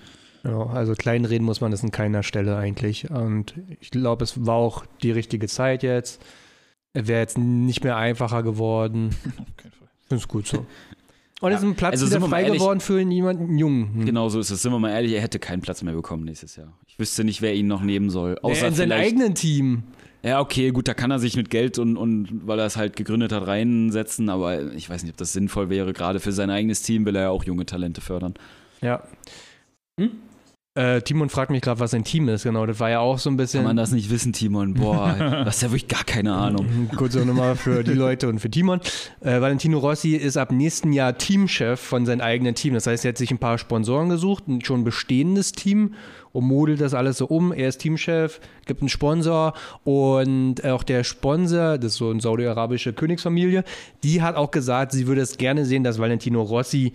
genau. 0.43 0.65
Also 0.67 0.95
kleinreden 0.95 1.45
muss 1.45 1.61
man 1.61 1.71
das 1.71 1.83
in 1.83 1.91
keiner 1.93 2.23
Stelle 2.23 2.57
eigentlich. 2.57 3.11
Und 3.11 3.55
ich 3.81 3.91
glaube, 3.91 4.25
es 4.25 4.45
war 4.47 4.57
auch 4.57 4.85
die 5.03 5.11
richtige 5.13 5.47
Zeit 5.49 5.83
jetzt. 5.83 6.23
Er 6.93 7.07
wäre 7.09 7.21
jetzt 7.21 7.37
nicht 7.39 7.85
mehr 7.85 7.97
einfacher 7.97 8.43
geworden. 8.43 9.11
Auf 9.39 9.57
keinen 9.57 9.73
Fall. 9.73 9.89
Finde 10.09 10.21
es 10.23 10.29
gut 10.29 10.47
so. 10.47 10.67
Und 11.43 11.51
jetzt 11.51 11.61
ist 11.63 11.69
ein 11.69 11.75
Platz 11.75 12.01
also 12.01 12.07
wieder 12.17 12.27
frei 12.27 12.45
ehrlich- 12.45 12.59
geworden 12.61 12.81
für 12.81 12.99
jemanden 12.99 13.59
Jungen. 13.59 13.93
Hm. 13.95 14.07
Genau 14.07 14.31
so 14.31 14.41
ist 14.41 14.49
es. 14.51 14.63
Sind 14.63 14.73
wir 14.73 14.79
mal 14.79 14.91
ehrlich, 14.91 15.13
er 15.13 15.21
hätte 15.21 15.39
keinen 15.39 15.61
Platz 15.61 15.83
mehr 15.83 15.93
bekommen 15.93 16.25
nächstes 16.25 16.57
Jahr. 16.57 16.73
Ich 16.97 17.01
wüsste 17.01 17.25
nicht, 17.25 17.43
wer 17.43 17.55
ihn 17.55 17.67
noch 17.67 17.83
nehmen 17.83 18.09
soll. 18.09 18.39
Außer 18.41 18.69
in 18.69 18.75
seinem 18.75 18.93
eigenen 18.93 19.35
Team. 19.35 19.83
Ja, 20.23 20.41
okay, 20.41 20.71
gut, 20.71 20.89
da 20.89 20.95
kann 20.95 21.11
er 21.11 21.19
sich 21.19 21.37
mit 21.37 21.51
Geld 21.51 21.79
und, 21.79 21.99
und 21.99 22.47
weil 22.47 22.59
er 22.59 22.65
es 22.65 22.79
halt 22.79 22.97
gegründet 22.97 23.33
hat, 23.33 23.47
reinsetzen, 23.47 24.31
aber 24.31 24.73
ich 24.73 24.89
weiß 24.89 25.03
nicht, 25.03 25.13
ob 25.13 25.19
das 25.19 25.35
sinnvoll 25.35 25.69
wäre. 25.69 25.93
Gerade 25.93 26.21
für 26.21 26.33
sein 26.33 26.49
eigenes 26.49 26.81
Team 26.81 27.05
will 27.05 27.15
er 27.15 27.23
ja 27.25 27.29
auch 27.29 27.45
junge 27.45 27.67
Talente 27.67 28.01
fördern. 28.01 28.33
Ja. 28.81 29.03
Äh, 30.77 31.01
Timon 31.03 31.31
fragt 31.31 31.51
mich 31.51 31.63
gerade, 31.63 31.81
was 31.81 31.93
sein 31.93 32.05
Team 32.05 32.29
ist. 32.29 32.43
Genau, 32.43 32.67
das 32.67 32.81
war 32.81 32.91
ja 32.91 33.01
auch 33.01 33.19
so 33.19 33.31
ein 33.31 33.37
bisschen. 33.37 33.61
Kann 33.61 33.69
man 33.69 33.77
das 33.77 33.93
nicht 33.93 34.11
wissen, 34.11 34.33
Timon? 34.35 34.75
Boah, 34.75 35.15
du 35.19 35.47
hast 35.47 35.63
ja 35.63 35.69
wirklich 35.69 35.89
gar 35.89 36.05
keine 36.05 36.35
Ahnung. 36.35 36.91
Kurze 36.97 37.25
Nummer 37.25 37.57
für 37.57 37.83
die 37.83 37.95
Leute 37.95 38.29
und 38.29 38.41
für 38.41 38.51
Timon. 38.51 38.81
Äh, 39.21 39.41
Valentino 39.41 39.79
Rossi 39.79 40.17
ist 40.17 40.37
ab 40.37 40.53
nächsten 40.53 40.93
Jahr 40.93 41.17
Teamchef 41.17 41.81
von 41.81 42.05
seinem 42.05 42.21
eigenen 42.21 42.55
Team. 42.55 42.75
Das 42.75 42.87
heißt, 42.87 43.07
er 43.07 43.11
hat 43.11 43.19
sich 43.19 43.31
ein 43.31 43.39
paar 43.39 43.57
Sponsoren 43.57 44.11
gesucht, 44.11 44.49
ein 44.49 44.63
schon 44.63 44.85
bestehendes 44.85 45.53
Team 45.53 45.95
und 46.37 46.45
modelt 46.45 46.81
das 46.81 46.95
alles 46.95 47.19
so 47.19 47.27
um. 47.27 47.53
Er 47.53 47.69
ist 47.69 47.79
Teamchef, 47.79 48.41
gibt 48.67 48.83
einen 48.83 48.89
Sponsor 48.89 49.55
und 49.85 50.65
auch 50.65 50.83
der 50.83 51.03
Sponsor, 51.03 51.79
das 51.79 51.93
ist 51.93 51.99
so 51.99 52.11
eine 52.11 52.21
saudi-arabische 52.21 52.93
Königsfamilie, 52.93 53.65
die 54.03 54.21
hat 54.23 54.37
auch 54.37 54.51
gesagt, 54.51 54.93
sie 54.93 55.07
würde 55.07 55.23
es 55.23 55.39
gerne 55.39 55.65
sehen, 55.65 55.83
dass 55.83 55.99
Valentino 55.99 56.43
Rossi 56.43 56.93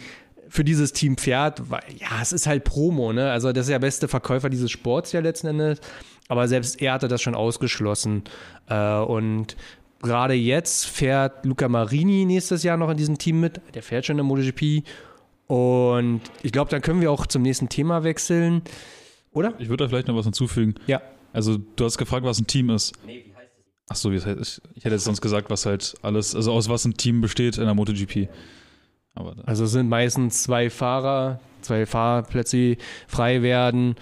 für 0.48 0.64
dieses 0.64 0.94
Team 0.94 1.18
fährt, 1.18 1.72
weil 1.72 1.82
ja, 1.98 2.22
es 2.22 2.34
ist 2.34 2.46
halt 2.46 2.66
Promo, 2.66 3.14
ne? 3.14 3.32
Also 3.32 3.52
das 3.52 3.68
ist 3.68 3.72
der 3.72 3.80
beste 3.80 4.08
Verkäufer 4.08 4.50
dieses 4.50 4.70
Sports 4.70 5.12
ja 5.14 5.22
letzten 5.22 5.48
Endes. 5.48 5.80
Aber 6.28 6.48
selbst 6.48 6.82
er 6.82 6.94
hatte 6.94 7.08
das 7.08 7.22
schon 7.22 7.36
ausgeschlossen. 7.36 8.24
Äh, 8.70 8.98
und 8.98 9.56
gerade 10.02 10.34
jetzt 10.34 10.86
fährt 10.86 11.46
Luca 11.46 11.68
Marini 11.68 12.26
nächstes 12.26 12.64
Jahr 12.64 12.78
noch 12.78 12.90
in 12.90 12.98
diesem 12.98 13.18
Team 13.18 13.40
mit. 13.40 13.62
Der 13.74 13.82
fährt 13.82 14.06
schon 14.06 14.14
in 14.14 14.18
der 14.18 14.26
MotoGP. 14.26 14.84
Und 15.48 16.22
ich 16.44 16.52
glaube, 16.52 16.70
dann 16.70 16.82
können 16.82 17.02
wir 17.02 17.12
auch 17.12 17.26
zum 17.28 17.42
nächsten 17.42 17.70
Thema 17.70 18.04
wechseln. 18.04 18.62
Oder? 19.34 19.54
Ich 19.60 19.70
würde 19.70 19.86
da 19.86 19.90
vielleicht 19.90 20.08
noch 20.08 20.16
was 20.16 20.26
hinzufügen. 20.26 20.76
Ja. 20.88 21.02
Also, 21.34 21.58
du 21.58 21.86
hast 21.86 21.98
gefragt, 21.98 22.26
was 22.26 22.40
ein 22.40 22.48
Team 22.48 22.70
ist. 22.70 22.94
Nee, 23.06 23.24
wie 23.26 23.36
heißt 23.36 23.52
es? 23.58 23.66
Ach 23.90 23.96
so, 23.96 24.12
wie 24.12 24.16
es 24.16 24.26
heißt. 24.26 24.40
Ich, 24.40 24.78
ich 24.78 24.86
hätte 24.86 24.96
jetzt 24.96 25.06
sonst 25.06 25.22
gesagt, 25.22 25.50
was 25.50 25.66
halt 25.66 25.96
alles, 26.02 26.36
also 26.36 26.52
aus 26.52 26.68
was 26.70 26.86
ein 26.86 26.96
Team 26.96 27.22
besteht 27.22 27.58
in 27.58 27.66
der 27.66 27.74
MotoGP. 27.74 28.28
Aber 29.16 29.36
Also 29.46 29.66
es 29.66 29.72
sind 29.72 29.90
meistens 29.90 30.44
zwei 30.44 30.70
Fahrer, 30.70 31.40
zwei 31.62 31.86
Fahrplätze 31.86 32.58
die 32.58 32.78
frei 33.08 33.42
werden. 33.42 33.96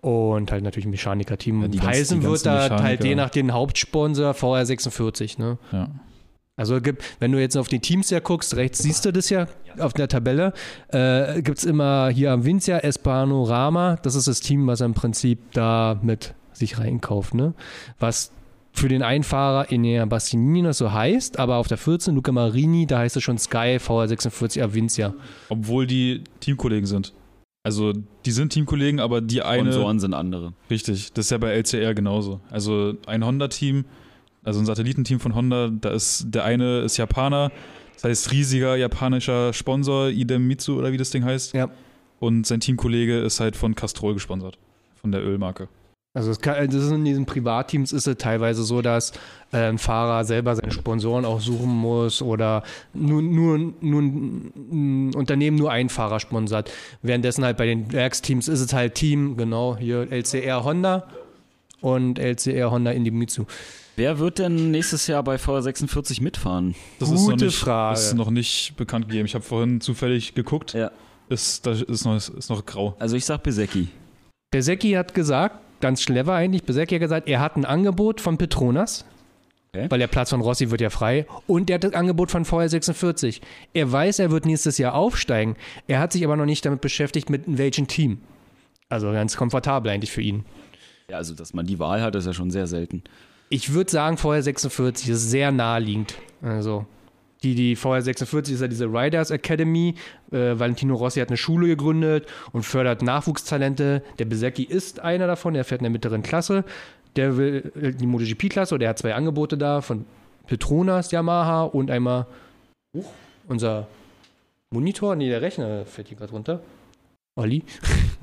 Und 0.00 0.50
halt 0.50 0.64
natürlich 0.64 0.86
ein 0.86 0.90
Mechaniker-Team. 0.90 1.70
Ja, 1.72 1.82
heißen 1.82 2.22
wird 2.22 2.46
da 2.46 2.82
halt 2.82 3.04
je 3.04 3.14
nach 3.14 3.28
den 3.28 3.52
Hauptsponsor 3.52 4.32
VR46, 4.32 5.38
ne? 5.38 5.58
ja. 5.72 5.90
Also 6.60 6.78
gibt, 6.82 7.02
wenn 7.20 7.32
du 7.32 7.40
jetzt 7.40 7.56
auf 7.56 7.68
die 7.68 7.78
Teams 7.78 8.10
ja 8.10 8.20
guckst, 8.20 8.54
rechts 8.54 8.80
siehst 8.80 9.06
du 9.06 9.12
das 9.14 9.30
ja 9.30 9.46
auf 9.78 9.94
der 9.94 10.08
Tabelle, 10.08 10.52
äh, 10.88 11.40
gibt 11.40 11.56
es 11.56 11.64
immer 11.64 12.10
hier 12.10 12.32
am 12.32 12.44
Vincia 12.44 12.76
Espanorama, 12.76 13.96
das 14.02 14.14
ist 14.14 14.28
das 14.28 14.40
Team, 14.40 14.66
was 14.66 14.82
im 14.82 14.92
Prinzip 14.92 15.38
da 15.54 15.98
mit 16.02 16.34
sich 16.52 16.78
reinkauft, 16.78 17.32
ne? 17.32 17.54
Was 17.98 18.30
für 18.72 18.88
den 18.88 19.02
Einfahrer 19.02 19.72
Enea 19.72 20.04
Bastinini 20.04 20.60
noch 20.60 20.74
so 20.74 20.92
heißt, 20.92 21.38
aber 21.38 21.56
auf 21.56 21.66
der 21.66 21.78
14 21.78 22.14
Luca 22.14 22.30
Marini, 22.30 22.86
da 22.86 22.98
heißt 22.98 23.16
es 23.16 23.22
schon 23.22 23.38
Sky 23.38 23.78
VR46 23.78 24.62
Avincia. 24.62 25.14
Obwohl 25.48 25.86
die 25.86 26.24
Teamkollegen 26.40 26.84
sind. 26.84 27.14
Also, 27.62 27.94
die 28.26 28.30
sind 28.32 28.52
Teamkollegen, 28.52 29.00
aber 29.00 29.22
die 29.22 29.40
eine. 29.40 29.72
Sponsoren 29.72 29.98
sind 29.98 30.12
andere. 30.12 30.52
Richtig, 30.68 31.14
das 31.14 31.24
ist 31.24 31.30
ja 31.30 31.38
bei 31.38 31.52
LCR 31.52 31.94
genauso. 31.94 32.40
Also 32.50 32.94
ein 33.06 33.24
Honda-Team, 33.24 33.86
also 34.44 34.60
ein 34.60 34.66
Satellitenteam 34.66 35.20
von 35.20 35.34
Honda, 35.34 35.68
da 35.68 35.90
ist 35.90 36.26
der 36.28 36.44
eine 36.44 36.80
ist 36.80 36.96
Japaner, 36.96 37.50
das 37.94 38.04
heißt 38.04 38.32
riesiger 38.32 38.76
japanischer 38.76 39.52
Sponsor, 39.52 40.08
Idemitsu 40.08 40.78
oder 40.78 40.92
wie 40.92 40.96
das 40.96 41.10
Ding 41.10 41.24
heißt. 41.24 41.54
Ja. 41.54 41.70
Und 42.18 42.46
sein 42.46 42.60
Teamkollege 42.60 43.18
ist 43.18 43.40
halt 43.40 43.56
von 43.56 43.74
Castrol 43.74 44.14
gesponsert, 44.14 44.58
von 44.94 45.12
der 45.12 45.22
Ölmarke. 45.22 45.68
Also 46.12 46.32
kann, 46.34 46.66
das 46.66 46.74
ist 46.74 46.90
in 46.90 47.04
diesen 47.04 47.24
Privatteams 47.24 47.92
ist 47.92 48.08
es 48.08 48.16
teilweise 48.16 48.64
so, 48.64 48.82
dass 48.82 49.12
äh, 49.52 49.58
ein 49.58 49.78
Fahrer 49.78 50.24
selber 50.24 50.56
seine 50.56 50.72
Sponsoren 50.72 51.24
auch 51.24 51.40
suchen 51.40 51.70
muss 51.70 52.20
oder 52.20 52.64
nur, 52.92 53.22
nur, 53.22 53.58
nur 53.80 54.02
ein 54.02 55.12
Unternehmen 55.14 55.56
nur 55.56 55.70
einen 55.70 55.88
Fahrer 55.88 56.18
sponsert. 56.18 56.68
Währenddessen 57.02 57.44
halt 57.44 57.56
bei 57.56 57.66
den 57.66 57.92
Werksteams 57.92 58.48
ist 58.48 58.60
es 58.60 58.72
halt 58.72 58.96
Team, 58.96 59.36
genau, 59.36 59.76
hier 59.76 60.10
LCR 60.10 60.64
Honda 60.64 61.06
und 61.80 62.18
LCR 62.18 62.72
Honda 62.72 62.90
Indimitsu. 62.90 63.44
Wer 63.96 64.18
wird 64.18 64.38
denn 64.38 64.70
nächstes 64.70 65.06
Jahr 65.06 65.22
bei 65.22 65.36
VR46 65.36 66.22
mitfahren? 66.22 66.74
Das 66.98 67.10
ist 67.10 67.22
noch 67.22 67.30
Gute 67.32 67.46
nicht, 67.46 67.56
Frage. 67.56 67.98
ist 67.98 68.14
noch 68.14 68.30
nicht 68.30 68.74
bekannt 68.76 69.08
gegeben. 69.08 69.26
Ich 69.26 69.34
habe 69.34 69.44
vorhin 69.44 69.80
zufällig 69.80 70.34
geguckt. 70.34 70.72
Ja. 70.74 70.90
Ist, 71.28 71.66
da 71.66 71.72
ist 71.72 72.04
noch, 72.04 72.16
ist 72.16 72.48
noch 72.50 72.64
grau. 72.66 72.96
Also 72.98 73.16
ich 73.16 73.24
sag 73.24 73.42
Besecki. 73.42 73.88
Besecki 74.50 74.92
hat 74.92 75.14
gesagt, 75.14 75.60
ganz 75.80 76.04
clever 76.04 76.34
eigentlich, 76.34 76.64
Besecki 76.64 76.94
hat 76.96 77.00
gesagt, 77.00 77.28
er 77.28 77.40
hat 77.40 77.56
ein 77.56 77.64
Angebot 77.64 78.20
von 78.20 78.36
Petronas, 78.38 79.04
Okay. 79.72 79.86
weil 79.88 80.00
der 80.00 80.08
Platz 80.08 80.30
von 80.30 80.40
Rossi 80.40 80.72
wird 80.72 80.80
ja 80.80 80.90
frei, 80.90 81.26
und 81.46 81.70
er 81.70 81.74
hat 81.74 81.84
das 81.84 81.92
Angebot 81.92 82.32
von 82.32 82.44
VR46. 82.44 83.40
Er 83.72 83.92
weiß, 83.92 84.18
er 84.18 84.32
wird 84.32 84.44
nächstes 84.44 84.78
Jahr 84.78 84.94
aufsteigen, 84.94 85.54
er 85.86 86.00
hat 86.00 86.10
sich 86.12 86.24
aber 86.24 86.36
noch 86.36 86.44
nicht 86.44 86.66
damit 86.66 86.80
beschäftigt, 86.80 87.30
mit 87.30 87.44
welchem 87.46 87.86
Team. 87.86 88.18
Also 88.88 89.12
ganz 89.12 89.36
komfortabel 89.36 89.92
eigentlich 89.92 90.10
für 90.10 90.22
ihn. 90.22 90.44
Ja, 91.08 91.18
also 91.18 91.34
dass 91.34 91.54
man 91.54 91.66
die 91.66 91.78
Wahl 91.78 92.02
hat, 92.02 92.16
ist 92.16 92.26
ja 92.26 92.32
schon 92.32 92.50
sehr 92.50 92.66
selten. 92.66 93.04
Ich 93.52 93.72
würde 93.72 93.90
sagen, 93.90 94.16
VR46 94.16 95.10
ist 95.10 95.30
sehr 95.30 95.50
naheliegend. 95.50 96.14
Also, 96.40 96.86
die, 97.42 97.54
die 97.54 97.76
VR46 97.76 98.52
ist 98.52 98.60
ja 98.60 98.68
diese 98.68 98.86
Riders 98.86 99.30
Academy. 99.30 99.96
Äh, 100.30 100.58
Valentino 100.58 100.94
Rossi 100.94 101.20
hat 101.20 101.28
eine 101.28 101.36
Schule 101.36 101.66
gegründet 101.66 102.26
und 102.52 102.62
fördert 102.62 103.02
Nachwuchstalente. 103.02 104.02
Der 104.18 104.24
Besecki 104.24 104.62
ist 104.62 105.00
einer 105.00 105.26
davon, 105.26 105.54
der 105.54 105.64
fährt 105.64 105.80
in 105.80 105.84
der 105.84 105.90
mittleren 105.90 106.22
Klasse. 106.22 106.64
Der 107.16 107.36
will 107.36 107.72
die 107.98 108.06
MotoGP-Klasse 108.06 108.74
und 108.76 108.80
der 108.80 108.90
hat 108.90 108.98
zwei 108.98 109.14
Angebote 109.14 109.58
da 109.58 109.80
von 109.80 110.04
Petronas 110.46 111.10
Yamaha 111.10 111.64
und 111.64 111.90
einmal 111.90 112.26
Huch, 112.96 113.10
unser 113.48 113.88
Monitor. 114.72 115.16
Nee, 115.16 115.28
der 115.28 115.42
Rechner 115.42 115.84
fährt 115.86 116.06
hier 116.06 116.16
gerade 116.16 116.32
runter. 116.32 116.62
Olli, 117.36 117.64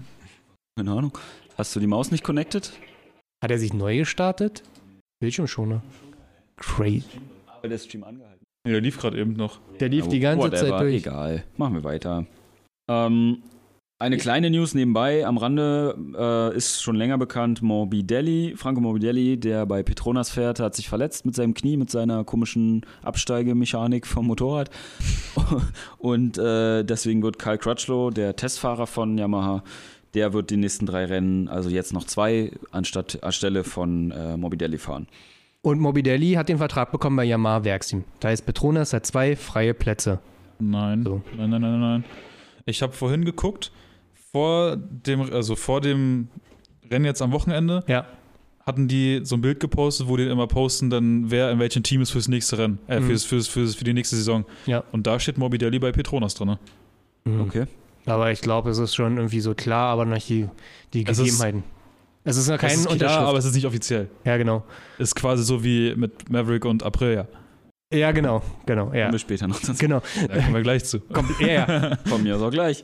Keine 0.78 0.92
Ahnung. 0.92 1.18
Hast 1.58 1.76
du 1.76 1.80
die 1.80 1.88
Maus 1.88 2.12
nicht 2.12 2.24
connected? 2.24 2.72
hat 3.44 3.52
er 3.52 3.60
sich 3.60 3.74
neu 3.74 3.98
gestartet? 3.98 4.64
Bildschirmschoner. 5.20 5.82
Crazy. 6.58 7.04
Aber 7.48 7.68
der 7.68 7.78
Stream 7.78 8.04
angehalten. 8.04 8.46
Nee, 8.66 8.72
der 8.72 8.82
lief 8.82 9.00
gerade 9.00 9.20
eben 9.20 9.34
noch. 9.34 9.60
Der 9.80 9.90
lief 9.90 10.08
die 10.08 10.20
ganze 10.20 10.46
Whatever, 10.48 10.70
Zeit 10.70 10.82
durch. 10.82 10.96
Egal. 10.96 11.44
Machen 11.58 11.76
wir 11.76 11.84
weiter. 11.84 12.26
Ähm, 12.90 13.42
Eine 14.00 14.18
kleine 14.18 14.52
News 14.52 14.76
nebenbei 14.76 15.26
am 15.26 15.38
Rande 15.38 15.98
äh, 16.16 16.56
ist 16.56 16.84
schon 16.84 16.96
länger 16.96 17.18
bekannt. 17.18 17.64
Morbidelli, 17.64 18.54
Franco 18.56 18.80
Morbidelli, 18.80 19.40
der 19.40 19.66
bei 19.66 19.82
Petronas 19.82 20.30
fährt, 20.30 20.60
hat 20.60 20.76
sich 20.76 20.88
verletzt 20.88 21.26
mit 21.26 21.34
seinem 21.34 21.56
Knie, 21.56 21.78
mit 21.78 21.90
seiner 21.90 22.24
komischen 22.24 22.86
Absteigemechanik 23.02 24.06
vom 24.06 24.28
Motorrad. 24.28 24.70
Und 25.98 26.38
äh, 26.38 26.84
deswegen 26.84 27.24
wird 27.24 27.40
Kyle 27.40 27.58
Crutchlow, 27.58 28.12
der 28.12 28.36
Testfahrer 28.36 28.86
von 28.86 29.18
Yamaha, 29.18 29.64
der 30.18 30.34
wird 30.34 30.50
die 30.50 30.58
nächsten 30.58 30.86
drei 30.88 31.06
Rennen, 31.06 31.48
also 31.48 31.70
jetzt 31.70 31.94
noch 31.94 32.06
zwei, 32.06 32.52
anstatt 32.72 33.24
anstelle 33.24 33.64
von 33.64 34.12
äh, 34.12 34.36
Morbidelli 34.36 34.78
fahren. 34.80 35.08
Und 35.62 35.80
Morbidelli 35.80 36.34
hat 36.34 36.50
den 36.50 36.58
Vertrag 36.58 36.92
bekommen 36.92 37.18
bei 37.18 37.26
Yamaha 37.26 37.64
Werksteam. 37.64 38.04
Da 38.20 38.32
ist 38.32 38.46
Petronas 38.46 38.94
hat 38.94 39.06
zwei 39.06 39.36
freie 39.36 39.74
Plätze. 39.74 40.20
Nein. 40.60 41.04
So. 41.04 41.22
Nein, 41.38 41.50
nein, 41.52 41.62
nein, 41.62 41.80
nein. 41.80 42.04
Ich 42.66 42.82
habe 42.82 42.94
vorhin 42.94 43.26
geguckt, 43.26 43.72
vor 44.32 44.76
dem, 44.78 45.22
also 45.32 45.56
vor 45.56 45.82
dem 45.82 46.30
Rennen 46.90 47.06
jetzt 47.06 47.22
am 47.22 47.32
Wochenende, 47.32 47.84
Ja. 47.88 48.06
hatten 48.66 48.88
die 48.88 49.22
so 49.24 49.36
ein 49.36 49.42
Bild 49.42 49.60
gepostet, 49.60 50.08
wo 50.08 50.18
die 50.18 50.24
immer 50.28 50.48
posten, 50.48 50.90
dann 50.90 51.30
wer 51.32 51.52
in 51.52 51.60
welchem 51.60 51.84
Team 51.84 52.02
ist 52.02 52.12
fürs 52.12 52.28
nächste 52.28 52.58
Rennen, 52.58 52.80
äh, 52.88 53.00
Mhm. 53.00 53.06
fürs, 53.08 53.24
fürs, 53.26 53.48
fürs, 53.48 53.76
für 53.76 53.84
die 53.84 53.94
nächste 53.94 54.16
Saison. 54.16 54.46
Ja. 54.66 54.84
Und 54.92 55.06
da 55.06 55.20
steht 55.20 55.38
Morbidelli 55.38 55.80
bei 55.80 55.92
Petronas 55.92 56.34
drin. 56.34 56.58
Mhm. 57.26 57.42
Okay. 57.42 57.66
Aber 58.08 58.32
ich 58.32 58.42
glaube, 58.42 58.70
es 58.72 58.78
ist 58.80 58.96
schon 58.96 59.18
irgendwie 59.18 59.40
so 59.42 59.54
klar, 59.54 59.90
aber 59.92 60.06
noch 60.06 60.16
nicht 60.16 60.30
die, 60.30 60.48
die 60.94 61.06
Es 61.06 61.20
ist- 61.20 61.26
Gegebenheiten. 61.26 61.64
Es 62.24 62.36
ist 62.36 62.48
noch 62.48 62.56
Es 62.56 62.62
kein 62.62 62.72
ist 62.72 62.90
klar, 62.98 63.28
aber 63.28 63.38
es 63.38 63.46
ist 63.46 63.54
nicht 63.56 63.66
offiziell. 63.66 64.10
ja, 64.26 64.36
genau. 64.38 64.64
Ist 64.98 65.16
quasi 65.16 65.44
so 65.44 65.64
wie 65.64 65.94
mit 65.96 66.30
Maverick 66.30 66.66
und 66.66 66.84
Aprilia. 66.84 67.28
Ja, 67.94 68.12
genau, 68.12 68.42
genau, 68.66 68.92
ja. 68.94 69.04
Kommen 69.04 69.14
wir 69.14 69.20
später 69.20 69.48
noch 69.48 69.60
dazu. 69.62 69.74
Genau. 69.78 70.02
Da 70.28 70.36
kommen 70.42 70.54
wir 70.56 70.62
gleich 70.62 70.84
zu. 70.84 71.00
Komm, 71.00 71.34
ja, 71.40 71.48
ja. 71.48 71.98
Von 72.06 72.24
mir 72.24 72.36
aus 72.36 72.42
auch 72.42 72.52
gleich. 72.52 72.84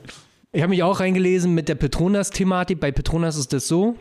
Ich 0.54 0.62
habe 0.62 0.70
mich 0.70 0.82
auch 0.84 1.00
reingelesen 1.02 1.54
mit 1.54 1.68
der 1.68 1.76
Petronas-Thematik. 1.76 2.80
Bei 2.80 2.92
Petronas 2.94 3.36
ist 3.36 3.52
das 3.52 3.68
so, 3.68 3.98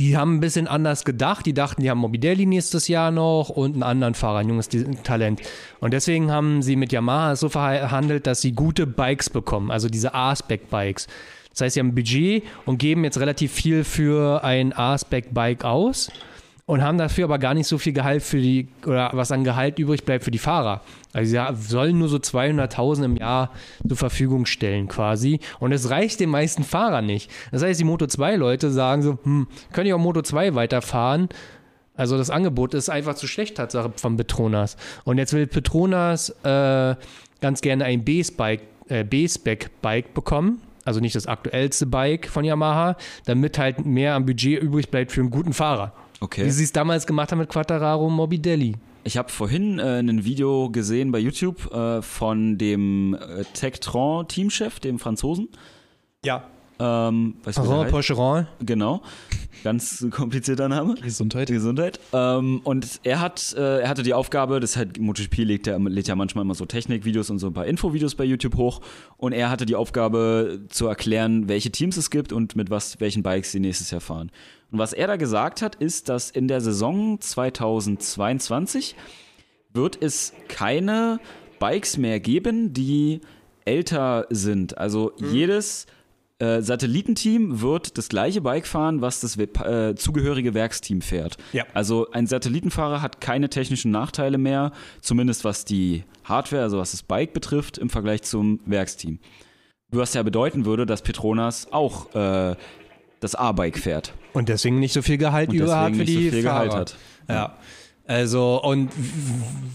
die 0.00 0.16
haben 0.16 0.36
ein 0.36 0.40
bisschen 0.40 0.66
anders 0.66 1.04
gedacht. 1.04 1.44
Die 1.44 1.52
dachten, 1.52 1.82
die 1.82 1.90
haben 1.90 1.98
Morbidelli 1.98 2.46
nächstes 2.46 2.88
Jahr 2.88 3.10
noch 3.10 3.50
und 3.50 3.74
einen 3.74 3.82
anderen 3.82 4.14
Fahrer, 4.14 4.38
ein 4.38 4.48
junges 4.48 4.70
Talent. 5.02 5.42
Und 5.80 5.92
deswegen 5.92 6.30
haben 6.30 6.62
sie 6.62 6.74
mit 6.74 6.90
Yamaha 6.90 7.36
so 7.36 7.50
verhandelt, 7.50 8.26
dass 8.26 8.40
sie 8.40 8.52
gute 8.52 8.86
Bikes 8.86 9.28
bekommen, 9.28 9.70
also 9.70 9.88
diese 9.88 10.14
A-Spec-Bikes. 10.14 11.06
Das 11.50 11.60
heißt, 11.60 11.74
sie 11.74 11.80
haben 11.80 11.88
ein 11.88 11.94
Budget 11.94 12.44
und 12.64 12.78
geben 12.78 13.04
jetzt 13.04 13.18
relativ 13.18 13.52
viel 13.52 13.84
für 13.84 14.42
ein 14.42 14.72
A-Spec-Bike 14.72 15.64
aus 15.64 16.10
und 16.70 16.84
haben 16.84 16.98
dafür 16.98 17.24
aber 17.24 17.40
gar 17.40 17.52
nicht 17.52 17.66
so 17.66 17.78
viel 17.78 17.92
Gehalt 17.92 18.22
für 18.22 18.40
die, 18.40 18.68
oder 18.86 19.10
was 19.12 19.32
an 19.32 19.42
Gehalt 19.42 19.80
übrig 19.80 20.04
bleibt 20.04 20.22
für 20.22 20.30
die 20.30 20.38
Fahrer. 20.38 20.82
Also 21.12 21.28
sie 21.28 21.68
sollen 21.68 21.98
nur 21.98 22.08
so 22.08 22.18
200.000 22.18 23.06
im 23.06 23.16
Jahr 23.16 23.50
zur 23.88 23.96
Verfügung 23.96 24.46
stellen 24.46 24.86
quasi. 24.86 25.40
Und 25.58 25.72
es 25.72 25.90
reicht 25.90 26.20
den 26.20 26.30
meisten 26.30 26.62
Fahrern 26.62 27.06
nicht. 27.06 27.28
Das 27.50 27.64
heißt, 27.64 27.80
die 27.80 27.84
Moto2-Leute 27.84 28.70
sagen 28.70 29.02
so, 29.02 29.18
hm, 29.24 29.48
können 29.72 29.88
ich 29.88 29.94
auch 29.94 29.98
Moto 29.98 30.22
2 30.22 30.54
weiterfahren? 30.54 31.28
Also 31.96 32.16
das 32.16 32.30
Angebot 32.30 32.72
ist 32.74 32.88
einfach 32.88 33.16
zu 33.16 33.26
schlecht, 33.26 33.56
Tatsache 33.56 33.90
von 33.96 34.16
Petronas. 34.16 34.76
Und 35.02 35.18
jetzt 35.18 35.32
will 35.32 35.48
Petronas 35.48 36.30
äh, 36.44 36.94
ganz 37.40 37.62
gerne 37.62 37.84
ein 37.84 38.04
äh, 38.06 39.04
B-Spec-Bike 39.04 40.14
bekommen. 40.14 40.62
Also 40.84 41.00
nicht 41.00 41.16
das 41.16 41.26
aktuellste 41.26 41.86
Bike 41.86 42.28
von 42.28 42.44
Yamaha, 42.44 42.96
damit 43.24 43.58
halt 43.58 43.84
mehr 43.84 44.14
am 44.14 44.24
Budget 44.24 44.62
übrig 44.62 44.88
bleibt 44.88 45.10
für 45.10 45.20
einen 45.20 45.30
guten 45.30 45.52
Fahrer. 45.52 45.92
Wie 46.20 46.24
Okay. 46.24 46.50
sie 46.50 46.64
es 46.64 46.72
damals 46.72 47.06
gemacht 47.06 47.32
haben 47.32 47.38
mit 47.38 47.48
Quattararo 47.48 48.10
Morbidelli. 48.10 48.76
Ich 49.04 49.16
habe 49.16 49.30
vorhin 49.30 49.78
äh, 49.78 50.00
ein 50.00 50.24
Video 50.24 50.68
gesehen 50.70 51.10
bei 51.10 51.18
YouTube 51.18 51.72
äh, 51.72 52.02
von 52.02 52.58
dem 52.58 53.14
äh, 53.14 53.44
Tektron-Teamchef, 53.54 54.78
dem 54.80 54.98
Franzosen. 54.98 55.48
Ja. 56.22 56.44
Ähm, 56.78 57.36
weißt 57.44 57.58
du, 57.58 57.62
wie 57.64 57.68
heißt? 57.68 57.90
Pocheron. 57.90 58.46
Genau. 58.60 59.02
Ganz 59.64 60.06
komplizierter 60.10 60.68
Name. 60.68 60.94
Gesundheit. 60.94 61.48
Gesundheit. 61.48 62.00
Ähm, 62.12 62.60
und 62.64 63.00
er 63.02 63.20
hat, 63.20 63.54
äh, 63.56 63.80
er 63.80 63.88
hatte 63.88 64.02
die 64.02 64.14
Aufgabe, 64.14 64.60
das 64.60 64.76
halt, 64.76 64.98
MotoGP 64.98 65.38
legt 65.38 65.66
ja, 65.66 65.76
lädt 65.76 66.08
ja 66.08 66.14
manchmal 66.14 66.44
immer 66.44 66.54
so 66.54 66.66
Technikvideos 66.66 67.30
und 67.30 67.38
so 67.38 67.46
ein 67.48 67.52
paar 67.54 67.66
Infovideos 67.66 68.14
bei 68.14 68.24
YouTube 68.24 68.56
hoch. 68.56 68.80
Und 69.16 69.32
er 69.32 69.50
hatte 69.50 69.64
die 69.66 69.76
Aufgabe 69.76 70.60
zu 70.68 70.86
erklären, 70.86 71.48
welche 71.48 71.70
Teams 71.70 71.96
es 71.96 72.10
gibt 72.10 72.32
und 72.32 72.56
mit 72.56 72.70
was, 72.70 73.00
welchen 73.00 73.22
Bikes 73.22 73.52
sie 73.52 73.60
nächstes 73.60 73.90
Jahr 73.90 74.00
fahren. 74.00 74.30
Und 74.70 74.78
was 74.78 74.92
er 74.92 75.06
da 75.06 75.16
gesagt 75.16 75.62
hat, 75.62 75.74
ist, 75.76 76.08
dass 76.08 76.30
in 76.30 76.48
der 76.48 76.60
Saison 76.60 77.20
2022 77.20 78.94
wird 79.72 80.00
es 80.00 80.32
keine 80.48 81.20
Bikes 81.58 81.96
mehr 81.96 82.20
geben, 82.20 82.72
die 82.72 83.20
älter 83.64 84.26
sind. 84.30 84.78
Also 84.78 85.12
jedes 85.18 85.86
äh, 86.40 86.62
Satellitenteam 86.62 87.60
wird 87.60 87.98
das 87.98 88.08
gleiche 88.08 88.40
Bike 88.40 88.66
fahren, 88.66 89.02
was 89.02 89.20
das 89.20 89.36
äh, 89.36 89.94
zugehörige 89.94 90.54
Werksteam 90.54 91.02
fährt. 91.02 91.36
Ja. 91.52 91.64
Also 91.74 92.10
ein 92.12 92.26
Satellitenfahrer 92.26 93.02
hat 93.02 93.20
keine 93.20 93.50
technischen 93.50 93.90
Nachteile 93.90 94.38
mehr, 94.38 94.72
zumindest 95.02 95.44
was 95.44 95.66
die 95.66 96.04
Hardware, 96.24 96.62
also 96.62 96.78
was 96.78 96.92
das 96.92 97.02
Bike 97.02 97.34
betrifft, 97.34 97.76
im 97.76 97.90
Vergleich 97.90 98.22
zum 98.22 98.60
Werksteam. 98.64 99.18
Was 99.90 100.14
ja 100.14 100.22
bedeuten 100.22 100.64
würde, 100.64 100.86
dass 100.86 101.02
Petronas 101.02 101.72
auch 101.72 102.14
äh, 102.14 102.56
das 103.20 103.34
A-Bike 103.34 103.78
fährt. 103.78 104.12
Und 104.32 104.48
deswegen 104.48 104.78
nicht 104.78 104.92
so 104.92 105.02
viel 105.02 105.18
Gehalt 105.18 105.50
Und 105.50 105.56
über 105.56 105.78
hat 105.78 105.94
für 105.94 106.04
die 106.04 106.14
so 106.14 106.30
viel 106.30 106.42
Fahrer. 106.42 106.64
Gehalt 106.64 106.74
hat. 106.74 106.96
Ja. 107.28 107.56
Also, 108.06 108.60
und 108.62 108.90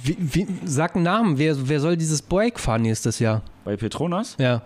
wie, 0.03 0.17
wie, 0.19 0.47
sag 0.65 0.95
einen 0.95 1.05
Namen, 1.05 1.37
wer, 1.37 1.55
wer 1.69 1.79
soll 1.79 1.95
dieses 1.95 2.21
Bike 2.21 2.59
fahren 2.59 2.81
nächstes 2.81 3.19
Jahr? 3.19 3.43
Bei 3.63 3.77
Petronas? 3.77 4.35
Ja, 4.39 4.61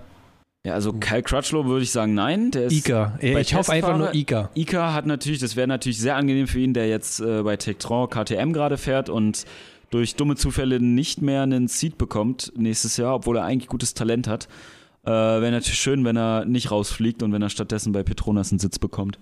Ja, 0.66 0.74
also 0.74 0.92
Kyle 0.92 1.24
Crutchlow 1.24 1.66
würde 1.66 1.84
ich 1.84 1.92
sagen, 1.92 2.14
nein. 2.14 2.52
Der 2.52 2.66
ist 2.66 2.74
Ika. 2.74 3.18
Ich 3.22 3.56
hoffe 3.56 3.72
einfach 3.72 3.98
nur 3.98 4.14
Ika. 4.14 4.50
Ika 4.56 4.94
hat 4.94 5.06
natürlich, 5.06 5.40
das 5.40 5.56
wäre 5.56 5.68
natürlich 5.68 6.00
sehr 6.00 6.16
angenehm 6.16 6.48
für 6.48 6.60
ihn, 6.60 6.74
der 6.74 6.90
jetzt 6.90 7.22
äh, 7.22 7.44
bei 7.44 7.56
Tektron 7.56 8.10
KTM 8.10 8.52
gerade 8.52 8.78
fährt 8.78 9.10
und 9.10 9.46
durch 9.90 10.16
dumme 10.16 10.36
Zufälle 10.36 10.80
nicht 10.80 11.22
mehr 11.22 11.44
einen 11.44 11.68
Seat 11.68 11.98
bekommt 11.98 12.52
nächstes 12.58 12.98
Jahr, 12.98 13.16
obwohl 13.16 13.38
er 13.38 13.46
eigentlich 13.46 13.70
gutes 13.70 13.94
Talent 13.94 14.28
hat. 14.28 14.48
Äh, 15.10 15.42
wäre 15.42 15.52
natürlich 15.52 15.80
schön, 15.80 16.06
wenn 16.06 16.16
er 16.16 16.46
nicht 16.46 16.70
rausfliegt 16.70 17.24
und 17.24 17.34
wenn 17.34 17.42
er 17.42 17.50
stattdessen 17.50 17.94
bei 17.94 18.04
Petronas 18.04 18.52
einen 18.52 18.60
Sitz 18.60 18.78
bekommt. 18.78 19.18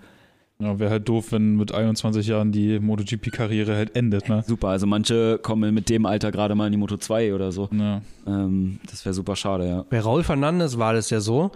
Ja, 0.59 0.79
wäre 0.79 0.89
halt 0.89 1.07
doof, 1.07 1.31
wenn 1.31 1.55
mit 1.55 1.73
21 1.73 2.27
Jahren 2.27 2.51
die 2.51 2.79
MotoGP-Karriere 2.79 3.73
halt 3.73 3.95
endet, 3.95 4.27
ne? 4.27 4.43
Super, 4.45 4.67
also 4.69 4.85
manche 4.85 5.37
kommen 5.37 5.73
mit 5.73 5.87
dem 5.87 6.05
Alter 6.05 6.31
gerade 6.33 6.55
mal 6.55 6.65
in 6.65 6.73
die 6.73 6.77
Moto 6.77 6.97
2 6.97 7.33
oder 7.33 7.53
so. 7.53 7.69
Ja. 7.71 8.01
Ähm, 8.25 8.81
das 8.89 9.05
wäre 9.05 9.13
super 9.13 9.37
schade, 9.37 9.65
ja. 9.65 9.85
Bei 9.89 10.01
Raul 10.01 10.23
Fernandes 10.23 10.77
war 10.77 10.91
das 10.91 11.09
ja 11.09 11.21
so, 11.21 11.51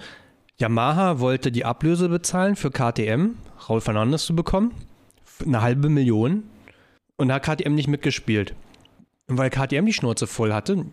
Yamaha 0.59 1.19
wollte 1.19 1.51
die 1.51 1.65
Ablöse 1.65 2.07
bezahlen 2.07 2.55
für 2.55 2.71
KTM, 2.71 3.32
Raul 3.67 3.82
Fernandes 3.82 4.25
zu 4.25 4.34
bekommen, 4.34 4.71
für 5.25 5.45
eine 5.45 5.61
halbe 5.61 5.89
Million, 5.89 6.43
und 7.17 7.27
da 7.27 7.36
hat 7.36 7.43
KTM 7.43 7.75
nicht 7.75 7.89
mitgespielt. 7.89 8.55
Und 9.27 9.38
weil 9.38 9.49
KTM 9.49 9.86
die 9.88 9.93
Schnauze 9.93 10.25
voll 10.25 10.53
hatte 10.53 10.86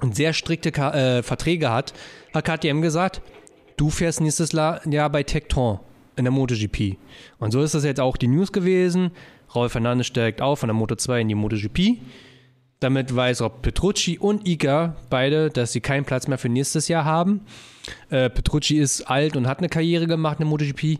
und 0.00 0.16
sehr 0.16 0.32
strikte 0.32 0.72
Ka 0.72 0.92
äh, 0.92 1.22
Verträge 1.22 1.70
hat, 1.70 1.92
hat 2.34 2.44
KTM 2.44 2.80
gesagt, 2.80 3.22
du 3.76 3.90
fährst 3.90 4.20
nächstes 4.20 4.52
Jahr 4.52 5.10
bei 5.10 5.22
Tektron 5.22 5.80
in 6.16 6.24
der 6.24 6.32
MotoGP. 6.32 6.96
Und 7.38 7.50
so 7.50 7.62
ist 7.62 7.74
das 7.74 7.84
jetzt 7.84 8.00
auch 8.00 8.16
die 8.16 8.28
News 8.28 8.52
gewesen. 8.52 9.10
Raul 9.54 9.68
Fernandes 9.68 10.06
steigt 10.06 10.40
auf 10.40 10.60
von 10.60 10.68
der 10.68 10.74
Moto 10.74 10.94
2 10.94 11.22
in 11.22 11.28
die 11.28 11.34
MotoGP. 11.34 11.98
Damit 12.78 13.14
weiß 13.14 13.42
auch 13.42 13.60
Petrucci 13.60 14.18
und 14.18 14.48
Iga 14.48 14.96
beide, 15.10 15.50
dass 15.50 15.72
sie 15.72 15.80
keinen 15.80 16.04
Platz 16.04 16.28
mehr 16.28 16.38
für 16.38 16.48
nächstes 16.48 16.88
Jahr 16.88 17.04
haben. 17.04 17.42
Äh, 18.08 18.30
Petrucci 18.30 18.78
ist 18.78 19.02
alt 19.02 19.36
und 19.36 19.46
hat 19.46 19.58
eine 19.58 19.68
Karriere 19.68 20.06
gemacht 20.06 20.40
in 20.40 20.46
der 20.46 20.50
MotoGP. 20.50 20.98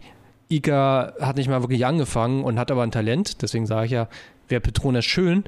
Iga 0.51 1.15
hat 1.21 1.37
nicht 1.37 1.49
mal 1.49 1.63
wirklich 1.63 1.87
angefangen 1.87 2.45
und 2.45 2.59
hat 2.59 2.71
aber 2.71 2.83
ein 2.83 2.91
Talent. 2.91 3.41
Deswegen 3.41 3.67
sage 3.67 3.87
ich 3.87 3.93
ja, 3.93 4.09
wäre 4.49 4.61
Petronas 4.61 5.05
schön. 5.05 5.45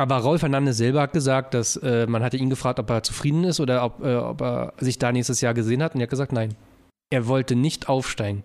Aber 0.00 0.16
Raul 0.16 0.38
Fernandes 0.38 0.78
selber 0.78 1.02
hat 1.02 1.12
gesagt, 1.12 1.52
dass 1.52 1.76
äh, 1.76 2.06
man 2.06 2.22
hatte 2.22 2.38
ihn 2.38 2.48
gefragt, 2.48 2.78
ob 2.78 2.88
er 2.88 3.02
zufrieden 3.02 3.44
ist 3.44 3.60
oder 3.60 3.84
ob, 3.84 4.02
äh, 4.02 4.14
ob 4.14 4.40
er 4.40 4.72
sich 4.78 4.98
da 4.98 5.12
nächstes 5.12 5.42
Jahr 5.42 5.52
gesehen 5.52 5.82
hat. 5.82 5.94
Und 5.94 6.00
er 6.00 6.04
hat 6.04 6.10
gesagt, 6.10 6.32
nein. 6.32 6.54
Er 7.10 7.26
wollte 7.26 7.54
nicht 7.54 7.90
aufsteigen. 7.90 8.42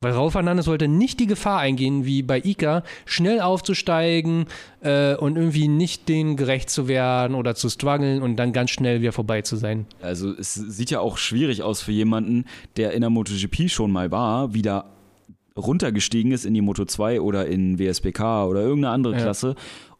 Weil 0.00 0.12
Raul 0.12 0.30
Fernandes 0.30 0.68
wollte 0.68 0.86
nicht 0.86 1.18
die 1.18 1.26
Gefahr 1.26 1.58
eingehen, 1.58 2.04
wie 2.04 2.22
bei 2.22 2.38
Ica, 2.38 2.84
schnell 3.06 3.40
aufzusteigen 3.40 4.46
äh, 4.80 5.16
und 5.16 5.36
irgendwie 5.36 5.66
nicht 5.66 6.08
denen 6.08 6.36
gerecht 6.36 6.70
zu 6.70 6.86
werden 6.86 7.34
oder 7.34 7.56
zu 7.56 7.68
strugglen 7.68 8.22
und 8.22 8.36
dann 8.36 8.52
ganz 8.52 8.70
schnell 8.70 9.00
wieder 9.00 9.10
vorbei 9.10 9.42
zu 9.42 9.56
sein. 9.56 9.86
Also 10.00 10.30
es 10.30 10.54
sieht 10.54 10.92
ja 10.92 11.00
auch 11.00 11.18
schwierig 11.18 11.64
aus 11.64 11.82
für 11.82 11.90
jemanden, 11.90 12.44
der 12.76 12.92
in 12.92 13.00
der 13.00 13.10
MotoGP 13.10 13.68
schon 13.68 13.90
mal 13.90 14.12
war, 14.12 14.54
wieder 14.54 14.84
runtergestiegen 15.58 16.30
ist 16.32 16.46
in 16.46 16.54
die 16.54 16.60
Moto 16.60 16.84
2 16.84 17.20
oder 17.20 17.46
in 17.46 17.80
WSBK 17.80 18.20
oder 18.46 18.60
irgendeine 18.60 18.94
andere 18.94 19.14
Ja. 19.14 19.22
Klasse 19.22 19.56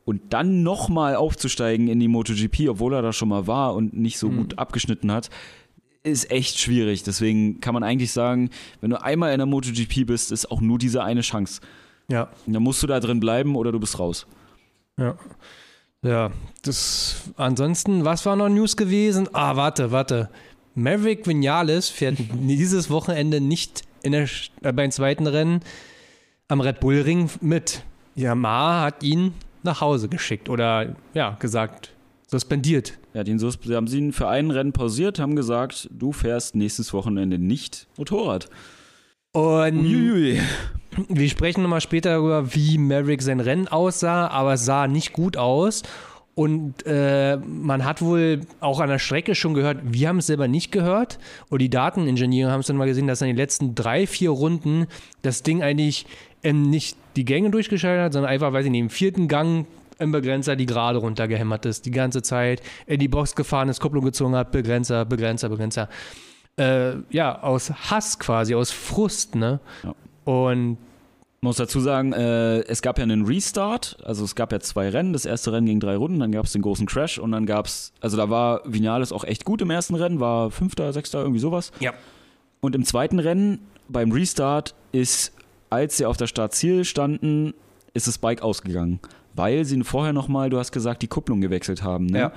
und 0.09 0.23
dann 0.33 0.63
nochmal 0.63 1.17
aufzusteigen 1.17 1.89
in 1.89 2.01
die 2.01 2.09
MotoGP, 2.09 2.69
obwohl 2.71 2.95
er 2.95 3.03
da 3.03 3.13
schon 3.13 3.29
mal 3.29 3.47
war 3.47 3.75
und 3.75 3.93
nicht 3.93 4.19
so 4.19 4.29
Mhm. 4.31 4.37
gut 4.39 4.59
abgeschnitten 4.59 5.13
hat, 5.13 5.29
ist 6.03 6.31
echt 6.31 6.59
schwierig. 6.59 7.03
Deswegen 7.03 7.61
kann 7.61 7.75
man 7.75 7.83
eigentlich 7.83 8.13
sagen, 8.13 8.49
wenn 8.81 8.89
du 8.91 9.03
einmal 9.03 9.33
in 9.33 9.39
der 9.39 9.47
MotoGP 9.47 10.07
bist, 10.07 10.33
ist 10.33 10.51
auch 10.51 10.63
nur 10.63 10.79
diese 10.79 11.05
eine 11.05 11.21
Chance. 11.21 11.61
Ja, 12.11 12.31
Und 12.47 12.55
dann 12.55 12.63
musst 12.63 12.83
du 12.83 12.87
da 12.87 13.01
drin 13.01 13.21
bleiben 13.21 13.55
oder 13.55 13.71
du 13.71 13.79
bist 13.81 13.99
raus. 13.99 14.27
ja. 14.99 15.15
Ja, 16.01 16.31
das 16.63 17.33
ansonsten, 17.37 18.05
was 18.05 18.25
war 18.25 18.37
noch 18.37 18.49
News 18.49 18.77
gewesen? 18.77 19.29
Ah, 19.33 19.57
warte, 19.57 19.91
warte. 19.91 20.31
Maverick 20.77 21.27
Vinales 21.27 21.89
fährt 21.89 22.19
dieses 22.33 22.89
Wochenende 22.89 23.41
nicht 23.41 23.83
in 24.03 24.13
der, 24.13 24.29
äh, 24.63 24.73
beim 24.73 24.93
zweiten 24.93 25.27
Rennen 25.27 25.61
am 26.47 26.61
Red 26.61 26.79
Bull 26.79 27.01
Ring 27.01 27.29
mit. 27.41 27.83
Yamaha 28.15 28.83
hat 28.83 29.03
ihn 29.03 29.35
nach 29.63 29.81
Hause 29.81 30.09
geschickt 30.09 30.49
oder 30.49 30.97
ja, 31.15 31.37
gesagt, 31.41 31.93
suspendiert. 32.27 32.99
Ja, 33.15 33.25
den 33.25 33.39
Sus 33.39 33.59
haben 33.71 33.89
sie 33.89 33.99
ihn 33.99 34.13
für 34.13 34.29
ein 34.29 34.51
Rennen 34.51 34.73
pausiert, 34.73 35.19
haben 35.19 35.37
gesagt, 35.37 35.89
du 35.91 36.13
fährst 36.13 36.55
nächstes 36.55 36.93
Wochenende 36.93 37.39
nicht 37.39 37.87
Motorrad. 37.97 38.49
Und 39.33 39.79
Uiuiui. 39.79 40.41
wir 41.09 41.29
sprechen 41.29 41.63
nochmal 41.63 41.81
später 41.81 42.11
darüber, 42.11 42.55
wie 42.55 42.79
Maverick 42.79 43.23
sein 43.23 43.41
Rennen 43.41 43.69
aussah, 43.69 44.29
aber 44.29 44.55
es 44.55 44.65
sah 44.65 44.87
nicht 44.87 45.13
gut 45.13 45.37
aus. 45.37 45.83
Und 46.35 46.87
äh, 46.87 47.37
man 47.37 47.85
hat 47.85 48.01
wohl 48.01 48.43
auch 48.61 48.79
an 48.79 48.89
der 48.89 49.01
Strecke 49.01 49.35
schon 49.35 49.55
gehört, 49.55 49.79
wir 49.83 50.09
haben 50.09 50.19
es 50.19 50.29
selber 50.29 50.47
nicht 50.47 50.71
gehört. 50.71 51.19
Und 51.49 51.61
die 51.61 51.69
Dateningenieure 51.69 52.53
haben 52.53 52.61
es 52.61 52.69
dann 52.69 52.77
mal 52.77 52.87
gesehen, 52.87 53.09
dass 53.09 53.21
in 53.23 53.27
den 53.27 53.37
letzten 53.37 53.75
drei, 53.75 54.07
vier 54.07 54.31
Runden 54.31 54.87
das 55.23 55.43
Ding 55.43 55.63
eigentlich 55.63 56.07
ähm, 56.45 56.71
nicht 56.71 56.97
die 57.19 57.25
Gänge 57.25 57.51
durchgeschaltet 57.51 58.05
hat, 58.05 58.13
sondern 58.13 58.31
einfach, 58.31 58.53
weiß 58.53 58.65
ich 58.65 58.71
nicht, 58.71 58.81
im 58.81 58.91
vierten 58.91 59.27
Gang 59.27 59.67
im 59.99 60.13
Begrenzer 60.13 60.55
die 60.55 60.67
Gerade 60.67 60.99
runtergehämmert 60.99 61.67
ist, 61.67 61.85
die 61.85 61.91
ganze 61.91 62.23
Zeit 62.23 62.63
in 62.87 63.01
die 63.01 63.09
Box 63.09 63.35
gefahren 63.35 63.69
ist, 63.69 63.81
Kupplung 63.81 64.05
gezogen 64.05 64.37
hat, 64.37 64.53
Begrenzer, 64.53 65.05
Begrenzer, 65.05 65.49
Begrenzer. 65.49 65.89
Äh, 66.57 66.93
ja, 67.11 67.43
aus 67.43 67.73
Hass 67.91 68.21
quasi, 68.21 68.55
aus 68.55 68.71
Frust, 68.71 69.35
ne? 69.35 69.59
Ja. 69.83 69.95
Und 70.25 70.79
muss 71.41 71.57
dazu 71.57 71.81
sagen, 71.81 72.13
äh, 72.13 72.61
es 72.61 72.83
gab 72.83 72.99
ja 72.99 73.03
einen 73.03 73.25
Restart, 73.25 73.97
also 74.05 74.25
es 74.25 74.37
gab 74.37 74.53
ja 74.53 74.61
zwei 74.61 74.89
Rennen. 74.89 75.13
Das 75.13 75.25
erste 75.25 75.53
Rennen 75.53 75.67
ging 75.67 75.81
drei 75.81 75.97
Runden, 75.97 76.21
dann 76.21 76.31
gab 76.31 76.45
es 76.45 76.53
den 76.53 76.63
großen 76.63 76.87
Crash 76.87 77.19
und 77.19 77.33
dann 77.33 77.47
gab 77.47 77.67
es, 77.67 77.93
also 78.01 78.17
da 78.17 78.31
war 78.31 78.63
Vinales 78.65 79.13
auch 79.13 79.25
echt 79.25 79.45
gut 79.45 79.63
im 79.63 79.71
ersten 79.71 79.97
Rennen, 79.97 80.21
war 80.21 80.53
Fünfter, 80.53 80.93
Sechster, 80.93 81.21
irgendwie 81.21 81.41
sowas. 81.41 81.73
Ja. 81.81 81.93
Und 82.61 82.77
im 82.77 82.85
zweiten 82.85 83.19
Rennen, 83.19 83.61
beim 83.89 84.13
Restart, 84.13 84.75
ist, 84.93 85.33
als 85.71 85.97
sie 85.97 86.07
auf 86.07 86.17
der 86.17 86.27
Startziel 86.27 86.85
standen, 86.85 87.55
ist 87.95 88.07
das 88.07 88.19
Bike 88.19 88.43
ausgegangen. 88.43 89.01
Weil 89.35 89.65
sie 89.65 89.83
vorher 89.85 90.13
nochmal, 90.13 90.51
du 90.51 90.59
hast 90.59 90.73
gesagt, 90.73 91.03
die 91.03 91.07
Kupplung 91.07 91.41
gewechselt 91.41 91.83
haben. 91.83 92.07
Ne? 92.07 92.19
Ja. 92.19 92.33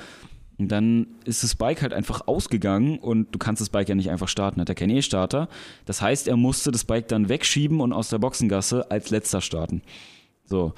Und 0.58 0.68
dann 0.68 1.08
ist 1.26 1.44
das 1.44 1.56
Bike 1.56 1.82
halt 1.82 1.94
einfach 1.94 2.28
ausgegangen 2.28 3.00
und 3.00 3.34
du 3.34 3.40
kannst 3.40 3.62
das 3.62 3.70
Bike 3.70 3.90
ja 3.90 3.96
nicht 3.96 4.12
einfach 4.12 4.28
starten, 4.28 4.62
hat 4.62 4.70
er 4.70 4.76
keinen 4.76 4.92
E-Starter. 4.92 5.50
Das 5.86 6.04
heißt, 6.04 6.28
er 6.28 6.38
musste 6.38 6.72
das 6.72 6.84
Bike 6.84 7.08
dann 7.08 7.30
wegschieben 7.30 7.80
und 7.80 7.94
aus 7.94 8.10
der 8.10 8.20
Boxengasse 8.20 8.92
als 8.92 9.10
letzter 9.10 9.42
starten. 9.42 9.82
So. 10.46 10.74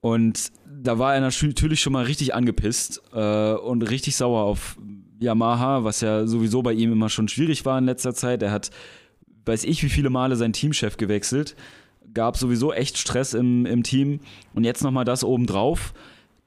Und 0.00 0.50
da 0.82 0.98
war 0.98 1.14
er 1.14 1.20
natürlich 1.20 1.80
schon 1.80 1.92
mal 1.92 2.04
richtig 2.04 2.34
angepisst 2.34 3.02
äh, 3.14 3.52
und 3.52 3.88
richtig 3.88 4.16
sauer 4.16 4.42
auf 4.42 4.76
Yamaha, 5.20 5.84
was 5.84 6.00
ja 6.00 6.26
sowieso 6.26 6.62
bei 6.62 6.72
ihm 6.72 6.92
immer 6.92 7.08
schon 7.08 7.28
schwierig 7.28 7.64
war 7.64 7.78
in 7.78 7.84
letzter 7.84 8.14
Zeit. 8.14 8.42
Er 8.42 8.50
hat, 8.50 8.70
weiß 9.46 9.64
ich, 9.64 9.82
wie 9.82 9.88
viele 9.88 10.10
Male 10.10 10.36
seinen 10.36 10.52
Teamchef 10.52 10.96
gewechselt. 10.96 11.56
Gab 12.12 12.36
sowieso 12.36 12.72
echt 12.72 12.98
Stress 12.98 13.34
im, 13.34 13.66
im 13.66 13.82
Team. 13.82 14.20
Und 14.54 14.64
jetzt 14.64 14.82
nochmal 14.82 15.04
das 15.04 15.24
obendrauf 15.24 15.94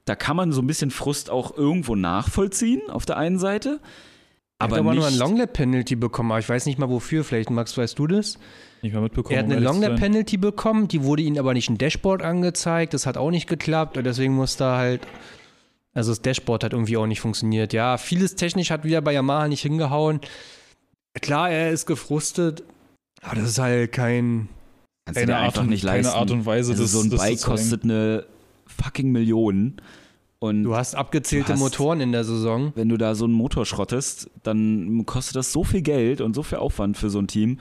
da 0.08 0.16
kann 0.16 0.36
man 0.36 0.52
so 0.52 0.62
ein 0.62 0.66
bisschen 0.66 0.90
Frust 0.90 1.30
auch 1.30 1.56
irgendwo 1.56 1.94
nachvollziehen 1.94 2.80
auf 2.88 3.04
der 3.04 3.18
einen 3.18 3.38
Seite. 3.38 3.80
aber 4.58 4.76
er 4.76 4.80
hat 4.80 4.86
aber 4.86 4.94
nur 4.94 5.06
ein 5.06 5.16
Longlap-Penalty 5.16 5.96
bekommen, 5.96 6.32
aber 6.32 6.40
ich 6.40 6.48
weiß 6.48 6.66
nicht 6.66 6.78
mal 6.78 6.88
wofür. 6.88 7.24
Vielleicht, 7.24 7.50
Max, 7.50 7.76
weißt 7.76 7.98
du 7.98 8.06
das? 8.06 8.38
Nicht 8.82 8.94
mal 8.94 9.02
mitbekommen. 9.02 9.34
Er 9.34 9.40
hat 9.40 9.44
eine 9.44 9.56
sein. 9.56 9.64
Longlap-Penalty 9.64 10.38
bekommen, 10.38 10.88
die 10.88 11.02
wurde 11.02 11.22
ihm 11.22 11.36
aber 11.36 11.52
nicht 11.52 11.68
im 11.68 11.78
Dashboard 11.78 12.22
angezeigt. 12.22 12.94
Das 12.94 13.06
hat 13.06 13.16
auch 13.16 13.30
nicht 13.30 13.48
geklappt 13.48 13.98
und 13.98 14.04
deswegen 14.04 14.34
musste 14.34 14.64
er 14.64 14.76
halt. 14.78 15.06
Also 15.94 16.12
das 16.12 16.22
Dashboard 16.22 16.64
hat 16.64 16.72
irgendwie 16.72 16.96
auch 16.96 17.06
nicht 17.06 17.20
funktioniert. 17.20 17.72
Ja, 17.72 17.98
vieles 17.98 18.34
technisch 18.36 18.70
hat 18.70 18.84
wieder 18.84 19.00
bei 19.00 19.12
Yamaha 19.12 19.48
nicht 19.48 19.62
hingehauen. 19.62 20.20
Klar, 21.20 21.50
er 21.50 21.70
ist 21.70 21.86
gefrustet, 21.86 22.62
aber 23.22 23.36
das 23.36 23.50
ist 23.50 23.58
halt 23.58 23.92
kein. 23.92 24.48
kannst 25.04 25.16
du 25.16 25.20
Keine 25.20 25.32
dir 25.32 25.36
Art 25.38 25.44
einfach 25.46 25.62
und- 25.62 25.68
nicht 25.70 25.84
keine 25.84 26.02
leisten. 26.02 26.18
Art 26.18 26.30
und 26.30 26.46
Weise, 26.46 26.72
also 26.72 26.82
das- 26.82 26.92
so 26.92 27.00
ein 27.00 27.10
das 27.10 27.20
Bike 27.20 27.42
kostet 27.42 27.84
eine 27.84 28.24
fucking 28.66 29.10
Million. 29.10 29.74
Und 30.40 30.62
Du 30.62 30.76
hast 30.76 30.94
abgezählte 30.94 31.48
Du 31.48 31.52
hast- 31.54 31.60
Motoren 31.60 32.00
in 32.00 32.12
der 32.12 32.22
Saison. 32.24 32.72
wenn 32.76 32.88
du 32.88 32.96
da 32.96 33.14
so 33.16 33.24
einen 33.24 33.34
Motor 33.34 33.66
schrottest, 33.66 34.30
dann 34.44 35.04
kostet 35.04 35.34
das 35.36 35.52
so 35.52 35.64
viel 35.64 35.82
Geld 35.82 36.20
und 36.20 36.34
so 36.34 36.42
viel 36.44 36.58
Aufwand 36.58 36.96
für 36.96 37.10
so 37.10 37.18
ein 37.18 37.26
Team. 37.26 37.58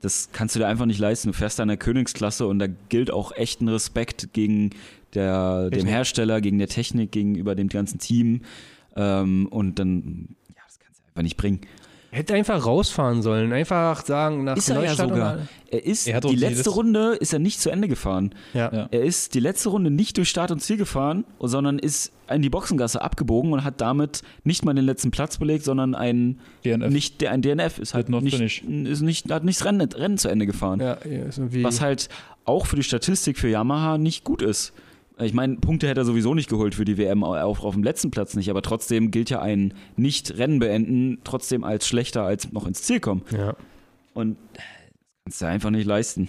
Das 0.00 0.28
kannst 0.32 0.54
du 0.54 0.58
dir 0.60 0.66
einfach 0.68 0.84
nicht 0.86 0.98
leisten. 1.00 1.28
Du 1.28 1.32
fährst 1.32 1.58
da 1.58 1.62
in 1.62 1.68
der 1.68 1.78
Königsklasse 1.78 2.46
und 2.46 2.58
da 2.58 2.66
gilt 2.90 3.10
auch 3.10 3.32
echt 3.32 3.62
ein 3.62 3.68
Respekt 3.68 4.32
gegen 4.34 4.70
der, 5.14 5.70
dem. 5.70 5.86
Hersteller, 5.86 6.40
gegen 6.42 6.58
der 6.58 6.68
Technik, 6.68 7.12
gegenüber 7.12 7.54
dem 7.54 7.68
ganzen 7.68 7.98
Team. 7.98 8.42
Ähm, 8.94 9.46
und 9.50 9.78
dann, 9.78 10.36
ja, 10.54 10.62
das 10.66 10.78
kannst 10.78 11.00
du 11.00 11.04
einfach 11.06 11.22
nicht 11.22 11.36
bringen. 11.38 11.60
Hätte 12.10 12.32
einfach 12.34 12.64
rausfahren 12.64 13.20
sollen. 13.20 13.52
Einfach 13.52 14.04
sagen, 14.06 14.44
nach 14.44 14.56
Ist 14.56 14.70
er 14.70 14.82
ja 14.82 14.94
sogar. 14.94 15.38
Er 15.70 15.84
ist, 15.84 16.08
Er 16.08 16.20
die 16.20 16.36
letzte 16.36 16.70
Runde 16.70 17.12
ist 17.20 17.34
er 17.34 17.38
nicht 17.38 17.60
zu 17.60 17.68
Ende 17.68 17.86
gefahren. 17.86 18.34
Ja. 18.54 18.72
Ja. 18.72 18.88
Er 18.90 19.02
ist 19.02 19.34
die 19.34 19.40
letzte 19.40 19.68
Runde 19.68 19.90
nicht 19.90 20.16
durch 20.16 20.30
Start 20.30 20.50
und 20.50 20.60
Ziel 20.60 20.78
gefahren, 20.78 21.24
sondern 21.38 21.78
ist 21.78 22.12
in 22.30 22.40
die 22.40 22.48
Boxengasse 22.48 23.02
abgebogen 23.02 23.52
und 23.52 23.62
hat 23.64 23.82
damit 23.82 24.22
nicht 24.42 24.64
mal 24.64 24.72
den 24.72 24.86
letzten 24.86 25.10
Platz 25.10 25.36
belegt, 25.36 25.64
sondern 25.64 25.94
ein 25.94 26.38
DNF. 26.64 26.90
nicht 26.90 27.20
der 27.20 27.32
ein 27.32 27.42
DNF 27.42 27.78
ist 27.78 27.92
halt 27.92 28.08
nicht, 28.08 28.36
finish. 28.36 28.62
ist 28.62 29.02
nicht 29.02 29.30
hat 29.30 29.44
nicht 29.44 29.60
das 29.60 29.66
Rennen, 29.66 29.86
Rennen 29.92 30.16
zu 30.16 30.28
Ende 30.28 30.46
gefahren, 30.46 30.80
Ja, 30.80 30.92
ist 30.94 31.36
irgendwie. 31.38 31.62
was 31.62 31.82
halt 31.82 32.08
auch 32.46 32.64
für 32.64 32.76
die 32.76 32.82
Statistik 32.82 33.38
für 33.38 33.48
Yamaha 33.48 33.98
nicht 33.98 34.24
gut 34.24 34.40
ist. 34.40 34.72
Ich 35.20 35.34
meine, 35.34 35.56
Punkte 35.56 35.88
hätte 35.88 36.02
er 36.02 36.04
sowieso 36.04 36.34
nicht 36.34 36.48
geholt 36.48 36.74
für 36.74 36.84
die 36.84 36.96
WM, 36.96 37.24
auch 37.24 37.64
auf 37.64 37.74
dem 37.74 37.82
letzten 37.82 38.10
Platz 38.10 38.34
nicht, 38.34 38.50
aber 38.50 38.62
trotzdem 38.62 39.10
gilt 39.10 39.30
ja 39.30 39.40
ein 39.40 39.74
Nicht-Rennen 39.96 40.58
beenden 40.60 41.18
trotzdem 41.24 41.64
als 41.64 41.88
schlechter 41.88 42.22
als 42.22 42.52
noch 42.52 42.66
ins 42.66 42.82
Ziel 42.82 43.00
kommen. 43.00 43.22
ja. 43.30 43.54
Und 44.14 44.36
das 44.54 44.64
kannst 45.24 45.42
du 45.42 45.46
einfach 45.46 45.70
nicht 45.70 45.86
leisten. 45.86 46.28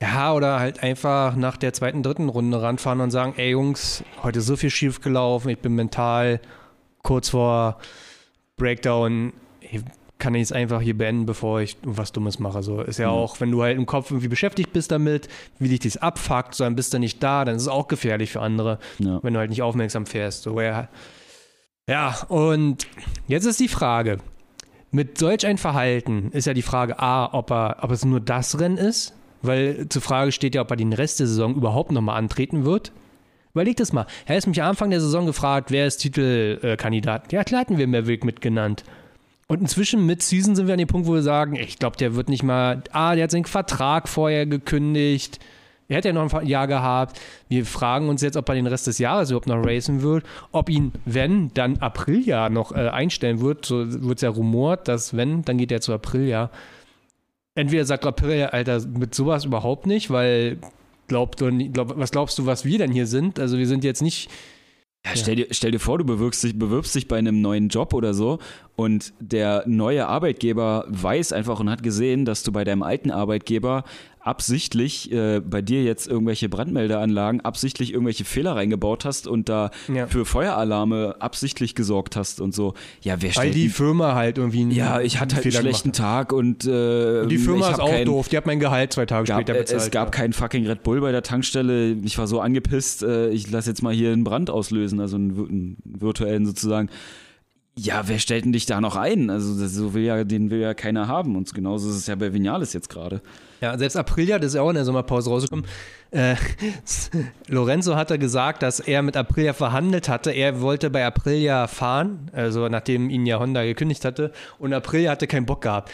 Ja, 0.00 0.34
oder 0.34 0.60
halt 0.60 0.82
einfach 0.82 1.34
nach 1.34 1.56
der 1.56 1.72
zweiten, 1.72 2.02
dritten 2.02 2.28
Runde 2.28 2.60
ranfahren 2.60 3.00
und 3.00 3.10
sagen, 3.10 3.34
ey 3.36 3.50
Jungs, 3.50 4.04
heute 4.22 4.40
ist 4.40 4.46
so 4.46 4.56
viel 4.56 4.70
schief 4.70 5.00
gelaufen, 5.00 5.48
ich 5.48 5.58
bin 5.58 5.74
mental 5.74 6.40
kurz 7.02 7.30
vor 7.30 7.78
Breakdown, 8.56 9.32
ich 9.60 9.80
kann 10.18 10.34
ich 10.34 10.42
es 10.42 10.52
einfach 10.52 10.80
hier 10.80 10.96
beenden, 10.96 11.26
bevor 11.26 11.60
ich 11.60 11.76
was 11.82 12.12
Dummes 12.12 12.38
mache. 12.38 12.62
So 12.62 12.80
ist 12.82 12.98
ja 12.98 13.08
Mhm. 13.08 13.14
auch, 13.14 13.40
wenn 13.40 13.50
du 13.50 13.62
halt 13.62 13.76
im 13.76 13.84
Kopf 13.86 14.10
irgendwie 14.10 14.28
beschäftigt 14.28 14.72
bist 14.72 14.90
damit, 14.92 15.28
wie 15.58 15.68
dich 15.68 15.80
das 15.80 15.96
abfuckt, 15.96 16.54
so 16.54 16.64
dann 16.64 16.76
bist 16.76 16.94
du 16.94 16.98
nicht 16.98 17.22
da, 17.22 17.44
dann 17.44 17.56
ist 17.56 17.62
es 17.62 17.68
auch 17.68 17.88
gefährlich 17.88 18.30
für 18.30 18.40
andere, 18.40 18.78
Ja. 19.00 19.18
wenn 19.22 19.34
du 19.34 19.40
halt 19.40 19.50
nicht 19.50 19.62
aufmerksam 19.62 20.06
fährst. 20.06 20.42
So, 20.44 20.60
ja. 20.60 20.88
ja, 21.88 22.16
und 22.28 22.86
jetzt 23.26 23.44
ist 23.44 23.60
die 23.60 23.68
Frage, 23.68 24.18
mit 24.90 25.18
solch 25.18 25.44
ein 25.46 25.58
Verhalten 25.58 26.30
ist 26.30 26.46
ja 26.46 26.54
die 26.54 26.62
Frage 26.62 27.00
A, 27.00 27.28
ob, 27.34 27.50
er, 27.50 27.78
ob 27.82 27.90
es 27.90 28.04
nur 28.04 28.20
das 28.20 28.58
Rennen 28.60 28.78
ist, 28.78 29.12
weil 29.42 29.88
zur 29.88 30.00
Frage 30.00 30.30
steht 30.32 30.54
ja, 30.54 30.62
ob 30.62 30.70
er 30.70 30.76
den 30.76 30.92
Rest 30.92 31.18
der 31.20 31.26
Saison 31.26 31.54
überhaupt 31.56 31.90
nochmal 31.90 32.16
antreten 32.16 32.64
wird. 32.64 32.92
Überleg 33.52 33.76
das 33.76 33.92
mal. 33.92 34.06
Er 34.26 34.36
ist 34.36 34.46
mich 34.46 34.62
am 34.62 34.70
Anfang 34.70 34.90
der 34.90 35.00
Saison 35.00 35.26
gefragt, 35.26 35.70
wer 35.70 35.86
ist 35.86 35.98
Titelkandidat. 35.98 37.32
Ja, 37.32 37.44
klar 37.44 37.60
hatten 37.62 37.78
wir 37.78 37.86
Maverick 37.86 38.24
mitgenannt. 38.24 38.84
Und 39.46 39.60
inzwischen 39.60 40.06
mit 40.06 40.22
Season 40.22 40.56
sind 40.56 40.66
wir 40.66 40.74
an 40.74 40.78
dem 40.78 40.88
Punkt, 40.88 41.06
wo 41.06 41.14
wir 41.14 41.22
sagen, 41.22 41.54
ich 41.56 41.78
glaube, 41.78 41.96
der 41.96 42.14
wird 42.14 42.28
nicht 42.28 42.42
mal, 42.42 42.82
ah, 42.92 43.14
der 43.14 43.24
hat 43.24 43.30
seinen 43.30 43.44
Vertrag 43.44 44.08
vorher 44.08 44.46
gekündigt. 44.46 45.38
Er 45.88 45.98
hat 45.98 46.06
ja 46.06 46.12
noch 46.14 46.32
ein 46.32 46.46
Jahr 46.46 46.66
gehabt. 46.66 47.20
Wir 47.48 47.66
fragen 47.66 48.08
uns 48.08 48.22
jetzt, 48.22 48.36
ob 48.36 48.48
er 48.48 48.54
den 48.54 48.66
Rest 48.66 48.86
des 48.86 48.98
Jahres 48.98 49.30
überhaupt 49.30 49.48
noch 49.48 49.64
racen 49.64 50.00
wird. 50.00 50.24
Ob 50.50 50.70
ihn, 50.70 50.92
wenn, 51.04 51.52
dann 51.52 51.76
Apriljahr 51.78 52.48
noch 52.48 52.72
äh, 52.72 52.88
einstellen 52.88 53.40
wird. 53.40 53.66
So 53.66 53.84
wird 54.02 54.18
es 54.18 54.22
ja 54.22 54.30
rumort, 54.30 54.88
dass 54.88 55.14
wenn, 55.14 55.42
dann 55.42 55.58
geht 55.58 55.70
er 55.70 55.82
zu 55.82 55.92
Apriljahr. 55.92 56.50
Entweder 57.54 57.84
sagt 57.84 58.06
Apriljahr, 58.06 58.54
Alter, 58.54 58.80
mit 58.86 59.14
sowas 59.14 59.44
überhaupt 59.44 59.86
nicht, 59.86 60.10
weil 60.10 60.58
glaubt, 61.06 61.36
glaub, 61.36 61.98
was 61.98 62.10
glaubst 62.10 62.38
du, 62.38 62.46
was 62.46 62.64
wir 62.64 62.78
denn 62.78 62.90
hier 62.90 63.06
sind? 63.06 63.38
Also 63.38 63.58
wir 63.58 63.66
sind 63.66 63.84
jetzt 63.84 64.00
nicht 64.00 64.30
Ja, 65.06 65.16
stell, 65.16 65.36
dir, 65.36 65.46
stell 65.50 65.70
dir 65.70 65.80
vor, 65.80 65.98
du 65.98 66.04
bewirbst 66.04 66.42
dich, 66.42 66.58
bewirbst 66.58 66.94
dich 66.94 67.08
bei 67.08 67.18
einem 67.18 67.42
neuen 67.42 67.68
Job 67.68 67.92
oder 67.92 68.14
so 68.14 68.38
und 68.74 69.12
der 69.20 69.64
neue 69.66 70.06
Arbeitgeber 70.06 70.86
weiß 70.88 71.32
einfach 71.32 71.60
und 71.60 71.68
hat 71.68 71.82
gesehen, 71.82 72.24
dass 72.24 72.42
du 72.42 72.52
bei 72.52 72.64
deinem 72.64 72.82
alten 72.82 73.10
Arbeitgeber 73.10 73.84
absichtlich 74.24 75.12
äh, 75.12 75.40
bei 75.40 75.60
dir 75.60 75.84
jetzt 75.84 76.08
irgendwelche 76.08 76.48
Brandmeldeanlagen, 76.48 77.42
absichtlich 77.42 77.92
irgendwelche 77.92 78.24
Fehler 78.24 78.56
reingebaut 78.56 79.04
hast 79.04 79.26
und 79.26 79.50
da 79.50 79.70
Ja. 79.92 80.06
für 80.06 80.24
Feueralarme 80.24 81.16
absichtlich 81.18 81.74
gesorgt 81.74 82.16
hast 82.16 82.40
und 82.40 82.54
so. 82.54 82.72
Ja, 83.02 83.16
wer 83.20 83.28
Weil 83.28 83.32
stellt 83.32 83.54
die 83.54 83.62
die 83.64 83.68
Firma 83.68 84.14
halt 84.14 84.38
irgendwie 84.38 84.62
einen 84.62 84.70
ja, 84.70 85.00
ich 85.02 85.20
hatte 85.20 85.36
halt 85.36 85.44
einen 85.44 85.52
schlechten 85.52 85.92
Tag 85.92 86.32
und 86.32 86.64
äh, 86.64 87.22
hat. 87.22 87.30
Die 87.30 87.36
Firma 87.36 87.70
ist 87.70 87.80
auch 87.80 87.90
kein, 87.90 88.06
doof. 88.06 88.28
Die 88.30 88.36
hat 88.38 88.46
mein 88.46 88.60
Gehalt 88.60 88.94
zwei 88.94 89.04
Tage 89.04 89.26
Gab, 89.28 89.42
später 89.42 89.58
bezahlt. 89.58 89.82
es 89.82 89.90
gab 89.90 90.06
ja. 90.06 90.10
keinen 90.22 90.32
fucking 90.32 90.66
Red 90.66 90.82
Bull 90.82 91.02
bei 91.02 91.12
der 91.12 91.22
Tankstelle. 91.22 91.92
Ich 92.02 92.16
war 92.16 92.26
so 92.26 92.40
angepisst, 92.40 93.02
äh, 93.02 93.28
ich 93.28 93.50
lasse 93.50 93.68
jetzt 93.68 93.82
mal 93.82 93.92
hier 93.92 94.10
einen 94.12 94.24
Brand 94.24 94.48
auslösen, 94.48 95.00
also 95.00 95.16
einen, 95.16 95.36
einen 95.36 95.76
virtuellen 95.84 96.46
sozusagen. 96.46 96.88
Ja, 97.76 98.06
wer 98.06 98.20
stellt 98.20 98.44
denn 98.44 98.52
dich 98.52 98.66
da 98.66 98.80
noch 98.80 98.94
ein? 98.94 99.30
Also, 99.30 99.58
das, 99.58 99.72
so 99.72 99.94
will 99.94 100.04
ja, 100.04 100.22
den 100.22 100.50
will 100.50 100.60
ja 100.60 100.74
keiner 100.74 101.08
haben. 101.08 101.34
Und 101.34 101.52
genauso 101.54 101.90
ist 101.90 101.96
es 101.96 102.06
ja 102.06 102.14
bei 102.14 102.32
Vinales 102.32 102.72
jetzt 102.72 102.88
gerade. 102.88 103.20
Ja, 103.60 103.76
selbst 103.76 103.96
Aprilia, 103.96 104.38
das 104.38 104.48
ist 104.48 104.54
ja 104.54 104.62
auch 104.62 104.68
in 104.68 104.76
der 104.76 104.84
Sommerpause 104.84 105.30
rausgekommen. 105.30 105.64
Äh, 106.12 106.36
Lorenzo 107.48 107.96
hatte 107.96 108.16
gesagt, 108.20 108.62
dass 108.62 108.78
er 108.78 109.02
mit 109.02 109.16
Aprilia 109.16 109.54
verhandelt 109.54 110.08
hatte. 110.08 110.30
Er 110.30 110.60
wollte 110.60 110.88
bei 110.88 111.04
Aprilia 111.04 111.66
fahren, 111.66 112.30
also 112.32 112.68
nachdem 112.68 113.10
ihn 113.10 113.26
ja 113.26 113.40
Honda 113.40 113.64
gekündigt 113.64 114.04
hatte. 114.04 114.30
Und 114.60 114.72
Aprilia 114.72 115.10
hatte 115.10 115.26
keinen 115.26 115.46
Bock 115.46 115.62
gehabt. 115.62 115.90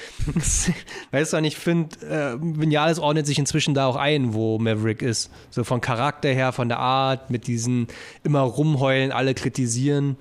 weißt 1.13 1.33
du, 1.33 1.39
ich 1.39 1.57
finde, 1.57 1.97
äh, 2.07 2.37
Vinales 2.39 2.99
ordnet 2.99 3.27
sich 3.27 3.39
inzwischen 3.39 3.73
da 3.73 3.87
auch 3.87 3.97
ein, 3.97 4.35
wo 4.35 4.59
Maverick 4.59 5.01
ist. 5.01 5.31
So 5.49 5.65
von 5.65 5.81
Charakter 5.81 6.29
her, 6.29 6.53
von 6.53 6.69
der 6.69 6.81
Art, 6.81 7.31
mit 7.31 7.47
diesen 7.47 7.87
immer 8.23 8.41
rumheulen, 8.41 9.13
alle 9.13 9.33
kritisieren. 9.33 10.19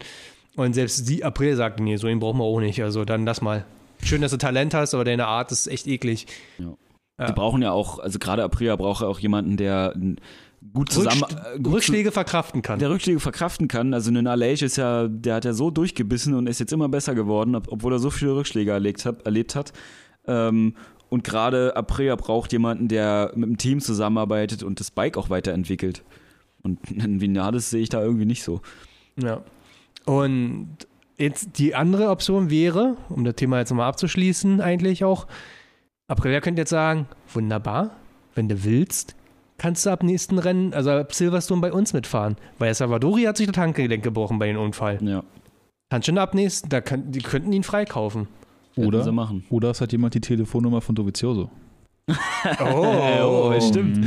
Und 0.59 0.73
selbst 0.73 1.07
die 1.07 1.23
Aprilia 1.23 1.55
sagt, 1.55 1.79
nee, 1.79 1.95
so 1.95 2.07
ihn 2.07 2.19
brauchen 2.19 2.39
wir 2.39 2.43
auch 2.43 2.59
nicht. 2.59 2.81
Also 2.83 3.05
dann 3.05 3.25
lass 3.25 3.41
mal. 3.41 3.65
Schön, 4.03 4.21
dass 4.21 4.31
du 4.31 4.37
Talent 4.37 4.73
hast, 4.73 4.93
aber 4.93 5.03
deine 5.05 5.25
Art 5.27 5.51
ist 5.51 5.67
echt 5.67 5.87
eklig. 5.87 6.27
Ja. 6.57 7.27
Die 7.27 7.33
brauchen 7.33 7.61
ja 7.61 7.71
auch, 7.71 7.99
also 7.99 8.17
gerade 8.19 8.43
Aprilia 8.43 8.75
braucht 8.75 9.01
ja 9.01 9.07
auch 9.07 9.19
jemanden, 9.19 9.57
der 9.57 9.93
gut 10.73 10.89
zusammen. 10.91 11.21
Rückst 11.23 11.37
äh, 11.55 11.59
gut 11.59 11.73
Rückschläge 11.73 12.11
verkraften 12.11 12.61
kann. 12.61 12.79
der 12.79 12.89
Rückschläge 12.89 13.19
verkraften 13.19 13.67
kann. 13.67 13.93
Also 13.93 14.09
ein 14.11 14.25
Aleix 14.27 14.61
ist 14.61 14.77
ja, 14.77 15.07
der 15.07 15.35
hat 15.35 15.45
ja 15.45 15.53
so 15.53 15.69
durchgebissen 15.69 16.33
und 16.33 16.47
ist 16.47 16.59
jetzt 16.59 16.71
immer 16.73 16.87
besser 16.89 17.15
geworden, 17.15 17.55
ob- 17.55 17.71
obwohl 17.71 17.93
er 17.93 17.99
so 17.99 18.09
viele 18.09 18.35
Rückschläge 18.35 18.71
erlebt 18.71 19.05
hat. 19.05 19.23
Erlebt 19.25 19.55
hat. 19.55 19.73
Ähm, 20.27 20.75
und 21.09 21.23
gerade 21.23 21.75
Aprilia 21.75 22.15
braucht 22.15 22.51
jemanden, 22.53 22.87
der 22.87 23.31
mit 23.35 23.49
dem 23.49 23.57
Team 23.57 23.79
zusammenarbeitet 23.81 24.63
und 24.63 24.79
das 24.79 24.91
Bike 24.91 25.17
auch 25.17 25.29
weiterentwickelt. 25.29 26.03
Und 26.63 26.79
einen 26.99 27.19
Vinales 27.21 27.69
sehe 27.69 27.81
ich 27.81 27.89
da 27.89 28.01
irgendwie 28.01 28.25
nicht 28.25 28.43
so. 28.43 28.61
Ja. 29.21 29.41
Und 30.09 30.69
jetzt 31.17 31.59
die 31.59 31.75
andere 31.75 32.09
Option 32.09 32.49
wäre, 32.49 32.97
um 33.09 33.23
das 33.23 33.35
Thema 33.35 33.59
jetzt 33.59 33.69
nochmal 33.69 33.89
abzuschließen, 33.89 34.59
eigentlich 34.59 35.03
auch, 35.03 35.27
Aprilia 36.07 36.41
könnte 36.41 36.61
jetzt 36.61 36.71
sagen, 36.71 37.07
wunderbar, 37.31 37.91
wenn 38.33 38.49
du 38.49 38.63
willst, 38.63 39.15
kannst 39.59 39.85
du 39.85 39.91
ab 39.91 40.01
nächsten 40.01 40.39
Rennen, 40.39 40.73
also 40.73 40.89
ab 40.91 41.13
Silverstone 41.13 41.61
bei 41.61 41.71
uns 41.71 41.93
mitfahren. 41.93 42.37
Weil 42.57 42.73
Salvadori 42.73 43.23
hat 43.23 43.37
sich 43.37 43.45
das 43.47 43.57
Handgelenk 43.57 44.03
gebrochen 44.03 44.39
bei 44.39 44.47
dem 44.47 44.57
Unfall. 44.57 44.97
Ja, 45.01 45.23
Kannst 45.91 46.05
schon 46.07 46.17
ab 46.17 46.33
nächsten, 46.33 46.69
da 46.69 46.81
kann, 46.81 47.11
die 47.11 47.19
könnten 47.19 47.51
ihn 47.53 47.63
freikaufen. 47.63 48.27
Oder, 48.75 49.03
sie 49.03 49.11
machen. 49.11 49.43
oder 49.49 49.71
es 49.71 49.81
hat 49.81 49.91
jemand 49.91 50.13
die 50.13 50.21
Telefonnummer 50.21 50.81
von 50.81 50.95
Dovizioso. 50.95 51.49
Oh, 52.73 53.53
stimmt. 53.59 54.03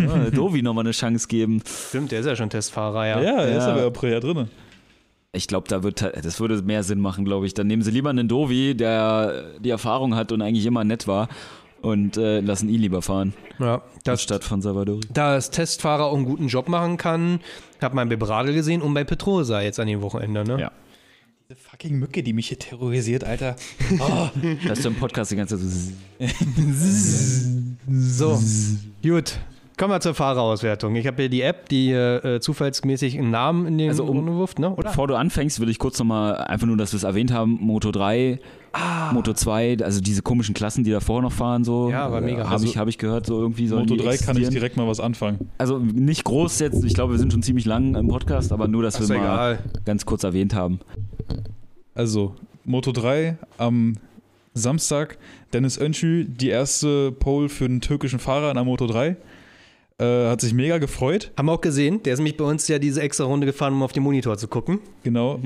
Ja, 0.00 0.30
Dovi 0.30 0.62
nochmal 0.62 0.84
eine 0.84 0.92
Chance 0.92 1.28
geben. 1.28 1.62
Stimmt, 1.66 2.10
der 2.10 2.20
ist 2.20 2.26
ja 2.26 2.34
schon 2.34 2.50
Testfahrer, 2.50 3.06
ja. 3.06 3.20
Ja, 3.20 3.42
er 3.42 3.58
ist 3.58 3.66
Ja. 3.66 3.72
aber 3.74 3.82
Aprilia 3.86 4.18
drin. 4.18 4.48
Ich 5.34 5.48
glaube, 5.48 5.68
da 5.68 5.82
wird 5.82 6.02
das 6.02 6.40
würde 6.40 6.62
mehr 6.62 6.82
Sinn 6.82 7.00
machen, 7.00 7.24
glaube 7.24 7.46
ich. 7.46 7.54
Dann 7.54 7.66
nehmen 7.66 7.82
sie 7.82 7.90
lieber 7.90 8.10
einen 8.10 8.28
Dovi, 8.28 8.74
der 8.74 9.58
die 9.60 9.70
Erfahrung 9.70 10.14
hat 10.14 10.32
und 10.32 10.42
eigentlich 10.42 10.66
immer 10.66 10.84
nett 10.84 11.06
war 11.06 11.28
und 11.82 12.16
äh, 12.16 12.40
lassen 12.40 12.68
ihn 12.68 12.80
lieber 12.80 13.02
fahren, 13.02 13.34
ja 13.58 13.82
das, 14.04 14.22
statt 14.22 14.42
von 14.42 14.62
Salvadori. 14.62 15.00
da 15.12 15.34
das 15.34 15.50
Testfahrer 15.50 16.06
auch 16.06 16.16
einen 16.16 16.24
guten 16.24 16.48
Job 16.48 16.68
machen 16.68 16.96
kann, 16.96 17.40
hat 17.80 17.92
man 17.92 18.08
bei 18.08 18.16
Bradl 18.16 18.54
gesehen 18.54 18.80
und 18.80 18.94
bei 18.94 19.04
Petrosa 19.04 19.60
jetzt 19.60 19.78
an 19.78 19.86
dem 19.86 20.00
Wochenende, 20.00 20.44
ne? 20.44 20.60
Ja. 20.60 20.72
Diese 21.46 21.60
fucking 21.60 21.98
Mücke, 21.98 22.22
die 22.22 22.32
mich 22.32 22.48
hier 22.48 22.58
terrorisiert, 22.58 23.22
Alter. 23.22 23.56
Dass 24.66 24.80
du 24.80 24.88
im 24.88 24.94
Podcast 24.94 25.30
die 25.30 25.36
ganze 25.36 25.58
Zeit 25.58 25.68
so 26.70 28.38
So, 28.38 28.42
gut. 29.02 29.38
Kommen 29.76 29.92
wir 29.92 29.98
zur 30.00 30.14
Fahrerauswertung. 30.14 30.94
Ich 30.94 31.06
habe 31.08 31.22
hier 31.22 31.28
die 31.28 31.42
App, 31.42 31.68
die 31.68 31.90
äh, 31.90 32.38
zufallsmäßig 32.38 33.18
einen 33.18 33.30
Namen 33.32 33.66
in 33.66 33.78
den 33.78 33.88
Also 33.88 34.04
um- 34.04 34.18
Runde 34.18 34.36
wirft, 34.38 34.60
ne? 34.60 34.70
Oder? 34.70 34.90
Bevor 34.90 35.08
du 35.08 35.16
anfängst, 35.16 35.58
will 35.58 35.68
ich 35.68 35.80
kurz 35.80 35.98
nochmal, 35.98 36.36
einfach 36.36 36.66
nur, 36.68 36.76
dass 36.76 36.92
wir 36.92 36.98
es 36.98 37.02
erwähnt 37.02 37.32
haben, 37.32 37.58
Moto 37.60 37.90
3, 37.90 38.38
Ah. 38.72 39.12
Moto 39.12 39.32
2, 39.32 39.78
also 39.82 40.00
diese 40.00 40.22
komischen 40.22 40.54
Klassen, 40.54 40.84
die 40.84 40.90
davor 40.92 41.22
noch 41.22 41.32
fahren, 41.32 41.64
so. 41.64 41.90
Ja, 41.90 42.10
war 42.12 42.20
mega. 42.20 42.44
Habe 42.44 42.50
Also- 42.50 42.66
ich, 42.66 42.76
hab 42.78 42.86
ich 42.88 42.98
gehört, 42.98 43.26
so 43.26 43.40
irgendwie 43.40 43.66
sollen 43.66 43.82
Moto 43.82 43.94
die 43.96 44.02
3 44.04 44.16
kann 44.18 44.36
ich 44.36 44.48
direkt 44.48 44.76
mal 44.76 44.86
was 44.86 45.00
anfangen. 45.00 45.50
Also 45.58 45.78
nicht 45.78 46.22
groß 46.24 46.60
jetzt, 46.60 46.84
ich 46.84 46.94
glaube, 46.94 47.12
wir 47.14 47.18
sind 47.18 47.32
schon 47.32 47.42
ziemlich 47.42 47.64
lang 47.64 47.96
im 47.96 48.06
Podcast, 48.08 48.52
aber 48.52 48.68
nur, 48.68 48.82
dass 48.84 48.98
Ist 49.00 49.08
wir 49.10 49.18
mal 49.18 49.24
egal. 49.24 49.58
ganz 49.84 50.06
kurz 50.06 50.22
erwähnt 50.22 50.54
haben. 50.54 50.78
Also, 51.96 52.34
Moto 52.64 52.92
3 52.92 53.38
am 53.58 53.94
Samstag. 54.54 55.18
Dennis 55.52 55.78
Önschü, 55.80 56.24
die 56.28 56.48
erste 56.48 57.10
Pole 57.12 57.48
für 57.48 57.64
einen 57.64 57.80
türkischen 57.80 58.18
Fahrer 58.20 58.50
in 58.50 58.54
der 58.54 58.64
Moto 58.64 58.86
3. 58.86 59.16
Äh, 59.98 60.28
hat 60.28 60.40
sich 60.40 60.52
mega 60.52 60.78
gefreut. 60.78 61.30
Haben 61.36 61.46
wir 61.46 61.52
auch 61.52 61.60
gesehen. 61.60 62.02
Der 62.02 62.14
ist 62.14 62.18
nämlich 62.18 62.36
bei 62.36 62.44
uns 62.44 62.66
ja 62.66 62.78
diese 62.78 63.00
extra 63.00 63.24
Runde 63.24 63.46
gefahren, 63.46 63.74
um 63.74 63.82
auf 63.82 63.92
den 63.92 64.02
Monitor 64.02 64.36
zu 64.36 64.48
gucken. 64.48 64.80
Genau. 65.04 65.40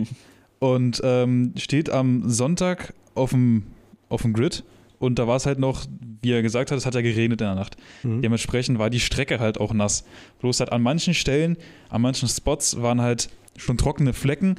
Und 0.58 1.00
ähm, 1.04 1.52
steht 1.56 1.90
am 1.90 2.28
Sonntag 2.30 2.94
auf 3.14 3.30
dem, 3.30 3.64
auf 4.08 4.22
dem 4.22 4.32
Grid. 4.32 4.64
Und 4.98 5.18
da 5.18 5.26
war 5.26 5.36
es 5.36 5.46
halt 5.46 5.58
noch, 5.58 5.84
wie 6.22 6.32
er 6.32 6.42
gesagt 6.42 6.70
hat, 6.70 6.78
es 6.78 6.86
hat 6.86 6.94
ja 6.94 7.02
geregnet 7.02 7.40
in 7.40 7.46
der 7.46 7.54
Nacht. 7.54 7.76
Mhm. 8.02 8.22
Dementsprechend 8.22 8.78
war 8.78 8.90
die 8.90 9.00
Strecke 9.00 9.38
halt 9.38 9.60
auch 9.60 9.72
nass. 9.72 10.04
Bloß 10.40 10.60
halt 10.60 10.72
an 10.72 10.82
manchen 10.82 11.14
Stellen, 11.14 11.56
an 11.90 12.02
manchen 12.02 12.28
Spots 12.28 12.80
waren 12.80 13.00
halt 13.00 13.28
schon 13.56 13.76
trockene 13.76 14.12
Flecken, 14.12 14.56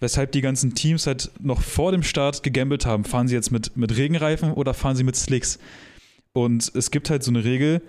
weshalb 0.00 0.32
die 0.32 0.40
ganzen 0.40 0.74
Teams 0.74 1.06
halt 1.06 1.30
noch 1.40 1.62
vor 1.62 1.92
dem 1.92 2.02
Start 2.02 2.42
gegambelt 2.42 2.86
haben. 2.86 3.04
Fahren 3.04 3.28
sie 3.28 3.34
jetzt 3.34 3.50
mit, 3.50 3.76
mit 3.76 3.96
Regenreifen 3.96 4.52
oder 4.52 4.74
fahren 4.74 4.96
sie 4.96 5.04
mit 5.04 5.16
Slicks? 5.16 5.58
Und 6.32 6.70
es 6.74 6.90
gibt 6.90 7.08
halt 7.08 7.22
so 7.22 7.30
eine 7.30 7.44
Regel, 7.44 7.80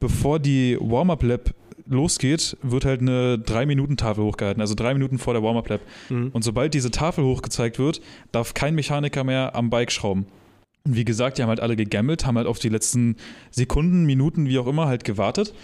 bevor 0.00 0.38
die 0.38 0.76
Warm-Up-Lap 0.80 1.54
losgeht, 1.88 2.56
wird 2.62 2.84
halt 2.84 3.00
eine 3.00 3.36
3-Minuten-Tafel 3.36 4.22
hochgehalten, 4.22 4.60
also 4.60 4.74
drei 4.74 4.92
Minuten 4.92 5.18
vor 5.18 5.32
der 5.32 5.42
Warm-Up-Lap. 5.42 5.80
Mhm. 6.10 6.30
Und 6.32 6.42
sobald 6.42 6.74
diese 6.74 6.90
Tafel 6.90 7.24
hochgezeigt 7.24 7.78
wird, 7.78 8.00
darf 8.32 8.54
kein 8.54 8.74
Mechaniker 8.74 9.24
mehr 9.24 9.54
am 9.54 9.70
Bike 9.70 9.90
schrauben. 9.90 10.26
Und 10.84 10.96
wie 10.96 11.04
gesagt, 11.04 11.38
die 11.38 11.42
haben 11.42 11.48
halt 11.48 11.60
alle 11.60 11.76
gegambelt, 11.76 12.26
haben 12.26 12.36
halt 12.36 12.46
auf 12.46 12.58
die 12.58 12.68
letzten 12.68 13.16
Sekunden, 13.50 14.04
Minuten, 14.04 14.46
wie 14.46 14.58
auch 14.58 14.66
immer, 14.66 14.86
halt 14.86 15.04
gewartet. 15.04 15.54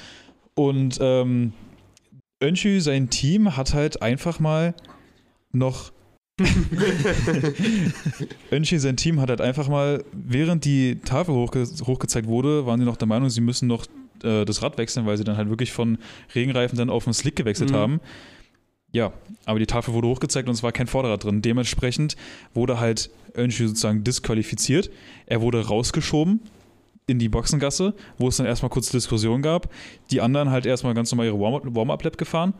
Und 0.54 0.98
ähm, 1.00 1.52
Önschü, 2.42 2.80
sein 2.80 3.10
Team, 3.10 3.56
hat 3.56 3.74
halt 3.74 4.02
einfach 4.02 4.40
mal 4.40 4.74
noch. 5.52 5.92
Önschü, 8.50 8.78
sein 8.78 8.96
Team, 8.96 9.20
hat 9.20 9.30
halt 9.30 9.40
einfach 9.40 9.68
mal, 9.68 10.04
während 10.12 10.64
die 10.64 11.00
Tafel 11.00 11.34
hochge 11.34 11.64
hochgezeigt 11.86 12.26
wurde, 12.26 12.66
waren 12.66 12.80
sie 12.80 12.86
noch 12.86 12.96
der 12.96 13.06
Meinung, 13.06 13.30
sie 13.30 13.40
müssen 13.40 13.68
noch 13.68 13.86
äh, 14.24 14.44
das 14.44 14.62
Rad 14.62 14.78
wechseln, 14.78 15.06
weil 15.06 15.16
sie 15.16 15.24
dann 15.24 15.36
halt 15.36 15.48
wirklich 15.50 15.72
von 15.72 15.98
Regenreifen 16.34 16.76
dann 16.78 16.90
auf 16.90 17.04
den 17.04 17.12
Slick 17.14 17.36
gewechselt 17.36 17.70
Mhm. 17.70 17.74
haben. 17.76 18.00
Ja, 18.92 19.12
aber 19.44 19.58
die 19.58 19.66
Tafel 19.66 19.92
wurde 19.92 20.06
hochgezeigt 20.08 20.48
und 20.48 20.54
es 20.54 20.62
war 20.62 20.70
kein 20.72 20.86
Vorderrad 20.86 21.24
drin. 21.24 21.42
Dementsprechend 21.42 22.16
wurde 22.54 22.78
halt 22.78 23.10
Önschü 23.36 23.66
sozusagen 23.68 24.04
disqualifiziert. 24.04 24.88
Er 25.26 25.40
wurde 25.40 25.66
rausgeschoben 25.66 26.40
in 27.08 27.18
die 27.18 27.28
Boxengasse, 27.28 27.94
wo 28.18 28.28
es 28.28 28.36
dann 28.36 28.46
erstmal 28.46 28.70
kurz 28.70 28.90
Diskussion 28.90 29.42
gab. 29.42 29.68
Die 30.12 30.20
anderen 30.20 30.50
halt 30.50 30.64
erstmal 30.64 30.94
ganz 30.94 31.10
normal 31.10 31.26
ihre 31.26 31.40
Warm- 31.40 31.74
Warm-Up-Lap 31.74 32.16
gefahren. 32.16 32.54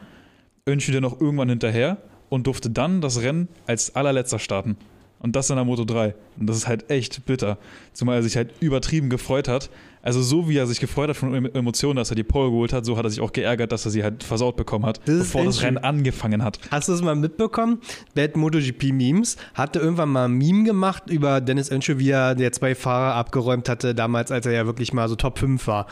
Önschü 0.69 0.91
dann 0.93 1.03
noch 1.03 1.21
irgendwann 1.21 1.49
hinterher 1.51 1.99
und 2.31 2.47
durfte 2.49 2.69
dann 2.69 3.01
das 3.01 3.23
Rennen 3.23 3.49
als 3.67 3.95
allerletzter 3.95 4.39
starten. 4.41 4.77
Und 5.25 5.35
das 5.35 5.49
in 5.49 5.57
der 5.57 5.65
Moto 5.65 5.87
3. 5.87 6.15
Und 6.39 6.47
das 6.51 6.59
ist 6.59 6.69
halt 6.69 6.91
echt 6.91 7.25
bitter. 7.25 7.57
Zumal 7.95 8.17
er 8.17 8.23
sich 8.23 8.37
halt 8.37 8.51
übertrieben 8.61 9.09
gefreut 9.09 9.49
hat. 9.49 9.71
Also 10.03 10.21
so 10.21 10.51
wie 10.51 10.59
er 10.59 10.67
sich 10.67 10.81
gefreut 10.81 11.09
hat 11.09 11.17
von 11.17 11.35
Em- 11.35 11.47
Emotionen, 11.55 11.97
dass 11.97 12.11
er 12.11 12.15
die 12.15 12.25
Pole 12.25 12.51
geholt 12.51 12.75
hat, 12.75 12.85
so 12.85 12.99
hat 12.99 13.05
er 13.07 13.11
sich 13.11 13.23
auch 13.23 13.33
geärgert, 13.33 13.73
dass 13.73 13.87
er 13.87 13.91
sie 13.91 14.03
halt 14.05 14.23
versaut 14.23 14.55
bekommen 14.57 14.85
hat, 14.85 15.01
Das 15.07 15.21
bevor 15.21 15.47
das 15.47 15.63
Rennen 15.63 15.79
angefangen 15.79 16.45
hat. 16.45 16.59
Hast 16.71 16.89
du 16.91 16.93
es 16.93 17.01
mal 17.01 17.17
mitbekommen? 17.17 17.79
Bad 18.15 18.37
MotoGP 18.37 18.93
Memes 18.93 19.39
hatte 19.55 19.79
irgendwann 19.79 20.11
mal 20.11 20.27
ein 20.27 20.33
Meme 20.35 20.65
gemacht 20.65 21.05
über 21.09 21.41
Dennis 21.41 21.71
Önschö, 21.71 21.97
wie 21.99 22.11
er 22.11 22.35
der 22.35 22.53
zwei 22.53 22.75
Fahrer 22.75 23.15
abgeräumt 23.15 23.71
hatte, 23.71 23.95
damals, 23.95 24.31
als 24.31 24.45
er 24.45 24.53
ja 24.53 24.67
wirklich 24.67 24.93
mal 24.93 25.09
so 25.09 25.17
Top 25.17 25.39
5 25.39 25.67
war. 25.67 25.87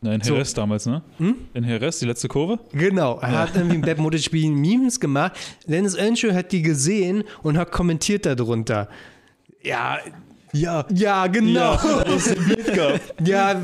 Na, 0.00 0.14
in 0.14 0.22
So. 0.22 0.34
Jerez 0.34 0.54
damals, 0.54 0.86
ne? 0.86 1.02
In 1.18 1.64
Jerez, 1.64 1.98
die 1.98 2.06
letzte 2.06 2.28
Kurve? 2.28 2.60
Genau, 2.72 3.18
er 3.18 3.38
hat 3.40 3.56
irgendwie 3.56 3.78
Bad 3.78 3.98
MotoGP 3.98 4.48
Memes 4.48 5.00
gemacht. 5.00 5.32
Dennis 5.66 5.96
Önschö 5.96 6.32
hat 6.34 6.52
die 6.52 6.62
gesehen 6.62 7.24
und 7.42 7.58
hat 7.58 7.72
kommentiert 7.72 8.24
darunter. 8.24 8.88
Ja, 9.62 9.98
Ja. 10.52 10.86
ja, 10.94 11.26
genau. 11.26 11.72
aus 11.74 12.24
dem 12.24 12.44
Bild 12.46 12.72
gehabt. 12.72 13.00
Ja, 13.24 13.60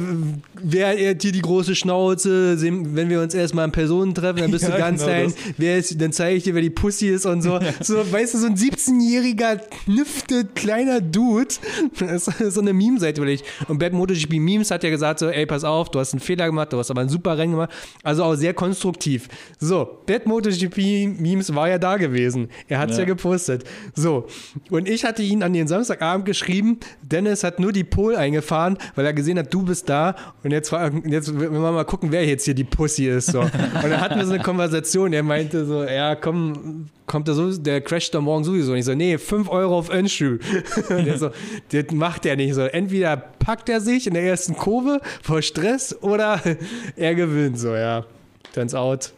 wer 0.63 0.89
hat 1.11 1.23
hier 1.23 1.33
die 1.33 1.41
große 1.41 1.75
Schnauze? 1.75 2.61
Wenn 2.61 3.09
wir 3.09 3.21
uns 3.21 3.35
erstmal 3.35 3.65
in 3.67 3.73
Personen 3.73 4.15
treffen, 4.15 4.41
dann 4.41 4.51
bist 4.51 4.65
Ja, 4.65 4.71
du 4.73 4.79
ganz 4.79 5.01
genau 5.01 5.13
klein. 5.13 5.25
das. 5.27 5.55
Wer 5.57 5.79
ist, 5.79 6.01
dann 6.01 6.13
zeige 6.13 6.37
ich 6.37 6.45
dir, 6.45 6.55
wer 6.55 6.63
die 6.63 6.71
Pussy 6.71 7.09
ist 7.09 7.25
und 7.27 7.43
so. 7.43 7.59
So, 7.81 7.97
weißt 8.13 8.35
du, 8.35 8.39
so 8.39 8.47
ein 8.47 8.57
17-jähriger, 8.57 9.61
knüfte, 9.85 10.45
kleiner 10.55 11.01
Dude. 11.01 11.55
Das 11.99 12.29
ist 12.29 12.55
so 12.55 12.61
eine 12.61 12.73
Meme-Seite, 12.73 13.21
will 13.23 13.29
ich. 13.31 13.45
Und 13.69 13.79
Bad 13.79 13.93
MotoGP 13.93 14.35
Memes 14.35 14.71
hat 14.71 14.83
ja 14.85 14.91
gesagt, 14.91 15.19
so, 15.21 15.29
ey, 15.29 15.47
pass 15.47 15.65
auf, 15.65 15.91
du 15.91 15.99
hast 16.01 16.13
einen 16.13 16.21
Fehler 16.21 16.47
gemacht, 16.47 16.73
du 16.73 16.79
hast 16.79 16.91
aber 16.91 17.01
ein 17.01 17.09
super 17.09 17.37
Rennen 17.39 17.53
gemacht. 17.53 17.71
Also 18.03 18.25
auch 18.25 18.35
sehr 18.35 18.55
konstruktiv. 18.55 19.29
So, 19.59 19.99
Bad 20.07 20.27
MotoGP 20.27 20.77
Memes 21.21 21.55
war 21.55 21.69
ja 21.69 21.79
da 21.79 21.97
gewesen. 21.97 22.49
Er 22.69 22.79
hat 22.79 22.91
es 22.91 22.97
ja. 22.97 23.03
Ja. 23.03 23.09
gepostet. 23.09 23.65
So, 23.95 24.27
und 24.71 24.89
ich 24.89 25.05
hatte 25.05 25.23
ihn 25.23 25.43
an 25.43 25.53
den 25.53 25.69
Samstagabend 25.69 26.25
geschrieben, 26.27 26.74
geschrieben, 26.75 26.81
Dennis 27.03 27.45
hat 27.45 27.61
nur 27.61 27.73
die 27.73 27.85
Pole 27.85 28.19
eingefahren, 28.19 28.79
weil 28.95 29.07
er 29.07 29.13
gesehen 29.13 29.39
hat, 29.39 29.53
du 29.53 29.63
bist 29.63 29.89
da 29.89 30.15
und 30.43 30.51
jetzt, 30.51 30.73
war, 30.73 30.91
jetzt 31.07 31.39
will 31.39 31.51
man 31.51 31.75
mal 31.75 31.85
gucken, 31.85 32.13
wer 32.13 32.25
jetzt 32.25 32.45
hier 32.45 32.55
die 32.55 32.65
Pussy 32.65 33.09
ist. 33.09 33.27
So. 33.27 33.41
Und 33.41 33.53
dann 33.53 34.01
hatten 34.01 34.17
wir 34.17 34.27
so 34.27 34.35
eine 34.35 34.43
Konversation, 34.43 35.13
er 35.13 35.23
meinte 35.23 35.65
so, 35.65 35.85
ja 35.85 36.15
komm, 36.15 36.87
kommt 37.07 37.29
der, 37.29 37.35
so, 37.35 37.57
der 37.57 37.81
crasht 37.81 38.15
da 38.15 38.21
morgen 38.21 38.45
sowieso. 38.45 38.73
Und 38.73 38.79
ich 38.79 38.85
so, 38.85 38.95
nee, 38.95 39.19
5 39.19 39.49
Euro 39.49 39.79
auf 39.79 39.89
Endschuh. 39.91 40.39
Und 40.89 41.07
er 41.07 41.19
so, 41.19 41.31
das 41.71 41.93
macht 41.93 42.27
er 42.27 42.37
nicht 42.37 42.55
so. 42.55 42.63
Entweder 42.63 43.17
packt 43.17 43.69
er 43.69 43.81
sich 43.81 44.07
in 44.07 44.15
der 44.15 44.25
ersten 44.25 44.57
Kurve 44.57 45.01
vor 45.23 45.43
Stress 45.43 45.97
oder 46.03 46.41
er 46.97 47.15
gewinnt 47.15 47.59
so, 47.59 47.75
ja. 47.75 48.05
Turns 48.53 48.75
out, 48.75 49.13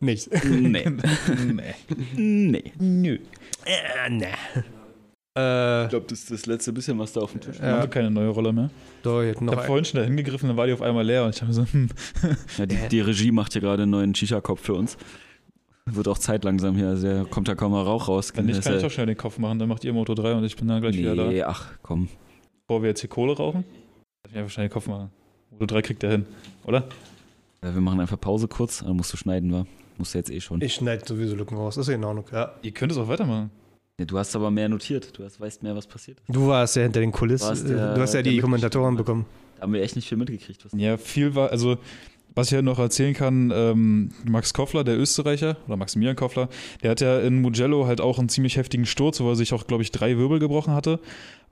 nicht. 0.00 0.30
Nee. 0.44 0.86
nee. 1.46 1.74
nee. 2.16 2.72
Nö. 2.78 3.18
Äh, 3.66 4.08
ne. 4.08 4.28
Äh, 5.40 5.84
Ich 5.84 5.90
glaube, 5.90 6.06
das 6.08 6.20
ist 6.20 6.30
das 6.30 6.46
letzte 6.46 6.72
bisschen, 6.72 6.98
was 6.98 7.12
da 7.12 7.20
auf 7.20 7.32
dem 7.32 7.40
Tisch 7.40 7.56
ist. 7.56 7.60
Ich 7.60 7.64
habe 7.64 7.88
keine 7.88 8.10
neue 8.10 8.28
Rolle 8.28 8.52
mehr. 8.52 8.70
doch, 9.02 9.22
Ich 9.22 9.36
habe 9.36 9.62
vorhin 9.62 9.84
schon 9.84 10.00
da 10.00 10.06
hingegriffen, 10.06 10.48
dann 10.48 10.56
war 10.56 10.66
die 10.66 10.72
auf 10.72 10.82
einmal 10.82 11.04
leer 11.04 11.24
und 11.24 11.34
ich 11.34 11.42
habe 11.42 11.52
so, 11.52 11.64
hm, 11.64 11.88
Ja, 12.58 12.66
die, 12.66 12.76
die 12.90 13.00
Regie 13.00 13.30
macht 13.32 13.52
hier 13.52 13.62
gerade 13.62 13.82
einen 13.84 13.92
neuen 13.92 14.14
Shisha-Kopf 14.14 14.60
für 14.60 14.74
uns. 14.74 14.96
Wird 15.86 16.08
auch 16.08 16.18
Zeit 16.18 16.44
langsam 16.44 16.76
hier. 16.76 16.88
Also 16.88 17.06
der 17.06 17.24
kommt 17.24 17.48
da 17.48 17.54
kaum 17.54 17.72
mal 17.72 17.82
Rauch 17.82 18.08
raus. 18.08 18.32
wenn 18.36 18.46
nicht, 18.46 18.58
Das 18.58 18.64
kann 18.64 18.74
ich 18.74 18.78
ist 18.80 18.84
auch 18.84 18.90
schnell 18.90 19.06
den 19.06 19.16
Kopf 19.16 19.38
machen, 19.38 19.58
dann 19.58 19.68
macht 19.68 19.82
ihr 19.84 19.92
Moto 19.92 20.14
3 20.14 20.34
und 20.34 20.44
ich 20.44 20.54
bin 20.56 20.68
dann 20.68 20.80
gleich 20.80 20.94
ja, 20.94 21.00
wieder 21.12 21.16
da. 21.16 21.28
Nee, 21.30 21.42
ach 21.42 21.66
komm. 21.82 22.08
Bevor 22.66 22.82
wir 22.82 22.90
jetzt 22.90 23.00
hier 23.00 23.10
Kohle 23.10 23.36
rauchen, 23.36 23.64
lass 24.22 24.32
mich 24.32 24.38
einfach 24.40 24.52
schnell 24.52 24.68
den 24.68 24.72
Kopf 24.72 24.86
machen. 24.86 25.10
Moto 25.50 25.66
3 25.66 25.82
kriegt 25.82 26.02
er 26.04 26.10
hin, 26.12 26.26
oder? 26.64 26.84
Ja, 27.64 27.74
wir 27.74 27.80
machen 27.80 27.98
einfach 28.00 28.20
Pause 28.20 28.46
kurz. 28.46 28.78
Dann 28.84 28.96
musst 28.96 29.12
du 29.12 29.16
schneiden, 29.16 29.52
wa? 29.52 29.66
Musst 29.98 30.14
du 30.14 30.18
jetzt 30.18 30.30
eh 30.30 30.40
schon. 30.40 30.62
Ich 30.62 30.74
schneide 30.74 31.04
sowieso 31.06 31.34
Lücken 31.34 31.56
raus, 31.56 31.76
ist 31.76 31.88
ja 31.88 31.94
in 31.94 32.04
Ordnung, 32.04 32.24
ja. 32.32 32.52
Ihr 32.62 32.70
könnt 32.72 32.92
es 32.92 32.98
auch 32.98 33.08
weitermachen. 33.08 33.50
Ja, 34.00 34.06
du 34.06 34.16
hast 34.18 34.34
aber 34.34 34.50
mehr 34.50 34.68
notiert. 34.70 35.16
Du 35.18 35.24
hast, 35.24 35.38
weißt 35.38 35.62
mehr, 35.62 35.76
was 35.76 35.86
passiert 35.86 36.18
ist. 36.26 36.34
Du 36.34 36.46
warst 36.46 36.74
ja 36.74 36.82
hinter 36.82 37.00
den 37.00 37.12
Kulissen, 37.12 37.48
Warst 37.48 37.68
der- 37.68 37.94
du 37.94 38.00
hast 38.00 38.14
ja 38.14 38.22
die 38.22 38.38
Kommentatoren 38.38 38.96
bekommen. 38.96 39.26
Da 39.56 39.62
haben 39.64 39.74
wir 39.74 39.82
echt 39.82 39.94
nicht 39.94 40.08
viel 40.08 40.16
mitgekriegt. 40.16 40.64
Was 40.64 40.72
Ja, 40.74 40.96
viel 40.96 41.34
war, 41.34 41.50
also 41.50 41.76
was 42.34 42.46
ich 42.48 42.54
halt 42.54 42.64
noch 42.64 42.78
erzählen 42.78 43.12
kann, 43.12 43.52
ähm, 43.54 44.10
Max 44.24 44.54
Koffler, 44.54 44.84
der 44.84 44.96
Österreicher, 44.98 45.58
oder 45.66 45.76
Maximilian 45.76 46.16
Koffler, 46.16 46.48
der 46.82 46.92
hat 46.92 47.02
ja 47.02 47.20
in 47.20 47.42
Mugello 47.42 47.86
halt 47.86 48.00
auch 48.00 48.18
einen 48.18 48.30
ziemlich 48.30 48.56
heftigen 48.56 48.86
Sturz, 48.86 49.20
wo 49.20 49.28
er 49.28 49.36
sich 49.36 49.52
auch, 49.52 49.66
glaube 49.66 49.82
ich, 49.82 49.90
drei 49.92 50.16
Wirbel 50.16 50.38
gebrochen 50.38 50.72
hatte 50.72 50.98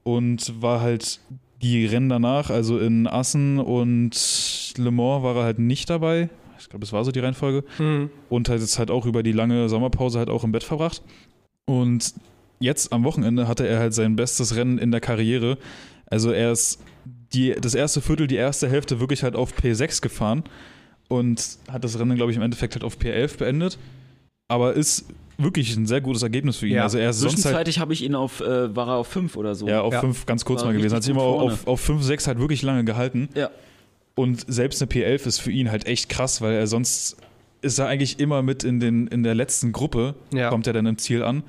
und 0.04 0.62
war 0.62 0.80
halt 0.80 1.20
die 1.60 1.84
Rennen 1.84 2.08
danach, 2.08 2.48
also 2.48 2.78
in 2.78 3.06
Assen 3.06 3.58
und 3.58 4.72
Le 4.78 4.90
Mans 4.90 5.22
war 5.22 5.36
er 5.36 5.42
halt 5.42 5.58
nicht 5.58 5.90
dabei. 5.90 6.30
Ich 6.58 6.70
glaube, 6.70 6.84
es 6.86 6.92
war 6.94 7.04
so 7.04 7.10
die 7.12 7.20
Reihenfolge. 7.20 7.62
Mhm. 7.78 8.08
und 8.30 8.48
hat 8.48 8.60
jetzt 8.60 8.78
halt 8.78 8.90
auch 8.90 9.04
über 9.04 9.22
die 9.22 9.32
lange 9.32 9.68
Sommerpause 9.68 10.18
halt 10.18 10.30
auch 10.30 10.44
im 10.44 10.52
Bett 10.52 10.64
verbracht. 10.64 11.02
Und 11.66 12.14
jetzt 12.60 12.92
am 12.92 13.04
Wochenende 13.04 13.48
hatte 13.48 13.66
er 13.66 13.78
halt 13.78 13.94
sein 13.94 14.16
bestes 14.16 14.56
Rennen 14.56 14.78
in 14.78 14.90
der 14.90 15.00
Karriere. 15.00 15.58
Also 16.06 16.30
er 16.32 16.52
ist 16.52 16.80
die, 17.32 17.52
das 17.60 17.74
erste 17.74 18.00
Viertel, 18.00 18.26
die 18.26 18.36
erste 18.36 18.68
Hälfte 18.68 19.00
wirklich 19.00 19.22
halt 19.22 19.36
auf 19.36 19.52
P6 19.54 20.00
gefahren 20.00 20.44
und 21.08 21.58
hat 21.70 21.84
das 21.84 21.98
Rennen, 21.98 22.16
glaube 22.16 22.30
ich, 22.30 22.36
im 22.36 22.42
Endeffekt 22.42 22.74
halt 22.74 22.84
auf 22.84 22.96
P11 22.98 23.38
beendet. 23.38 23.78
Aber 24.48 24.74
ist 24.74 25.04
wirklich 25.36 25.76
ein 25.76 25.86
sehr 25.86 26.00
gutes 26.00 26.22
Ergebnis 26.22 26.56
für 26.56 26.66
ihn. 26.66 26.76
Ja. 26.76 26.82
Also 26.84 26.98
er 26.98 27.10
ist 27.10 27.20
sonst 27.20 27.32
halt 27.34 27.42
Zwischenzeitlich 27.42 27.78
habe 27.78 27.92
ich 27.92 28.02
ihn 28.02 28.14
auf, 28.14 28.40
äh, 28.40 28.74
war 28.74 28.88
er 28.88 28.94
auf 28.96 29.06
5 29.08 29.36
oder 29.36 29.54
so. 29.54 29.68
ja, 29.68 29.82
auf 29.82 29.92
Ja. 29.92 30.00
5 30.00 30.26
ganz 30.26 30.44
kurz 30.44 30.60
War 30.62 30.68
mal 30.68 30.76
gewesen. 30.76 30.94
Hat 30.96 31.02
sich 31.02 31.12
immer 31.12 31.22
auf 31.22 31.80
5, 31.80 32.02
6 32.02 32.26
halt 32.26 32.38
wirklich 32.38 32.62
lange 32.62 32.84
gehalten. 32.84 33.28
Ja. 33.34 33.50
Und 34.14 34.44
selbst 34.52 34.82
eine 34.82 34.90
P11 34.90 35.26
ist 35.26 35.38
für 35.38 35.52
ihn 35.52 35.70
halt 35.70 35.86
echt 35.86 36.08
krass, 36.08 36.40
weil 36.40 36.54
er 36.54 36.66
sonst 36.66 37.16
ist 37.60 37.78
er 37.78 37.86
eigentlich 37.86 38.18
immer 38.18 38.42
mit 38.42 38.64
in, 38.64 38.80
den, 38.80 39.06
in 39.06 39.22
der 39.22 39.34
letzten 39.34 39.70
Gruppe, 39.72 40.14
Ja. 40.32 40.48
kommt 40.48 40.66
er 40.66 40.72
dann 40.72 40.86
im 40.86 40.98
Ziel 40.98 41.22
an. 41.22 41.42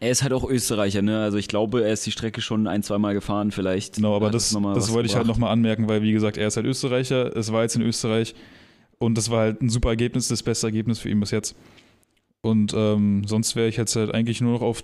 Er 0.00 0.10
ist 0.10 0.22
halt 0.22 0.32
auch 0.32 0.48
Österreicher, 0.48 1.02
ne? 1.02 1.22
Also 1.22 1.38
ich 1.38 1.48
glaube, 1.48 1.84
er 1.84 1.92
ist 1.92 2.04
die 2.04 2.10
Strecke 2.10 2.40
schon 2.40 2.66
ein, 2.66 2.82
zweimal 2.82 3.14
gefahren, 3.14 3.50
vielleicht. 3.52 3.96
Genau, 3.96 4.14
aber 4.16 4.26
Hat 4.26 4.34
das, 4.34 4.50
das 4.50 4.92
wollte 4.92 5.06
ich 5.06 5.14
halt 5.14 5.24
gebracht. 5.24 5.26
nochmal 5.26 5.50
anmerken, 5.52 5.88
weil 5.88 6.02
wie 6.02 6.12
gesagt, 6.12 6.36
er 6.36 6.48
ist 6.48 6.56
halt 6.56 6.66
Österreicher, 6.66 7.34
es 7.36 7.52
war 7.52 7.62
jetzt 7.62 7.76
in 7.76 7.82
Österreich 7.82 8.34
und 8.98 9.16
das 9.16 9.30
war 9.30 9.40
halt 9.40 9.62
ein 9.62 9.68
super 9.70 9.90
Ergebnis, 9.90 10.28
das 10.28 10.42
beste 10.42 10.66
Ergebnis 10.66 10.98
für 10.98 11.08
ihn 11.08 11.20
bis 11.20 11.30
jetzt. 11.30 11.56
Und 12.42 12.74
ähm, 12.76 13.22
sonst 13.26 13.56
wäre 13.56 13.68
ich 13.68 13.76
jetzt 13.76 13.96
halt 13.96 14.12
eigentlich 14.12 14.40
nur 14.40 14.52
noch 14.52 14.62
auf 14.62 14.82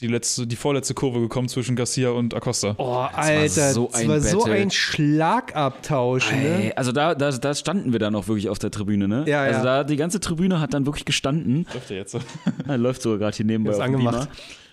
die 0.00 0.06
letzte, 0.06 0.46
die 0.46 0.56
vorletzte 0.56 0.94
Kurve 0.94 1.20
gekommen 1.20 1.48
zwischen 1.48 1.74
Garcia 1.74 2.10
und 2.10 2.34
Acosta. 2.34 2.74
Oh, 2.78 3.06
Alter, 3.12 3.72
so 3.72 3.88
das 3.90 4.00
ein 4.00 4.08
war 4.08 4.20
so 4.20 4.44
ein 4.44 4.70
Schlagabtausch, 4.70 6.30
Ey, 6.32 6.66
ne? 6.66 6.72
also 6.76 6.92
da, 6.92 7.14
da, 7.14 7.30
da 7.32 7.54
standen 7.54 7.92
wir 7.92 7.98
dann 7.98 8.14
auch 8.14 8.28
wirklich 8.28 8.48
auf 8.48 8.58
der 8.58 8.70
Tribüne, 8.70 9.08
ne? 9.08 9.24
Ja, 9.26 9.42
also 9.42 9.58
ja. 9.58 9.64
da 9.64 9.84
die 9.84 9.96
ganze 9.96 10.20
Tribüne 10.20 10.60
hat 10.60 10.72
dann 10.72 10.86
wirklich 10.86 11.04
gestanden. 11.04 11.66
Läuft 11.72 11.90
er 11.90 11.96
jetzt 11.96 12.12
so? 12.12 12.20
Er 12.68 12.78
läuft 12.78 13.02
sogar 13.02 13.18
gerade 13.18 13.36
hier 13.36 13.46
nebenbei 13.46 13.72
Ist 13.72 13.80
angemacht. 13.80 14.28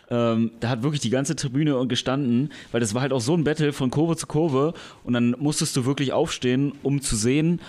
Ähm, 0.09 0.51
da 0.59 0.69
hat 0.69 0.83
wirklich 0.83 1.01
die 1.01 1.09
ganze 1.09 1.35
Tribüne 1.35 1.77
und 1.77 1.87
gestanden, 1.87 2.51
weil 2.71 2.79
das 2.79 2.93
war 2.93 3.01
halt 3.01 3.11
auch 3.11 3.21
so 3.21 3.35
ein 3.35 3.43
Battle 3.43 3.73
von 3.73 3.89
Kurve 3.89 4.15
zu 4.15 4.27
Kurve 4.27 4.73
und 5.03 5.13
dann 5.13 5.35
musstest 5.39 5.75
du 5.75 5.85
wirklich 5.85 6.13
aufstehen, 6.13 6.73
um 6.83 7.01
zu 7.01 7.15
sehen, 7.15 7.59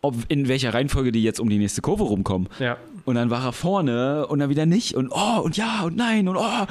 ob 0.00 0.14
in 0.28 0.48
welcher 0.48 0.72
Reihenfolge 0.72 1.12
die 1.12 1.22
jetzt 1.22 1.40
um 1.40 1.48
die 1.48 1.58
nächste 1.58 1.82
Kurve 1.82 2.04
rumkommen. 2.04 2.48
Ja. 2.58 2.78
Und 3.04 3.16
dann 3.16 3.30
war 3.30 3.44
er 3.44 3.52
vorne 3.52 4.26
und 4.28 4.38
dann 4.38 4.48
wieder 4.48 4.66
nicht 4.66 4.94
und 4.94 5.10
oh 5.10 5.40
und 5.42 5.56
ja 5.56 5.82
und 5.84 5.96
nein 5.96 6.26
und 6.28 6.36
oh. 6.36 6.66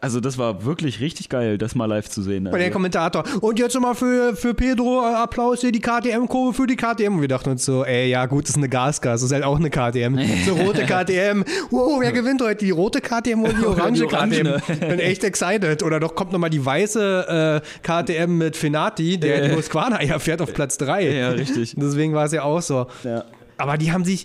Also 0.00 0.20
das 0.20 0.38
war 0.38 0.64
wirklich 0.64 1.00
richtig 1.00 1.28
geil, 1.28 1.58
das 1.58 1.74
mal 1.74 1.84
live 1.84 2.08
zu 2.08 2.22
sehen. 2.22 2.46
Und 2.46 2.52
der 2.54 2.60
Also, 2.62 2.72
Kommentator, 2.72 3.24
und 3.42 3.58
jetzt 3.58 3.74
nochmal 3.74 3.94
für, 3.94 4.34
für 4.34 4.54
Pedro 4.54 5.02
äh, 5.02 5.14
Applaus 5.16 5.60
hier, 5.60 5.70
die 5.70 5.80
KTM-Kurve 5.80 6.54
für 6.54 6.66
die 6.66 6.76
KTM. 6.76 7.16
Und 7.16 7.20
wir 7.20 7.28
dachten 7.28 7.50
uns 7.50 7.66
so, 7.66 7.84
ey, 7.84 8.08
ja 8.08 8.24
gut, 8.24 8.44
das 8.44 8.50
ist 8.52 8.56
eine 8.56 8.70
Gasgas, 8.70 9.20
das 9.20 9.24
ist 9.24 9.32
halt 9.34 9.44
auch 9.44 9.58
eine 9.58 9.68
KTM. 9.68 10.18
So 10.46 10.54
rote 10.54 10.86
KTM. 10.86 11.44
Wow, 11.70 12.00
wer 12.00 12.10
gewinnt 12.12 12.40
heute? 12.40 12.64
Die 12.64 12.70
rote 12.70 13.02
KTM 13.02 13.42
oder 13.42 13.52
die 13.52 13.64
Oder 13.66 13.90
die 13.90 14.02
orange. 14.02 14.62
KTM? 14.62 14.78
Bin 14.88 14.98
echt 14.98 15.24
excited. 15.24 15.82
Oder 15.82 16.00
doch 16.00 16.14
kommt 16.14 16.32
nochmal 16.32 16.48
die 16.48 16.64
weiße 16.64 17.60
äh, 17.62 17.82
KTM 17.82 18.38
mit 18.38 18.56
Finati, 18.56 19.18
der 19.18 19.48
die 19.50 19.56
Husqvarna 19.56 20.02
ja 20.02 20.18
fährt 20.18 20.40
auf 20.40 20.54
Platz 20.54 20.78
3. 20.78 21.10
ja, 21.12 21.28
richtig. 21.30 21.74
Deswegen 21.76 22.14
war 22.14 22.24
es 22.24 22.32
ja 22.32 22.44
auch 22.44 22.62
so. 22.62 22.86
Ja. 23.04 23.24
Aber 23.58 23.76
die 23.76 23.92
haben 23.92 24.06
sich, 24.06 24.24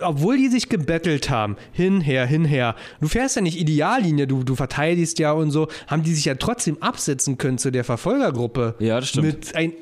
obwohl 0.00 0.36
die 0.36 0.48
sich 0.48 0.68
gebettelt 0.68 1.30
haben, 1.30 1.56
hinher, 1.72 2.26
hinher, 2.26 2.76
du 3.00 3.08
fährst 3.08 3.36
ja 3.36 3.42
nicht 3.42 3.58
Ideallinie, 3.58 4.26
du, 4.26 4.44
du 4.44 4.54
verteidigst 4.54 5.18
ja 5.18 5.32
und 5.32 5.50
so, 5.50 5.68
haben 5.88 6.02
die 6.02 6.14
sich 6.14 6.24
ja 6.24 6.34
trotzdem 6.36 6.80
absetzen 6.80 7.38
können 7.38 7.58
zu 7.58 7.70
der 7.70 7.84
Verfolgergruppe. 7.84 8.76
Ja, 8.78 9.00
das 9.00 9.08
stimmt. 9.08 9.26
Mit 9.26 9.56
einem 9.56 9.72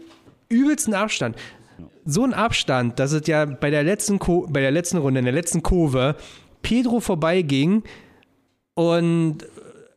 übelsten 0.48 0.94
Abstand. 0.94 1.36
So 2.04 2.24
ein 2.24 2.32
Abstand, 2.32 2.98
dass 2.98 3.12
es 3.12 3.26
ja 3.26 3.44
bei 3.44 3.70
der 3.70 3.82
letzten, 3.82 4.18
Ko 4.18 4.46
bei 4.48 4.60
der 4.60 4.70
letzten 4.70 4.96
Runde, 4.96 5.18
in 5.18 5.26
der 5.26 5.34
letzten 5.34 5.62
Kurve, 5.62 6.16
Pedro 6.62 7.00
vorbeiging 7.00 7.82
und 8.74 9.42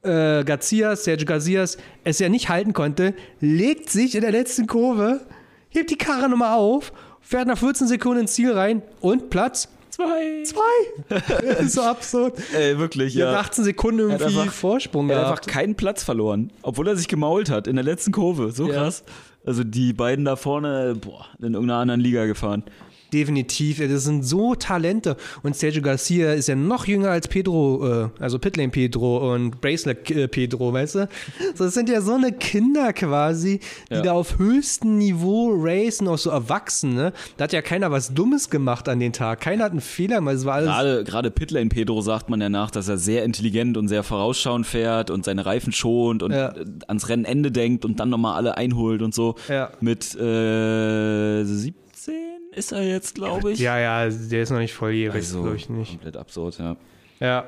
äh, 0.03 0.43
Garcias, 0.43 1.05
Sergio 1.05 1.25
Garcias, 1.25 1.77
es 2.03 2.19
ja 2.19 2.27
nicht 2.27 2.49
halten 2.49 2.73
konnte, 2.73 3.13
legt 3.39 3.89
sich 3.89 4.15
in 4.15 4.21
der 4.21 4.31
letzten 4.31 4.67
Kurve, 4.67 5.21
hebt 5.69 5.89
die 5.89 5.97
Karre 5.97 6.27
nochmal 6.27 6.57
auf, 6.57 6.91
fährt 7.21 7.47
nach 7.47 7.57
14 7.57 7.87
Sekunden 7.87 8.21
ins 8.21 8.33
Ziel 8.33 8.51
rein 8.51 8.81
und 8.99 9.29
Platz 9.29 9.69
Zwei. 10.05 10.43
zwei. 10.43 11.19
Das 11.41 11.59
ist 11.61 11.73
so 11.73 11.81
absurd. 11.81 12.33
Ey, 12.57 12.77
wirklich, 12.77 13.13
Ja. 13.13 13.31
ja. 13.33 13.39
18 13.39 13.63
Sekunden 13.63 14.11
hat 14.11 14.21
irgendwie 14.21 14.39
einfach- 14.41 14.53
Vorsprung 14.53 15.09
Er 15.09 15.17
hat 15.17 15.23
einfach 15.25 15.41
gehabt. 15.41 15.47
keinen 15.53 15.75
Platz 15.75 16.03
verloren, 16.03 16.51
obwohl 16.61 16.87
er 16.87 16.95
sich 16.95 17.07
gemault 17.07 17.49
hat 17.49 17.67
in 17.67 17.75
der 17.75 17.85
letzten 17.85 18.11
Kurve. 18.11 18.51
So 18.51 18.67
Ja. 18.67 18.73
krass. 18.75 19.03
Also 19.45 19.63
die 19.63 19.93
beiden 19.93 20.25
da 20.25 20.35
vorne, 20.35 20.95
boah, 20.99 21.25
in 21.39 21.53
irgendeiner 21.53 21.79
anderen 21.79 22.01
Liga 22.01 22.25
gefahren. 22.25 22.63
Definitiv, 23.13 23.79
das 23.79 24.03
sind 24.05 24.23
so 24.23 24.55
Talente. 24.55 25.17
Und 25.43 25.55
Sergio 25.55 25.81
Garcia 25.81 26.33
ist 26.33 26.47
ja 26.47 26.55
noch 26.55 26.85
jünger 26.87 27.09
als 27.09 27.27
Pedro, 27.27 28.05
äh, 28.05 28.09
also 28.23 28.39
Pitlane 28.39 28.69
Pedro 28.69 29.33
und 29.33 29.59
Bracelet 29.61 30.09
äh, 30.11 30.27
Pedro, 30.27 30.71
weißt 30.73 30.95
du? 30.95 31.09
So, 31.55 31.65
das 31.65 31.73
sind 31.73 31.89
ja 31.89 32.01
so 32.01 32.13
eine 32.13 32.31
Kinder 32.31 32.93
quasi, 32.93 33.59
die 33.89 33.95
Ja. 33.95 34.01
da 34.01 34.11
auf 34.13 34.37
höchstem 34.37 34.97
Niveau 34.97 35.53
racen, 35.57 36.07
auch 36.07 36.17
so 36.17 36.29
Erwachsene. 36.29 37.13
Da 37.37 37.43
hat 37.45 37.53
ja 37.53 37.61
keiner 37.61 37.91
was 37.91 38.13
Dummes 38.13 38.49
gemacht 38.49 38.87
an 38.87 38.99
den 38.99 39.13
Tag. 39.13 39.41
Keiner 39.41 39.65
hat 39.65 39.71
einen 39.71 39.81
Fehler 39.81 40.15
gemacht. 40.17 40.35
Es 40.35 40.45
war 40.45 40.55
alles. 40.55 40.69
Gerade, 40.69 41.03
gerade 41.03 41.31
Pitlane 41.31 41.69
Pedro 41.69 42.01
sagt 42.01 42.29
man 42.29 42.39
ja 42.41 42.49
nach, 42.49 42.71
dass 42.71 42.87
er 42.87 42.97
sehr 42.97 43.23
intelligent 43.25 43.75
und 43.77 43.87
sehr 43.87 44.03
vorausschauend 44.03 44.65
fährt 44.65 45.09
und 45.09 45.25
seine 45.25 45.45
Reifen 45.45 45.73
schont 45.73 46.23
und 46.23 46.31
Ja. 46.31 46.53
ans 46.87 47.09
Rennende 47.09 47.51
denkt 47.51 47.83
und 47.85 47.99
dann 47.99 48.09
nochmal 48.09 48.35
alle 48.35 48.57
einholt 48.57 49.01
und 49.01 49.13
so. 49.13 49.35
Ja. 49.49 49.71
Mit 49.81 50.15
äh, 50.15 51.43
17 51.43 51.73
ist 52.51 52.71
er 52.71 52.83
jetzt, 52.83 53.15
glaube 53.15 53.51
ich. 53.51 53.59
Ja, 53.59 53.77
ja, 53.79 54.09
der 54.09 54.43
ist 54.43 54.49
noch 54.51 54.59
nicht 54.59 54.73
volljährig, 54.73 55.15
also, 55.15 55.41
glaube 55.41 55.57
ich 55.57 55.69
nicht. 55.69 55.91
komplett 55.91 56.17
absurd, 56.17 56.57
ja. 56.59 56.75
Ja. 57.19 57.45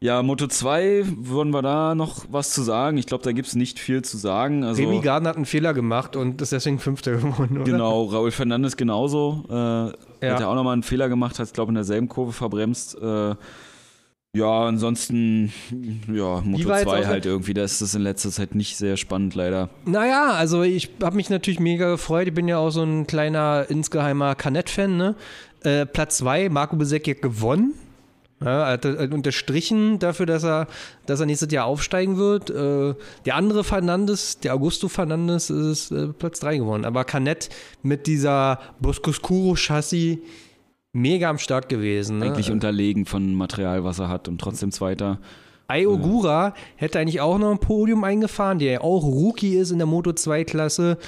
Ja, 0.00 0.22
Moto 0.22 0.46
2, 0.46 1.04
wollen 1.16 1.50
wir 1.50 1.62
da 1.62 1.94
noch 1.94 2.26
was 2.28 2.50
zu 2.50 2.62
sagen? 2.62 2.98
Ich 2.98 3.06
glaube, 3.06 3.24
da 3.24 3.32
gibt 3.32 3.48
es 3.48 3.54
nicht 3.54 3.78
viel 3.78 4.02
zu 4.02 4.18
sagen. 4.18 4.62
Also, 4.62 4.82
Remy 4.82 5.00
Gardner 5.00 5.30
hat 5.30 5.36
einen 5.36 5.46
Fehler 5.46 5.72
gemacht 5.72 6.14
und 6.14 6.42
ist 6.42 6.52
deswegen 6.52 6.78
Fünfter 6.78 7.12
geworden, 7.16 7.56
oder? 7.56 7.64
Genau, 7.64 8.04
Raul 8.04 8.30
Fernandes 8.30 8.76
genauso. 8.76 9.44
Äh, 9.48 9.54
Hat 9.54 10.40
er 10.40 10.48
auch 10.48 10.54
nochmal 10.54 10.74
einen 10.74 10.82
Fehler 10.82 11.08
gemacht, 11.08 11.38
hat, 11.38 11.50
glaube 11.54 11.70
in 11.70 11.76
derselben 11.76 12.08
Kurve 12.08 12.32
verbremst. 12.32 13.00
Äh, 13.00 13.34
ja, 14.34 14.66
ansonsten, 14.66 15.52
ja, 16.12 16.40
Moto 16.44 16.68
war 16.68 16.78
jetzt 16.80 16.88
2 16.88 17.00
auch- 17.02 17.06
halt 17.06 17.24
irgendwie, 17.26 17.54
da 17.54 17.64
ist 17.64 17.80
das 17.80 17.94
in 17.94 18.02
letzter 18.02 18.30
Zeit 18.30 18.54
nicht 18.54 18.76
sehr 18.76 18.96
spannend, 18.96 19.34
leider. 19.34 19.70
Naja, 19.86 20.32
also 20.32 20.62
ich 20.62 20.90
habe 21.02 21.16
mich 21.16 21.30
natürlich 21.30 21.60
mega 21.60 21.88
gefreut. 21.90 22.28
Ich 22.28 22.34
bin 22.34 22.48
ja 22.48 22.58
auch 22.58 22.70
so 22.70 22.82
ein 22.82 23.06
kleiner 23.06 23.66
insgeheimer 23.68 24.34
Canet-Fan, 24.34 24.96
ne? 24.96 25.14
Äh, 25.62 25.86
Platz 25.86 26.18
2, 26.18 26.50
Marco 26.50 26.76
Besecki 26.76 27.14
hat 27.14 27.22
gewonnen. 27.22 27.74
Ja, 28.44 28.64
er 28.66 28.72
hat 28.72 28.84
äh, 28.84 29.08
unterstrichen 29.10 29.98
dafür, 30.00 30.26
dass 30.26 30.44
er, 30.44 30.66
dass 31.06 31.20
er 31.20 31.26
nächstes 31.26 31.50
Jahr 31.52 31.64
aufsteigen 31.66 32.18
wird. 32.18 32.50
Äh, 32.50 32.94
der 33.24 33.36
andere 33.36 33.64
Fernandes, 33.64 34.40
der 34.40 34.54
Augusto 34.54 34.88
Fernandes, 34.88 35.48
ist 35.48 35.92
äh, 35.92 36.08
Platz 36.08 36.40
3 36.40 36.58
geworden. 36.58 36.84
Aber 36.84 37.04
Canet 37.04 37.48
mit 37.82 38.06
dieser 38.06 38.58
Boscoscuro-Chassis 38.80 40.18
mega 40.94 41.28
am 41.28 41.38
Start 41.38 41.68
gewesen. 41.68 42.18
Ne? 42.18 42.26
Eigentlich 42.26 42.50
unterlegen 42.50 43.04
von 43.04 43.34
Material, 43.34 43.84
was 43.84 43.98
er 43.98 44.08
hat 44.08 44.28
und 44.28 44.40
trotzdem 44.40 44.72
Zweiter. 44.72 45.18
Ayogura 45.66 46.54
hätte 46.76 46.98
eigentlich 46.98 47.20
auch 47.20 47.38
noch 47.38 47.50
ein 47.50 47.58
Podium 47.58 48.04
eingefahren, 48.04 48.58
der 48.58 48.72
ja 48.72 48.80
auch 48.80 49.02
Rookie 49.02 49.56
ist 49.56 49.70
in 49.70 49.78
der 49.78 49.86
Moto 49.86 50.10
2-Klasse. 50.10 50.98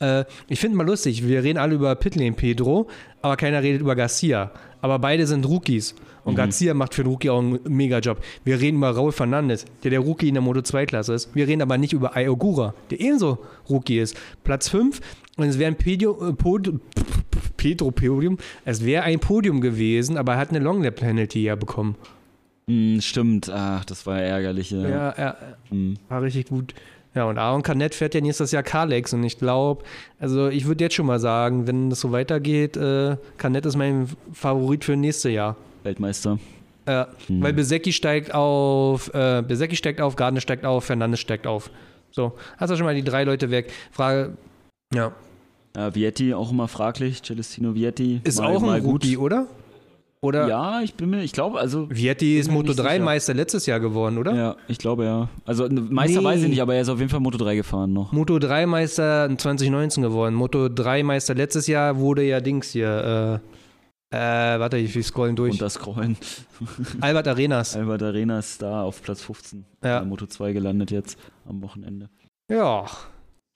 Äh, 0.00 0.24
ich 0.48 0.60
finde 0.60 0.76
mal 0.76 0.86
lustig, 0.86 1.26
wir 1.26 1.42
reden 1.42 1.58
alle 1.58 1.74
über 1.74 1.94
Pitlane 1.94 2.32
Pedro, 2.32 2.88
aber 3.22 3.36
keiner 3.36 3.62
redet 3.62 3.80
über 3.80 3.96
Garcia. 3.96 4.50
Aber 4.80 4.98
beide 4.98 5.26
sind 5.26 5.46
Rookies. 5.46 5.94
Und 6.24 6.34
Garcia 6.34 6.74
macht 6.74 6.94
für 6.94 7.02
den 7.02 7.10
Rookie 7.10 7.30
auch 7.30 7.38
einen 7.38 7.60
Mega-Job. 7.64 8.18
Wir 8.44 8.60
reden 8.60 8.76
über 8.76 8.90
Raul 8.90 9.12
Fernandes, 9.12 9.64
der 9.82 9.90
der 9.90 10.00
Rookie 10.00 10.28
in 10.28 10.34
der 10.34 10.42
Moto 10.42 10.60
2-Klasse 10.60 11.14
ist. 11.14 11.34
Wir 11.34 11.48
reden 11.48 11.62
aber 11.62 11.78
nicht 11.78 11.92
über 11.92 12.14
Ayogura, 12.14 12.74
der 12.90 13.00
ebenso 13.00 13.38
Rookie 13.68 13.98
ist. 13.98 14.16
Platz 14.44 14.68
5 14.68 15.00
und 15.36 15.48
es 15.48 15.58
wäre 15.58 15.70
ein 15.70 15.76
Pedio, 15.76 16.28
äh, 16.28 16.32
Pod, 16.34 16.72
Pedro 17.60 17.90
Podium. 17.90 18.38
Es 18.64 18.84
wäre 18.86 19.02
ein 19.04 19.20
Podium 19.20 19.60
gewesen, 19.60 20.16
aber 20.16 20.32
er 20.32 20.38
hat 20.38 20.48
eine 20.50 20.60
Long 20.60 20.82
Lap 20.82 20.96
Penalty 20.96 21.42
ja 21.42 21.56
bekommen. 21.56 21.94
Hm, 22.68 23.00
stimmt, 23.02 23.50
ach, 23.52 23.84
das 23.84 24.06
war 24.06 24.18
ärgerlich. 24.20 24.70
Ja. 24.70 24.88
Ja, 24.88 25.14
ja, 25.18 25.36
Hm. 25.68 25.96
war 26.08 26.22
richtig 26.22 26.46
gut. 26.48 26.74
Ja, 27.14 27.24
und 27.24 27.36
Aaron 27.38 27.62
Canet 27.62 27.94
fährt 27.94 28.14
ja 28.14 28.20
nächstes 28.20 28.52
Jahr 28.52 28.62
Kalex 28.62 29.12
und 29.12 29.24
ich 29.24 29.36
glaube, 29.36 29.84
also 30.20 30.48
ich 30.48 30.64
würde 30.66 30.84
jetzt 30.84 30.94
schon 30.94 31.06
mal 31.06 31.18
sagen, 31.20 31.66
wenn 31.66 31.90
das 31.90 32.00
so 32.00 32.12
weitergeht, 32.12 32.76
äh, 32.76 33.16
Canet 33.36 33.66
ist 33.66 33.76
mein 33.76 34.08
Favorit 34.32 34.84
für 34.84 34.96
nächstes 34.96 35.32
Jahr. 35.32 35.56
Weltmeister. 35.82 36.38
Äh, 36.86 37.04
Mhm. 37.28 37.42
Weil 37.42 37.52
Besecki 37.52 37.92
steigt 37.92 38.32
auf, 38.34 39.12
äh, 39.12 39.42
Besecki 39.46 39.76
steigt 39.76 40.00
auf, 40.00 40.16
Gardner 40.16 40.40
steigt 40.40 40.64
auf, 40.64 40.84
Fernandes 40.84 41.20
steigt 41.20 41.46
auf. 41.46 41.70
So, 42.12 42.32
hast 42.56 42.70
du 42.70 42.76
schon 42.76 42.86
mal 42.86 42.94
die 42.94 43.04
drei 43.04 43.24
Leute 43.24 43.50
weg. 43.50 43.70
Frage, 43.90 44.32
ja, 44.94 45.12
Äh, 45.88 45.94
Vietti 45.94 46.34
auch 46.34 46.50
immer 46.50 46.68
fraglich. 46.68 47.22
Celestino 47.22 47.74
Vietti. 47.74 48.20
ist 48.24 48.38
mal- 48.40 48.54
auch 48.56 48.60
mal 48.60 48.76
ein 48.78 48.84
Rookie, 48.84 49.16
oder? 49.16 49.46
Oder 50.22 50.48
Ja, 50.48 50.82
ich 50.82 50.92
bin 50.94 51.08
mir, 51.08 51.22
ich 51.22 51.32
glaube, 51.32 51.58
also. 51.58 51.88
Vietti 51.88 52.38
ist 52.38 52.50
Moto 52.50 52.68
nicht 52.68 52.78
3 52.78 52.92
sicher. 52.94 53.04
Meister 53.04 53.32
letztes 53.34 53.64
Jahr 53.64 53.80
geworden, 53.80 54.18
oder? 54.18 54.34
Ja, 54.34 54.56
ich 54.68 54.76
glaube 54.76 55.04
ja. 55.06 55.30
Also 55.46 55.66
ne, 55.66 55.80
Meister 55.80 56.20
Nee. 56.20 56.26
weiß 56.26 56.42
ich 56.42 56.48
nicht, 56.50 56.60
aber 56.60 56.74
er 56.74 56.82
ist 56.82 56.90
auf 56.90 56.98
jeden 56.98 57.08
Fall 57.10 57.20
Moto 57.20 57.38
3 57.38 57.56
gefahren 57.56 57.94
noch. 57.94 58.12
Moto 58.12 58.38
3 58.38 58.66
Meister 58.66 59.30
2019 59.34 60.02
geworden. 60.02 60.34
Moto 60.34 60.68
3 60.68 61.02
Meister 61.04 61.34
letztes 61.34 61.66
Jahr 61.68 61.96
wurde 61.98 62.22
ja 62.22 62.40
Dings 62.42 62.68
hier, 62.72 63.40
äh, 64.12 64.14
äh, 64.14 64.60
warte, 64.60 64.76
ich 64.76 64.94
wir 64.94 65.02
scrollen 65.02 65.36
durch. 65.36 65.52
Und 65.52 65.62
das 65.62 65.74
Scrollen. 65.74 66.18
Albert 67.00 67.26
Arenas. 67.28 67.74
Albert 67.76 68.02
Arena 68.02 68.40
ist 68.40 68.60
da 68.60 68.82
auf 68.82 69.00
Platz 69.02 69.22
15. 69.22 69.64
Ja. 69.82 70.04
Moto 70.04 70.26
2 70.26 70.52
gelandet 70.52 70.90
jetzt 70.90 71.18
am 71.48 71.62
Wochenende. 71.62 72.10
Ja, 72.50 72.84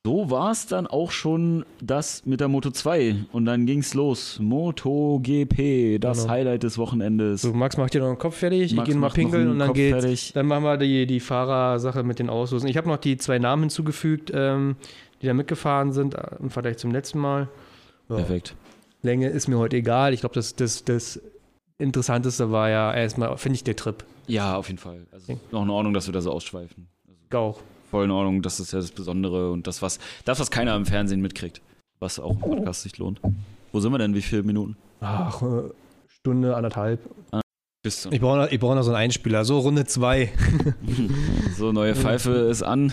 So 0.06 0.30
war 0.30 0.50
es 0.52 0.66
dann 0.66 0.86
auch 0.86 1.10
schon 1.10 1.64
das 1.80 2.26
mit 2.26 2.40
der 2.40 2.48
Moto 2.48 2.70
2. 2.70 3.24
Und 3.32 3.46
dann 3.46 3.64
ging's 3.64 3.94
los. 3.94 4.38
Moto 4.38 5.18
GP, 5.22 5.98
das 5.98 6.18
Genau. 6.22 6.30
Highlight 6.34 6.62
des 6.62 6.76
Wochenendes. 6.76 7.40
so 7.40 7.54
Max 7.54 7.78
macht 7.78 7.94
dir 7.94 8.00
noch 8.02 8.08
den 8.08 8.18
Kopf 8.18 8.36
fertig, 8.36 8.64
ich 8.64 8.74
Max 8.74 8.86
gehe 8.90 8.98
mal 8.98 9.08
pinkeln 9.08 9.48
und 9.50 9.58
dann 9.58 9.68
Kopf 9.68 9.76
geht's. 9.76 10.00
fertig. 10.02 10.32
Dann 10.34 10.46
machen 10.46 10.62
wir 10.64 10.76
die, 10.76 11.06
die 11.06 11.20
Fahrersache 11.20 12.02
mit 12.02 12.18
den 12.18 12.28
Auslosen. 12.28 12.68
Ich 12.68 12.76
habe 12.76 12.86
noch 12.88 12.98
die 12.98 13.16
zwei 13.16 13.38
Namen 13.38 13.62
hinzugefügt, 13.62 14.30
ähm, 14.34 14.76
die 15.22 15.26
da 15.26 15.32
mitgefahren 15.32 15.92
sind 15.94 16.14
äh, 16.16 16.36
im 16.38 16.50
Vergleich 16.50 16.76
zum 16.76 16.90
letzten 16.90 17.18
Mal. 17.18 17.48
Ja. 18.10 18.16
Perfekt. 18.16 18.54
Länge 19.00 19.28
ist 19.28 19.48
mir 19.48 19.56
heute 19.56 19.78
egal. 19.78 20.12
Ich 20.12 20.20
glaube, 20.20 20.34
das, 20.34 20.54
das, 20.54 20.84
das 20.84 21.18
Interessanteste 21.78 22.50
war 22.52 22.68
ja 22.68 22.92
erstmal, 22.92 23.34
finde 23.38 23.56
ich, 23.56 23.64
der 23.64 23.76
Trip. 23.76 24.04
Ja, 24.26 24.56
auf 24.56 24.66
jeden 24.68 24.78
Fall. 24.78 25.06
Also 25.12 25.32
Okay. 25.32 25.40
noch 25.50 25.62
in 25.62 25.70
Ordnung, 25.70 25.94
dass 25.94 26.06
wir 26.06 26.12
da 26.12 26.20
so 26.20 26.30
ausschweifen. 26.30 26.88
Also 27.32 27.38
Auch. 27.38 27.60
Voll 27.94 28.06
in 28.06 28.10
Ordnung, 28.10 28.42
das 28.42 28.58
ist 28.58 28.72
ja 28.72 28.80
das 28.80 28.90
Besondere 28.90 29.52
und 29.52 29.68
das, 29.68 29.80
was, 29.80 30.00
das, 30.24 30.40
was 30.40 30.50
keiner 30.50 30.74
im 30.74 30.84
Fernsehen 30.84 31.20
mitkriegt. 31.20 31.62
Was 32.00 32.18
auch 32.18 32.32
im 32.32 32.40
Podcast 32.40 32.82
sich 32.82 32.98
lohnt. 32.98 33.20
Wo 33.70 33.78
sind 33.78 33.92
wir 33.92 33.98
denn? 33.98 34.16
Wie 34.16 34.20
viele 34.20 34.42
Minuten? 34.42 34.76
Ach, 35.00 35.40
äh, 35.42 35.70
Stunde, 36.08 36.56
anderthalb. 36.56 37.08
Bis 37.84 38.02
zu. 38.02 38.10
Ich 38.10 38.20
brauche 38.20 38.38
noch, 38.38 38.50
ich 38.50 38.58
brauch 38.58 38.74
noch 38.74 38.82
so 38.82 38.90
einen 38.90 38.96
Einspieler. 38.96 39.44
So, 39.44 39.60
Runde 39.60 39.84
zwei. 39.84 40.32
So, 41.56 41.70
neue 41.70 41.94
Pfeife 41.94 42.32
ist 42.32 42.64
an. 42.64 42.92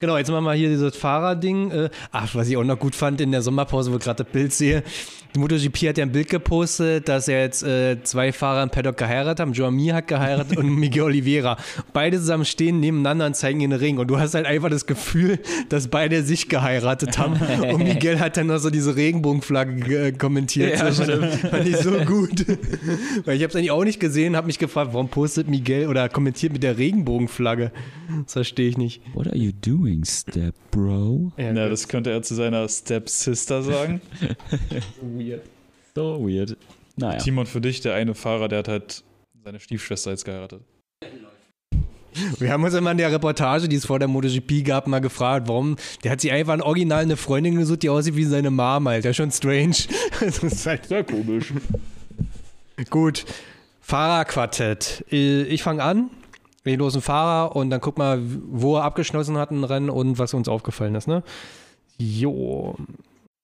Genau, 0.00 0.18
jetzt 0.18 0.30
machen 0.30 0.44
wir 0.44 0.52
hier 0.52 0.68
dieses 0.68 0.94
Fahrerding. 0.94 1.70
Äh, 1.70 1.90
ach, 2.12 2.34
was 2.34 2.48
ich 2.48 2.58
auch 2.58 2.64
noch 2.64 2.78
gut 2.78 2.94
fand 2.94 3.22
in 3.22 3.32
der 3.32 3.40
Sommerpause, 3.40 3.90
wo 3.90 3.96
ich 3.96 4.02
gerade 4.02 4.22
das 4.22 4.30
Bild 4.30 4.52
sehe. 4.52 4.82
Die 5.34 5.40
MotoGP 5.40 5.88
hat 5.88 5.98
ja 5.98 6.04
ein 6.04 6.12
Bild 6.12 6.30
gepostet, 6.30 7.08
dass 7.08 7.26
er 7.26 7.40
jetzt 7.40 7.64
äh, 7.64 8.00
zwei 8.04 8.32
Fahrer 8.32 8.62
im 8.62 8.70
Paddock 8.70 8.96
geheiratet 8.96 9.40
haben. 9.40 9.52
Joan 9.52 9.74
Mir 9.74 9.96
hat 9.96 10.06
geheiratet 10.06 10.56
und 10.56 10.76
Miguel 10.78 11.02
Oliveira. 11.02 11.56
Beide 11.92 12.18
zusammen 12.18 12.44
stehen 12.44 12.78
nebeneinander 12.78 13.26
und 13.26 13.34
zeigen 13.34 13.60
in 13.60 13.70
den 13.70 13.80
Ring. 13.80 13.98
Und 13.98 14.06
du 14.06 14.16
hast 14.20 14.34
halt 14.34 14.46
einfach 14.46 14.70
das 14.70 14.86
Gefühl, 14.86 15.40
dass 15.70 15.88
beide 15.88 16.22
sich 16.22 16.48
geheiratet 16.48 17.18
haben. 17.18 17.34
und 17.68 17.82
Miguel 17.82 18.20
hat 18.20 18.36
dann 18.36 18.46
noch 18.46 18.58
so 18.58 18.70
diese 18.70 18.94
Regenbogenflagge 18.94 20.06
äh, 20.06 20.12
kommentiert. 20.12 20.78
Ja, 20.78 20.84
das 20.84 21.00
fand, 21.00 21.24
fand 21.34 21.66
ich 21.66 21.78
so 21.78 21.90
gut. 22.04 22.46
Weil 23.24 23.36
ich 23.36 23.42
habe 23.42 23.48
es 23.48 23.56
eigentlich 23.56 23.72
auch 23.72 23.82
nicht 23.82 23.98
gesehen, 23.98 24.36
habe 24.36 24.46
mich 24.46 24.60
gefragt, 24.60 24.90
warum 24.92 25.08
postet 25.08 25.48
Miguel 25.48 25.88
oder 25.88 26.08
kommentiert 26.08 26.52
mit 26.52 26.62
der 26.62 26.78
Regenbogenflagge? 26.78 27.72
Das 28.22 28.34
verstehe 28.34 28.68
ich 28.68 28.78
nicht. 28.78 29.02
What 29.14 29.26
are 29.26 29.36
you 29.36 29.50
doing, 29.50 30.04
Step 30.04 30.54
Bro? 30.70 31.32
Ja, 31.38 31.52
das 31.52 31.88
könnte 31.88 32.10
er 32.10 32.22
zu 32.22 32.36
seiner 32.36 32.68
Stepsister 32.68 33.64
sagen. 33.64 34.00
So 35.94 36.20
weird. 36.26 36.56
Naja. 36.96 37.18
Timon, 37.18 37.46
für 37.46 37.60
dich, 37.60 37.80
der 37.80 37.94
eine 37.94 38.14
Fahrer, 38.14 38.48
der 38.48 38.60
hat 38.60 38.68
halt 38.68 39.02
seine 39.44 39.60
Stiefschwester 39.60 40.10
jetzt 40.10 40.24
geheiratet. 40.24 40.62
Wir 42.38 42.52
haben 42.52 42.62
uns 42.62 42.74
immer 42.74 42.92
in 42.92 42.98
der 42.98 43.10
Reportage, 43.10 43.68
die 43.68 43.74
es 43.74 43.86
vor 43.86 43.98
der 43.98 44.06
MotoGP 44.06 44.64
gab, 44.64 44.86
mal 44.86 45.00
gefragt, 45.00 45.48
warum. 45.48 45.74
Der 46.04 46.12
hat 46.12 46.20
sich 46.20 46.30
einfach 46.30 46.52
ein 46.52 46.62
Original 46.62 47.02
eine 47.02 47.16
Freundin 47.16 47.56
gesucht, 47.56 47.82
die 47.82 47.88
aussieht 47.88 48.14
wie 48.14 48.24
seine 48.24 48.50
Mom, 48.52 48.86
Alter. 48.86 49.12
Schon 49.12 49.30
strange. 49.32 49.74
Das 50.20 50.38
ist 50.38 50.64
halt 50.66 50.86
Sehr 50.86 51.02
komisch. 51.02 51.52
gut. 52.90 53.24
Fahrerquartett. 53.80 55.04
Äh, 55.10 55.42
Ich 55.44 55.62
fange 55.64 55.82
an. 55.82 56.10
Wir 56.62 56.78
losen 56.78 57.02
Fahrer 57.02 57.54
und 57.56 57.68
dann 57.70 57.80
guck 57.80 57.98
mal, 57.98 58.20
wo 58.22 58.76
er 58.76 58.84
abgeschlossen 58.84 59.36
hat 59.36 59.50
ein 59.50 59.64
Rennen 59.64 59.90
und 59.90 60.18
was 60.18 60.32
uns 60.34 60.48
aufgefallen 60.48 60.94
ist, 60.94 61.08
ne? 61.08 61.22
Jo. 61.98 62.76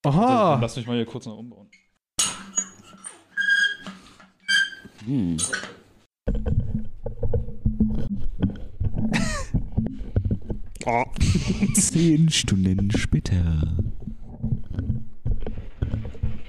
Aha. 0.06 0.58
lass 0.62 0.76
mich 0.76 0.86
mal 0.86 0.96
hier 0.96 1.04
kurz 1.04 1.26
noch 1.26 1.36
umbauen. 1.36 1.68
Hm. 5.06 5.36
Zehn 11.74 12.30
Stunden 12.30 12.90
später. 12.96 13.62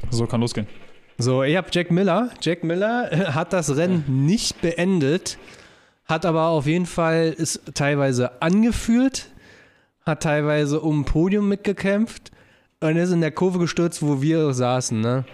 So, 0.10 0.26
kann 0.26 0.42
losgehen. 0.42 0.68
So, 1.18 1.44
ich 1.44 1.56
habe 1.56 1.68
Jack 1.72 1.92
Miller. 1.92 2.32
Jack 2.42 2.64
Miller 2.64 3.12
äh, 3.12 3.18
hat 3.34 3.54
das 3.54 3.76
Rennen 3.76 4.26
nicht 4.26 4.62
beendet, 4.62 5.38
hat 6.06 6.26
aber 6.26 6.48
auf 6.48 6.66
jeden 6.66 6.86
Fall 6.86 7.36
es 7.38 7.62
teilweise 7.74 8.42
angeführt, 8.42 9.28
hat 10.06 10.24
teilweise 10.24 10.82
um 10.82 11.02
ein 11.02 11.06
Podium 11.06 11.48
mitgekämpft 11.48 12.32
und 12.80 12.98
ist 12.98 13.12
in 13.12 13.22
der 13.22 13.32
Kurve 13.32 13.60
gestürzt, 13.60 14.02
wo 14.02 14.22
wir 14.22 14.54
saßen. 14.54 15.00
Ne? 15.00 15.26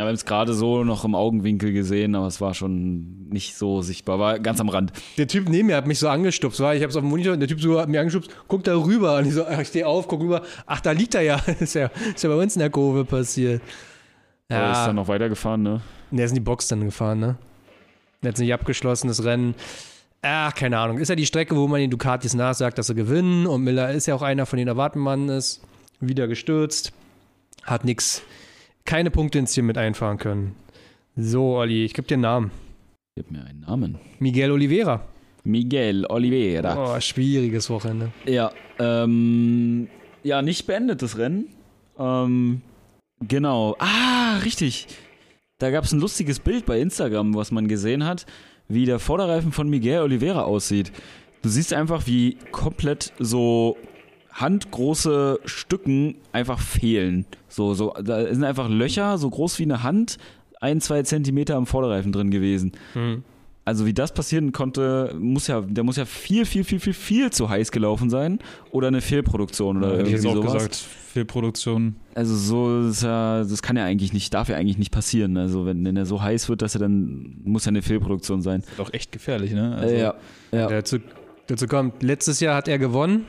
Ja, 0.00 0.06
wir 0.06 0.08
haben 0.08 0.14
es 0.14 0.24
gerade 0.24 0.54
so 0.54 0.82
noch 0.82 1.04
im 1.04 1.14
Augenwinkel 1.14 1.74
gesehen, 1.74 2.14
aber 2.14 2.26
es 2.26 2.40
war 2.40 2.54
schon 2.54 3.28
nicht 3.28 3.54
so 3.54 3.82
sichtbar. 3.82 4.18
War 4.18 4.38
ganz 4.38 4.58
am 4.58 4.70
Rand. 4.70 4.94
Der 5.18 5.28
Typ 5.28 5.50
neben 5.50 5.66
mir 5.66 5.76
hat 5.76 5.86
mich 5.86 5.98
so 5.98 6.08
angestupst, 6.08 6.58
war 6.60 6.74
ich 6.74 6.80
habe 6.80 6.88
es 6.88 6.96
auf 6.96 7.02
dem 7.02 7.10
Monitor 7.10 7.34
und 7.34 7.40
der 7.40 7.48
Typ 7.50 7.60
so 7.60 7.78
hat 7.78 7.90
mich 7.90 8.00
angestupst, 8.00 8.30
guckt 8.48 8.66
da 8.66 8.74
rüber 8.74 9.18
und 9.18 9.26
ich 9.26 9.34
so, 9.34 9.44
ach, 9.44 9.60
ich 9.60 9.68
stehe 9.68 9.86
auf, 9.86 10.08
guck 10.08 10.22
rüber, 10.22 10.40
ach, 10.64 10.80
da 10.80 10.92
liegt 10.92 11.14
er 11.14 11.20
ja. 11.20 11.36
ist 11.60 11.74
ja, 11.74 11.90
ist 12.14 12.24
ja 12.24 12.30
bei 12.30 12.36
uns 12.36 12.56
in 12.56 12.60
der 12.60 12.70
Kurve 12.70 13.04
passiert. 13.04 13.60
Ja. 14.50 14.72
Ist 14.72 14.86
dann 14.86 14.96
noch 14.96 15.06
weitergefahren, 15.06 15.62
ne? 15.62 15.82
Der 16.10 16.24
ist 16.24 16.30
in 16.30 16.36
die 16.36 16.40
Box 16.40 16.68
dann 16.68 16.82
gefahren, 16.82 17.20
ne? 17.20 17.36
Der 18.22 18.32
hat 18.32 18.38
nicht 18.38 18.54
abgeschlossen, 18.54 19.08
das 19.08 19.22
Rennen. 19.22 19.54
Ach, 20.22 20.54
keine 20.54 20.78
Ahnung. 20.78 20.96
Ist 20.96 21.10
ja 21.10 21.14
die 21.14 21.26
Strecke, 21.26 21.54
wo 21.54 21.68
man 21.68 21.78
den 21.78 21.90
Ducatis 21.90 22.32
nachsagt, 22.32 22.78
dass 22.78 22.86
sie 22.86 22.94
gewinnen. 22.94 23.46
Und 23.46 23.64
Miller 23.64 23.90
ist 23.90 24.06
ja 24.06 24.14
auch 24.14 24.22
einer 24.22 24.46
von 24.46 24.58
den 24.58 24.68
erwarten 24.68 24.98
man 24.98 25.28
ist. 25.28 25.60
Wieder 26.00 26.26
gestürzt. 26.26 26.92
Hat 27.64 27.84
nix. 27.84 28.22
Keine 28.90 29.12
Punkte 29.12 29.38
ins 29.38 29.52
Ziel 29.52 29.62
mit 29.62 29.78
einfahren 29.78 30.18
können. 30.18 30.56
So, 31.14 31.58
Olli, 31.58 31.84
ich 31.84 31.94
gebe 31.94 32.08
dir 32.08 32.14
einen 32.14 32.22
Namen. 32.22 32.50
Gib 33.14 33.30
mir 33.30 33.44
einen 33.44 33.60
Namen. 33.60 34.00
Miguel 34.18 34.50
Oliveira. 34.50 35.06
Miguel 35.44 36.06
Oliveira. 36.06 36.96
Oh, 36.96 37.00
schwieriges 37.00 37.70
Wochenende. 37.70 38.10
Ja, 38.26 38.50
ähm, 38.80 39.86
ja, 40.24 40.42
nicht 40.42 40.66
beendet 40.66 41.02
das 41.02 41.18
Rennen. 41.18 41.46
Ähm, 42.00 42.62
genau. 43.20 43.76
Ah, 43.78 44.38
richtig. 44.38 44.88
Da 45.58 45.70
gab 45.70 45.84
es 45.84 45.92
ein 45.92 46.00
lustiges 46.00 46.40
Bild 46.40 46.66
bei 46.66 46.80
Instagram, 46.80 47.36
was 47.36 47.52
man 47.52 47.68
gesehen 47.68 48.04
hat, 48.04 48.26
wie 48.66 48.86
der 48.86 48.98
Vorderreifen 48.98 49.52
von 49.52 49.70
Miguel 49.70 50.00
Oliveira 50.00 50.42
aussieht. 50.42 50.90
Du 51.42 51.48
siehst 51.48 51.72
einfach, 51.72 52.08
wie 52.08 52.38
komplett 52.50 53.12
so 53.20 53.76
handgroße 54.40 55.40
Stücken 55.44 56.16
einfach 56.32 56.60
fehlen. 56.60 57.26
So, 57.48 57.74
so, 57.74 57.94
da 58.02 58.26
sind 58.32 58.44
einfach 58.44 58.68
Löcher, 58.68 59.18
so 59.18 59.28
groß 59.30 59.58
wie 59.58 59.64
eine 59.64 59.82
Hand, 59.82 60.18
ein, 60.60 60.80
zwei 60.80 61.02
Zentimeter 61.02 61.56
am 61.56 61.66
Vorderreifen 61.66 62.12
drin 62.12 62.30
gewesen. 62.30 62.72
Hm. 62.92 63.24
Also 63.64 63.86
wie 63.86 63.92
das 63.92 64.12
passieren 64.12 64.52
konnte, 64.52 65.14
muss 65.18 65.46
ja, 65.46 65.60
der 65.60 65.84
muss 65.84 65.96
ja 65.96 66.04
viel, 66.04 66.46
viel, 66.46 66.64
viel, 66.64 66.80
viel, 66.80 66.94
viel 66.94 67.30
zu 67.30 67.48
heiß 67.48 67.70
gelaufen 67.70 68.08
sein 68.10 68.38
oder 68.72 68.88
eine 68.88 69.00
Fehlproduktion 69.00 69.76
oder 69.76 70.00
ich 70.00 70.12
irgendwie 70.12 70.28
auch 70.28 70.34
sowas. 70.34 70.52
gesagt, 70.54 70.74
Fehlproduktion. 71.12 71.94
Also 72.14 72.34
so 72.36 72.88
ist 72.88 73.02
ja, 73.02 73.44
das 73.44 73.62
kann 73.62 73.76
ja 73.76 73.84
eigentlich 73.84 74.12
nicht, 74.12 74.32
darf 74.32 74.48
ja 74.48 74.56
eigentlich 74.56 74.78
nicht 74.78 74.90
passieren. 74.90 75.36
Also 75.36 75.66
wenn, 75.66 75.84
wenn 75.84 75.96
er 75.96 76.06
so 76.06 76.22
heiß 76.22 76.48
wird, 76.48 76.62
dass 76.62 76.74
er 76.74 76.80
dann 76.80 77.36
muss 77.44 77.66
ja 77.66 77.68
eine 77.68 77.82
Fehlproduktion 77.82 78.40
sein. 78.42 78.64
Auch 78.78 78.92
echt 78.92 79.12
gefährlich, 79.12 79.52
ne? 79.52 79.76
Also, 79.76 79.94
äh, 79.94 80.00
ja, 80.00 80.14
ja. 80.52 80.68
Dazu, 80.68 80.98
dazu 81.46 81.66
kommt, 81.66 82.02
letztes 82.02 82.40
Jahr 82.40 82.56
hat 82.56 82.66
er 82.66 82.78
gewonnen. 82.78 83.26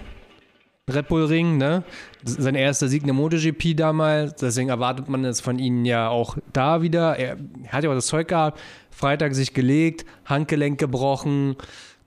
Red 0.90 1.08
Bull 1.08 1.26
Ring, 1.26 1.58
ne? 1.58 1.84
Sein 2.24 2.56
erster 2.56 2.88
Sieg 2.88 3.02
in 3.02 3.08
der 3.08 3.14
MotoGP 3.14 3.76
damals. 3.76 4.36
Deswegen 4.36 4.70
erwartet 4.70 5.10
man 5.10 5.24
es 5.26 5.40
von 5.40 5.60
ihnen 5.60 5.86
ja 5.86 6.10
auch 6.10 6.38
da 6.54 6.82
wieder. 6.82 7.18
Er 7.18 7.38
hat 7.70 7.84
ja 7.84 7.90
auch 7.90 7.96
das 7.96 8.08
Zeug 8.08 8.28
gehabt. 8.28 8.60
Freitag 8.90 9.34
sich 9.36 9.54
gelegt, 9.54 10.06
Handgelenk 10.26 10.80
gebrochen, 10.80 11.56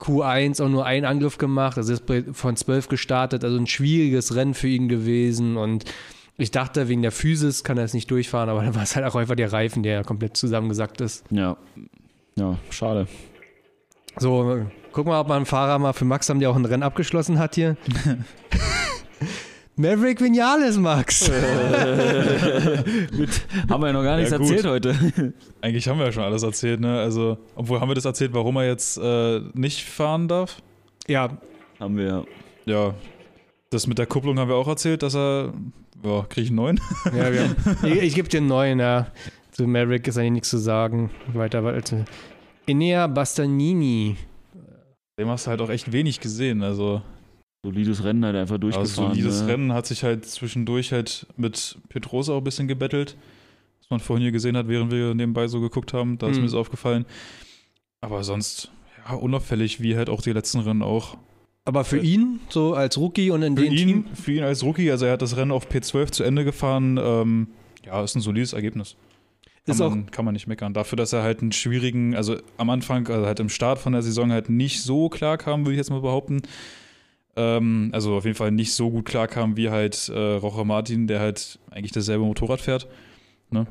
Q1 0.00 0.62
auch 0.62 0.68
nur 0.68 0.84
einen 0.84 1.06
Angriff 1.06 1.38
gemacht. 1.38 1.78
Also 1.78 1.92
ist 1.92 2.04
von 2.32 2.56
12 2.56 2.88
gestartet. 2.88 3.44
Also 3.44 3.56
ein 3.56 3.66
schwieriges 3.66 4.34
Rennen 4.34 4.54
für 4.54 4.68
ihn 4.68 4.88
gewesen. 4.88 5.56
Und 5.56 5.84
ich 6.36 6.50
dachte, 6.50 6.88
wegen 6.88 7.02
der 7.02 7.12
Physis 7.12 7.64
kann 7.64 7.78
er 7.78 7.84
es 7.84 7.94
nicht 7.94 8.10
durchfahren, 8.10 8.50
aber 8.50 8.62
dann 8.64 8.74
war 8.74 8.82
es 8.82 8.96
halt 8.96 9.06
auch 9.06 9.14
einfach 9.14 9.36
der 9.36 9.52
Reifen, 9.52 9.82
der 9.82 10.04
komplett 10.04 10.36
zusammengesackt 10.36 11.00
ist. 11.00 11.24
Ja. 11.30 11.56
Ja, 12.36 12.58
schade. 12.70 13.06
So, 14.16 14.66
guck 14.94 15.06
mal, 15.06 15.20
ob 15.20 15.28
man 15.28 15.38
einen 15.38 15.46
Fahrer 15.46 15.78
mal 15.78 15.92
für 15.92 16.04
Max 16.04 16.28
haben, 16.30 16.40
der 16.40 16.50
auch 16.50 16.56
ein 16.56 16.64
Rennen 16.64 16.82
abgeschlossen 16.84 17.38
hat 17.38 17.56
hier. 17.56 17.76
Maverick 19.76 20.20
Vinales, 20.20 20.78
Max. 20.78 21.28
Mit, 23.12 23.28
haben 23.68 23.82
wir 23.82 23.88
ja 23.88 23.92
noch 23.92 24.04
gar 24.04 24.16
nichts 24.16 24.30
Ja, 24.30 24.38
gut. 24.38 24.50
erzählt 24.50 24.66
heute. 24.66 25.34
Eigentlich 25.60 25.88
haben 25.88 25.98
wir 25.98 26.06
ja 26.06 26.12
schon 26.12 26.22
alles 26.22 26.44
erzählt, 26.44 26.78
ne? 26.80 27.00
Also, 27.00 27.38
obwohl 27.56 27.80
haben 27.80 27.90
wir 27.90 27.96
das 27.96 28.04
erzählt, 28.04 28.32
warum 28.34 28.54
er 28.56 28.68
jetzt 28.68 28.96
äh, 28.98 29.40
nicht 29.52 29.84
fahren 29.84 30.28
darf? 30.28 30.62
ja, 31.08 31.28
haben 31.80 31.96
wir. 31.98 32.24
Ja, 32.66 32.94
das 33.70 33.88
mit 33.88 33.98
der 33.98 34.06
Kupplung 34.06 34.38
haben 34.38 34.48
wir 34.48 34.54
auch 34.54 34.68
erzählt, 34.68 35.02
dass 35.02 35.16
er, 35.16 35.52
ja, 36.04 36.22
kriege 36.28 36.42
ich 36.44 36.50
einen 36.50 36.56
neuen? 36.56 36.80
ja 37.06 37.32
wir 37.32 37.42
haben, 37.42 37.56
ich, 37.82 38.00
ich 38.00 38.14
gebe 38.14 38.28
dir 38.28 38.38
einen 38.38 38.46
neuen, 38.46 38.78
ja. 38.78 39.08
Zu 39.50 39.66
Maverick 39.66 40.06
ist 40.06 40.18
eigentlich 40.18 40.32
nichts 40.32 40.50
zu 40.50 40.58
sagen. 40.58 41.10
Weiter, 41.32 41.64
weiter. 41.64 42.04
Enea 42.66 43.08
Bastanini. 43.08 44.16
Dem 45.18 45.28
hast 45.28 45.46
du 45.46 45.50
halt 45.50 45.60
auch 45.60 45.70
echt 45.70 45.92
wenig 45.92 46.20
gesehen, 46.20 46.62
also. 46.62 47.02
Solides 47.64 48.04
Rennen 48.04 48.24
halt 48.24 48.36
einfach 48.36 48.58
durchgefahren. 48.58 49.14
solides 49.14 49.42
ne? 49.42 49.48
Rennen 49.48 49.72
hat 49.72 49.86
sich 49.86 50.04
halt 50.04 50.26
zwischendurch 50.26 50.92
halt 50.92 51.26
mit 51.38 51.78
Petrosa 51.88 52.34
auch 52.34 52.38
ein 52.38 52.44
bisschen 52.44 52.68
gebettelt. 52.68 53.16
Was 53.80 53.88
man 53.90 54.00
vorhin 54.00 54.22
hier 54.22 54.32
gesehen 54.32 54.54
hat, 54.56 54.68
während 54.68 54.90
wir 54.92 55.14
nebenbei 55.14 55.46
so 55.48 55.60
geguckt 55.60 55.94
haben. 55.94 56.18
Da 56.18 56.28
ist 56.28 56.36
Mhm. 56.36 56.42
mir 56.42 56.46
das 56.48 56.54
aufgefallen. 56.54 57.06
Aber 58.02 58.22
sonst, 58.22 58.70
ja, 59.08 59.14
unauffällig, 59.14 59.80
wie 59.80 59.96
halt 59.96 60.10
auch 60.10 60.20
die 60.20 60.32
letzten 60.32 60.60
Rennen 60.60 60.82
auch. 60.82 61.16
Aber 61.64 61.84
für 61.84 61.98
ihn, 61.98 62.40
so 62.50 62.74
als 62.74 62.98
Rookie 62.98 63.30
und 63.30 63.42
in 63.42 63.56
Für 63.56 63.62
dem 63.64 63.72
ihn, 63.72 63.86
Team, 63.88 64.06
für 64.14 64.32
ihn 64.32 64.42
als 64.42 64.62
Rookie, 64.62 64.90
also 64.90 65.06
er 65.06 65.12
hat 65.12 65.22
das 65.22 65.36
Rennen 65.38 65.50
auf 65.52 65.70
P12 65.70 66.10
zu 66.10 66.22
Ende 66.22 66.44
gefahren. 66.44 66.98
Ähm, 67.02 67.46
ja, 67.86 68.02
ist 68.04 68.14
ein 68.14 68.20
solides 68.20 68.52
Ergebnis. 68.52 68.96
Kann, 69.66 69.74
ist 69.74 69.80
auch 69.80 69.90
man, 69.90 70.10
kann 70.10 70.24
man 70.24 70.34
nicht 70.34 70.46
meckern. 70.46 70.74
Dafür, 70.74 70.96
dass 70.96 71.12
er 71.12 71.22
halt 71.22 71.40
einen 71.40 71.52
schwierigen, 71.52 72.14
also 72.14 72.36
am 72.58 72.68
Anfang, 72.68 73.08
also 73.08 73.24
halt 73.24 73.40
im 73.40 73.48
Start 73.48 73.78
von 73.78 73.94
der 73.94 74.02
Saison 74.02 74.30
halt 74.30 74.50
nicht 74.50 74.82
so 74.82 75.08
klar 75.08 75.38
kam, 75.38 75.64
würde 75.64 75.72
ich 75.72 75.78
jetzt 75.78 75.90
mal 75.90 76.02
behaupten. 76.02 76.42
Ähm, 77.36 77.90
also 77.92 78.14
auf 78.14 78.24
jeden 78.24 78.36
Fall 78.36 78.50
nicht 78.50 78.74
so 78.74 78.90
gut 78.90 79.06
klar 79.06 79.26
kam 79.26 79.56
wie 79.56 79.70
halt 79.70 80.08
äh, 80.08 80.34
Rocher 80.34 80.64
Martin, 80.64 81.06
der 81.06 81.20
halt 81.20 81.58
eigentlich 81.70 81.92
dasselbe 81.92 82.24
Motorrad 82.24 82.60
fährt. 82.60 82.86
Ne? 83.50 83.66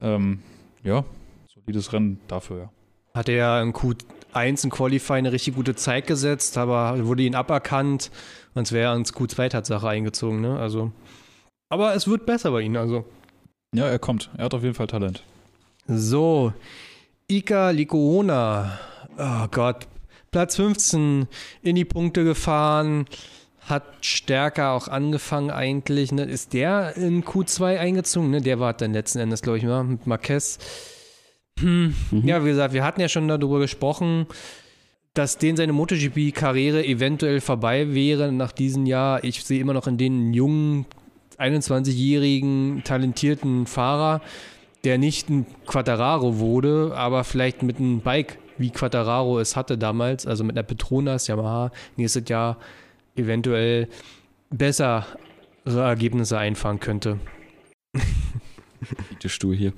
Ähm, 0.00 0.40
ja, 0.84 1.04
solides 1.52 1.92
Rennen 1.92 2.20
dafür, 2.28 2.58
ja. 2.58 2.70
hat 3.14 3.28
er 3.28 3.60
im 3.62 3.72
Q1 3.72 4.64
in 4.64 4.70
Qualify 4.70 5.14
eine 5.14 5.32
richtig 5.32 5.56
gute 5.56 5.74
Zeit 5.74 6.06
gesetzt, 6.06 6.56
aber 6.56 7.04
wurde 7.04 7.24
ihn 7.24 7.34
aberkannt, 7.34 8.10
sonst 8.54 8.72
wäre 8.72 8.92
er 8.92 8.96
ins 8.96 9.12
Q2 9.12 9.48
Tatsache 9.48 9.88
eingezogen, 9.88 10.40
ne? 10.40 10.58
Also. 10.58 10.92
Aber 11.68 11.94
es 11.94 12.06
wird 12.06 12.26
besser 12.26 12.52
bei 12.52 12.60
ihm, 12.60 12.76
also. 12.76 13.04
Ja, 13.76 13.86
er 13.88 13.98
kommt. 13.98 14.30
Er 14.36 14.46
hat 14.46 14.54
auf 14.54 14.62
jeden 14.62 14.74
Fall 14.74 14.86
Talent. 14.86 15.22
So, 15.86 16.52
Ika 17.28 17.70
Likuona, 17.70 18.78
oh 19.18 19.46
Gott, 19.50 19.86
Platz 20.30 20.56
15 20.56 21.28
in 21.62 21.76
die 21.76 21.84
Punkte 21.84 22.24
gefahren, 22.24 23.06
hat 23.60 23.84
stärker 24.00 24.70
auch 24.70 24.88
angefangen 24.88 25.50
eigentlich. 25.50 26.10
Ne? 26.10 26.22
Ist 26.22 26.54
der 26.54 26.96
in 26.96 27.24
Q2 27.24 27.78
eingezogen? 27.78 28.30
Ne? 28.30 28.40
Der 28.40 28.60
war 28.60 28.72
dann 28.72 28.92
letzten 28.92 29.18
Endes, 29.18 29.42
glaube 29.42 29.58
ich, 29.58 29.64
mal 29.64 29.84
mit 29.84 30.06
Marquez. 30.06 30.58
Hm. 31.58 31.94
Mhm. 32.10 32.28
Ja, 32.28 32.44
wie 32.44 32.48
gesagt, 32.48 32.74
wir 32.74 32.84
hatten 32.84 33.00
ja 33.00 33.08
schon 33.08 33.28
darüber 33.28 33.58
gesprochen, 33.58 34.26
dass 35.14 35.38
den 35.38 35.56
seine 35.56 35.72
MotoGP-Karriere 35.72 36.84
eventuell 36.84 37.40
vorbei 37.40 37.94
wäre 37.94 38.32
nach 38.32 38.52
diesem 38.52 38.86
Jahr. 38.86 39.24
Ich 39.24 39.44
sehe 39.44 39.60
immer 39.60 39.72
noch 39.72 39.86
in 39.86 39.98
den 39.98 40.32
jungen, 40.32 40.86
21-jährigen, 41.38 42.82
talentierten 42.84 43.66
Fahrer, 43.66 44.20
der 44.84 44.98
nicht 44.98 45.28
ein 45.28 45.46
Quattararo 45.66 46.38
wurde, 46.38 46.92
aber 46.94 47.24
vielleicht 47.24 47.62
mit 47.62 47.78
einem 47.78 48.00
Bike, 48.00 48.38
wie 48.58 48.70
Quattararo 48.70 49.38
es 49.38 49.56
hatte 49.56 49.76
damals, 49.76 50.26
also 50.26 50.44
mit 50.44 50.56
einer 50.56 50.62
Petronas 50.62 51.26
Yamaha, 51.26 51.70
nächstes 51.96 52.28
Jahr 52.28 52.58
eventuell 53.16 53.88
bessere 54.50 55.04
Ergebnisse 55.64 56.38
einfahren 56.38 56.80
könnte. 56.80 57.18
Der 59.22 59.28
Stuhl 59.28 59.56
hier. 59.56 59.72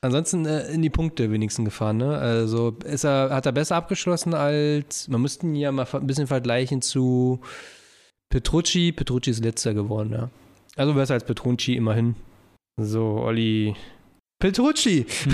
Ansonsten 0.00 0.46
äh, 0.46 0.72
in 0.72 0.82
die 0.82 0.90
Punkte 0.90 1.30
wenigstens 1.30 1.66
gefahren, 1.66 1.98
ne? 1.98 2.18
Also 2.18 2.76
ist 2.84 3.04
er, 3.04 3.30
hat 3.30 3.46
er 3.46 3.52
besser 3.52 3.76
abgeschlossen 3.76 4.34
als, 4.34 5.06
man 5.06 5.22
müsste 5.22 5.46
ihn 5.46 5.54
ja 5.54 5.70
mal 5.70 5.86
ein 5.92 6.06
bisschen 6.08 6.26
vergleichen 6.26 6.82
zu 6.82 7.40
Petrucci. 8.28 8.90
Petrucci 8.90 9.30
ist 9.30 9.44
letzter 9.44 9.74
geworden, 9.74 10.12
ja. 10.12 10.30
Also 10.76 10.94
besser 10.94 11.14
als 11.14 11.24
Petrucci 11.24 11.74
immerhin. 11.76 12.14
So, 12.78 13.02
Olli. 13.02 13.74
Petrucci! 14.38 15.06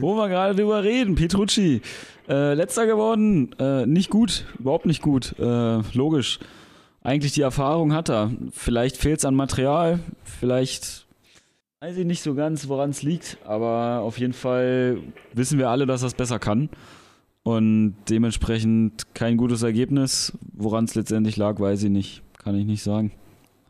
Wo 0.00 0.14
wir 0.16 0.28
gerade 0.28 0.54
drüber 0.54 0.84
reden, 0.84 1.14
Petrucci. 1.14 1.80
Äh, 2.28 2.54
letzter 2.54 2.86
geworden, 2.86 3.52
äh, 3.58 3.86
nicht 3.86 4.10
gut, 4.10 4.44
überhaupt 4.58 4.86
nicht 4.86 5.02
gut. 5.02 5.34
Äh, 5.38 5.80
logisch. 5.94 6.38
Eigentlich 7.02 7.32
die 7.32 7.42
Erfahrung 7.42 7.92
hat 7.92 8.08
er. 8.08 8.30
Vielleicht 8.52 8.96
fehlt 8.96 9.18
es 9.18 9.24
an 9.24 9.34
Material, 9.34 9.98
vielleicht 10.22 11.06
weiß 11.80 11.98
ich 11.98 12.06
nicht 12.06 12.22
so 12.22 12.34
ganz, 12.34 12.68
woran 12.68 12.90
es 12.90 13.02
liegt, 13.02 13.36
aber 13.44 14.00
auf 14.00 14.18
jeden 14.18 14.32
Fall 14.32 14.98
wissen 15.34 15.58
wir 15.58 15.68
alle, 15.68 15.84
dass 15.84 16.02
er 16.02 16.06
es 16.06 16.14
besser 16.14 16.38
kann. 16.38 16.70
Und 17.42 17.96
dementsprechend 18.08 19.12
kein 19.12 19.36
gutes 19.36 19.62
Ergebnis. 19.62 20.32
Woran 20.54 20.84
es 20.84 20.94
letztendlich 20.94 21.36
lag, 21.36 21.60
weiß 21.60 21.82
ich 21.82 21.90
nicht. 21.90 22.22
Kann 22.38 22.54
ich 22.54 22.64
nicht 22.64 22.82
sagen. 22.82 23.12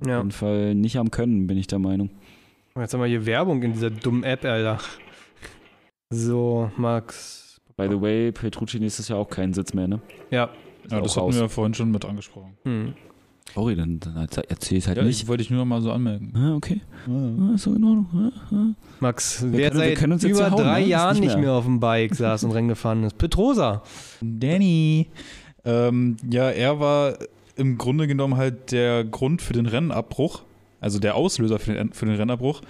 Auf 0.00 0.06
Ja. 0.08 0.18
jeden 0.18 0.30
Fall 0.32 0.74
nicht 0.74 0.96
am 0.98 1.10
Können, 1.10 1.46
bin 1.46 1.56
ich 1.58 1.66
der 1.66 1.78
Meinung. 1.78 2.10
Jetzt 2.76 2.92
haben 2.94 3.00
wir 3.00 3.06
hier 3.06 3.24
Werbung 3.26 3.62
in 3.62 3.72
dieser 3.72 3.90
dummen 3.90 4.24
App, 4.24 4.44
Alter. 4.44 4.78
So, 6.10 6.70
Max. 6.76 7.60
By 7.76 7.88
the 7.88 8.00
way, 8.00 8.30
Petrucci 8.32 8.78
nächstes 8.78 9.08
Jahr 9.08 9.18
auch 9.18 9.28
keinen 9.28 9.52
Sitz 9.52 9.74
mehr, 9.74 9.88
ne? 9.88 10.00
Ja. 10.30 10.50
Ist 10.84 10.92
Ja, 10.92 11.00
das 11.00 11.16
raus. 11.16 11.26
hatten 11.26 11.34
wir 11.34 11.40
ja 11.42 11.48
vorhin 11.48 11.74
schon 11.74 11.90
mit 11.90 12.04
angesprochen. 12.04 12.56
Hm. 12.64 12.94
Sorry, 13.54 13.76
dann, 13.76 14.00
dann 14.00 14.16
erzähl 14.48 14.78
es 14.78 14.86
halt 14.88 14.96
Ja, 14.98 15.04
nicht. 15.04 15.22
ich 15.22 15.28
wollte 15.28 15.42
ich 15.42 15.50
nur 15.50 15.60
noch 15.60 15.66
mal 15.66 15.80
so 15.82 15.92
anmerken. 15.92 16.32
Ah, 16.36 16.54
okay. 16.56 16.80
Ah, 17.08 17.54
ist 17.54 17.66
doch 17.66 17.74
in 17.74 17.84
Ordnung. 17.84 18.06
Ah, 18.50 18.54
ah. 18.54 18.66
Max, 19.00 19.42
Wir 19.42 19.52
wer 19.52 19.70
können- 19.70 19.80
wir 19.82 19.88
seit 19.88 19.98
können 19.98 20.12
uns 20.12 20.22
jetzt 20.22 20.30
über 20.32 20.40
ja 20.40 20.50
hauen, 20.50 20.62
drei 20.62 20.80
ne? 20.80 20.86
Jahren 20.88 21.12
nicht 21.14 21.20
nicht 21.24 21.34
mehr. 21.34 21.42
mehr 21.42 21.52
auf 21.52 21.64
dem 21.64 21.78
Bike 21.80 22.14
saß 22.14 22.44
und 22.44 22.52
Rennen 22.52 22.68
gefahren 22.68 23.04
ist. 23.04 23.18
Petrosa. 23.18 23.82
Danny. 24.20 25.08
Ähm, 25.64 26.16
ja, 26.30 26.50
er 26.50 26.78
war 26.80 27.14
im 27.56 27.78
Grunde 27.78 28.06
genommen 28.06 28.36
halt 28.36 28.72
der 28.72 29.04
Grund 29.04 29.42
für 29.42 29.52
den 29.52 29.66
Rennabbruch, 29.66 30.42
also 30.80 30.98
der 30.98 31.14
Auslöser 31.14 31.58
für 31.58 31.74
den, 31.74 31.92
für 31.92 32.06
den 32.06 32.16
Rennabbruch. 32.16 32.62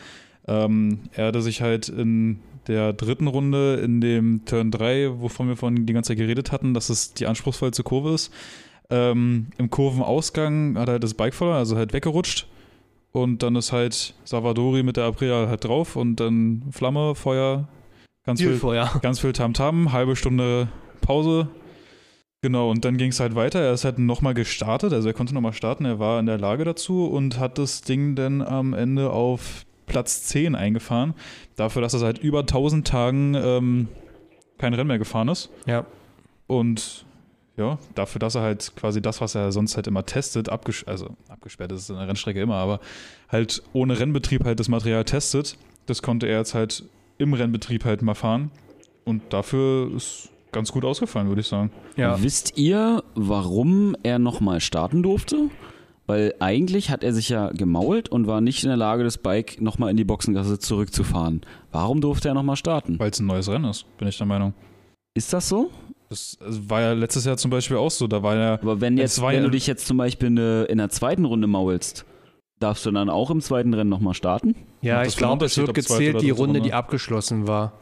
Ähm, 0.46 1.00
er 1.12 1.26
hatte 1.28 1.42
sich 1.42 1.62
halt 1.62 1.88
in 1.88 2.40
der 2.66 2.92
dritten 2.92 3.26
Runde 3.26 3.76
in 3.76 4.00
dem 4.00 4.44
Turn 4.44 4.70
3, 4.70 5.20
wovon 5.20 5.48
wir 5.48 5.56
vorhin 5.56 5.86
die 5.86 5.92
ganze 5.92 6.08
Zeit 6.08 6.18
geredet 6.18 6.52
hatten, 6.52 6.74
dass 6.74 6.88
es 6.88 7.14
die 7.14 7.26
anspruchsvollste 7.26 7.82
Kurve 7.82 8.14
ist, 8.14 8.32
ähm, 8.90 9.48
im 9.58 9.70
Kurvenausgang 9.70 10.78
hat 10.78 10.88
er 10.88 10.92
halt 10.92 11.04
das 11.04 11.14
Bike 11.14 11.34
verloren, 11.34 11.58
also 11.58 11.76
halt 11.76 11.92
weggerutscht. 11.92 12.46
Und 13.12 13.42
dann 13.42 13.54
ist 13.54 13.72
halt 13.72 14.14
Savadori 14.24 14.82
mit 14.82 14.96
der 14.96 15.04
Aprilia 15.04 15.46
halt 15.48 15.64
drauf 15.64 15.96
und 15.96 16.16
dann 16.16 16.64
Flamme, 16.70 17.14
Feuer, 17.14 17.68
ganz 18.24 18.40
viel. 18.40 18.58
Ganz 19.02 19.20
viel 19.20 19.32
Tamtam, 19.32 19.92
halbe 19.92 20.16
Stunde 20.16 20.68
Pause. 21.00 21.48
Genau, 22.44 22.70
und 22.70 22.84
dann 22.84 22.98
ging 22.98 23.08
es 23.08 23.20
halt 23.20 23.34
weiter. 23.34 23.58
Er 23.60 23.72
ist 23.72 23.86
halt 23.86 23.98
nochmal 23.98 24.34
gestartet, 24.34 24.92
also 24.92 25.08
er 25.08 25.14
konnte 25.14 25.32
nochmal 25.32 25.54
starten, 25.54 25.86
er 25.86 25.98
war 25.98 26.20
in 26.20 26.26
der 26.26 26.36
Lage 26.36 26.66
dazu 26.66 27.06
und 27.06 27.38
hat 27.38 27.56
das 27.56 27.80
Ding 27.80 28.16
dann 28.16 28.42
am 28.42 28.74
Ende 28.74 29.08
auf 29.08 29.64
Platz 29.86 30.24
10 30.24 30.54
eingefahren. 30.54 31.14
Dafür, 31.56 31.80
dass 31.80 31.94
er 31.94 32.00
seit 32.00 32.18
über 32.18 32.40
1000 32.40 32.86
Tagen 32.86 33.34
ähm, 33.34 33.88
kein 34.58 34.74
Rennen 34.74 34.88
mehr 34.88 34.98
gefahren 34.98 35.28
ist. 35.28 35.48
Ja. 35.64 35.86
Und 36.46 37.06
ja, 37.56 37.78
dafür, 37.94 38.18
dass 38.18 38.34
er 38.34 38.42
halt 38.42 38.74
quasi 38.76 39.00
das, 39.00 39.22
was 39.22 39.34
er 39.34 39.50
sonst 39.50 39.76
halt 39.76 39.86
immer 39.86 40.04
testet, 40.04 40.50
abges 40.50 40.86
also 40.86 41.16
abgesperrt 41.30 41.72
ist 41.72 41.88
in 41.88 41.96
der 41.96 42.06
Rennstrecke 42.08 42.42
immer, 42.42 42.56
aber 42.56 42.80
halt 43.30 43.62
ohne 43.72 43.98
Rennbetrieb 43.98 44.44
halt 44.44 44.60
das 44.60 44.68
Material 44.68 45.06
testet, 45.06 45.56
Das 45.86 46.02
konnte 46.02 46.26
er 46.26 46.40
jetzt 46.40 46.52
halt 46.52 46.84
im 47.16 47.32
Rennbetrieb 47.32 47.86
halt 47.86 48.02
mal 48.02 48.12
fahren. 48.12 48.50
Und 49.06 49.32
dafür 49.32 49.96
ist 49.96 50.28
ganz 50.54 50.72
gut 50.72 50.84
ausgefallen, 50.84 51.28
würde 51.28 51.40
ich 51.42 51.48
sagen. 51.48 51.70
Ja. 51.96 52.22
Wisst 52.22 52.56
ihr, 52.56 53.02
warum 53.14 53.94
er 54.02 54.18
nochmal 54.18 54.60
starten 54.60 55.02
durfte? 55.02 55.50
Weil 56.06 56.34
eigentlich 56.38 56.90
hat 56.90 57.02
er 57.02 57.12
sich 57.14 57.30
ja 57.30 57.48
gemault 57.50 58.10
und 58.10 58.26
war 58.26 58.40
nicht 58.40 58.62
in 58.62 58.68
der 58.68 58.76
Lage, 58.76 59.04
das 59.04 59.16
Bike 59.18 59.60
nochmal 59.60 59.90
in 59.90 59.96
die 59.96 60.04
Boxengasse 60.04 60.58
zurückzufahren. 60.58 61.40
Warum 61.72 62.00
durfte 62.00 62.28
er 62.28 62.34
nochmal 62.34 62.56
starten? 62.56 62.98
Weil 62.98 63.10
es 63.10 63.20
ein 63.20 63.26
neues 63.26 63.48
Rennen 63.48 63.64
ist, 63.66 63.86
bin 63.96 64.08
ich 64.08 64.18
der 64.18 64.26
Meinung. 64.26 64.52
Ist 65.14 65.32
das 65.32 65.48
so? 65.48 65.70
Das 66.10 66.36
also, 66.44 66.68
war 66.68 66.82
ja 66.82 66.92
letztes 66.92 67.24
Jahr 67.24 67.38
zum 67.38 67.50
Beispiel 67.50 67.78
auch 67.78 67.90
so. 67.90 68.06
Da 68.06 68.22
war 68.22 68.36
ja. 68.36 68.52
Aber 68.54 68.80
wenn, 68.82 68.98
jetzt, 68.98 69.22
wenn 69.22 69.42
du 69.42 69.50
dich 69.50 69.66
jetzt 69.66 69.86
zum 69.86 69.96
Beispiel 69.96 70.28
in, 70.28 70.36
der- 70.36 70.68
in 70.68 70.78
der 70.78 70.90
zweiten 70.90 71.24
Runde 71.24 71.46
maulst, 71.46 72.04
darfst 72.60 72.84
du 72.84 72.90
dann 72.90 73.08
auch 73.08 73.30
im 73.30 73.40
zweiten 73.40 73.72
Rennen 73.72 73.88
nochmal 73.90 74.14
starten? 74.14 74.54
Ja, 74.82 75.02
ich 75.04 75.16
glaube, 75.16 75.46
es 75.46 75.56
wird 75.56 75.72
gezählt 75.72 76.20
die 76.20 76.30
Runde, 76.30 76.58
Runde? 76.58 76.60
die 76.60 76.74
abgeschlossen 76.74 77.48
war. 77.48 77.72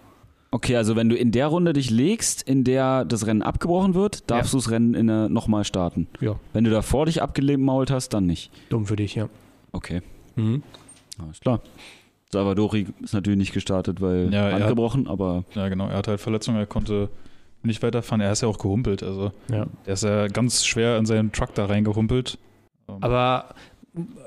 Okay, 0.55 0.77
also 0.77 0.97
wenn 0.97 1.09
du 1.09 1.17
in 1.17 1.33
der 1.33 1.47
Runde 1.47 1.73
dich 1.73 1.89
legst, 1.91 2.43
in 2.43 2.63
der 2.63 3.07
das 3.07 3.27
Rennen 3.27 3.41
abgebrochen 3.43 3.95
wird, 3.95 4.31
darfst 4.31 4.53
du 4.53 4.59
das 4.59 4.71
Rennen 4.71 4.93
in 4.93 5.07
der 5.07 5.29
nochmal 5.31 5.65
starten. 5.65 6.07
Ja. 6.21 6.39
Wenn 6.53 6.65
du 6.65 6.71
davor 6.71 7.07
dich 7.07 7.23
abgemault 7.23 7.91
hast, 7.91 8.11
dann 8.11 8.27
nicht. 8.27 8.51
Dumm 8.69 8.85
für 8.87 8.97
dich, 8.97 9.15
ja. 9.15 9.29
Okay, 9.73 10.03
Mhm. 10.37 10.63
alles 11.19 11.41
klar. 11.41 11.61
Salvadori 12.31 12.87
ist 13.03 13.15
natürlich 13.15 13.39
nicht 13.39 13.53
gestartet, 13.55 14.01
weil 14.03 14.33
Ja, 14.33 14.47
er 14.49 14.53
Hand 14.53 14.63
hat- 14.65 14.69
gebrochen, 14.71 15.07
aber 15.09 15.45
Ja, 15.55 15.69
genau. 15.69 15.89
Er 15.89 15.97
hatte 15.97 16.11
halt 16.13 16.21
Verletzungen, 16.21 16.59
er 16.59 16.67
konnte 16.67 17.09
nicht 17.63 17.83
weiterfahren. 17.83 18.21
Er 18.21 18.33
ist 18.33 18.43
ja 18.43 18.49
auch 18.49 18.59
gehumpelt. 18.59 19.03
Also, 19.03 19.33
Ja. 19.51 19.67
er 19.87 19.93
ist 19.95 20.05
ja 20.05 20.27
ganz 20.29 20.67
schwer 20.67 20.99
in 20.99 21.07
seinen 21.07 21.33
Truck 21.33 21.55
da 21.55 21.65
reingehumpelt. 21.67 22.39
Ähm, 22.91 22.97
Aber 23.01 23.55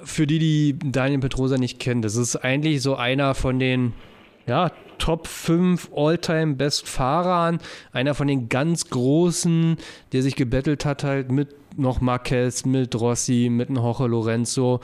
für 0.04 0.26
die, 0.26 0.40
die 0.40 0.92
Daniel 0.92 1.20
Petrosa 1.20 1.58
nicht 1.58 1.80
kennen, 1.80 2.02
das 2.02 2.16
ist 2.16 2.36
eigentlich 2.36 2.82
so 2.82 2.96
einer 2.96 3.36
von 3.36 3.60
den 3.60 3.94
ja, 4.48 4.72
Top 4.98 5.28
5 5.28 5.92
All-Time 5.96 6.56
Best 6.56 6.88
Fahrern, 6.88 7.60
einer 7.92 8.14
von 8.14 8.28
den 8.28 8.50
ganz 8.50 8.90
großen, 8.90 9.78
der 10.12 10.22
sich 10.22 10.36
gebettelt 10.36 10.86
hat 10.86 11.04
halt 11.04 11.32
mit 11.32 11.56
noch 11.78 12.00
Marquez, 12.02 12.66
mit 12.66 12.96
Rossi, 12.96 13.50
mit 13.52 13.70
einem 13.70 13.84
Jorge 13.84 14.08
Lorenzo, 14.08 14.80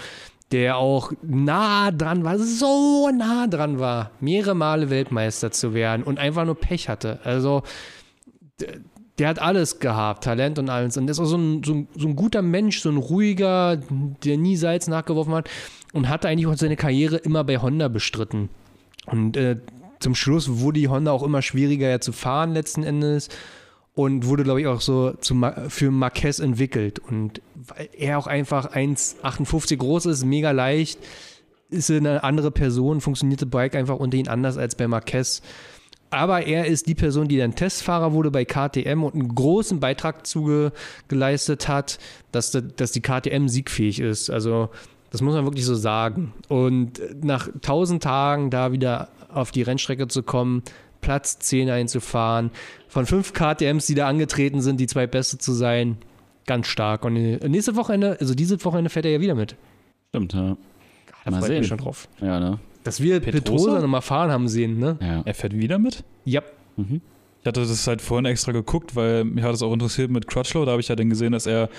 der 0.52 0.78
auch 0.78 1.14
nah 1.22 1.92
dran 1.92 2.26
war, 2.26 2.38
so 2.38 3.10
nah 3.10 3.48
dran 3.48 3.80
war, 3.80 4.12
mehrere 4.20 4.56
Male 4.56 4.90
Weltmeister 4.90 5.52
zu 5.52 5.74
werden 5.74 6.04
und 6.04 6.20
einfach 6.20 6.46
nur 6.46 6.56
Pech 6.56 6.90
hatte. 6.90 7.20
Also 7.24 7.64
der, 8.60 8.80
der 9.18 9.30
hat 9.30 9.40
alles 9.40 9.80
gehabt, 9.80 10.24
Talent 10.24 10.60
und 10.60 10.70
alles. 10.70 10.98
Und 10.98 11.06
der 11.06 11.12
ist 11.12 11.20
auch 11.20 11.26
so 11.26 11.38
ein, 11.38 11.64
so, 11.64 11.74
ein, 11.74 11.88
so 11.96 12.08
ein 12.08 12.16
guter 12.16 12.42
Mensch, 12.42 12.82
so 12.82 12.90
ein 12.90 12.98
ruhiger, 12.98 13.78
der 14.24 14.38
nie 14.38 14.58
Salz 14.58 14.88
nachgeworfen 14.88 15.34
hat 15.34 15.50
und 15.94 16.10
hatte 16.10 16.28
eigentlich 16.28 16.48
auch 16.48 16.58
seine 16.58 16.76
Karriere 16.76 17.18
immer 17.18 17.44
bei 17.44 17.58
Honda 17.58 17.88
bestritten. 17.88 18.50
Und 19.06 19.38
äh, 19.38 19.58
zum 20.00 20.16
Schluss 20.16 20.60
wurde 20.60 20.80
die 20.80 20.88
Honda 20.88 21.12
auch 21.12 21.24
immer 21.24 21.42
schwieriger 21.42 21.90
ja 21.90 22.00
zu 22.00 22.12
fahren 22.12 22.54
letzten 22.54 22.84
Endes 22.84 23.30
und 23.94 24.26
wurde, 24.26 24.44
glaube 24.44 24.62
ich, 24.62 24.68
auch 24.68 24.82
so 24.82 25.12
zu, 25.20 25.36
für 25.68 25.92
Marquez 25.92 26.40
entwickelt. 26.40 27.00
Und 27.00 27.42
weil 27.56 27.90
er 27.94 28.18
auch 28.18 28.28
einfach 28.28 28.74
1,58 28.74 29.78
groß 29.78 30.06
ist, 30.08 30.26
mega 30.26 30.52
leicht, 30.52 31.00
ist 31.70 31.90
eine 31.90 32.24
andere 32.24 32.52
Person, 32.52 33.02
funktionierte 33.02 33.46
Bike 33.46 33.76
einfach 33.76 33.98
unter 33.98 34.18
ihn 34.18 34.28
anders 34.28 34.58
als 34.58 34.76
bei 34.76 34.88
Marquez. 34.88 35.42
Aber 36.10 36.46
er 36.46 36.66
ist 36.66 36.88
die 36.88 36.96
Person, 36.96 37.30
die 37.30 37.38
dann 37.38 37.56
Testfahrer 37.56 38.12
wurde 38.12 38.32
bei 38.32 38.44
KTM 38.44 39.04
und 39.04 39.14
einen 39.14 39.34
großen 39.34 39.80
Beitrag 39.80 40.28
zuge 40.28 40.74
geleistet 41.08 41.70
hat, 41.70 42.00
dass, 42.34 42.52
dass 42.52 42.92
die 42.92 43.02
KTM 43.02 43.48
siegfähig 43.48 44.02
ist. 44.02 44.30
Also 44.30 44.70
das 45.12 45.22
muss 45.22 45.34
man 45.36 45.44
wirklich 45.46 45.66
so 45.66 45.76
sagen. 45.76 46.34
Und 46.48 47.02
nach 47.24 47.48
1000 47.48 48.02
Tagen 48.02 48.50
da 48.50 48.72
wieder 48.72 49.10
auf 49.32 49.52
die 49.52 49.62
Rennstrecke 49.62 50.08
zu 50.08 50.24
kommen, 50.24 50.64
Platz 51.02 51.40
10 51.40 51.70
einzufahren, 51.70 52.52
von 52.88 53.06
fünf 53.06 53.34
KTMs, 53.34 53.86
die 53.88 53.96
da 53.96 54.08
angetreten 54.08 54.62
sind, 54.62 54.80
die 54.80 54.88
zwei 54.88 55.08
Beste 55.08 55.38
zu 55.38 55.52
sein, 55.54 55.98
ganz 56.48 56.68
stark. 56.68 57.06
Und 57.06 57.14
nächste 57.14 57.76
Wochenende, 57.76 58.18
also 58.20 58.34
dieses 58.36 58.64
Wochenende 58.66 58.90
fährt 58.90 59.06
er 59.06 59.12
ja 59.12 59.22
wieder 59.22 59.36
mit. 59.36 59.56
stimmt, 60.10 60.34
ja. 60.34 60.58
Da 61.26 61.32
Mal 61.32 61.38
freue 61.38 61.40
ich 61.40 61.46
sehen. 61.48 61.60
mich 61.60 61.68
schon 61.68 61.78
drauf. 61.78 62.08
Ja, 62.20 62.40
ne? 62.40 62.60
Dass 62.84 63.00
wir 63.00 63.20
Petrosa? 63.20 63.40
Petrosa 63.40 63.82
nochmal 63.82 64.02
fahren 64.02 64.32
haben 64.32 64.48
sehen, 64.48 64.80
ne? 64.80 64.98
Ja. 65.02 65.22
er 65.24 65.34
fährt 65.36 65.54
wieder 65.54 65.78
mit? 65.78 66.04
Ja. 66.26 66.42
Mhm. 66.78 67.02
Ich 67.42 67.48
hatte 67.48 67.62
das 67.62 67.88
halt 67.88 68.02
vorhin 68.02 68.26
extra 68.26 68.52
geguckt, 68.52 68.96
weil 68.96 69.24
mich 69.24 69.44
hat 69.44 69.56
es 69.56 69.64
auch 69.64 69.74
interessiert 69.74 70.12
mit 70.12 70.28
Crutchlow. 70.28 70.64
Da 70.66 70.72
habe 70.72 70.82
ich 70.82 70.90
ja 70.90 70.96
dann 70.96 71.10
gesehen, 71.10 71.32
dass 71.32 71.48
er 71.48 71.70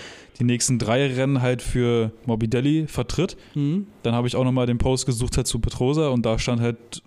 die 0.41 0.45
nächsten 0.45 0.79
drei 0.79 1.07
Rennen 1.15 1.41
halt 1.41 1.63
für 1.63 2.11
Morbidelli 2.27 2.87
vertritt. 2.89 3.37
Mhm. 3.55 3.87
Dann 4.03 4.15
habe 4.15 4.27
ich 4.27 4.35
auch 4.35 4.43
nochmal 4.45 4.67
den 4.67 4.79
Post 4.79 5.07
gesucht 5.07 5.37
halt 5.37 5.47
zu 5.47 5.61
Petrosa 5.61 6.09
und 6.09 6.27
da 6.27 6.39
stand 6.39 6.61
halt 6.61 7.03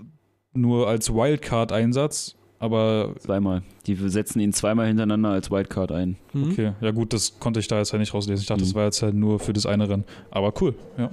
nur 0.53 0.88
als 0.88 1.14
Wildcard-Einsatz. 1.14 2.36
Aber 2.57 3.14
Zweimal. 3.19 3.64
Die 3.86 3.95
setzen 3.95 4.40
ihn 4.40 4.53
zweimal 4.53 4.88
hintereinander 4.88 5.30
als 5.32 5.52
Wildcard 5.52 5.91
ein. 5.91 6.15
Mhm. 6.32 6.52
okay, 6.52 6.72
ja 6.80 6.91
gut, 6.91 7.11
das 7.11 7.38
konnte 7.40 7.60
ich 7.60 7.68
da 7.68 7.77
jetzt 7.80 7.91
halt 7.91 7.99
nicht 7.99 8.14
rauslesen. 8.14 8.41
Ich 8.41 8.48
dachte, 8.48 8.61
Mhm. 8.61 8.68
das 8.68 8.76
war 8.76 8.86
jetzt 8.86 9.02
halt 9.02 9.14
nur 9.15 9.40
für 9.41 9.52
das 9.52 9.65
eine 9.65 9.90
Rennen. 9.90 10.06
Aber 10.32 10.53
cool, 10.61 10.73
ja. 10.98 11.11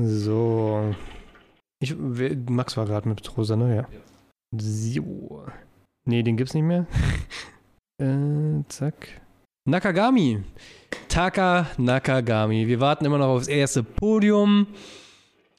So. 0.00 0.94
Ich, 1.82 1.94
Max 2.48 2.76
war 2.76 2.86
gerade 2.86 3.08
mit 3.08 3.16
Petrosa, 3.22 3.56
ne? 3.56 3.74
Ja. 3.76 3.88
So. 4.56 5.42
Nee, 6.04 6.22
den 6.22 6.36
gibt's 6.36 6.54
nicht 6.54 6.64
mehr. 6.64 6.86
äh, 7.98 8.64
zack. 8.68 9.20
Nakagami. 9.64 10.42
Taka 11.08 11.66
Nakagami. 11.76 12.66
Wir 12.66 12.80
warten 12.80 13.04
immer 13.04 13.18
noch 13.18 13.28
aufs 13.28 13.48
erste 13.48 13.82
Podium. 13.82 14.66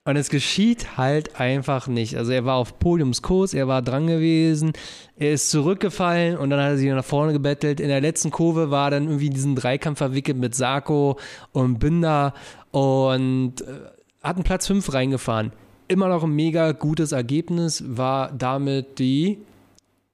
Und 0.03 0.15
es 0.15 0.29
geschieht 0.31 0.97
halt 0.97 1.39
einfach 1.39 1.87
nicht. 1.87 2.17
Also 2.17 2.31
er 2.31 2.43
war 2.43 2.55
auf 2.55 2.79
Podiumskurs, 2.79 3.53
er 3.53 3.67
war 3.67 3.83
dran 3.83 4.07
gewesen, 4.07 4.73
er 5.15 5.33
ist 5.33 5.51
zurückgefallen 5.51 6.37
und 6.37 6.49
dann 6.49 6.59
hat 6.59 6.69
er 6.69 6.77
sich 6.77 6.89
nach 6.89 7.05
vorne 7.05 7.33
gebettelt. 7.33 7.79
In 7.79 7.89
der 7.89 8.01
letzten 8.01 8.31
Kurve 8.31 8.71
war 8.71 8.87
er 8.87 8.91
dann 8.91 9.03
irgendwie 9.03 9.27
in 9.27 9.33
diesen 9.33 9.55
Dreikampf 9.55 9.99
verwickelt 9.99 10.37
mit 10.37 10.55
Sarko 10.55 11.19
und 11.51 11.77
Binder 11.77 12.33
und 12.71 13.61
äh, 13.61 13.65
hat 14.23 14.37
einen 14.37 14.43
Platz 14.43 14.65
5 14.65 14.91
reingefahren. 14.91 15.51
Immer 15.87 16.07
noch 16.07 16.23
ein 16.23 16.31
mega 16.31 16.71
gutes 16.71 17.11
Ergebnis, 17.11 17.83
war 17.85 18.31
damit 18.31 18.97
die 18.97 19.37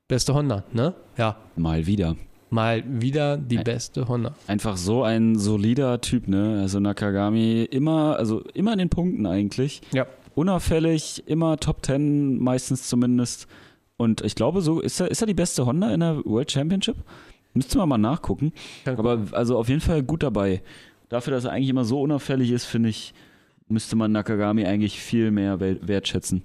beste 0.08 0.34
Honda, 0.34 0.64
ne? 0.74 0.94
Ja, 1.18 1.36
Mal 1.56 1.86
wieder. 1.86 2.16
mal 2.50 2.84
wieder 2.88 3.38
die 3.38 3.58
beste 3.58 4.08
Honda. 4.08 4.34
Einfach 4.48 4.78
so 4.78 5.04
ein 5.04 5.38
solider 5.38 6.00
Typ, 6.02 6.28
ne? 6.28 6.60
Also 6.62 6.80
Nakagami 6.80 7.64
immer, 7.70 8.16
also 8.18 8.42
immer 8.54 8.74
in 8.74 8.80
den 8.80 8.90
Punkten 8.90 9.26
eigentlich. 9.26 9.82
Ja. 9.94 10.06
Unauffällig, 10.36 11.24
immer 11.28 11.58
Top 11.58 11.86
10, 11.86 12.38
meistens 12.40 12.88
zumindest. 12.88 13.48
Und 13.98 14.22
ich 14.22 14.36
glaube, 14.36 14.62
so 14.62 14.80
ist 14.80 15.00
er, 15.00 15.10
ist 15.10 15.22
er 15.22 15.28
die 15.28 15.34
beste 15.34 15.66
Honda 15.66 15.92
in 15.94 16.00
der 16.00 16.24
World 16.26 16.52
Championship? 16.52 16.96
Müsste 17.54 17.80
man 17.80 17.90
mal 17.90 17.98
nachgucken. 17.98 18.54
Aber 18.86 19.24
also 19.32 19.58
auf 19.58 19.68
jeden 19.68 19.82
Fall 19.82 20.04
gut 20.04 20.22
dabei. 20.24 20.62
Dafür, 21.10 21.32
dass 21.34 21.46
er 21.46 21.52
eigentlich 21.52 21.70
immer 21.70 21.86
so 21.86 22.00
unauffällig 22.02 22.52
ist, 22.52 22.66
finde 22.66 22.90
ich, 22.90 23.14
müsste 23.68 23.96
man 23.96 24.12
Nakagami 24.12 24.66
eigentlich 24.66 25.00
viel 25.02 25.32
mehr 25.32 25.60
wertschätzen. 25.60 26.44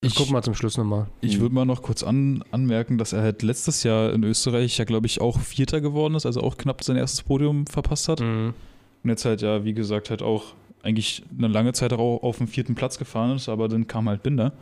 Ich 0.00 0.14
guck 0.14 0.30
mal 0.30 0.42
zum 0.42 0.54
Schluss 0.54 0.76
nochmal. 0.78 1.08
Ich 1.20 1.40
würde 1.40 1.54
mal 1.54 1.64
noch 1.64 1.82
kurz 1.82 2.04
an, 2.04 2.44
anmerken, 2.52 2.98
dass 2.98 3.12
er 3.12 3.22
halt 3.22 3.42
letztes 3.42 3.82
Jahr 3.82 4.12
in 4.12 4.22
Österreich 4.22 4.78
ja, 4.78 4.84
glaube 4.84 5.06
ich, 5.06 5.20
auch 5.20 5.40
Vierter 5.40 5.80
geworden 5.80 6.14
ist, 6.14 6.24
also 6.24 6.40
auch 6.40 6.56
knapp 6.56 6.84
sein 6.84 6.96
erstes 6.96 7.22
Podium 7.22 7.66
verpasst 7.66 8.08
hat. 8.08 8.20
Mhm. 8.20 8.54
Und 9.02 9.10
jetzt 9.10 9.24
halt 9.24 9.42
ja, 9.42 9.64
wie 9.64 9.74
gesagt, 9.74 10.10
halt 10.10 10.22
auch 10.22 10.54
eigentlich 10.82 11.24
eine 11.36 11.48
lange 11.48 11.72
Zeit 11.72 11.92
auch 11.92 12.22
auf 12.22 12.38
dem 12.38 12.46
vierten 12.46 12.76
Platz 12.76 12.98
gefahren 12.98 13.36
ist, 13.36 13.48
aber 13.48 13.68
dann 13.68 13.88
kam 13.88 14.08
halt 14.08 14.22
Binder, 14.22 14.52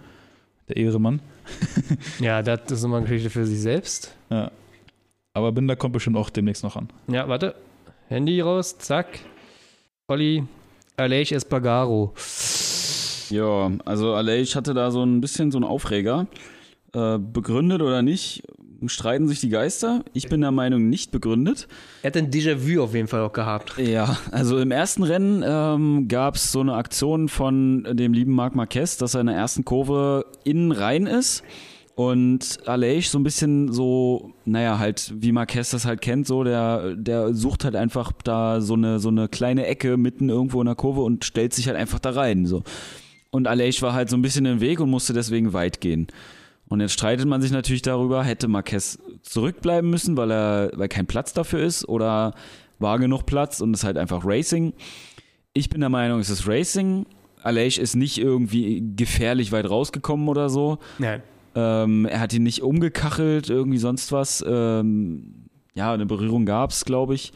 der 0.69 0.77
Ehremann. 0.79 1.21
Ja, 2.19 2.43
das 2.43 2.73
ist 2.73 2.83
nochmal 2.83 3.01
eine 3.01 3.09
Geschichte 3.09 3.31
für 3.31 3.47
sich 3.47 3.61
selbst. 3.61 4.17
Ja. 4.31 4.51
Aber 5.35 5.53
Binder 5.53 5.77
kommt 5.77 5.93
bestimmt 5.93 6.17
auch 6.17 6.31
demnächst 6.31 6.65
noch 6.65 6.77
an. 6.77 6.89
Ja, 7.09 7.29
warte. 7.29 7.55
Handy 8.09 8.41
raus, 8.41 8.79
zack. 8.79 9.21
Olli, 10.09 10.45
Aleix 10.97 11.31
Espargaro. 11.31 12.15
Ja, 13.31 13.71
also 13.85 14.15
Aleix 14.15 14.55
hatte 14.55 14.75
da 14.75 14.91
so 14.91 15.03
ein 15.03 15.21
bisschen 15.21 15.51
so 15.51 15.59
einen 15.59 15.65
Aufreger. 15.65 16.27
Äh, 16.93 17.19
begründet 17.19 17.83
oder 17.83 18.03
nicht, 18.03 18.43
streiten 18.87 19.29
sich 19.29 19.41
die 19.41 19.49
Geister. 19.49 20.05
Ich 20.13 20.29
bin 20.29 20.41
der 20.41 20.51
Meinung, 20.51 20.89
nicht 20.89 21.11
begründet. 21.11 21.69
Er 22.03 22.09
hat 22.09 22.17
ein 22.17 22.31
Déjà-vu 22.31 22.83
auf 22.83 22.95
jeden 22.95 23.09
Fall 23.09 23.21
auch 23.21 23.33
gehabt. 23.33 23.77
Ja, 23.79 24.17
also 24.31 24.59
im 24.59 24.71
ersten 24.71 25.03
Rennen 25.03 25.45
ähm, 25.47 26.09
gab 26.09 26.37
es 26.37 26.53
so 26.53 26.61
eine 26.61 26.75
Aktion 26.75 27.29
von 27.29 27.87
dem 27.91 28.13
lieben 28.13 28.33
Marc 28.33 28.55
Marquez, 28.55 28.97
dass 28.97 29.15
er 29.15 29.23
in 29.23 29.27
der 29.27 29.37
ersten 29.37 29.65
Kurve 29.65 30.27
innen 30.45 30.73
rein 30.73 31.07
ist 31.07 31.43
und 31.97 32.59
Aleix 32.67 33.11
so 33.11 33.19
ein 33.19 33.25
bisschen 33.25 33.73
so, 33.73 34.35
naja, 34.45 34.79
halt 34.79 35.15
wie 35.17 35.33
Marquez 35.33 35.71
das 35.71 35.87
halt 35.87 36.03
kennt, 36.03 36.27
so 36.27 36.45
der, 36.45 36.95
der 36.95 37.35
sucht 37.35 37.65
halt 37.65 37.75
einfach 37.75 38.13
da 38.25 38.61
so 38.61 38.75
eine, 38.75 38.99
so 39.01 39.09
eine 39.09 39.29
kleine 39.29 39.67
Ecke 39.67 39.97
mitten 39.97 40.29
irgendwo 40.29 40.61
in 40.61 40.67
der 40.67 40.75
Kurve 40.75 41.01
und 41.01 41.25
stellt 41.25 41.55
sich 41.55 41.69
halt 41.69 41.77
einfach 41.77 41.99
da 41.99 42.11
rein, 42.11 42.47
so. 42.47 42.63
Und 43.37 43.47
Aleix 43.47 43.83
war 43.83 43.93
halt 43.93 44.09
so 44.09 44.17
ein 44.17 44.23
bisschen 44.23 44.47
im 44.47 44.63
Weg 44.63 44.81
und 44.81 44.89
musste 44.89 45.13
deswegen 45.13 45.53
weit 45.53 45.83
gehen. 45.83 46.07
Und 46.69 46.81
jetzt 46.81 46.95
streitet 46.95 47.27
man 47.27 47.43
sich 47.43 47.51
natürlich 47.51 47.83
darüber, 47.83 48.25
hätte 48.25 48.49
Marquez 48.49 48.99
zurückbleiben 49.21 49.91
müssen, 49.91 50.17
weil 50.17 50.33
er, 50.33 50.71
weil 50.73 50.89
kein 50.89 51.07
Platz 51.07 51.35
dafür 51.35 51.61
ist 51.61 51.87
oder 51.87 52.33
war 52.79 52.99
genug 52.99 53.27
Platz 53.27 53.61
und 53.61 53.75
es 53.75 53.81
ist 53.81 53.85
halt 53.85 53.99
einfach 53.99 54.23
Racing. 54.25 54.73
Ich 55.53 55.69
bin 55.69 55.81
der 55.81 55.91
Meinung, 55.91 56.19
es 56.19 56.31
ist 56.31 56.49
Racing. 56.49 57.05
Aleix 57.43 57.77
ist 57.77 57.95
nicht 57.95 58.17
irgendwie 58.17 58.83
gefährlich 58.97 59.53
weit 59.53 59.69
rausgekommen 59.69 60.29
oder 60.29 60.49
so. 60.49 60.79
Nein. 60.99 61.23
Ähm, 61.55 62.07
er 62.07 62.21
hat 62.21 62.33
ihn 62.33 62.43
nicht 62.43 62.63
umgekachelt, 62.63 63.51
irgendwie 63.51 63.77
sonst 63.77 64.13
was. 64.13 64.43
Ähm, 64.49 65.45
ja, 65.75 65.93
eine 65.93 66.07
Berührung 66.07 66.47
gab 66.47 66.71
es, 66.71 66.87
glaube 66.87 67.15
ich. 67.15 67.35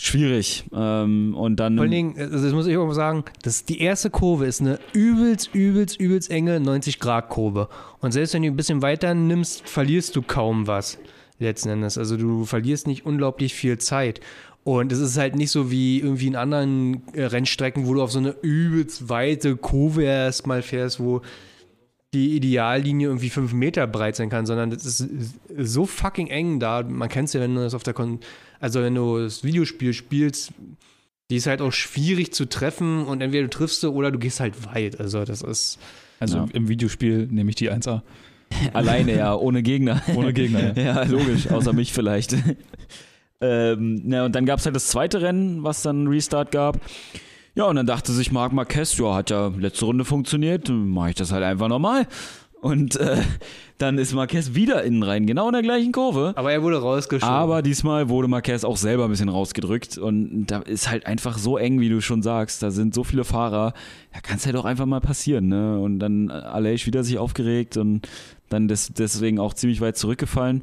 Schwierig. 0.00 0.64
Ähm, 0.72 1.34
und 1.36 1.56
dann. 1.56 1.76
Vor 1.76 1.82
allen 1.82 1.90
Dingen, 1.90 2.18
also 2.18 2.44
das 2.44 2.52
muss 2.52 2.66
ich 2.66 2.76
auch 2.76 2.86
mal 2.86 2.94
sagen, 2.94 3.24
das, 3.42 3.64
die 3.64 3.80
erste 3.80 4.10
Kurve 4.10 4.46
ist 4.46 4.60
eine 4.60 4.78
übelst, 4.92 5.54
übelst, 5.54 6.00
übelst 6.00 6.30
enge 6.30 6.58
90-Grad-Kurve. 6.58 7.68
Und 8.00 8.12
selbst 8.12 8.34
wenn 8.34 8.42
du 8.42 8.48
ein 8.48 8.56
bisschen 8.56 8.82
weiter 8.82 9.14
nimmst, 9.14 9.68
verlierst 9.68 10.16
du 10.16 10.22
kaum 10.22 10.66
was 10.66 10.98
letzten 11.38 11.68
Endes. 11.68 11.98
Also 11.98 12.16
du 12.16 12.44
verlierst 12.44 12.86
nicht 12.86 13.04
unglaublich 13.04 13.54
viel 13.54 13.78
Zeit. 13.78 14.20
Und 14.64 14.92
es 14.92 15.00
ist 15.00 15.18
halt 15.18 15.34
nicht 15.34 15.50
so 15.50 15.70
wie 15.70 16.00
irgendwie 16.00 16.28
in 16.28 16.36
anderen 16.36 17.02
äh, 17.14 17.24
Rennstrecken, 17.24 17.86
wo 17.86 17.94
du 17.94 18.02
auf 18.02 18.12
so 18.12 18.20
eine 18.20 18.36
übelst 18.42 19.08
weite 19.08 19.56
Kurve 19.56 20.04
erstmal 20.04 20.62
fährst, 20.62 21.00
wo 21.00 21.20
die 22.14 22.36
Ideallinie 22.36 23.08
irgendwie 23.08 23.30
fünf 23.30 23.52
Meter 23.52 23.86
breit 23.86 24.16
sein 24.16 24.28
kann, 24.28 24.44
sondern 24.44 24.70
das 24.70 24.84
ist 24.84 25.08
so 25.56 25.86
fucking 25.86 26.26
eng 26.28 26.60
da. 26.60 26.82
Man 26.82 27.08
kennt 27.08 27.28
es 27.28 27.34
ja, 27.34 27.40
wenn 27.40 27.54
du 27.54 27.62
das 27.62 27.74
auf 27.74 27.82
der 27.82 27.94
Kon 27.94 28.20
also 28.60 28.80
wenn 28.80 28.94
du 28.94 29.18
das 29.18 29.42
Videospiel 29.42 29.92
spielst, 29.92 30.52
die 31.30 31.36
ist 31.36 31.46
halt 31.48 31.60
auch 31.60 31.72
schwierig 31.72 32.32
zu 32.32 32.48
treffen 32.48 33.04
und 33.06 33.20
entweder 33.20 33.44
du 33.44 33.50
triffst 33.50 33.80
sie 33.80 33.90
oder 33.90 34.12
du 34.12 34.18
gehst 34.20 34.38
halt 34.38 34.66
weit. 34.66 35.00
Also 35.00 35.24
das 35.24 35.42
ist. 35.42 35.78
Also 36.20 36.36
Ja. 36.38 36.48
im 36.52 36.68
Videospiel 36.68 37.26
nehme 37.26 37.50
ich 37.50 37.56
die 37.56 37.70
1A. 37.72 38.02
Alleine, 38.72 39.16
ja, 39.16 39.34
ohne 39.34 39.62
Gegner. 39.62 40.00
Ohne 40.14 40.32
Gegner, 40.32 40.76
ja. 40.76 40.82
ja, 40.82 41.02
logisch, 41.04 41.48
außer 41.50 41.72
mich 41.72 41.92
vielleicht. 41.92 42.36
ähm, 43.40 44.02
na, 44.04 44.26
und 44.26 44.34
dann 44.36 44.44
gab 44.46 44.60
es 44.60 44.66
halt 44.66 44.76
das 44.76 44.88
zweite 44.88 45.22
Rennen, 45.22 45.64
was 45.64 45.82
dann 45.82 46.06
Restart 46.06 46.52
gab. 46.52 46.78
Ja, 47.54 47.64
und 47.64 47.76
dann 47.76 47.86
dachte 47.86 48.12
sich 48.12 48.32
Marc 48.32 48.52
Marquez, 48.52 48.96
ja, 48.96 49.14
hat 49.14 49.30
ja 49.30 49.48
letzte 49.48 49.84
Runde 49.84 50.04
funktioniert, 50.04 50.68
dann 50.68 50.88
mache 50.88 51.10
ich 51.10 51.16
das 51.16 51.32
halt 51.32 51.44
einfach 51.44 51.68
nochmal. 51.68 52.06
Und 52.62 52.96
äh, 52.96 53.16
dann 53.78 53.98
ist 53.98 54.14
Marquez 54.14 54.54
wieder 54.54 54.84
innen 54.84 55.02
rein, 55.02 55.26
genau 55.26 55.48
in 55.48 55.52
der 55.52 55.62
gleichen 55.62 55.90
Kurve. 55.90 56.32
Aber 56.36 56.52
er 56.52 56.62
wurde 56.62 56.80
rausgeschoben. 56.80 57.34
Aber 57.34 57.60
diesmal 57.60 58.08
wurde 58.08 58.28
Marquez 58.28 58.62
auch 58.62 58.76
selber 58.76 59.04
ein 59.04 59.10
bisschen 59.10 59.28
rausgedrückt 59.28 59.98
und 59.98 60.46
da 60.46 60.60
ist 60.60 60.88
halt 60.88 61.04
einfach 61.04 61.38
so 61.38 61.58
eng, 61.58 61.80
wie 61.80 61.88
du 61.88 62.00
schon 62.00 62.22
sagst. 62.22 62.62
Da 62.62 62.70
sind 62.70 62.94
so 62.94 63.02
viele 63.02 63.24
Fahrer, 63.24 63.74
da 64.12 64.20
kann 64.20 64.36
es 64.36 64.46
halt 64.46 64.54
auch 64.54 64.64
einfach 64.64 64.86
mal 64.86 65.00
passieren. 65.00 65.48
Ne? 65.48 65.78
Und 65.80 65.98
dann 65.98 66.30
Aleix 66.30 66.86
wieder 66.86 67.02
sich 67.02 67.18
aufgeregt 67.18 67.76
und 67.76 68.08
dann 68.48 68.68
des, 68.68 68.92
deswegen 68.94 69.40
auch 69.40 69.54
ziemlich 69.54 69.80
weit 69.80 69.96
zurückgefallen. 69.96 70.62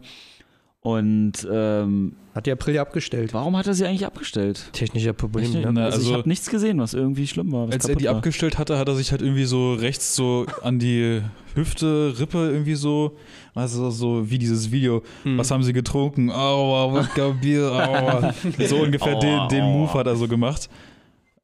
Und 0.81 1.45
ähm, 1.51 2.14
Hat 2.34 2.45
die 2.45 2.51
Aprilia 2.53 2.81
abgestellt. 2.81 3.34
warum 3.34 3.57
hat 3.57 3.68
er 3.68 3.73
sie 3.73 3.85
eigentlich 3.85 4.06
abgestellt? 4.06 4.69
Technischer 4.72 5.11
Problem. 5.11 5.43
Ich, 5.43 5.53
Ne? 5.53 5.69
Na, 5.73 5.85
also, 5.85 5.97
ich 5.99 6.06
also- 6.06 6.18
habe 6.19 6.30
nichts 6.30 6.49
gesehen, 6.49 6.80
was 6.80 6.93
irgendwie 6.93 7.27
schlimm 7.27 7.51
war. 7.51 7.68
Was 7.68 7.73
Als 7.76 7.89
er 7.89 7.95
die 7.97 8.06
war. 8.06 8.15
abgestellt 8.15 8.57
hatte, 8.57 8.77
hat 8.77 8.88
er 8.88 8.95
sich 8.95 9.11
halt 9.11 9.22
irgendwie 9.22 9.43
so 9.43 9.73
rechts 9.73 10.15
so 10.15 10.45
an 10.61 10.80
die 10.80 11.22
Hüfte, 11.53 12.14
Rippe 12.18 12.38
irgendwie 12.51 12.76
so, 12.76 13.18
also 13.56 13.89
so 13.91 14.30
wie 14.31 14.38
dieses 14.38 14.72
Video, 14.72 15.03
Hm. 15.23 15.38
was 15.38 15.51
haben 15.51 15.64
sie 15.64 15.73
getrunken? 15.73 16.31
Aua, 16.31 16.93
Wodka, 16.93 17.30
Bier, 17.41 17.65
aua. 17.73 18.34
So 18.65 18.77
ungefähr 18.77 19.15
Aua, 19.15 19.19
den, 19.19 19.49
den 19.49 19.61
aua. 19.64 19.73
Move 19.73 19.93
hat 19.95 20.07
er 20.07 20.15
so 20.15 20.30
gemacht. 20.30 20.69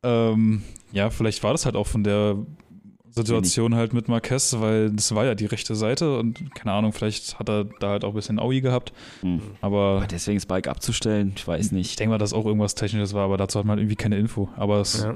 Ähm, 0.02 0.62
ja, 0.94 1.10
vielleicht 1.10 1.44
war 1.44 1.52
das 1.52 1.66
halt 1.66 1.76
auch 1.76 1.88
von 1.88 2.06
der 2.06 2.38
Situation 3.16 3.76
halt 3.76 3.94
mit 3.94 4.08
Marquez, 4.08 4.56
weil 4.60 4.90
das 4.92 5.14
war 5.16 5.26
ja 5.26 5.36
die 5.36 5.46
rechte 5.46 5.76
Seite 5.76 6.18
und 6.20 6.54
keine 6.56 6.74
Ahnung, 6.74 6.92
vielleicht 6.94 7.40
hat 7.40 7.50
er 7.50 7.64
da 7.80 7.90
halt 7.90 8.04
auch 8.04 8.10
ein 8.10 8.16
bisschen 8.16 8.40
Aui 8.40 8.62
gehabt, 8.62 8.92
Hm. 9.22 9.42
aber 9.62 9.98
Aber 9.98 10.08
deswegen 10.08 10.38
das 10.38 10.46
Bike 10.46 10.68
abzustellen, 10.68 11.34
ich 11.36 11.48
weiß 11.48 11.68
ich 11.68 11.72
nicht. 11.72 12.00
denke 12.00 12.12
mal, 12.12 12.18
dass 12.18 12.34
auch 12.34 12.46
irgendwas 12.46 12.76
Technisches 12.76 13.14
war, 13.14 13.24
aber 13.26 13.38
dazu 13.38 13.58
hat 13.60 13.66
man 13.66 13.78
halt 13.78 13.82
irgendwie 13.82 13.96
keine 13.96 14.18
Info. 14.18 14.50
Aber 14.58 14.80
es 14.82 15.04
Ja. 15.04 15.16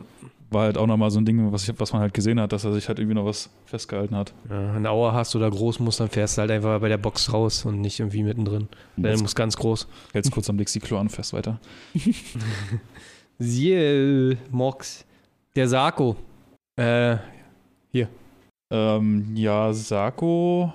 war 0.52 0.64
halt 0.64 0.78
auch 0.78 0.88
nochmal 0.88 1.12
so 1.12 1.20
ein 1.20 1.26
Ding, 1.26 1.52
was, 1.52 1.68
ich, 1.70 1.80
was 1.80 1.94
man 1.94 2.02
halt 2.02 2.14
gesehen 2.14 2.40
hat, 2.40 2.52
dass 2.54 2.64
er 2.64 2.74
sich 2.74 2.88
halt 2.88 2.98
irgendwie 3.00 3.16
noch 3.16 3.26
was 3.26 3.50
festgehalten 3.66 4.16
hat. 4.16 4.34
Ja, 4.50 4.74
eine 4.74 4.90
Auer 4.90 5.14
hast 5.14 5.36
oder 5.36 5.50
groß 5.52 5.80
musst, 5.80 6.00
dann 6.00 6.10
fährst 6.10 6.38
du 6.38 6.42
halt 6.42 6.52
einfach 6.52 6.80
bei 6.82 6.90
der 6.90 6.98
Box 6.98 7.32
raus 7.34 7.66
und 7.66 7.82
nicht 7.82 8.00
irgendwie 8.00 8.24
mittendrin. 8.24 8.68
Weil 8.98 9.16
du 9.16 9.22
musst 9.22 9.36
ganz 9.36 9.58
groß. 9.58 9.88
Hältst 10.14 10.32
kurz 10.32 10.50
am 10.50 10.58
Dixie-Klo 10.58 10.98
an, 10.98 11.10
fest 11.10 11.34
weiter. 11.34 11.60
Siehe, 13.38 14.38
Mox. 14.52 15.06
Der 15.56 15.68
Sarko. 15.68 16.16
Äh, 16.76 17.18
Ähm, 18.72 19.36
ja, 19.36 19.74
Sarko, 19.74 20.72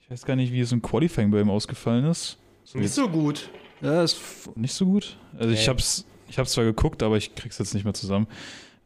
ich 0.00 0.10
weiß 0.10 0.24
gar 0.24 0.34
nicht, 0.34 0.50
wie 0.52 0.60
es 0.60 0.72
im 0.72 0.80
Qualifying 0.80 1.30
bei 1.30 1.40
ihm 1.40 1.50
ausgefallen 1.50 2.06
ist. 2.06 2.38
So 2.64 2.78
jetzt 2.78 2.94
so 2.94 3.06
gut. 3.08 3.50
Das 3.82 4.48
nicht 4.54 4.72
so 4.72 4.86
gut. 4.86 5.18
Also 5.38 5.52
ich 5.52 5.60
Nee. 5.60 5.66
hab's, 5.68 6.06
ich 6.28 6.38
hab's 6.38 6.52
zwar 6.52 6.64
geguckt, 6.64 7.02
aber 7.02 7.18
ich 7.18 7.34
krieg's 7.34 7.58
jetzt 7.58 7.74
nicht 7.74 7.84
mehr 7.84 7.92
zusammen. 7.92 8.26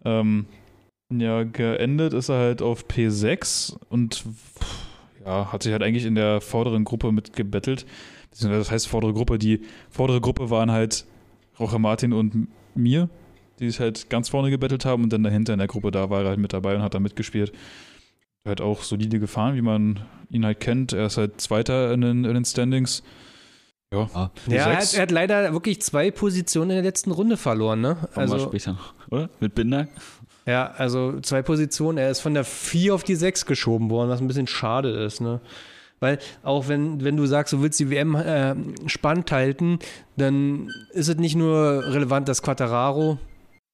Ähm, 0.05 0.47
ja, 1.13 1.45
geendet 1.45 2.13
ist 2.15 2.31
er 2.31 2.39
halt 2.39 2.61
auf 2.63 2.87
P6 2.87 3.77
und 3.91 4.25
ja, 5.25 5.53
hat 5.53 5.63
sich 5.63 5.71
halt 5.73 5.83
eigentlich 5.85 6.05
in 6.05 6.17
der 6.17 6.41
vorderen 6.41 6.85
Gruppe 6.85 7.13
mitgebettelt. 7.13 7.87
Das 8.41 8.71
heißt 8.73 8.89
vordere 8.89 9.13
Gruppe, 9.15 9.39
die 9.39 9.63
vordere 9.89 10.21
Gruppe 10.21 10.51
waren 10.51 10.73
halt 10.73 11.05
Roche 11.61 11.79
Martin 11.79 12.13
und 12.13 12.49
mir, 12.75 13.09
die 13.61 13.71
sich 13.71 13.81
halt 13.81 14.11
ganz 14.11 14.29
vorne 14.29 14.51
gebettelt 14.51 14.85
haben 14.85 15.03
und 15.05 15.13
dann 15.13 15.23
dahinter 15.23 15.53
in 15.53 15.59
der 15.59 15.69
Gruppe, 15.69 15.91
da 15.91 16.11
war 16.11 16.23
er 16.23 16.29
halt 16.31 16.39
mit 16.39 16.53
dabei 16.53 16.75
und 16.77 16.83
hat 16.83 16.95
da 16.95 17.01
mitgespielt. 17.01 17.53
Halt 18.47 18.61
auch 18.61 18.83
solide 18.83 19.19
gefahren, 19.21 19.57
wie 19.57 19.63
man 19.63 20.01
ihn 20.31 20.45
halt 20.45 20.61
kennt. 20.61 20.93
Er 20.93 21.07
ist 21.07 21.17
halt 21.19 21.41
Zweiter 21.41 21.93
in 21.93 22.01
den, 22.01 22.25
in 22.25 22.35
den 22.35 22.45
Standings. 22.45 23.03
Ja, 23.93 24.09
Ah, 24.15 24.31
ja, 24.49 24.57
er 24.57 24.77
hat, 24.77 24.83
P6. 24.85 24.97
er 24.97 25.03
hat 25.03 25.11
leider 25.11 25.53
wirklich 25.53 25.81
zwei 25.81 26.11
Positionen 26.11 26.71
in 26.71 26.77
der 26.77 26.85
letzten 26.85 27.11
Runde 27.11 27.37
verloren, 27.37 27.81
ne? 27.81 27.97
kommen 28.15 28.31
Also, 28.31 28.39
später 28.49 28.73
noch, 28.73 28.95
oder? 29.11 29.31
Mit 29.41 29.55
Binder? 29.55 29.89
ja, 30.47 30.71
also 30.77 31.21
zwei 31.21 31.43
Positionen. 31.43 31.97
Er 31.99 32.11
ist 32.11 32.21
von 32.21 32.35
der 32.35 32.45
4 32.45 32.95
auf 32.95 33.03
die 33.05 33.15
6 33.17 33.45
geschoben 33.47 33.89
worden, 33.91 34.09
was 34.11 34.21
ein 34.21 34.29
bisschen 34.29 34.47
schade 34.47 34.91
ist, 34.91 35.21
ne? 35.21 35.41
Weil 36.01 36.19
auch 36.45 36.69
wenn, 36.69 37.03
wenn 37.03 37.17
du 37.17 37.27
sagst, 37.27 37.53
du 37.53 37.61
willst 37.61 37.81
die 37.81 37.91
WM 37.91 38.15
äh, 38.15 38.55
spannend 38.87 39.33
halten, 39.33 39.79
dann 40.17 40.71
ist 40.93 41.09
es 41.09 41.17
nicht 41.17 41.35
nur 41.35 41.83
relevant, 41.93 42.29
dass 42.29 42.41
Quattararo 42.43 43.19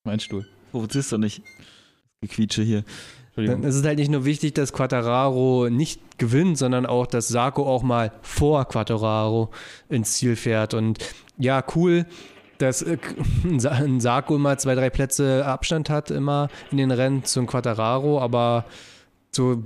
mein 0.05 0.21
Stuhl. 0.21 0.47
Provozierst 0.71 1.13
du 1.13 1.19
nicht? 1.19 1.43
Gequietsche 2.21 2.63
hier. 2.63 2.85
Dann 3.37 3.65
ist 3.65 3.75
es 3.75 3.85
halt 3.85 3.99
nicht 3.99 4.11
nur 4.11 4.25
wichtig, 4.25 4.55
dass 4.55 4.73
Quattararo 4.73 5.69
nicht 5.69 6.19
gewinnt, 6.19 6.57
sondern 6.57 6.87
auch, 6.87 7.07
dass 7.07 7.27
Sarko 7.27 7.67
auch 7.67 7.83
mal 7.83 8.13
vor 8.23 8.65
Quattararo 8.67 9.51
ins 9.89 10.13
Ziel 10.15 10.37
fährt. 10.37 10.73
Und 10.73 10.99
ja, 11.37 11.65
cool, 11.75 12.07
dass 12.59 12.83
äh, 12.83 12.99
ein 13.45 13.99
Sarko 13.99 14.37
immer 14.37 14.57
zwei, 14.59 14.77
drei 14.77 14.89
Plätze 14.91 15.45
Abstand 15.45 15.91
hat, 15.91 16.13
immer 16.13 16.49
in 16.71 16.79
den 16.79 16.93
Rennen 16.93 17.25
zum 17.25 17.47
Quattararo, 17.49 18.21
aber 18.21 18.67
so 19.33 19.65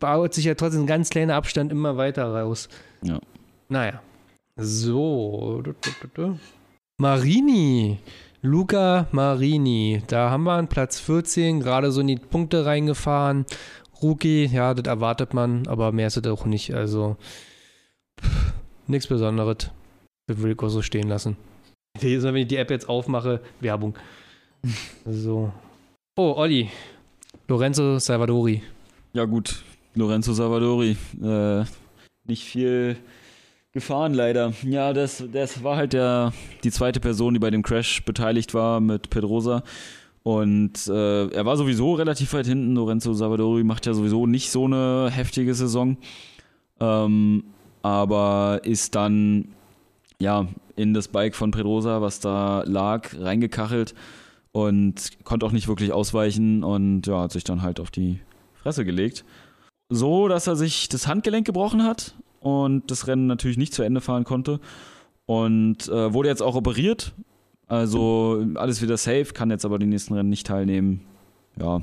baut 0.00 0.32
sich 0.32 0.46
ja 0.46 0.54
trotzdem 0.54 0.84
ein 0.84 0.86
ganz 0.86 1.10
kleiner 1.10 1.34
Abstand 1.34 1.70
immer 1.70 1.98
weiter 1.98 2.24
raus. 2.34 2.70
Ja. 3.02 3.20
Naja. 3.68 4.00
So. 4.56 5.62
Marini. 6.96 7.98
Luca 8.44 9.06
Marini. 9.12 10.02
Da 10.08 10.30
haben 10.30 10.42
wir 10.42 10.54
einen 10.54 10.66
Platz 10.66 10.98
14, 10.98 11.60
gerade 11.60 11.92
so 11.92 12.00
in 12.00 12.08
die 12.08 12.16
Punkte 12.16 12.66
reingefahren. 12.66 13.46
Rookie, 14.02 14.46
ja, 14.46 14.74
das 14.74 14.84
erwartet 14.88 15.32
man, 15.32 15.68
aber 15.68 15.92
mehr 15.92 16.08
ist 16.08 16.16
es 16.16 16.26
auch 16.26 16.44
nicht. 16.44 16.74
Also 16.74 17.16
nichts 18.88 19.06
Besonderes. 19.06 19.70
Das 20.26 20.38
würde 20.38 20.54
ich 20.54 20.58
auch 20.58 20.68
so 20.68 20.82
stehen 20.82 21.08
lassen. 21.08 21.36
Jedes 22.00 22.24
Mal, 22.24 22.34
wenn 22.34 22.42
ich 22.42 22.48
die 22.48 22.56
App 22.56 22.70
jetzt 22.70 22.88
aufmache, 22.88 23.40
Werbung. 23.60 23.96
So. 25.04 25.52
Oh, 26.16 26.34
Olli. 26.36 26.70
Lorenzo 27.48 27.98
Salvadori. 27.98 28.62
Ja, 29.12 29.24
gut. 29.24 29.62
Lorenzo 29.94 30.32
Salvadori. 30.32 30.96
Äh, 31.20 31.64
nicht 32.24 32.44
viel 32.44 32.96
gefahren, 33.72 34.14
leider. 34.14 34.52
Ja, 34.62 34.92
das, 34.92 35.24
das 35.32 35.64
war 35.64 35.76
halt 35.76 35.94
der, 35.94 36.32
die 36.62 36.70
zweite 36.70 37.00
Person, 37.00 37.34
die 37.34 37.40
bei 37.40 37.50
dem 37.50 37.62
Crash 37.62 38.04
beteiligt 38.04 38.54
war 38.54 38.80
mit 38.80 39.10
Pedrosa. 39.10 39.62
Und 40.22 40.86
äh, 40.86 41.28
er 41.28 41.44
war 41.46 41.56
sowieso 41.56 41.94
relativ 41.94 42.32
weit 42.34 42.46
hinten. 42.46 42.76
Lorenzo 42.76 43.12
Salvadori 43.12 43.64
macht 43.64 43.86
ja 43.86 43.94
sowieso 43.94 44.26
nicht 44.26 44.50
so 44.50 44.66
eine 44.66 45.10
heftige 45.10 45.54
Saison. 45.54 45.96
Ähm, 46.80 47.44
aber 47.82 48.60
ist 48.62 48.94
dann 48.94 49.48
ja 50.20 50.46
in 50.76 50.94
das 50.94 51.08
Bike 51.08 51.34
von 51.34 51.50
Pedrosa, 51.50 52.00
was 52.00 52.20
da 52.20 52.62
lag, 52.64 53.08
reingekachelt 53.18 53.94
und 54.52 55.24
konnte 55.24 55.44
auch 55.46 55.52
nicht 55.52 55.66
wirklich 55.66 55.92
ausweichen 55.92 56.62
und 56.62 57.06
ja, 57.06 57.22
hat 57.22 57.32
sich 57.32 57.42
dann 57.42 57.62
halt 57.62 57.80
auf 57.80 57.90
die 57.90 58.20
Fresse 58.62 58.84
gelegt. 58.84 59.24
So, 59.88 60.28
dass 60.28 60.46
er 60.46 60.56
sich 60.56 60.88
das 60.88 61.08
Handgelenk 61.08 61.46
gebrochen 61.46 61.82
hat 61.82 62.14
und 62.42 62.90
das 62.90 63.06
Rennen 63.06 63.26
natürlich 63.26 63.56
nicht 63.56 63.74
zu 63.74 63.82
Ende 63.82 64.00
fahren 64.00 64.24
konnte. 64.24 64.60
Und 65.26 65.88
äh, 65.88 66.12
wurde 66.12 66.28
jetzt 66.28 66.42
auch 66.42 66.56
operiert. 66.56 67.14
Also 67.66 68.44
alles 68.56 68.82
wieder 68.82 68.96
safe, 68.96 69.32
kann 69.32 69.50
jetzt 69.50 69.64
aber 69.64 69.78
die 69.78 69.86
nächsten 69.86 70.14
Rennen 70.14 70.28
nicht 70.28 70.46
teilnehmen. 70.46 71.00
Ja, 71.58 71.80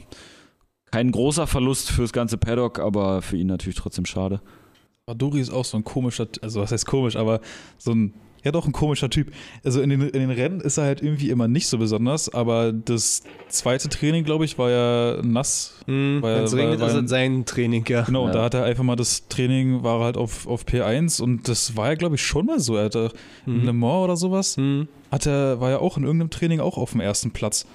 kein 0.91 1.11
großer 1.11 1.47
Verlust 1.47 1.91
fürs 1.91 2.13
ganze 2.13 2.37
Paddock, 2.37 2.79
aber 2.79 3.21
für 3.21 3.37
ihn 3.37 3.47
natürlich 3.47 3.77
trotzdem 3.77 4.05
schade. 4.05 4.41
Baduri 5.05 5.39
ist 5.39 5.51
auch 5.51 5.65
so 5.65 5.77
ein 5.77 5.83
komischer, 5.83 6.27
also 6.41 6.61
was 6.61 6.71
heißt 6.71 6.85
komisch, 6.85 7.15
aber 7.15 7.41
so 7.77 7.91
ein 7.91 8.13
Ja, 8.43 8.51
doch, 8.51 8.65
ein 8.65 8.71
komischer 8.71 9.09
Typ. 9.09 9.31
Also 9.63 9.81
in 9.81 9.89
den, 9.89 10.01
in 10.01 10.19
den 10.19 10.31
Rennen 10.31 10.61
ist 10.61 10.77
er 10.77 10.85
halt 10.85 11.01
irgendwie 11.01 11.29
immer 11.29 11.47
nicht 11.47 11.67
so 11.67 11.77
besonders, 11.77 12.29
aber 12.33 12.71
das 12.71 13.23
zweite 13.49 13.89
Training, 13.89 14.23
glaube 14.23 14.45
ich, 14.45 14.57
war 14.57 14.69
ja 14.69 15.21
nass. 15.23 15.75
Hm, 15.85 16.19
Weil- 16.21 16.37
Wenn 16.37 16.43
es 16.45 16.55
regnet, 16.55 16.81
ist 16.81 16.93
es 16.93 17.09
sein 17.09 17.45
Training, 17.45 17.83
ja. 17.87 18.01
Genau, 18.03 18.21
und 18.23 18.29
Ja. 18.29 18.33
da 18.35 18.43
hat 18.43 18.53
er 18.53 18.63
einfach 18.63 18.83
mal 18.83 18.95
das 18.95 19.27
Training, 19.27 19.83
war 19.83 19.99
er 19.99 20.05
halt 20.05 20.17
auf, 20.17 20.47
auf 20.47 20.65
P1 20.65 21.21
und 21.21 21.47
das 21.47 21.75
war 21.75 21.87
ja, 21.89 21.95
glaube 21.95 22.15
ich, 22.15 22.21
schon 22.23 22.45
mal 22.45 22.59
so. 22.59 22.75
Er 22.77 22.85
hatte 22.85 23.11
in 23.45 23.65
Le 23.65 23.73
Mhm. 23.73 23.79
Mans 23.79 24.03
oder 24.05 24.15
sowas, 24.17 24.55
Hm. 24.57 24.87
hat 25.11 25.25
er, 25.25 25.59
war 25.59 25.69
ja 25.71 25.79
auch 25.79 25.97
in 25.97 26.03
irgendeinem 26.03 26.29
Training 26.29 26.59
auch 26.59 26.77
auf 26.77 26.91
dem 26.91 27.01
ersten 27.01 27.31
Platz. 27.31 27.65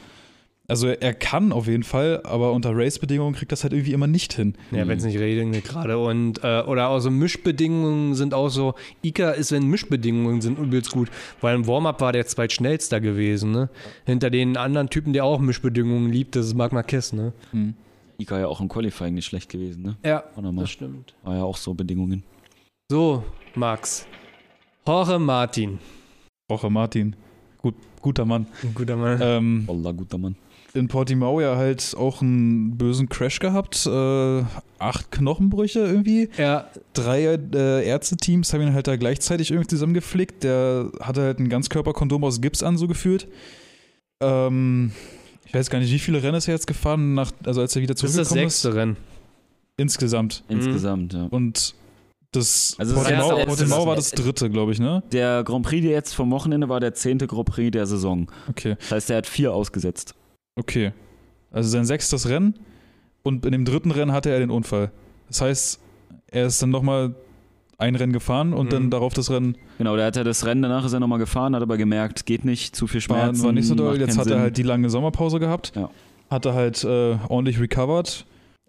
Also 0.67 0.89
er 0.89 1.13
kann 1.13 1.53
auf 1.53 1.67
jeden 1.67 1.83
Fall, 1.83 2.23
aber 2.25 2.53
unter 2.53 2.71
Race-Bedingungen 2.75 3.35
kriegt 3.35 3.53
das 3.53 3.65
halt 3.65 3.75
irgendwie 3.75 3.93
immer 3.93 4.07
nicht 4.07 4.33
hin. 4.33 4.55
Ja, 4.71 4.89
wenn 4.89 4.97
es 4.97 5.05
nicht 5.05 5.19
regnet 5.19 5.65
gerade. 5.65 5.99
Und, 5.99 6.43
äh, 6.43 6.63
oder 6.67 6.89
auch 6.89 7.01
so 7.01 7.11
Mischbedingungen 7.11 8.15
sind 8.15 8.33
auch 8.33 8.49
so, 8.49 8.75
Ika 9.03 9.33
ist, 9.33 9.53
wenn 9.53 9.67
Mischbedingungen 9.67 10.41
sind, 10.41 10.59
übelst 10.59 10.91
gut. 10.91 11.11
Weil 11.43 11.55
im 11.55 11.67
Warm-Up 11.67 12.01
war 12.01 12.13
der 12.13 12.27
zweitschnellster 12.27 13.01
gewesen, 13.03 13.51
ne? 13.51 13.69
Hinter 14.07 14.31
den 14.31 14.57
anderen 14.57 14.89
Typen, 14.89 15.13
der 15.13 15.27
auch 15.27 15.39
Mischbedingungen 15.39 16.11
liebt, 16.11 16.35
das 16.35 16.47
ist 16.47 16.55
Marc 16.55 16.73
Marquez, 16.73 17.13
ne? 17.13 17.35
Ika 18.17 18.39
ja 18.41 18.47
auch 18.47 18.61
im 18.63 18.69
Qualifying 18.69 19.15
nicht 19.15 19.27
schlecht 19.27 19.51
gewesen, 19.51 19.83
ne? 19.83 19.97
Ja, 20.03 20.25
nochmal. 20.41 20.67
stimmt. 20.67 21.15
War 21.25 21.37
ja 21.37 21.43
auch 21.43 21.59
so 21.59 21.75
Bedingungen. 21.75 22.23
So, 22.91 23.23
Max. 23.55 24.07
Jorge 24.87 25.19
Martin. 25.19 25.79
Roche 26.51 26.69
Martin, 26.71 27.17
gut, 27.59 27.75
guter 28.03 28.25
Mann. 28.25 28.47
Ein 28.63 28.75
guter 28.75 28.97
Mann. 28.97 29.19
Ähm, 29.23 29.65
Wallah, 29.67 29.93
guter 29.93 30.19
Mann. 30.19 30.37
In 30.75 30.89
Portimao 30.89 31.41
ja 31.41 31.57
halt 31.57 31.95
auch 31.97 32.21
einen 32.21 32.77
bösen 32.77 33.09
Crash 33.09 33.39
gehabt. 33.39 33.87
Äh, 33.87 34.43
acht 34.79 35.11
Knochenbrüche 35.13 35.79
irgendwie. 35.81 36.29
ja, 36.37 36.69
Drei 36.93 37.25
äh, 37.25 37.87
Ärzteteams 37.87 38.53
haben 38.53 38.61
ihn 38.63 38.75
halt 38.75 38.87
da 38.89 38.97
gleichzeitig 38.97 39.51
irgendwie 39.51 39.69
zusammengeflickt. 39.69 40.43
Der 40.45 40.91
hatte 41.01 41.23
halt 41.23 41.39
ein 41.39 41.49
Ganzkörperkondom 41.49 42.25
aus 42.25 42.41
Gips 42.41 42.63
an, 42.63 42.77
so 42.77 42.89
gefühlt. 42.89 43.29
Ähm, 44.21 44.93
ich 45.47 45.55
weiß 45.55 45.71
gar 45.71 45.79
nicht, 45.79 45.93
wie 45.93 45.99
viele 45.99 46.23
Rennen 46.23 46.35
ist 46.37 46.49
er 46.49 46.55
jetzt 46.55 46.67
gefahren, 46.67 47.15
nach, 47.15 47.31
also 47.45 47.61
als 47.61 47.75
er 47.77 47.83
wieder 47.83 47.95
das 47.95 48.03
ist 48.03 48.17
das 48.19 48.29
zurückgekommen 48.29 48.47
ist. 48.49 48.63
sechste 48.63 48.75
Rennen. 48.79 48.97
Insgesamt. 49.77 50.45
Insgesamt, 50.49 51.13
ja. 51.15 51.27
Und 51.31 51.75
das 52.33 52.75
Also 52.79 52.95
das 52.95 53.03
Portimao, 53.05 53.31
erste- 53.39 53.47
Portimao 53.47 53.87
war 53.87 53.97
das- 53.97 54.11
das 54.11 54.21
dritte, 54.25 54.51
glaube 54.51 54.73
ich, 54.73 54.81
ne? 54.81 55.03
Der 55.13 55.45
Grand 55.45 55.65
Prix 55.65 55.85
jetzt 55.85 56.15
vom 56.15 56.31
Wochenende 56.31 56.69
war 56.69 56.81
der 56.81 56.95
zehnte 56.95 57.27
Grand 57.27 57.47
Prix 57.47 57.71
der 57.73 57.87
Saison. 57.87 58.29
Okay, 58.49 58.77
Das 58.81 58.91
heißt, 58.93 59.11
er 59.11 59.19
hat 59.19 59.27
vier 59.27 59.53
ausgesetzt. 59.53 60.15
Okay. 60.57 60.93
Also 61.51 61.69
sein 61.71 61.85
sechstes 61.85 62.29
Rennen 62.29 62.55
und 63.23 63.45
in 63.47 63.53
dem 63.53 63.65
dritten 63.65 63.91
Rennen 63.91 64.13
hatte 64.13 64.31
er 64.31 64.39
den 64.41 64.51
Unfall. 64.51 64.91
Das 65.29 65.41
heißt, 65.41 65.81
er 66.31 66.47
ist 66.47 66.61
dann 66.63 66.71
nochmal 66.71 67.15
ein 67.79 67.95
Rennen 67.97 68.13
gefahren 68.13 68.53
und 68.53 68.67
Mhm. 68.67 68.71
dann 68.71 68.91
darauf 68.91 69.15
das 69.15 69.31
Rennen 69.31 69.57
Genau, 69.79 69.97
der 69.97 70.07
hat 70.07 70.17
ja 70.17 70.25
das 70.25 70.45
Rennen 70.47 70.63
danach 70.63 70.85
ist 70.85 70.93
er 70.93 71.01
nochmal 71.01 71.19
gefahren, 71.19 71.55
hat 71.57 71.63
aber 71.63 71.77
gemerkt, 71.77 72.27
geht 72.27 72.45
nicht, 72.45 72.77
zu 72.77 72.87
viel 72.87 73.01
war, 73.09 73.19
Schmerzen. 73.19 73.43
war 73.45 73.53
nicht 73.53 73.67
so 73.67 73.75
doll. 73.75 73.99
Jetzt 73.99 74.17
hat 74.19 74.27
er 74.27 74.33
Sinn. 74.35 74.39
halt 74.41 74.57
die 74.57 74.63
lange 74.63 74.91
Sommerpause 74.91 75.41
gehabt. 75.41 75.73
Ja. 75.75 75.91
Hat 76.31 76.45
er 76.47 76.55
halt 76.55 76.83
äh, 76.85 77.17
ordentlich 77.29 77.61
recovered. 77.61 78.25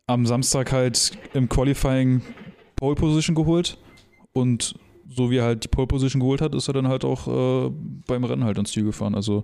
Am 0.08 0.26
Samstag 0.26 0.72
halt 0.72 1.12
im 1.34 1.48
Qualifying 1.50 2.22
Pole 2.76 2.96
Position 2.96 3.36
geholt. 3.36 3.78
Und 4.34 4.76
so 5.10 5.30
wie 5.32 5.38
er 5.38 5.44
halt 5.46 5.64
die 5.64 5.68
Pole 5.68 5.88
Position 5.88 6.20
geholt 6.20 6.42
hat, 6.42 6.54
ist 6.56 6.68
er 6.68 6.74
dann 6.74 6.88
halt 6.88 7.06
auch 7.06 7.28
äh, 7.28 7.72
beim 8.08 8.24
Rennen 8.24 8.44
halt 8.44 8.58
ans 8.58 8.72
Ziel 8.72 8.84
gefahren. 8.84 9.16
Also 9.16 9.44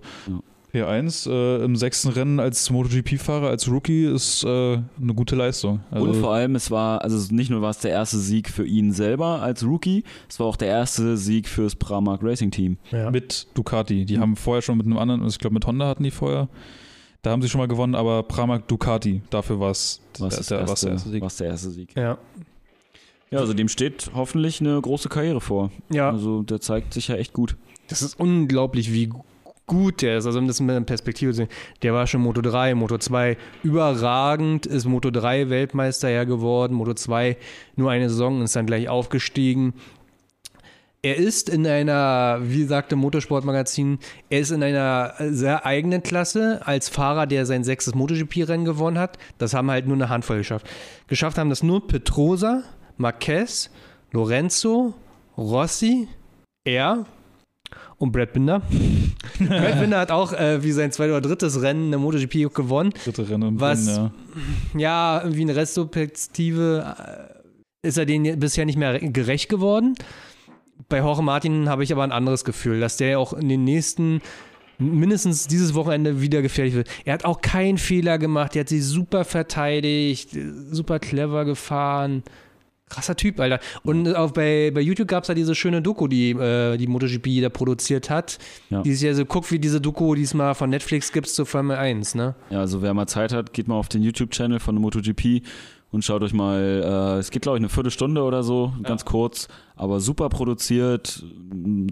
P1 0.72 1.28
äh, 1.30 1.64
im 1.64 1.76
sechsten 1.76 2.08
Rennen 2.08 2.40
als 2.40 2.70
MotoGP-Fahrer, 2.70 3.48
als 3.48 3.68
Rookie 3.70 4.06
ist 4.06 4.42
äh, 4.44 4.48
eine 4.48 5.14
gute 5.14 5.36
Leistung. 5.36 5.80
Also, 5.90 6.06
Und 6.06 6.14
vor 6.16 6.32
allem, 6.32 6.54
es 6.54 6.70
war, 6.70 7.02
also 7.02 7.34
nicht 7.34 7.50
nur 7.50 7.60
war 7.60 7.70
es 7.70 7.78
der 7.78 7.90
erste 7.90 8.18
Sieg 8.18 8.48
für 8.48 8.66
ihn 8.66 8.92
selber 8.92 9.42
als 9.42 9.64
Rookie, 9.64 10.04
es 10.28 10.40
war 10.40 10.46
auch 10.46 10.56
der 10.56 10.68
erste 10.68 11.16
Sieg 11.18 11.46
fürs 11.48 11.76
Pramac 11.76 12.20
Racing 12.22 12.50
Team. 12.50 12.78
Ja. 12.90 13.10
mit 13.10 13.46
Ducati. 13.54 14.04
Die 14.06 14.18
haben 14.18 14.34
vorher 14.36 14.62
schon 14.62 14.78
mit 14.78 14.86
einem 14.86 14.96
anderen, 14.98 15.26
ich 15.26 15.38
glaube 15.38 15.54
mit 15.54 15.66
Honda 15.66 15.86
hatten 15.88 16.04
die 16.04 16.10
vorher. 16.10 16.48
Da 17.20 17.30
haben 17.30 17.42
sie 17.42 17.48
schon 17.48 17.60
mal 17.60 17.68
gewonnen, 17.68 17.94
aber 17.94 18.22
Pramac 18.24 18.66
Ducati, 18.66 19.22
dafür 19.30 19.60
war 19.60 19.70
es 19.70 20.00
der, 20.18 20.28
der, 20.28 20.38
erste, 20.38 20.54
der 20.54 20.92
erste 20.94 21.08
Sieg. 21.10 21.22
war's 21.22 21.36
der 21.36 21.46
erste 21.48 21.70
Sieg. 21.70 21.90
ja. 21.96 22.18
Ja, 23.30 23.38
also 23.38 23.54
dem 23.54 23.68
steht 23.68 24.10
hoffentlich 24.14 24.60
eine 24.60 24.78
große 24.78 25.08
Karriere 25.08 25.40
vor. 25.40 25.70
Ja, 25.90 26.10
Also 26.10 26.42
der 26.42 26.60
zeigt 26.60 26.92
sich 26.92 27.08
ja 27.08 27.14
echt 27.14 27.32
gut. 27.32 27.56
das 27.88 28.02
ist 28.02 28.20
unglaublich, 28.20 28.92
wie 28.92 29.08
gut 29.72 30.02
der 30.02 30.18
ist. 30.18 30.26
Also, 30.26 30.38
um 30.38 30.46
das 30.46 30.60
mit 30.60 30.76
einer 30.76 30.84
Perspektive 30.84 31.30
zu 31.32 31.36
sehen. 31.38 31.48
Der 31.82 31.94
war 31.94 32.06
schon 32.06 32.20
Moto 32.20 32.42
3, 32.42 32.74
Moto 32.74 32.98
2 32.98 33.38
überragend, 33.62 34.66
ist 34.66 34.84
Moto 34.84 35.10
3 35.10 35.48
Weltmeister 35.48 36.10
ja 36.10 36.24
geworden, 36.24 36.74
Moto 36.74 36.92
2 36.92 37.38
nur 37.76 37.90
eine 37.90 38.10
Saison 38.10 38.36
und 38.36 38.42
ist 38.42 38.54
dann 38.54 38.66
gleich 38.66 38.88
aufgestiegen. 38.88 39.72
Er 41.04 41.16
ist 41.16 41.48
in 41.48 41.66
einer, 41.66 42.38
wie 42.42 42.64
sagte 42.64 42.94
Motorsportmagazin, 42.94 43.98
er 44.30 44.40
ist 44.40 44.52
in 44.52 44.62
einer 44.62 45.14
sehr 45.18 45.66
eigenen 45.66 46.02
Klasse 46.02 46.60
als 46.64 46.88
Fahrer, 46.88 47.26
der 47.26 47.44
sein 47.44 47.64
sechstes 47.64 47.94
MotoGP-Rennen 47.94 48.64
gewonnen 48.64 48.98
hat. 48.98 49.18
Das 49.38 49.52
haben 49.52 49.70
halt 49.70 49.86
nur 49.86 49.96
eine 49.96 50.10
Handvoll 50.10 50.38
geschafft. 50.38 50.68
Geschafft 51.08 51.38
haben 51.38 51.50
das 51.50 51.64
nur 51.64 51.88
Petrosa, 51.88 52.62
Marquez, 52.98 53.70
Lorenzo, 54.12 54.94
Rossi, 55.36 56.08
er 56.64 57.06
und 58.02 58.10
Brad 58.10 58.32
Binder. 58.32 58.62
Brad 59.38 59.80
Binder 59.80 60.00
hat 60.00 60.10
auch 60.10 60.32
äh, 60.32 60.62
wie 60.64 60.72
sein 60.72 60.90
zweites 60.90 61.12
oder 61.12 61.20
drittes 61.20 61.62
Rennen 61.62 61.84
in 61.84 61.90
der 61.92 62.00
MotoGP 62.00 62.52
gewonnen. 62.52 62.92
Dritte 63.04 63.28
Rennen 63.28 63.60
Was- 63.60 63.86
Rennen, 63.86 64.10
ja. 64.74 64.80
Ja, 64.80 65.20
irgendwie 65.22 65.42
eine 65.42 65.54
Restperspektive 65.54 66.96
äh, 67.82 67.86
ist 67.86 67.98
er 67.98 68.04
denen 68.06 68.38
bisher 68.40 68.64
nicht 68.66 68.76
mehr 68.76 68.98
gerecht 68.98 69.48
geworden. 69.48 69.94
Bei 70.88 70.98
Jorge 70.98 71.22
Martin 71.22 71.68
habe 71.68 71.84
ich 71.84 71.92
aber 71.92 72.02
ein 72.02 72.12
anderes 72.12 72.44
Gefühl, 72.44 72.80
dass 72.80 72.96
der 72.96 73.20
auch 73.20 73.32
in 73.34 73.48
den 73.48 73.62
nächsten, 73.62 74.20
mindestens 74.78 75.46
dieses 75.46 75.74
Wochenende 75.74 76.20
wieder 76.20 76.42
gefährlich 76.42 76.74
wird. 76.74 76.88
Er 77.04 77.14
hat 77.14 77.24
auch 77.24 77.40
keinen 77.40 77.78
Fehler 77.78 78.18
gemacht, 78.18 78.56
er 78.56 78.60
hat 78.60 78.68
sich 78.68 78.84
super 78.84 79.24
verteidigt, 79.24 80.30
super 80.70 80.98
clever 80.98 81.44
gefahren. 81.44 82.24
Krasser 82.92 83.16
Typ, 83.16 83.40
Alter. 83.40 83.58
Und 83.84 84.14
auch 84.14 84.30
bei, 84.32 84.70
bei 84.74 84.80
YouTube 84.80 85.08
gab 85.08 85.24
es 85.24 85.28
da 85.28 85.34
diese 85.34 85.54
schöne 85.54 85.80
Doku, 85.82 86.08
die 86.08 86.30
äh, 86.30 86.76
die 86.76 86.86
MotoGP 86.86 87.40
da 87.40 87.48
produziert 87.48 88.10
hat. 88.10 88.38
Ja. 88.70 88.82
Die 88.82 88.90
ist 88.90 89.02
ja 89.02 89.14
so, 89.14 89.24
guck, 89.24 89.50
wie 89.50 89.58
diese 89.58 89.80
Doku 89.80 90.14
diesmal 90.14 90.54
von 90.54 90.68
Netflix 90.70 91.10
gibt 91.12 91.28
zur 91.28 91.46
Formel 91.46 91.76
1, 91.76 92.14
ne? 92.14 92.34
Ja, 92.50 92.60
also 92.60 92.82
wer 92.82 92.92
mal 92.94 93.06
Zeit 93.06 93.32
hat, 93.32 93.52
geht 93.54 93.66
mal 93.68 93.76
auf 93.76 93.88
den 93.88 94.02
YouTube-Channel 94.02 94.60
von 94.60 94.74
MotoGP 94.76 95.42
und 95.90 96.04
schaut 96.04 96.22
euch 96.22 96.32
mal, 96.32 97.16
äh, 97.16 97.18
es 97.18 97.30
geht 97.30 97.42
glaube 97.42 97.58
ich 97.58 97.62
eine 97.62 97.68
Viertelstunde 97.68 98.22
oder 98.22 98.42
so, 98.42 98.72
ganz 98.82 99.04
kurz, 99.04 99.48
aber 99.76 100.00
super 100.00 100.28
produziert, 100.30 101.22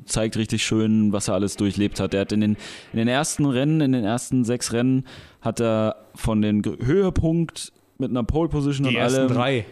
zeigt 0.06 0.36
richtig 0.36 0.64
schön, 0.64 1.12
was 1.12 1.28
er 1.28 1.34
alles 1.34 1.56
durchlebt 1.56 2.00
hat. 2.00 2.14
Er 2.14 2.22
hat 2.22 2.32
in 2.32 2.40
den, 2.40 2.56
in 2.92 2.98
den 2.98 3.08
ersten 3.08 3.44
Rennen, 3.46 3.80
in 3.80 3.92
den 3.92 4.04
ersten 4.04 4.44
sechs 4.44 4.72
Rennen, 4.72 5.04
hat 5.40 5.60
er 5.60 5.96
von 6.14 6.40
den 6.42 6.62
Ge- 6.62 6.78
Höhepunkt 6.84 7.72
mit 7.98 8.10
einer 8.10 8.24
Pole 8.24 8.48
Position 8.48 8.88
Die 8.88 8.94
und 8.96 9.00
ersten 9.02 9.20
allem, 9.20 9.32
drei. 9.34 9.66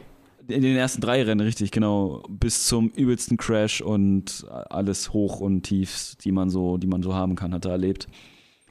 In 0.49 0.63
den 0.63 0.77
ersten 0.77 1.01
drei 1.01 1.23
Rennen, 1.23 1.41
richtig, 1.41 1.71
genau, 1.71 2.23
bis 2.29 2.67
zum 2.67 2.89
übelsten 2.91 3.37
Crash 3.37 3.81
und 3.81 4.47
alles 4.71 5.13
hoch 5.13 5.41
und 5.41 5.63
tief, 5.63 6.17
die 6.25 6.33
man 6.33 6.51
so, 6.51 6.79
die 6.79 6.87
man 6.87 7.03
so 7.03 7.15
haben 7.15 7.35
kann, 7.35 7.53
hat 7.53 7.65
er 7.65 7.73
erlebt. 7.73 8.09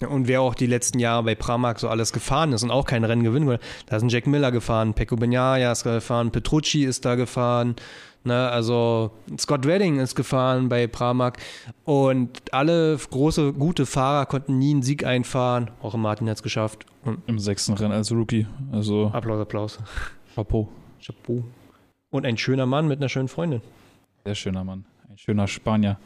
Und 0.08 0.28
wer 0.28 0.42
auch 0.42 0.54
die 0.54 0.68
letzten 0.68 1.00
Jahre 1.00 1.24
bei 1.24 1.34
Pramac 1.34 1.80
so 1.80 1.90
alles 1.90 2.14
gefahren 2.14 2.54
ist 2.54 2.62
und 2.62 2.70
auch 2.70 2.86
kein 2.86 3.04
Rennen 3.04 3.24
gewinnen 3.24 3.48
will, 3.48 3.60
da 3.88 3.96
ist 3.96 4.04
ein 4.04 4.10
Jack 4.10 4.28
Miller 4.28 4.52
gefahren, 4.52 4.94
Pecco 4.94 5.16
Bagnaia 5.16 5.72
ist 5.72 5.84
gefahren, 5.84 6.32
Petrucci 6.32 6.84
ist 6.84 7.04
da 7.04 7.16
gefahren, 7.16 7.76
ne, 8.24 8.50
also 8.50 9.12
Scott 9.40 9.66
Redding 9.66 10.00
ist 10.00 10.14
gefahren 10.14 10.70
bei 10.70 10.86
Pramac 10.86 11.40
und 11.84 12.54
alle 12.54 12.96
große, 12.98 13.54
gute 13.54 13.88
Fahrer 13.88 14.28
konnten 14.28 14.60
nie 14.60 14.72
einen 14.72 14.84
Sieg 14.84 15.04
einfahren. 15.04 15.72
Auch 15.82 15.96
Martin 15.96 16.30
hat 16.30 16.38
es 16.38 16.44
geschafft. 16.44 16.86
Und 17.04 17.20
Im 17.26 17.40
sechsten 17.40 17.74
Rennen 17.74 17.94
als 17.94 18.12
Rookie. 18.12 18.46
Also 18.72 19.10
Applaus, 19.14 19.40
Applaus. 19.40 19.80
Chapeau. 20.36 20.70
Chapeau. 21.00 21.44
Und 22.18 22.26
ein 22.26 22.36
schöner 22.36 22.66
Mann 22.66 22.88
mit 22.88 22.98
einer 22.98 23.10
schönen 23.10 23.28
Freundin. 23.28 23.62
Sehr 24.26 24.34
schöner 24.34 24.64
Mann. 24.64 24.86
Ein 25.08 25.20
schöner 25.20 25.48
Spanier. 25.48 26.00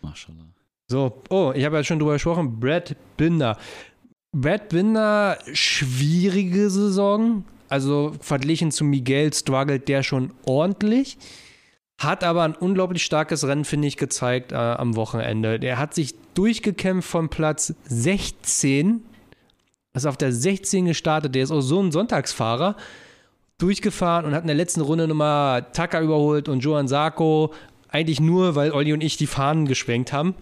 Mashallah. 0.00 0.48
So, 0.88 1.22
oh, 1.30 1.52
ich 1.54 1.64
habe 1.64 1.76
ja 1.76 1.84
schon 1.84 2.00
drüber 2.00 2.14
gesprochen, 2.14 2.58
Brad 2.58 2.96
Binder. 3.16 3.56
Brad 4.32 4.70
Binder, 4.70 5.38
schwierige 5.52 6.68
Saison. 6.68 7.44
Also 7.68 8.12
verglichen 8.18 8.72
zu 8.72 8.82
Miguel 8.82 9.32
struggelt 9.32 9.86
der 9.86 10.02
schon 10.02 10.32
ordentlich. 10.44 11.16
Hat 12.00 12.24
aber 12.24 12.42
ein 12.42 12.56
unglaublich 12.56 13.04
starkes 13.04 13.46
Rennen, 13.46 13.64
finde 13.64 13.86
ich, 13.86 13.96
gezeigt 13.96 14.50
äh, 14.50 14.56
am 14.56 14.96
Wochenende. 14.96 15.60
Der 15.60 15.78
hat 15.78 15.94
sich 15.94 16.16
durchgekämpft 16.34 17.08
von 17.08 17.28
Platz 17.28 17.72
16. 17.84 19.04
Ist 19.94 20.06
auf 20.06 20.16
der 20.16 20.32
16 20.32 20.86
gestartet. 20.86 21.36
Der 21.36 21.44
ist 21.44 21.52
auch 21.52 21.60
so 21.60 21.80
ein 21.80 21.92
Sonntagsfahrer. 21.92 22.76
Durchgefahren 23.62 24.26
und 24.26 24.34
hat 24.34 24.42
in 24.42 24.48
der 24.48 24.56
letzten 24.56 24.80
Runde 24.80 25.06
nochmal 25.06 25.64
Taka 25.72 26.00
überholt 26.00 26.48
und 26.48 26.64
Johan 26.64 26.88
Sarko 26.88 27.52
Eigentlich 27.92 28.20
nur, 28.20 28.54
weil 28.54 28.72
Olli 28.72 28.94
und 28.94 29.02
ich 29.02 29.18
die 29.18 29.26
Fahnen 29.26 29.66
geschwenkt 29.66 30.14
haben. 30.14 30.34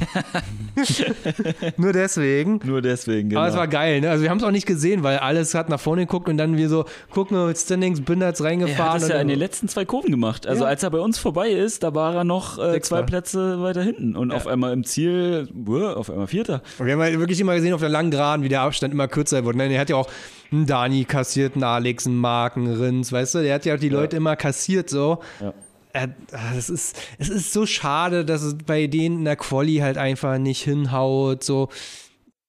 nur 1.76 1.92
deswegen. 1.92 2.60
Nur 2.64 2.82
deswegen, 2.82 3.28
genau. 3.30 3.40
Aber 3.40 3.48
es 3.50 3.56
war 3.56 3.68
geil, 3.68 4.00
ne? 4.00 4.10
Also 4.10 4.22
wir 4.22 4.30
haben 4.30 4.38
es 4.38 4.44
auch 4.44 4.50
nicht 4.50 4.66
gesehen, 4.66 5.02
weil 5.02 5.18
alles 5.18 5.54
hat 5.54 5.68
nach 5.68 5.80
vorne 5.80 6.02
geguckt 6.02 6.28
und 6.28 6.36
dann 6.36 6.56
wir 6.56 6.68
so, 6.68 6.84
gucken 7.10 7.36
wir 7.36 7.46
mit 7.46 7.58
Standings, 7.58 8.00
Binderts 8.00 8.40
er 8.40 8.46
reingefahren. 8.46 8.94
hat 8.94 9.02
es 9.02 9.08
ja 9.08 9.20
in 9.20 9.28
den 9.28 9.38
letzten 9.38 9.68
zwei 9.68 9.84
Kurven 9.84 10.10
gemacht. 10.10 10.46
Also 10.46 10.64
Ja. 10.64 10.70
als 10.70 10.82
er 10.82 10.90
bei 10.90 11.00
uns 11.00 11.18
vorbei 11.18 11.50
ist, 11.50 11.82
da 11.82 11.94
war 11.94 12.14
er 12.14 12.24
noch 12.24 12.58
äh, 12.58 12.80
zwei 12.80 13.02
Plätze 13.02 13.60
weiter 13.62 13.82
hinten. 13.82 14.16
Und 14.16 14.32
auf 14.32 14.46
einmal 14.46 14.72
im 14.72 14.84
Ziel, 14.84 15.48
buh, 15.52 15.86
auf 15.88 16.10
einmal 16.10 16.26
Vierter. 16.26 16.62
Und 16.78 16.86
wir 16.86 16.92
haben 16.94 17.00
halt 17.00 17.18
wirklich 17.18 17.40
immer 17.40 17.54
gesehen 17.54 17.74
auf 17.74 17.80
der 17.80 17.88
langen 17.88 18.10
Geraden, 18.10 18.42
wie 18.44 18.48
der 18.48 18.62
Abstand 18.62 18.92
immer 18.92 19.08
kürzer 19.08 19.44
wurde. 19.44 19.58
Nein, 19.58 19.70
er 19.70 19.80
hat 19.80 19.90
ja 19.90 19.96
auch 19.96 20.08
einen 20.52 20.66
Dani 20.66 21.04
kassiert, 21.04 21.54
einen 21.54 21.64
Alex, 21.64 22.06
einen 22.06 22.16
Mark, 22.16 22.56
einen 22.56 22.74
Rins, 22.74 23.12
weißt 23.12 23.36
du? 23.36 23.42
Der 23.42 23.54
hat 23.54 23.64
ja 23.64 23.74
auch 23.74 23.78
die 23.78 23.88
Leute 23.88 24.16
immer 24.16 24.36
kassiert 24.36 24.90
so. 24.90 25.18
Ja. 25.40 25.52
Ah, 25.92 26.08
das 26.30 26.70
ist, 26.70 26.96
es 27.18 27.28
ist 27.28 27.52
so 27.52 27.66
schade, 27.66 28.24
dass 28.24 28.42
es 28.42 28.54
bei 28.56 28.86
denen 28.86 29.18
in 29.20 29.24
der 29.24 29.36
Quali 29.36 29.78
halt 29.78 29.98
einfach 29.98 30.38
nicht 30.38 30.62
hinhaut. 30.62 31.42
So. 31.44 31.68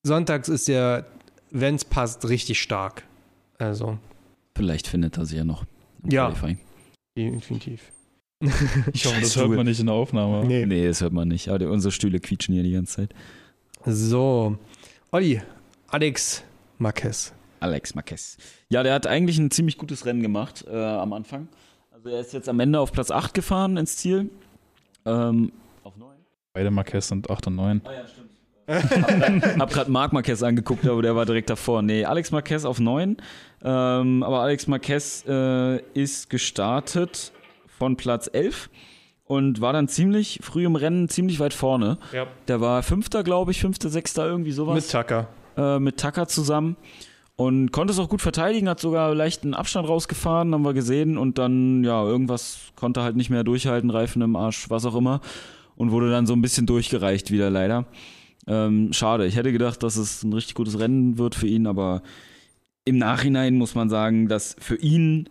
Sonntags 0.03 0.49
ist 0.49 0.67
der, 0.67 1.05
wenn 1.51 1.75
es 1.75 1.85
passt, 1.85 2.27
richtig 2.29 2.61
stark. 2.61 3.03
Also, 3.57 3.97
Vielleicht 4.55 4.87
findet 4.87 5.17
er 5.17 5.25
sich 5.25 5.37
ja 5.37 5.43
noch. 5.43 5.65
im 6.03 6.11
Ja. 6.11 6.27
Qualifying. 6.29 6.59
definitiv. 7.17 7.81
Ich 8.93 9.05
hoffe, 9.05 9.21
das 9.21 9.35
hört 9.35 9.49
man 9.51 9.65
nicht 9.67 9.79
in 9.79 9.85
der 9.85 9.95
Aufnahme. 9.95 10.43
Nee. 10.45 10.65
Nee, 10.65 10.87
das 10.87 11.01
hört 11.01 11.13
man 11.13 11.27
nicht. 11.27 11.47
Aber 11.49 11.69
unsere 11.69 11.91
Stühle 11.91 12.19
quietschen 12.19 12.55
hier 12.55 12.63
die 12.63 12.71
ganze 12.71 12.95
Zeit. 12.95 13.13
So. 13.85 14.57
Olli, 15.11 15.41
Alex 15.87 16.43
Marquez. 16.79 17.33
Alex 17.59 17.93
Marquez. 17.93 18.37
Ja, 18.69 18.81
der 18.81 18.93
hat 18.95 19.05
eigentlich 19.05 19.37
ein 19.37 19.51
ziemlich 19.51 19.77
gutes 19.77 20.05
Rennen 20.07 20.21
gemacht 20.23 20.65
äh, 20.67 20.75
am 20.75 21.13
Anfang. 21.13 21.47
Also 22.03 22.15
er 22.15 22.21
ist 22.21 22.33
jetzt 22.33 22.49
am 22.49 22.59
Ende 22.59 22.79
auf 22.79 22.91
Platz 22.91 23.11
8 23.11 23.31
gefahren 23.35 23.77
ins 23.77 23.97
Ziel. 23.97 24.31
Ähm, 25.05 25.51
auf 25.83 25.95
9? 25.97 26.17
Beide 26.51 26.71
Marquez 26.71 27.07
sind 27.07 27.29
8 27.29 27.45
und 27.47 27.55
9. 27.55 27.81
Ah 27.85 27.91
ja, 27.93 28.07
stimmt. 28.07 29.59
hab 29.59 29.69
gerade 29.71 29.91
Marc 29.91 30.11
Marquez 30.11 30.41
angeguckt, 30.41 30.87
aber 30.87 31.03
der 31.03 31.15
war 31.15 31.27
direkt 31.27 31.51
davor. 31.51 31.83
Nee, 31.83 32.05
Alex 32.05 32.31
Marquez 32.31 32.65
auf 32.65 32.79
9. 32.79 33.17
Ähm, 33.63 34.23
aber 34.23 34.41
Alex 34.41 34.65
Marquez 34.65 35.23
äh, 35.27 35.77
ist 35.93 36.31
gestartet 36.31 37.33
von 37.67 37.97
Platz 37.97 38.27
11 38.33 38.71
und 39.25 39.61
war 39.61 39.71
dann 39.71 39.87
ziemlich 39.87 40.39
früh 40.41 40.65
im 40.65 40.75
Rennen 40.75 41.07
ziemlich 41.07 41.39
weit 41.39 41.53
vorne. 41.53 41.99
Ja. 42.13 42.25
Der 42.47 42.61
war 42.61 42.81
Fünfter, 42.81 43.23
glaube 43.23 43.51
ich, 43.51 43.61
Fünfter, 43.61 43.89
Sechster, 43.89 44.25
irgendwie 44.25 44.53
sowas 44.53 44.73
Mit 44.75 44.91
Tucker. 44.91 45.27
äh, 45.55 45.77
mit 45.77 45.99
Tucker 45.99 46.27
zusammen 46.27 46.77
und 47.41 47.71
konnte 47.71 47.91
es 47.91 47.97
auch 47.97 48.07
gut 48.07 48.21
verteidigen, 48.21 48.69
hat 48.69 48.79
sogar 48.79 49.15
leichten 49.15 49.55
Abstand 49.55 49.89
rausgefahren, 49.89 50.53
haben 50.53 50.63
wir 50.63 50.75
gesehen 50.75 51.17
und 51.17 51.39
dann, 51.39 51.83
ja, 51.83 52.03
irgendwas 52.03 52.59
konnte 52.75 53.01
halt 53.01 53.15
nicht 53.15 53.31
mehr 53.31 53.43
durchhalten, 53.43 53.89
Reifen 53.89 54.21
im 54.21 54.35
Arsch, 54.35 54.69
was 54.69 54.85
auch 54.85 54.93
immer 54.95 55.21
und 55.75 55.91
wurde 55.91 56.11
dann 56.11 56.27
so 56.27 56.33
ein 56.33 56.41
bisschen 56.43 56.67
durchgereicht 56.67 57.31
wieder 57.31 57.49
leider. 57.49 57.85
Ähm, 58.45 58.93
schade, 58.93 59.25
ich 59.25 59.37
hätte 59.37 59.51
gedacht, 59.51 59.81
dass 59.81 59.95
es 59.95 60.21
ein 60.21 60.33
richtig 60.33 60.53
gutes 60.53 60.77
Rennen 60.77 61.17
wird 61.17 61.33
für 61.33 61.47
ihn, 61.47 61.65
aber 61.65 62.03
im 62.85 62.99
Nachhinein 62.99 63.55
muss 63.55 63.73
man 63.73 63.89
sagen, 63.89 64.27
dass 64.27 64.55
für 64.59 64.75
ihn 64.75 65.27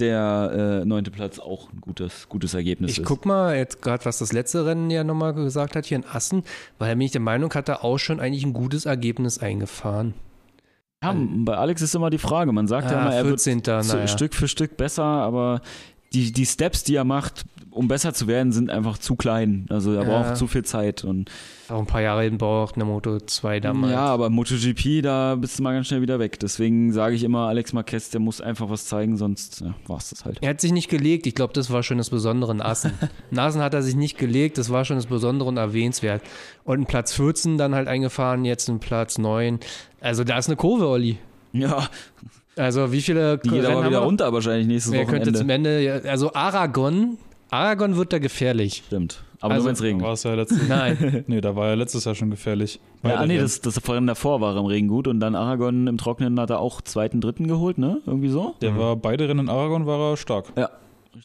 der 0.00 0.80
äh, 0.82 0.84
neunte 0.84 1.12
Platz 1.12 1.38
auch 1.38 1.72
ein 1.72 1.80
gutes, 1.80 2.28
gutes 2.28 2.54
Ergebnis 2.54 2.90
Ich 2.90 2.98
ist. 2.98 3.06
guck 3.06 3.26
mal 3.26 3.56
jetzt 3.56 3.80
gerade, 3.80 4.04
was 4.06 4.18
das 4.18 4.32
letzte 4.32 4.66
Rennen 4.66 4.90
ja 4.90 5.04
nochmal 5.04 5.34
gesagt 5.34 5.76
hat 5.76 5.86
hier 5.86 5.98
in 5.98 6.04
Assen, 6.04 6.42
weil 6.80 6.88
er 6.88 6.96
bin 6.96 7.02
ich 7.06 7.12
der 7.12 7.20
Meinung, 7.20 7.54
hat 7.54 7.68
er 7.68 7.84
auch 7.84 7.98
schon 7.98 8.18
eigentlich 8.18 8.44
ein 8.44 8.54
gutes 8.54 8.86
Ergebnis 8.86 9.38
eingefahren. 9.38 10.14
Ja, 11.04 11.16
bei 11.16 11.56
Alex 11.56 11.82
ist 11.82 11.94
immer 11.94 12.10
die 12.10 12.18
Frage, 12.18 12.52
man 12.52 12.66
sagt 12.66 12.90
ja 12.90 12.98
Ah, 12.98 13.02
immer, 13.02 13.14
er 13.14 13.24
wird 13.24 13.40
14. 13.40 13.62
so 13.82 13.96
naja. 13.96 14.06
Stück 14.08 14.34
für 14.34 14.48
Stück 14.48 14.76
besser, 14.76 15.04
aber 15.04 15.60
die, 16.12 16.32
die 16.32 16.46
Steps, 16.46 16.84
die 16.84 16.94
er 16.94 17.04
macht, 17.04 17.44
um 17.72 17.88
besser 17.88 18.14
zu 18.14 18.28
werden, 18.28 18.52
sind 18.52 18.70
einfach 18.70 18.98
zu 18.98 19.16
klein. 19.16 19.66
Also 19.68 19.92
er 19.94 20.04
Ja. 20.04 20.08
braucht 20.22 20.36
zu 20.36 20.46
viel 20.46 20.64
Zeit. 20.64 21.02
Und 21.02 21.28
Auch 21.68 21.80
ein 21.80 21.86
paar 21.86 22.02
Jahre 22.02 22.22
hin 22.22 22.38
braucht 22.38 22.76
eine 22.76 22.84
Moto 22.84 23.18
2 23.18 23.58
damals. 23.58 23.92
ja, 23.92 23.98
aber 24.06 24.30
MotoGP, 24.30 25.02
da 25.02 25.34
bist 25.34 25.58
du 25.58 25.64
mal 25.64 25.72
ganz 25.74 25.88
schnell 25.88 26.00
wieder 26.00 26.20
weg. 26.20 26.38
Deswegen 26.38 26.92
sage 26.92 27.16
ich 27.16 27.24
immer, 27.24 27.48
Alex 27.48 27.72
Marquez, 27.72 28.10
der 28.10 28.20
muss 28.20 28.40
einfach 28.40 28.70
was 28.70 28.86
zeigen, 28.86 29.16
sonst 29.16 29.62
ja, 29.62 29.74
war 29.88 29.96
es 29.96 30.10
das 30.10 30.24
halt. 30.24 30.38
Er 30.40 30.50
hat 30.50 30.60
sich 30.60 30.70
nicht 30.70 30.88
gelegt. 30.88 31.26
Ich 31.26 31.34
glaube, 31.34 31.52
das 31.52 31.72
war 31.72 31.82
schon 31.82 31.98
das 31.98 32.10
Besondere 32.10 32.52
in 32.52 32.62
Assen. 32.62 32.92
in 33.32 33.38
Assen 33.40 33.60
hat 33.60 33.74
er 33.74 33.82
sich 33.82 33.96
nicht 33.96 34.16
gelegt. 34.16 34.56
Das 34.56 34.70
war 34.70 34.84
schon 34.84 34.94
das 34.98 35.06
Besondere 35.06 35.48
und 35.48 35.56
erwähnenswert. 35.56 36.22
Und 36.62 36.78
ein 36.82 36.86
Platz 36.86 37.12
14 37.14 37.58
dann 37.58 37.74
halt 37.74 37.88
eingefahren, 37.88 38.44
jetzt 38.44 38.68
ein 38.68 38.78
Platz 38.78 39.18
9. 39.18 39.58
Also 40.04 40.22
da 40.22 40.36
ist 40.38 40.48
eine 40.48 40.56
Kurve, 40.56 40.86
Olli. 40.86 41.18
Ja, 41.52 41.88
Also 42.56 42.92
wie 42.92 43.00
viele 43.00 43.38
die 43.38 43.48
geht 43.48 43.64
Rennen 43.64 43.78
aber 43.78 43.86
wieder 43.88 43.98
runter 44.00 44.32
wahrscheinlich 44.32 44.66
nächstes 44.66 44.92
Wer 44.92 45.06
könnte 45.06 45.32
Wochenende. 45.32 45.38
zum 45.38 45.50
Ende, 45.50 46.02
also 46.08 46.32
Aragon, 46.34 47.16
Aragon 47.50 47.96
wird 47.96 48.12
da 48.12 48.18
gefährlich. 48.18 48.82
Stimmt. 48.86 49.22
Aber 49.40 49.54
Also- 49.54 49.62
nur 49.64 49.68
wenn 49.68 49.74
es 49.74 49.82
regnet. 49.82 50.04
war 50.06 50.12
es 50.12 50.22
ja 50.24 50.34
letztes 50.34 50.68
Nein. 50.68 51.24
Nee, 51.26 51.40
da 51.40 51.56
war 51.56 51.68
ja 51.68 51.74
letztes 51.74 52.04
Jahr 52.04 52.14
schon 52.14 52.30
gefährlich. 52.30 52.80
Ja, 53.02 53.16
ah, 53.16 53.26
nee, 53.26 53.38
das, 53.38 53.60
das 53.60 53.86
Rennen 53.88 54.06
davor 54.06 54.40
war 54.40 54.56
im 54.56 54.66
Regen 54.66 54.88
gut 54.88 55.08
und 55.08 55.20
dann 55.20 55.34
Aragon 55.34 55.86
im 55.86 55.96
Trockenen 55.98 56.38
hat 56.40 56.50
er 56.50 56.58
auch 56.60 56.80
zweiten, 56.82 57.20
dritten 57.20 57.46
geholt, 57.48 57.78
ne? 57.78 58.00
Irgendwie 58.06 58.28
so? 58.28 58.54
Der 58.60 58.76
war 58.78 58.96
beide 58.96 59.28
Rennen 59.28 59.40
in 59.40 59.48
Aragon 59.48 59.86
war 59.86 60.12
er 60.12 60.16
stark. 60.16 60.52
Ja. 60.56 60.70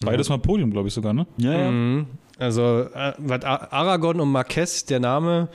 Beides 0.02 0.30
mal 0.30 0.38
Podium, 0.40 0.72
glaube 0.72 0.88
ich 0.88 0.94
sogar, 0.94 1.14
ne? 1.14 1.26
Ja, 1.38 1.52
ja. 1.54 1.72
Mhm. 1.72 2.08
Also, 2.38 2.62
äh, 2.94 3.14
was 3.18 3.44
Aragon 3.44 4.20
und 4.22 4.32
Marquez, 4.32 4.86
der 4.86 5.00
Name, 5.02 5.50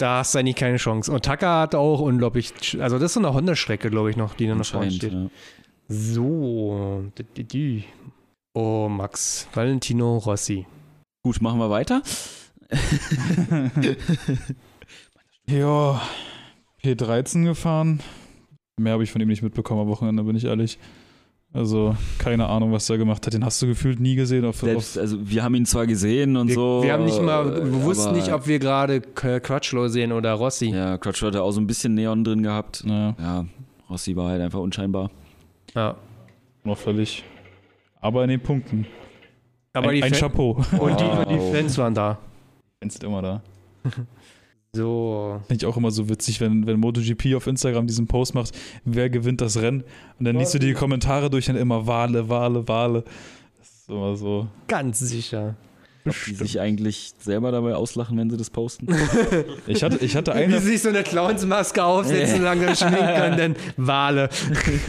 da 0.00 0.18
hast 0.18 0.34
du 0.34 0.38
eigentlich 0.38 0.56
keine 0.56 0.76
Chance. 0.76 1.12
Und 1.12 1.24
Tucker 1.24 1.60
hat 1.60 1.74
auch 1.74 2.00
unglaublich, 2.00 2.52
also 2.80 2.98
das 2.98 3.10
ist 3.10 3.14
so 3.14 3.20
eine 3.20 3.34
Honda-Strecke, 3.34 3.90
glaube 3.90 4.10
ich, 4.10 4.16
noch, 4.16 4.34
die 4.34 4.46
da 4.46 4.54
noch 4.54 4.66
vorne 4.66 4.90
steht. 4.90 5.12
Ja. 5.12 5.28
So. 5.88 7.04
Oh, 8.54 8.88
Max. 8.88 9.48
Valentino 9.52 10.18
Rossi. 10.18 10.66
Gut, 11.22 11.40
machen 11.42 11.58
wir 11.58 11.70
weiter. 11.70 12.02
Ja, 15.50 16.00
P13 16.80 17.44
gefahren. 17.44 18.00
Mehr 18.78 18.92
habe 18.92 19.02
ich 19.02 19.10
von 19.10 19.20
ihm 19.20 19.26
nicht 19.26 19.42
mitbekommen 19.42 19.80
am 19.80 19.88
Wochenende, 19.88 20.22
bin 20.22 20.36
ich 20.36 20.44
ehrlich. 20.44 20.78
Also, 21.52 21.96
keine 22.18 22.46
Ahnung, 22.48 22.70
was 22.70 22.88
er 22.88 22.96
gemacht 22.98 23.26
hat. 23.26 23.34
Den 23.34 23.44
hast 23.44 23.60
du 23.60 23.66
gefühlt 23.66 23.98
nie 23.98 24.14
gesehen. 24.14 24.44
Auf, 24.44 24.56
Selbst, 24.60 24.96
auf, 24.96 25.02
also 25.02 25.18
wir 25.28 25.42
haben 25.42 25.56
ihn 25.56 25.66
zwar 25.66 25.84
gesehen 25.86 26.36
und 26.36 26.46
Wir, 26.48 26.54
so. 26.54 26.80
wir 26.84 26.92
haben 26.92 27.04
nicht 27.04 27.20
mal, 27.20 27.44
äh, 27.52 27.64
wir 27.64 27.82
wussten 27.82 28.08
aber- 28.10 28.16
nicht, 28.16 28.32
ob 28.32 28.46
wir 28.46 28.58
gerade 28.60 29.00
Crutchlow 29.00 29.88
sehen 29.88 30.12
oder 30.12 30.32
Rossi. 30.34 30.66
Ja, 30.70 30.96
Crutchlow 30.96 31.26
hatte 31.28 31.42
auch 31.42 31.50
so 31.50 31.60
ein 31.60 31.66
bisschen 31.66 31.94
Neon 31.94 32.22
drin 32.22 32.44
gehabt. 32.44 32.84
naja, 32.86 33.16
Ja, 33.18 33.44
Rossi 33.90 34.14
war 34.14 34.28
halt 34.28 34.40
einfach 34.42 34.60
unscheinbar. 34.60 35.10
Ja. 35.74 35.96
noch 36.62 36.78
völlig. 36.78 37.24
Aber 38.00 38.22
in 38.22 38.30
den 38.30 38.40
Punkten. 38.40 38.86
Aber 39.72 39.88
ein, 39.88 39.96
die, 39.96 40.02
ein 40.04 40.12
Chapeau. 40.12 40.52
und 40.78 41.00
die, 41.00 41.04
Wow. 41.04 41.26
die 41.28 41.38
Fans 41.56 41.76
waren 41.78 41.94
da. 41.94 42.18
Sind 42.80 43.02
immer 43.02 43.22
da. 43.22 43.42
So. 44.72 45.40
Finde 45.48 45.64
ich 45.64 45.66
auch 45.66 45.76
immer 45.76 45.90
so 45.90 46.08
witzig, 46.08 46.40
wenn, 46.40 46.66
wenn 46.66 46.78
MotoGP 46.78 47.34
auf 47.34 47.46
Instagram 47.46 47.86
diesen 47.86 48.06
Post 48.06 48.34
macht, 48.34 48.52
wer 48.84 49.10
gewinnt 49.10 49.40
das 49.40 49.60
Rennen? 49.60 49.82
Und 50.18 50.24
dann 50.24 50.36
liest 50.36 50.54
du 50.54 50.58
die 50.58 50.74
Kommentare 50.74 51.28
durch 51.28 51.50
und 51.50 51.56
immer 51.56 51.86
Wale, 51.86 52.28
Wale, 52.28 52.68
Wale. 52.68 53.04
Das 53.58 53.68
ist 53.68 53.88
immer 53.88 54.14
so. 54.16 54.46
Ganz 54.68 55.00
sicher. 55.00 55.56
Ob 56.06 56.14
die 56.26 56.34
sich 56.34 56.60
eigentlich 56.60 57.12
selber 57.18 57.52
dabei 57.52 57.74
auslachen, 57.74 58.16
wenn 58.16 58.30
sie 58.30 58.36
das 58.36 58.48
posten. 58.50 58.86
Ich 59.66 59.82
hatte, 59.84 59.98
ich 60.04 60.16
hatte 60.16 60.32
Wie 60.32 60.38
eine, 60.38 60.60
sie 60.60 60.72
sich 60.72 60.82
so 60.82 60.88
eine 60.88 61.02
Clownsmaske 61.02 61.82
aufsetzen, 61.84 62.42
langsam 62.42 62.74
schminken 62.74 63.32
und 63.32 63.38
dann 63.38 63.56
Wale. 63.76 64.28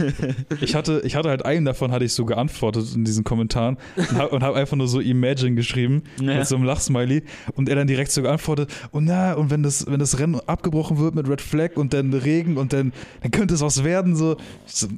ich 0.60 0.74
hatte, 0.74 1.02
ich 1.04 1.14
hatte 1.14 1.28
halt 1.28 1.44
einen 1.44 1.64
davon, 1.66 1.92
hatte 1.92 2.04
ich 2.04 2.12
so 2.14 2.24
geantwortet 2.24 2.94
in 2.94 3.04
diesen 3.04 3.24
Kommentaren 3.24 3.76
und 3.96 4.12
habe 4.18 4.40
hab 4.40 4.54
einfach 4.54 4.76
nur 4.76 4.88
so 4.88 5.00
Imagine 5.00 5.54
geschrieben 5.54 6.02
Ja. 6.20 6.38
mit 6.38 6.46
so 6.46 6.56
einem 6.56 6.64
Lachsmiley 6.64 7.22
und 7.54 7.68
er 7.68 7.76
dann 7.76 7.86
direkt 7.86 8.10
so 8.10 8.22
geantwortet 8.22 8.70
und 8.90 9.04
na, 9.04 9.34
und 9.34 9.50
wenn 9.50 9.62
das, 9.62 9.86
wenn 9.86 10.00
das 10.00 10.18
Rennen 10.18 10.40
abgebrochen 10.46 10.98
wird 10.98 11.14
mit 11.14 11.28
Red 11.28 11.40
Flag 11.42 11.76
und 11.76 11.92
dann 11.92 12.12
Regen 12.14 12.56
und 12.56 12.72
dann, 12.72 12.92
dann 13.22 13.30
könnte 13.30 13.54
es 13.54 13.60
was 13.60 13.84
werden, 13.84 14.16
so. 14.16 14.36
So 14.66 14.88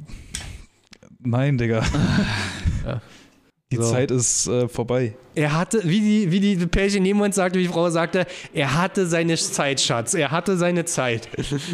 nein, 1.19 1.57
Digga. 1.57 1.83
Ja. 2.85 3.01
Die 3.71 3.77
So. 3.77 3.83
Zeit 3.83 4.11
ist 4.11 4.47
äh, 4.47 4.67
vorbei. 4.67 5.15
Er 5.33 5.57
hatte, 5.57 5.81
wie 5.83 5.99
die, 5.99 6.31
wie 6.31 6.39
die 6.39 6.65
Pärchen 6.67 7.01
neben 7.01 7.19
uns 7.19 7.35
sagte, 7.35 7.57
wie 7.57 7.63
die 7.63 7.69
Frau 7.69 7.89
sagte, 7.89 8.27
er 8.53 8.75
hatte 8.75 9.07
seine 9.07 9.35
Zeit, 9.37 9.81
Schatz. 9.81 10.13
Er 10.13 10.29
hatte 10.29 10.55
seine 10.55 10.85
Zeit. 10.85 11.27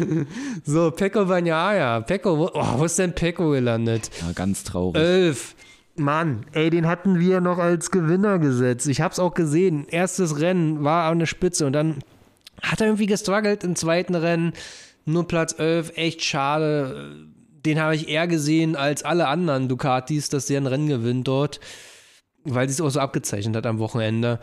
so, 0.64 0.90
Pecco 0.90 1.26
Bagnaia. 1.26 2.00
Pecco, 2.00 2.38
wo, 2.38 2.50
oh, 2.54 2.78
wo 2.78 2.84
ist 2.86 2.98
denn 2.98 3.14
Pecco 3.14 3.50
gelandet? 3.50 4.10
Ja, 4.20 4.32
ganz 4.32 4.64
traurig. 4.64 5.00
Elf. 5.00 5.54
Mann, 5.94 6.46
ey, 6.52 6.70
den 6.70 6.86
hatten 6.88 7.20
wir 7.20 7.42
noch 7.42 7.58
als 7.58 7.90
Gewinner 7.90 8.38
gesetzt. 8.38 8.88
Ich 8.88 9.02
hab's 9.02 9.18
auch 9.18 9.34
gesehen. 9.34 9.86
Erstes 9.88 10.40
Rennen 10.40 10.82
war 10.84 11.10
an 11.10 11.18
der 11.18 11.26
Spitze 11.26 11.66
und 11.66 11.74
dann 11.74 11.98
hat 12.62 12.80
er 12.80 12.86
irgendwie 12.86 13.06
gestruggelt 13.06 13.62
im 13.64 13.76
zweiten 13.76 14.14
Rennen. 14.14 14.54
Nur 15.04 15.28
Platz 15.28 15.54
11, 15.58 15.92
echt 15.96 16.24
schade. 16.24 17.26
Den 17.64 17.80
habe 17.80 17.94
ich 17.94 18.08
eher 18.08 18.26
gesehen 18.26 18.76
als 18.76 19.04
alle 19.04 19.28
anderen 19.28 19.68
Ducatis, 19.68 20.28
dass 20.28 20.46
der 20.46 20.60
ein 20.60 20.66
Rennen 20.66 20.88
gewinnt 20.88 21.28
dort, 21.28 21.60
weil 22.44 22.68
sie 22.68 22.74
es 22.74 22.80
auch 22.80 22.90
so 22.90 23.00
abgezeichnet 23.00 23.54
hat 23.56 23.66
am 23.66 23.78
Wochenende. 23.78 24.40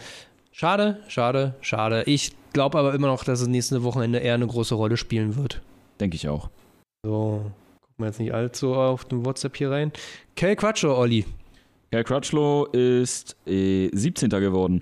Schade, 0.51 0.99
schade, 1.07 1.55
schade. 1.61 2.03
Ich 2.05 2.33
glaube 2.53 2.77
aber 2.79 2.93
immer 2.93 3.07
noch, 3.07 3.23
dass 3.23 3.41
es 3.41 3.47
nächste 3.47 3.83
Wochenende 3.83 4.19
eher 4.19 4.33
eine 4.33 4.47
große 4.47 4.75
Rolle 4.75 4.97
spielen 4.97 5.35
wird. 5.35 5.61
Denke 5.99 6.15
ich 6.15 6.27
auch. 6.29 6.49
So, 7.05 7.51
gucken 7.81 7.97
wir 7.97 8.07
jetzt 8.07 8.19
nicht 8.19 8.33
allzu 8.33 8.73
auf 8.73 9.05
dem 9.05 9.25
WhatsApp 9.25 9.57
hier 9.57 9.71
rein. 9.71 9.91
Kel 10.35 10.55
Quattro, 10.55 10.97
Olli. 10.97 11.25
Cal 11.91 12.03
Crutchlow 12.03 12.65
ist 12.65 13.35
äh, 13.47 13.89
17. 13.91 14.29
geworden. 14.29 14.81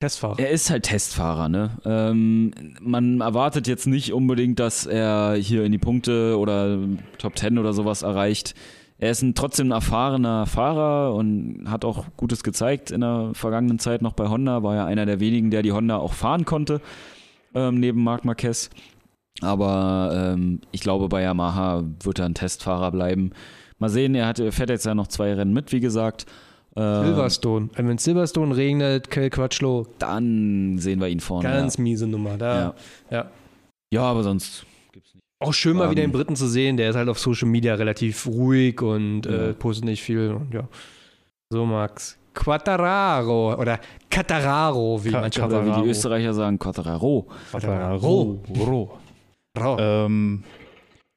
Testfahrer. 0.00 0.38
Er 0.38 0.50
ist 0.50 0.70
halt 0.70 0.84
Testfahrer, 0.84 1.48
ne? 1.48 1.70
Ähm, 1.84 2.52
man 2.80 3.20
erwartet 3.20 3.66
jetzt 3.66 3.86
nicht 3.86 4.12
unbedingt, 4.12 4.60
dass 4.60 4.86
er 4.86 5.34
hier 5.34 5.64
in 5.64 5.72
die 5.72 5.78
Punkte 5.78 6.38
oder 6.38 6.78
Top 7.18 7.36
10 7.36 7.58
oder 7.58 7.72
sowas 7.72 8.02
erreicht. 8.02 8.54
Er 8.98 9.10
ist 9.10 9.22
ein 9.22 9.34
trotzdem 9.34 9.68
ein 9.68 9.72
erfahrener 9.72 10.46
Fahrer 10.46 11.14
und 11.14 11.64
hat 11.68 11.84
auch 11.84 12.06
Gutes 12.16 12.44
gezeigt 12.44 12.92
in 12.92 13.00
der 13.00 13.30
vergangenen 13.32 13.80
Zeit 13.80 14.02
noch 14.02 14.12
bei 14.12 14.28
Honda. 14.28 14.62
War 14.62 14.76
ja 14.76 14.86
einer 14.86 15.04
der 15.04 15.18
wenigen, 15.18 15.50
der 15.50 15.62
die 15.62 15.72
Honda 15.72 15.96
auch 15.96 16.12
fahren 16.12 16.44
konnte, 16.44 16.80
ähm, 17.54 17.80
neben 17.80 18.02
Marc 18.04 18.24
Marquez. 18.24 18.70
Aber 19.40 20.34
ähm, 20.34 20.60
ich 20.70 20.80
glaube, 20.80 21.08
bei 21.08 21.22
Yamaha 21.22 21.84
wird 22.02 22.20
er 22.20 22.26
ein 22.26 22.34
Testfahrer 22.34 22.92
bleiben. 22.92 23.32
Mal 23.78 23.88
sehen, 23.88 24.14
er, 24.14 24.26
hat, 24.26 24.38
er 24.38 24.52
fährt 24.52 24.70
jetzt 24.70 24.86
ja 24.86 24.94
noch 24.94 25.08
zwei 25.08 25.34
Rennen 25.34 25.52
mit, 25.52 25.72
wie 25.72 25.80
gesagt. 25.80 26.26
Ähm, 26.78 27.06
Silverstone. 27.06 27.68
Wenn 27.74 27.88
es 27.96 28.04
Silverstone 28.04 28.56
regnet, 28.56 29.10
Kel 29.10 29.30
Quatschlo, 29.30 29.86
Dann 29.98 30.78
sehen 30.78 31.00
wir 31.00 31.08
ihn 31.08 31.20
vorne. 31.20 31.48
ganz 31.48 31.76
ja. 31.76 31.82
miese 31.82 32.06
Nummer. 32.06 32.36
Da, 32.38 32.58
Ja. 32.60 32.74
ja. 33.10 33.30
ja, 33.92 34.02
aber 34.02 34.22
sonst 34.22 34.64
gibt's 34.92 35.12
nicht. 35.14 35.24
Auch 35.40 35.52
schön 35.54 35.76
mal 35.76 35.84
Ähm, 35.86 35.90
wieder 35.92 36.02
den 36.02 36.12
Briten 36.12 36.36
zu 36.36 36.46
sehen. 36.48 36.76
Der 36.76 36.90
ist 36.90 36.96
halt 36.96 37.08
auf 37.08 37.18
Social 37.18 37.48
Media 37.48 37.74
relativ 37.74 38.26
ruhig 38.26 38.80
und 38.82 39.26
äh, 39.26 39.48
Ja. 39.48 39.52
postet 39.54 39.84
nicht 39.84 40.02
viel. 40.02 40.30
Und 40.32 40.52
ja. 40.54 40.68
So, 41.52 41.64
Max. 41.66 42.16
Quattararo 42.34 43.54
oder 43.60 43.80
Catararo, 44.10 45.02
wie 45.04 45.10
Ca- 45.10 45.20
manche 45.20 45.42
Oder 45.44 45.66
wie 45.66 45.82
die 45.82 45.88
Österreicher 45.88 46.32
sagen, 46.34 46.58
Quattararo. 46.58 47.26
Quattararo. 47.50 48.40
Rau. 49.58 49.78
Ähm, 49.80 50.44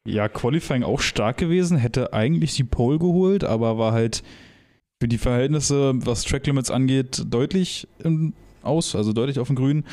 ja, 0.08 0.28
Qualifying 0.30 0.82
auch 0.84 1.00
stark 1.02 1.38
gewesen, 1.38 1.78
hätte 1.78 2.12
eigentlich 2.14 2.56
die 2.56 2.64
Pole 2.64 2.98
geholt, 2.98 3.44
aber 3.44 3.78
war 3.78 3.92
halt 3.92 4.24
für 5.02 5.08
die 5.08 5.18
Verhältnisse, 5.18 5.94
was 6.06 6.22
Track 6.22 6.46
Limits 6.46 6.70
angeht, 6.70 7.24
deutlich 7.28 7.88
im 8.04 8.34
Aus, 8.62 8.96
also 8.96 9.14
deutlich 9.14 9.40
auf 9.40 9.48
dem 9.48 9.56
Grün. 9.56 9.84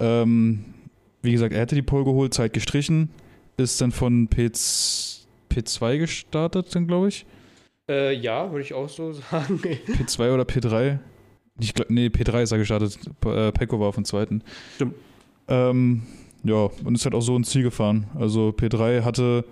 Ähm, 0.00 0.64
wie 1.22 1.30
gesagt, 1.30 1.52
er 1.52 1.60
hätte 1.60 1.76
die 1.76 1.82
Pole 1.82 2.02
geholt, 2.04 2.34
Zeit 2.34 2.54
gestrichen, 2.54 3.10
ist 3.56 3.80
dann 3.80 3.92
von 3.92 4.26
P 4.26 4.46
P2 4.46 5.98
gestartet, 5.98 6.74
dann 6.74 6.88
glaube 6.88 7.06
ich. 7.06 7.24
Äh, 7.88 8.16
ja, 8.16 8.50
würde 8.50 8.62
ich 8.62 8.74
auch 8.74 8.88
so 8.88 9.12
sagen. 9.30 9.60
P2 9.60 10.34
oder 10.34 10.42
P3? 10.42 10.98
Ich 11.60 11.72
glaub, 11.72 11.88
nee, 11.88 12.08
P3 12.08 12.42
ist 12.42 12.50
er 12.50 12.58
gestartet. 12.58 12.98
P 13.20 13.28
äh, 13.28 13.52
Pecco 13.52 13.78
war 13.78 13.86
auf 13.86 13.94
dem 13.94 14.04
zweiten. 14.04 14.42
Stimmt. 14.74 14.94
Ähm, 15.46 16.02
ja, 16.42 16.68
und 16.84 16.96
ist 16.96 17.04
halt 17.04 17.14
auch 17.14 17.20
so 17.20 17.36
ins 17.36 17.50
Ziel 17.50 17.62
gefahren. 17.62 18.08
Also 18.16 18.48
P3 18.48 19.04
hatte 19.04 19.44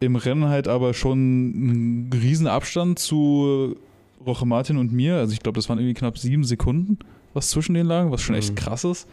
im 0.00 0.16
Rennen 0.16 0.48
halt 0.48 0.68
aber 0.68 0.92
schon 0.92 1.18
einen 1.18 2.10
riesen 2.12 2.46
Abstand 2.46 2.98
zu 2.98 3.76
Roche 4.24 4.46
Martin 4.46 4.76
und 4.76 4.92
mir. 4.92 5.16
Also 5.16 5.32
ich 5.32 5.40
glaube, 5.40 5.56
das 5.56 5.68
waren 5.68 5.78
irgendwie 5.78 5.94
knapp 5.94 6.18
sieben 6.18 6.44
Sekunden, 6.44 6.98
was 7.34 7.50
zwischen 7.50 7.74
denen 7.74 7.88
lag, 7.88 8.10
was 8.10 8.20
schon 8.20 8.34
echt 8.36 8.50
Mhm. 8.50 8.54
krass 8.56 8.84
ist. 8.84 9.08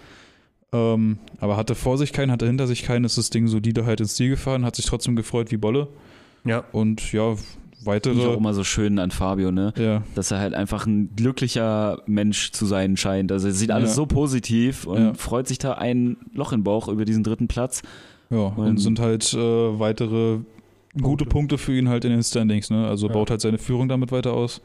Ähm, 0.73 1.17
aber 1.39 1.55
hatte 1.55 1.75
vor 1.75 1.97
sich 1.97 2.11
keinen, 2.11 2.31
hatte 2.31 2.45
hinter 2.45 2.67
sich 2.67 2.83
keinen, 2.83 3.05
ist 3.05 3.17
das 3.17 3.29
Ding 3.29 3.47
solide 3.47 3.85
halt 3.85 4.01
ins 4.01 4.15
Ziel 4.15 4.29
gefahren, 4.29 4.65
hat 4.65 4.75
sich 4.75 4.85
trotzdem 4.85 5.15
gefreut 5.15 5.49
wie 5.51 5.57
Bolle. 5.57 5.87
Ja. 6.43 6.63
Und 6.73 7.13
ja, 7.13 7.35
Finde 7.35 7.41
ich 7.41 7.81
auch 7.81 7.85
weitere. 7.85 8.33
immer 8.33 8.53
so 8.53 8.63
schön 8.65 8.99
an 8.99 9.11
Fabio, 9.11 9.51
ne? 9.51 9.73
Ja, 9.77 10.03
Dass 10.15 10.31
er 10.31 10.39
halt 10.39 10.53
einfach 10.53 10.85
ein 10.85 11.15
glücklicher 11.15 12.01
Mensch 12.05 12.51
zu 12.51 12.65
sein 12.65 12.97
scheint. 12.97 13.31
Also 13.31 13.47
er 13.47 13.53
sieht 13.53 13.71
alles 13.71 13.91
Ja. 13.91 13.95
so 13.95 14.05
positiv 14.07 14.85
und 14.85 14.97
Ja. 15.01 15.13
freut 15.13 15.47
sich 15.47 15.57
da 15.57 15.73
ein 15.73 16.17
Loch 16.33 16.51
im 16.51 16.63
Bauch 16.63 16.89
über 16.89 17.05
diesen 17.05 17.23
dritten 17.23 17.47
Platz. 17.47 17.81
Ja, 18.29 18.47
und 18.47 18.67
Und- 18.67 18.77
sind 18.79 18.99
halt 18.99 19.33
äh, 19.33 19.37
weitere 19.79 20.39
gute 21.01 21.23
Punkte 21.25 21.57
für 21.57 21.77
ihn 21.77 21.87
halt 21.87 22.03
in 22.03 22.11
den 22.11 22.23
Standings. 22.23 22.69
Ne? 22.69 22.87
Also 22.87 23.07
Ja. 23.07 23.13
baut 23.13 23.29
halt 23.29 23.39
seine 23.39 23.57
Führung 23.57 23.87
damit 23.87 24.11
weiter 24.11 24.33
aus. 24.33 24.59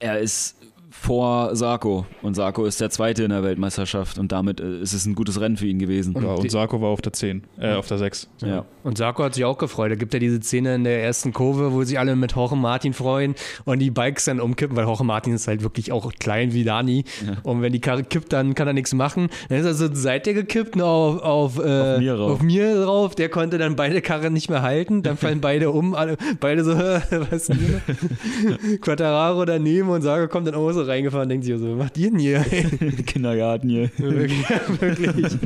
Er 0.00 0.18
ist 0.18 0.56
vor 0.90 1.54
Sarko 1.54 2.06
und 2.22 2.34
Sarko 2.34 2.64
ist 2.64 2.80
der 2.80 2.90
Zweite 2.90 3.22
in 3.22 3.30
der 3.30 3.42
Weltmeisterschaft 3.42 4.18
und 4.18 4.32
damit 4.32 4.60
äh, 4.60 4.80
ist 4.80 4.92
es 4.92 5.06
ein 5.06 5.14
gutes 5.14 5.40
Rennen 5.40 5.56
für 5.56 5.66
ihn 5.66 5.78
gewesen. 5.78 6.14
Und 6.14 6.24
ja, 6.24 6.30
und 6.30 6.50
Sarko 6.50 6.80
war 6.80 6.88
auf 6.88 7.00
der 7.00 7.12
10, 7.12 7.44
äh, 7.58 7.74
auf 7.74 7.86
der 7.86 7.98
6. 7.98 8.28
Ja. 8.42 8.64
Und 8.82 8.98
Sarko 8.98 9.22
hat 9.22 9.34
sich 9.34 9.44
auch 9.44 9.58
gefreut. 9.58 9.92
Da 9.92 9.94
gibt 9.94 10.12
ja 10.14 10.20
diese 10.20 10.40
Szene 10.40 10.74
in 10.74 10.84
der 10.84 11.02
ersten 11.02 11.32
Kurve, 11.32 11.72
wo 11.72 11.84
sich 11.84 11.98
alle 11.98 12.16
mit 12.16 12.32
Jorge 12.32 12.56
Martin 12.56 12.92
freuen 12.92 13.34
und 13.64 13.78
die 13.78 13.90
Bikes 13.90 14.24
dann 14.24 14.40
umkippen, 14.40 14.76
weil 14.76 14.84
Jorge 14.84 15.04
Martin 15.04 15.34
ist 15.34 15.46
halt 15.46 15.62
wirklich 15.62 15.92
auch 15.92 16.12
klein 16.18 16.52
wie 16.52 16.64
Dani. 16.64 17.04
Ja. 17.24 17.36
Und 17.42 17.62
wenn 17.62 17.72
die 17.72 17.80
Karre 17.80 18.02
kippt, 18.02 18.32
dann 18.32 18.54
kann 18.54 18.66
er 18.66 18.72
nichts 18.72 18.92
machen. 18.94 19.28
Dann 19.48 19.58
ist 19.58 19.66
er 19.66 19.74
so 19.74 19.88
zur 19.88 19.96
Seite 19.96 20.34
gekippt 20.34 20.74
und 20.74 20.82
auf, 20.82 21.22
auf, 21.22 21.58
äh, 21.58 21.94
Auf 21.94 21.98
mir 21.98 22.18
auf 22.18 22.42
mir 22.42 22.82
drauf. 22.82 23.14
Der 23.14 23.28
konnte 23.28 23.58
dann 23.58 23.76
beide 23.76 24.00
Karren 24.02 24.32
nicht 24.32 24.50
mehr 24.50 24.62
halten. 24.62 25.02
Dann 25.02 25.16
fallen 25.18 25.40
beide 25.40 25.70
um. 25.70 25.94
Alle, 25.94 26.16
beide 26.40 26.64
so, 26.64 26.74
was 26.76 27.32
ist 27.32 27.48
denn 27.50 27.58
hier? 27.58 28.78
Quattararo 28.80 29.44
daneben 29.44 29.88
und 29.88 30.02
Sarko 30.02 30.28
kommt 30.28 30.46
dann 30.46 30.54
auch 30.54 30.79
so 30.84 30.90
reingefahren 30.90 31.24
und 31.24 31.28
denkt 31.28 31.44
sich 31.44 31.56
so, 31.58 31.70
was 31.70 31.76
macht 31.76 31.98
ihr 31.98 32.10
denn 32.10 32.18
hier? 32.18 32.40
Kindergarten 33.06 33.68
hier. 33.68 33.90
Wirklich. 33.98 34.80
wirklich. 34.80 35.36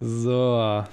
so. 0.00 0.84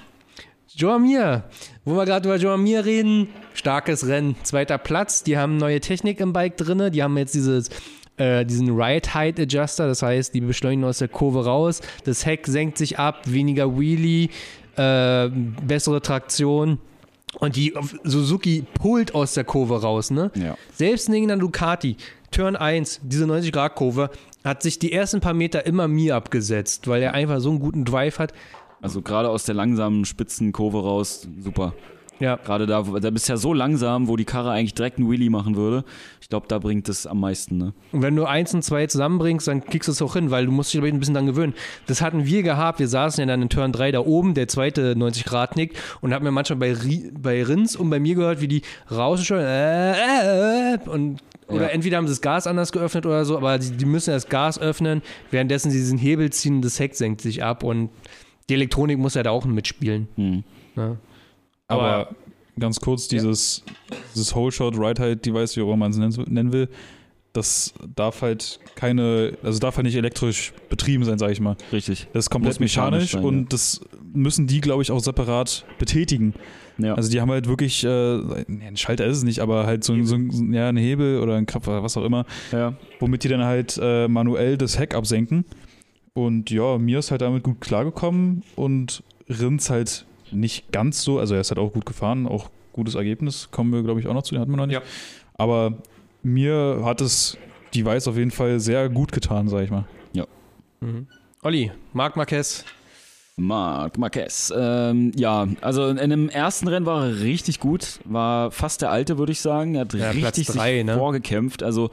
Joamir, 0.73 1.43
wo 1.83 1.95
wir 1.95 2.05
gerade 2.05 2.29
über 2.29 2.37
Joamir 2.37 2.85
reden, 2.85 3.27
starkes 3.53 4.07
Rennen, 4.07 4.35
zweiter 4.43 4.77
Platz. 4.77 5.23
Die 5.23 5.37
haben 5.37 5.57
neue 5.57 5.81
Technik 5.81 6.19
im 6.19 6.33
Bike 6.33 6.55
drin. 6.57 6.91
Die 6.91 7.03
haben 7.03 7.17
jetzt 7.17 7.35
dieses, 7.35 7.69
äh, 8.17 8.45
diesen 8.45 8.69
Ride 8.69 9.13
Height 9.13 9.39
Adjuster, 9.39 9.87
das 9.87 10.01
heißt, 10.01 10.33
die 10.33 10.41
beschleunigen 10.41 10.85
aus 10.85 10.99
der 10.99 11.09
Kurve 11.09 11.45
raus. 11.45 11.81
Das 12.05 12.25
Heck 12.25 12.47
senkt 12.47 12.77
sich 12.77 12.99
ab, 12.99 13.23
weniger 13.25 13.77
Wheelie, 13.77 14.29
äh, 14.77 15.29
bessere 15.65 16.01
Traktion. 16.01 16.79
Und 17.39 17.55
die 17.55 17.73
Suzuki 18.03 18.65
pullt 18.73 19.15
aus 19.15 19.33
der 19.33 19.43
Kurve 19.43 19.81
raus, 19.81 20.11
ne? 20.11 20.31
Ja. 20.35 20.57
Selbst 20.73 21.09
in 21.09 21.27
der 21.27 21.37
Ducati, 21.37 21.95
Turn 22.31 22.55
1, 22.55 23.01
diese 23.03 23.25
90-Grad-Kurve, 23.25 24.09
hat 24.43 24.63
sich 24.63 24.79
die 24.79 24.91
ersten 24.91 25.19
paar 25.19 25.33
Meter 25.33 25.65
immer 25.65 25.87
mir 25.87 26.15
abgesetzt, 26.15 26.87
weil 26.87 27.03
er 27.03 27.13
einfach 27.13 27.39
so 27.39 27.49
einen 27.49 27.59
guten 27.59 27.85
Drive 27.85 28.19
hat. 28.19 28.33
Also 28.81 29.01
gerade 29.01 29.29
aus 29.29 29.43
der 29.43 29.53
langsamen 29.53 30.05
Spitzenkurve 30.05 30.81
raus, 30.81 31.27
super. 31.39 31.73
Ja, 32.21 32.35
Gerade 32.35 32.67
da, 32.67 32.83
da 32.83 33.09
bist 33.09 33.27
du 33.27 33.33
ja 33.33 33.37
so 33.37 33.53
langsam, 33.53 34.07
wo 34.07 34.15
die 34.15 34.25
Karre 34.25 34.51
eigentlich 34.51 34.75
direkt 34.75 34.99
einen 34.99 35.09
Wheelie 35.09 35.29
machen 35.29 35.55
würde. 35.55 35.83
Ich 36.21 36.29
glaube, 36.29 36.45
da 36.47 36.59
bringt 36.59 36.87
es 36.87 37.07
am 37.07 37.19
meisten, 37.19 37.57
ne? 37.57 37.73
und 37.91 38.03
wenn 38.03 38.15
du 38.15 38.25
1 38.25 38.53
und 38.53 38.63
2 38.63 38.87
zusammenbringst, 38.87 39.47
dann 39.47 39.65
kriegst 39.65 39.87
du 39.87 39.91
es 39.91 40.01
auch 40.01 40.13
hin, 40.13 40.31
weil 40.31 40.45
du 40.45 40.51
musst 40.51 40.73
dich 40.73 40.81
ein 40.81 40.99
bisschen 40.99 41.15
dran 41.15 41.25
gewöhnen. 41.25 41.53
Das 41.87 42.01
hatten 42.01 42.25
wir 42.25 42.43
gehabt, 42.43 42.79
wir 42.79 42.87
saßen 42.87 43.19
ja 43.21 43.25
dann 43.25 43.41
in 43.41 43.49
Turn 43.49 43.71
3 43.71 43.91
da 43.91 43.99
oben, 43.99 44.33
der 44.33 44.47
zweite 44.47 44.93
90-Grad-Nick 44.93 45.73
und 46.01 46.13
haben 46.13 46.23
mir 46.23 46.31
manchmal 46.31 46.59
bei, 46.59 46.75
bei 47.19 47.43
Rins 47.43 47.75
und 47.75 47.89
bei 47.89 47.99
mir 47.99 48.15
gehört, 48.15 48.39
wie 48.39 48.47
die 48.47 48.61
rausgeschaut 48.89 49.39
äh, 49.39 49.91
äh, 49.91 50.75
äh, 50.75 50.89
und 50.89 51.19
oder 51.47 51.63
Ja. 51.63 51.67
entweder 51.69 51.97
haben 51.97 52.07
sie 52.07 52.13
das 52.13 52.21
Gas 52.21 52.47
anders 52.47 52.71
geöffnet 52.71 53.05
oder 53.05 53.25
so, 53.25 53.35
aber 53.35 53.57
die, 53.59 53.71
die 53.71 53.85
müssen 53.85 54.11
das 54.11 54.29
Gas 54.29 54.57
öffnen, 54.57 55.01
währenddessen 55.31 55.69
sie 55.69 55.79
diesen 55.79 55.97
Hebel 55.97 56.29
ziehen, 56.29 56.61
das 56.61 56.79
Heck 56.79 56.95
senkt 56.95 57.19
sich 57.19 57.43
ab 57.43 57.63
und 57.63 57.89
die 58.47 58.53
Elektronik 58.53 58.97
muss 58.99 59.15
ja 59.15 59.23
da 59.23 59.31
auch 59.31 59.43
mitspielen. 59.45 60.07
Hm. 60.15 60.43
Ne? 60.75 60.97
Aber, 61.71 61.83
Aber- 61.83 62.15
ganz 62.59 62.79
kurz, 62.79 63.07
dieses, 63.07 63.63
dieses 64.13 64.35
Whole 64.35 64.51
Shot 64.51 64.77
Ride 64.77 65.01
Height 65.01 65.25
Device, 65.25 65.55
wie 65.57 65.61
auch 65.61 65.67
immer 65.67 65.77
man 65.89 65.91
es 65.91 66.17
nennen- 66.17 66.53
will, 66.53 66.69
das 67.33 67.73
darf 67.95 68.21
halt 68.23 68.59
keine, 68.75 69.37
also 69.41 69.57
darf 69.59 69.77
halt 69.77 69.85
nicht 69.85 69.95
elektrisch 69.95 70.51
betrieben 70.69 71.05
sein, 71.05 71.17
sage 71.17 71.31
ich 71.31 71.39
mal. 71.39 71.55
Richtig. 71.71 72.07
Das 72.11 72.25
ist 72.25 72.29
komplett 72.29 72.59
mechanisch 72.59 72.91
mechanisch, 73.03 73.11
sein, 73.11 73.23
und 73.23 73.39
ja. 73.43 73.45
das 73.49 73.79
müssen 74.13 74.47
die, 74.47 74.59
glaube 74.59 74.83
ich, 74.83 74.91
auch 74.91 74.99
separat 74.99 75.63
betätigen. 75.79 76.33
Ja. 76.77 76.93
Also 76.95 77.09
die 77.09 77.21
haben 77.21 77.31
halt 77.31 77.47
wirklich, 77.47 77.85
äh, 77.85 77.87
ein 77.89 78.75
Schalter 78.75 79.05
ist 79.05 79.17
es 79.17 79.23
nicht, 79.23 79.39
aber 79.39 79.65
halt 79.65 79.85
so, 79.85 80.01
so 80.03 80.15
ein- 80.15 80.51
ja, 80.51 80.67
ein 80.67 80.75
Hebel 80.77 81.19
oder 81.21 81.35
ein 81.35 81.45
oder 81.47 81.83
was 81.83 81.95
auch 81.95 82.03
immer, 82.03 82.25
ja. 82.51 82.73
womit 82.99 83.23
die 83.23 83.29
dann 83.29 83.43
halt 83.45 83.79
äh, 83.81 84.09
manuell 84.09 84.57
das 84.57 84.77
Heck 84.77 84.93
absenken. 84.93 85.45
Und 86.13 86.49
ja, 86.51 86.77
mir 86.77 86.99
ist 86.99 87.11
halt 87.11 87.21
damit 87.21 87.43
gut 87.43 87.61
klargekommen 87.61 88.43
und 88.57 89.03
Rins 89.29 89.69
halt 89.69 90.05
nicht 90.31 90.71
ganz 90.71 91.01
so, 91.03 91.19
also 91.19 91.35
er 91.35 91.41
ist 91.41 91.51
halt 91.51 91.59
auch 91.59 91.73
gut 91.73 91.85
gefahren, 91.85 92.27
auch 92.27 92.49
gutes 92.73 92.95
Ergebnis, 92.95 93.49
kommen 93.51 93.71
wir 93.73 93.83
glaube 93.83 93.99
ich 93.99 94.07
auch 94.07 94.13
noch 94.13 94.23
zu, 94.23 94.35
den 94.35 94.41
hatten 94.41 94.51
wir 94.51 94.57
noch 94.57 94.65
nicht. 94.65 94.75
Ja. 94.75 94.81
Aber 95.35 95.73
mir 96.23 96.81
hat 96.83 97.01
es 97.01 97.37
Device 97.73 98.07
auf 98.07 98.17
jeden 98.17 98.31
Fall 98.31 98.59
sehr 98.59 98.89
gut 98.89 99.11
getan, 99.11 99.47
sag 99.47 99.63
ich 99.63 99.71
mal. 99.71 99.85
Mhm. 100.81 101.05
Olli, 101.43 101.71
Marc 101.93 102.15
Marquez. 102.15 102.65
Marc 103.37 103.97
Marquez. 103.97 104.51
Ähm, 104.55 105.11
ja, 105.15 105.47
also 105.61 105.87
in 105.87 106.09
dem 106.09 106.27
ersten 106.29 106.67
Rennen 106.67 106.85
war 106.85 107.05
er 107.07 107.19
richtig 107.21 107.59
gut, 107.59 107.99
war 108.03 108.51
fast 108.51 108.81
der 108.81 108.91
Alte, 108.91 109.17
würde 109.17 109.31
ich 109.31 109.41
sagen. 109.41 109.75
Er 109.75 109.81
hat 109.81 109.93
Ja, 109.93 110.11
richtig 110.11 110.47
drei, 110.47 110.77
sich 110.77 110.85
ne? 110.85 110.95
vorgekämpft. 110.97 111.63
Also 111.63 111.91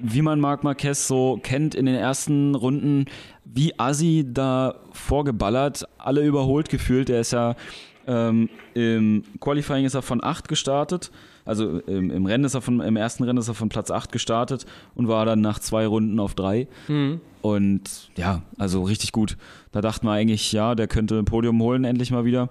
wie 0.00 0.22
man 0.22 0.40
Marc 0.40 0.64
Marquez 0.64 1.06
so 1.06 1.38
kennt 1.42 1.74
in 1.74 1.86
den 1.86 1.94
ersten 1.94 2.54
Runden, 2.54 3.06
wie 3.44 3.78
Assi 3.78 4.24
da 4.26 4.76
vorgeballert, 4.92 5.84
alle 5.98 6.24
überholt 6.24 6.68
gefühlt. 6.68 7.10
Er 7.10 7.20
ist 7.20 7.32
ja 7.32 7.56
ähm, 8.06 8.48
im 8.74 9.22
Qualifying 9.40 9.84
ist 9.84 9.94
er 9.94 10.02
von 10.02 10.22
8 10.22 10.48
gestartet. 10.48 11.10
Also 11.44 11.80
im, 11.80 12.10
im 12.10 12.26
Rennen 12.26 12.44
ist 12.44 12.54
er 12.54 12.60
von, 12.60 12.80
im 12.80 12.96
ersten 12.96 13.24
Rennen 13.24 13.38
ist 13.38 13.48
er 13.48 13.54
von 13.54 13.68
Platz 13.68 13.90
8 13.90 14.12
gestartet 14.12 14.64
und 14.94 15.08
war 15.08 15.24
dann 15.24 15.40
nach 15.40 15.58
zwei 15.58 15.86
Runden 15.86 16.20
auf 16.20 16.34
3. 16.34 16.68
Mhm. 16.88 17.20
Und 17.42 18.10
ja, 18.16 18.42
also 18.58 18.84
richtig 18.84 19.12
gut. 19.12 19.36
Da 19.72 19.80
dachten 19.80 20.06
wir 20.06 20.12
eigentlich, 20.12 20.52
ja, 20.52 20.74
der 20.74 20.86
könnte 20.86 21.18
ein 21.18 21.24
Podium 21.24 21.60
holen, 21.60 21.84
endlich 21.84 22.12
mal 22.12 22.24
wieder. 22.24 22.50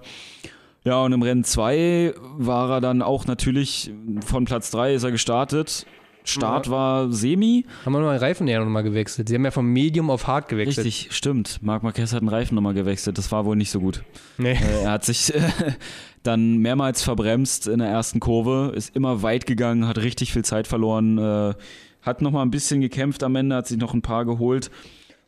Ja, 0.84 1.01
und 1.01 1.13
im 1.13 1.22
Rennen 1.22 1.43
2 1.43 2.15
war 2.38 2.69
er 2.69 2.81
dann 2.81 3.01
auch 3.01 3.27
natürlich 3.27 3.91
von 4.26 4.45
Platz 4.45 4.72
3 4.72 4.95
ist 4.95 5.03
er 5.03 5.11
gestartet 5.11 5.85
Start 6.23 6.69
war 6.69 7.11
semi. 7.11 7.65
Haben 7.85 7.93
wir 7.93 7.99
nochmal 7.99 8.18
Reifen 8.18 8.48
ja 8.48 8.64
nochmal 8.64 8.84
gewechselt. 8.84 9.30
Sie 9.30 9.35
haben 9.35 9.45
ja 9.45 9.52
vom 9.52 9.68
Medium 9.68 10.10
auf 10.10 10.27
Hard 10.27 10.48
gewechselt. 10.48 10.85
Richtig, 10.85 11.15
stimmt. 11.15 11.60
Marc 11.61 11.84
Marquez 11.84 12.14
hat 12.14 12.22
einen 12.22 12.30
Reifen 12.30 12.56
nochmal 12.56 12.73
gewechselt. 12.73 13.18
Das 13.18 13.31
war 13.31 13.45
wohl 13.45 13.56
nicht 13.56 13.72
so 13.72 13.80
gut. 13.80 14.03
Nee. 14.38 14.53
Äh, 14.53 14.84
er 14.84 14.91
hat 14.91 15.06
sich 15.06 15.34
äh, 15.34 15.41
dann 16.23 16.57
mehrmals 16.57 17.03
verbremst 17.03 17.68
in 17.68 17.80
der 17.80 17.89
ersten 17.89 18.19
Kurve, 18.19 18.73
ist 18.76 18.95
immer 18.95 19.23
weit 19.23 19.45
gegangen, 19.45 19.88
hat 19.88 19.98
richtig 19.98 20.34
viel 20.34 20.45
Zeit 20.45 20.68
verloren, 20.68 21.18
äh, 21.18 21.53
hat 22.02 22.22
nochmal 22.22 22.45
ein 22.45 22.52
bisschen 22.52 22.81
gekämpft 22.81 23.23
am 23.23 23.35
Ende, 23.35 23.56
hat 23.56 23.68
sich 23.68 23.77
noch 23.77 23.93
ein 23.93 24.02
paar 24.02 24.26
geholt, 24.26 24.72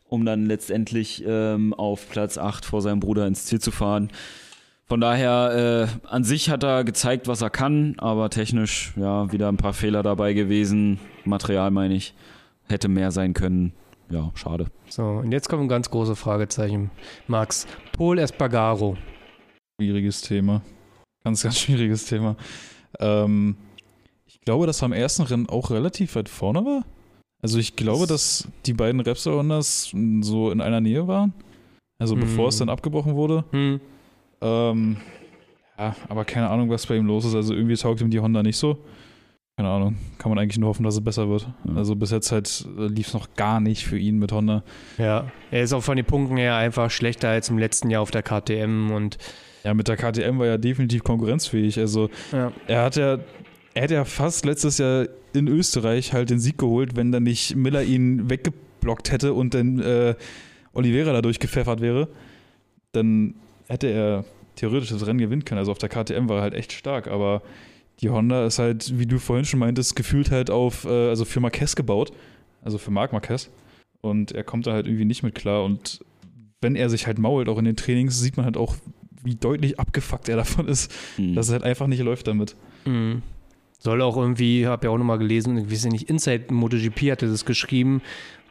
um 0.08 0.24
dann 0.24 0.46
letztendlich 0.46 1.24
ähm, 1.26 1.74
auf 1.74 2.08
Platz 2.08 2.38
8 2.38 2.64
vor 2.64 2.82
seinem 2.82 3.00
Bruder 3.00 3.26
ins 3.26 3.46
Ziel 3.46 3.60
zu 3.60 3.70
fahren. 3.70 4.10
Von 4.86 5.00
daher, 5.00 5.88
äh, 6.04 6.08
an 6.08 6.24
sich 6.24 6.50
hat 6.50 6.62
er 6.62 6.84
gezeigt, 6.84 7.26
was 7.26 7.40
er 7.40 7.50
kann, 7.50 7.94
aber 7.98 8.28
technisch, 8.28 8.92
ja, 8.96 9.32
wieder 9.32 9.48
ein 9.48 9.56
paar 9.56 9.72
Fehler 9.72 10.02
dabei 10.02 10.34
gewesen. 10.34 11.00
Material 11.24 11.70
meine 11.70 11.94
ich, 11.94 12.14
hätte 12.68 12.88
mehr 12.88 13.10
sein 13.10 13.32
können. 13.32 13.72
Ja, 14.10 14.30
schade. 14.34 14.66
So, 14.90 15.02
und 15.04 15.32
jetzt 15.32 15.48
kommt 15.48 15.62
ein 15.62 15.68
ganz 15.68 15.90
großes 15.90 16.18
Fragezeichen. 16.18 16.90
Max, 17.26 17.66
Paul 17.96 18.18
Espargaro. 18.18 18.98
Schwieriges 19.80 20.20
Thema. 20.20 20.60
Ganz, 21.24 21.42
ganz 21.42 21.58
schwieriges 21.60 22.04
Thema. 22.04 22.36
Ähm, 23.00 23.56
ich 24.26 24.40
glaube, 24.42 24.66
dass 24.66 24.82
er 24.82 24.86
am 24.86 24.92
ersten 24.92 25.22
Rennen 25.22 25.48
auch 25.48 25.70
relativ 25.70 26.14
weit 26.16 26.28
vorne 26.28 26.62
war. 26.64 26.84
Also 27.42 27.58
ich 27.58 27.74
glaube, 27.76 28.06
dass 28.06 28.48
die 28.66 28.74
beiden 28.74 29.00
Repsol 29.00 29.38
Hondas 29.38 29.90
so 30.20 30.50
in 30.50 30.60
einer 30.60 30.80
Nähe 30.82 31.08
waren. 31.08 31.32
Also 31.98 32.16
bevor 32.16 32.44
Hm. 32.44 32.48
es 32.48 32.58
dann 32.58 32.68
abgebrochen 32.68 33.14
wurde. 33.14 33.44
Hm. 33.50 33.80
Ähm, 34.44 34.98
ja, 35.78 35.96
aber 36.08 36.24
keine 36.24 36.50
Ahnung, 36.50 36.70
was 36.70 36.86
bei 36.86 36.96
ihm 36.96 37.06
los 37.06 37.24
ist. 37.24 37.34
Also 37.34 37.54
irgendwie 37.54 37.74
taugt 37.74 38.00
ihm 38.00 38.10
die 38.10 38.20
Honda 38.20 38.42
nicht 38.42 38.56
so. 38.56 38.78
Keine 39.56 39.68
Ahnung. 39.68 39.96
Kann 40.18 40.30
man 40.30 40.38
eigentlich 40.38 40.58
nur 40.58 40.68
hoffen, 40.68 40.82
dass 40.82 40.94
es 40.94 41.04
besser 41.04 41.28
wird. 41.28 41.48
Ja. 41.64 41.76
Also 41.76 41.94
bis 41.94 42.10
jetzt 42.10 42.32
halt 42.32 42.66
lief 42.76 43.08
es 43.08 43.14
noch 43.14 43.34
gar 43.34 43.60
nicht 43.60 43.84
für 43.84 43.98
ihn 43.98 44.18
mit 44.18 44.32
Honda. 44.32 44.64
Ja, 44.98 45.30
er 45.50 45.62
ist 45.62 45.72
auch 45.72 45.82
von 45.82 45.96
den 45.96 46.04
Punkten 46.04 46.36
her 46.36 46.56
einfach 46.56 46.90
schlechter 46.90 47.28
als 47.28 47.50
im 47.50 47.58
letzten 47.58 47.88
Jahr 47.90 48.02
auf 48.02 48.10
der 48.10 48.22
KTM 48.22 48.90
und 48.90 49.16
Ja, 49.62 49.72
mit 49.74 49.86
der 49.86 49.96
KTM 49.96 50.38
war 50.38 50.46
er 50.46 50.58
definitiv 50.58 51.04
konkurrenzfähig. 51.04 51.78
Also 51.78 52.10
ja. 52.32 52.52
er 52.66 52.82
hat 52.82 52.96
ja, 52.96 53.18
er 53.74 53.82
hätte 53.82 53.94
ja 53.94 54.04
fast 54.04 54.44
letztes 54.44 54.78
Jahr 54.78 55.06
in 55.32 55.48
Österreich 55.48 56.12
halt 56.12 56.30
den 56.30 56.40
Sieg 56.40 56.58
geholt, 56.58 56.96
wenn 56.96 57.12
dann 57.12 57.22
nicht 57.22 57.54
Miller 57.54 57.82
ihn 57.82 58.28
weggeblockt 58.30 59.12
hätte 59.12 59.34
und 59.34 59.54
dann 59.54 59.78
äh, 59.80 60.14
Oliveira 60.72 61.12
dadurch 61.12 61.38
gepfeffert 61.38 61.80
wäre. 61.80 62.08
Dann 62.92 63.34
hätte 63.68 63.86
er 63.88 64.24
theoretisch 64.56 64.90
das 64.90 65.06
Rennen 65.06 65.18
gewinnen 65.18 65.44
können. 65.44 65.58
Also 65.58 65.72
auf 65.72 65.78
der 65.78 65.88
KTM 65.88 66.28
war 66.28 66.36
er 66.36 66.42
halt 66.42 66.54
echt 66.54 66.72
stark, 66.72 67.08
aber 67.08 67.42
die 68.00 68.10
Honda 68.10 68.46
ist 68.46 68.58
halt, 68.58 68.98
wie 68.98 69.06
du 69.06 69.18
vorhin 69.18 69.44
schon 69.44 69.60
meintest, 69.60 69.94
gefühlt 69.96 70.30
halt 70.30 70.50
auf, 70.50 70.84
äh, 70.84 71.08
also 71.08 71.24
für 71.24 71.40
Marquez 71.40 71.76
gebaut, 71.76 72.12
also 72.62 72.78
für 72.78 72.90
Marc 72.90 73.12
Marquez. 73.12 73.50
Und 74.00 74.32
er 74.32 74.44
kommt 74.44 74.66
da 74.66 74.72
halt 74.72 74.86
irgendwie 74.86 75.04
nicht 75.04 75.22
mit 75.22 75.34
klar. 75.34 75.64
Und 75.64 76.00
wenn 76.60 76.76
er 76.76 76.90
sich 76.90 77.06
halt 77.06 77.18
mault, 77.18 77.48
auch 77.48 77.58
in 77.58 77.64
den 77.64 77.76
Trainings, 77.76 78.18
sieht 78.18 78.36
man 78.36 78.44
halt 78.46 78.56
auch, 78.56 78.74
wie 79.22 79.34
deutlich 79.36 79.78
abgefuckt 79.80 80.28
er 80.28 80.36
davon 80.36 80.66
ist, 80.68 80.92
Hm. 81.16 81.34
dass 81.34 81.46
es 81.46 81.52
halt 81.52 81.62
einfach 81.62 81.86
nicht 81.86 82.02
läuft 82.02 82.26
damit. 82.26 82.56
Mhm. 82.84 83.22
Soll 83.78 84.02
auch 84.02 84.16
irgendwie, 84.16 84.66
habe 84.66 84.86
ja 84.86 84.90
auch 84.92 84.98
nochmal 84.98 85.18
gelesen, 85.18 85.56
ich 85.58 85.70
weiß 85.70 85.84
ja 85.84 85.90
nicht, 85.90 86.08
Inside 86.10 86.52
MotoGP 86.52 87.10
hatte 87.12 87.28
das 87.28 87.44
geschrieben, 87.44 88.00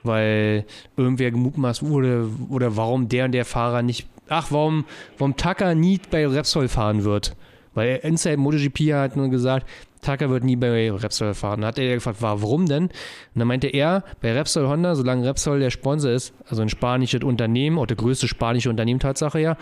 weil 0.03 0.65
irgendwer 0.97 1.31
gemutmaßt 1.31 1.83
wurde, 1.83 2.29
oder 2.49 2.75
warum 2.77 3.09
der 3.09 3.25
und 3.25 3.31
der 3.31 3.45
Fahrer 3.45 3.81
nicht, 3.81 4.07
ach, 4.29 4.51
warum, 4.51 4.85
warum 5.17 5.35
Tucker 5.35 5.75
nie 5.75 5.99
bei 6.09 6.27
Repsol 6.27 6.67
fahren 6.67 7.03
wird. 7.03 7.35
Weil 7.73 7.99
Inside 8.03 8.37
MotoGP 8.37 8.93
hat 8.93 9.15
nur 9.15 9.29
gesagt, 9.29 9.67
Tucker 10.03 10.29
wird 10.29 10.43
nie 10.43 10.55
bei 10.55 10.91
Repsol 10.91 11.33
fahren. 11.33 11.61
Da 11.61 11.67
hat 11.67 11.79
er 11.79 11.95
gefragt, 11.95 12.17
warum 12.21 12.67
denn? 12.67 12.83
Und 12.83 12.91
dann 13.35 13.47
meinte 13.47 13.67
er, 13.67 14.03
bei 14.21 14.33
Repsol 14.33 14.67
Honda, 14.67 14.95
solange 14.95 15.27
Repsol 15.27 15.59
der 15.59 15.71
Sponsor 15.71 16.11
ist, 16.11 16.33
also 16.47 16.61
ein 16.61 16.69
spanisches 16.69 17.23
Unternehmen, 17.23 17.77
oder 17.77 17.95
der 17.95 17.97
größte 17.97 18.27
spanische 18.27 18.69
Unternehmen 18.69 18.99
Tatsache 18.99 19.39
ja, 19.39 19.57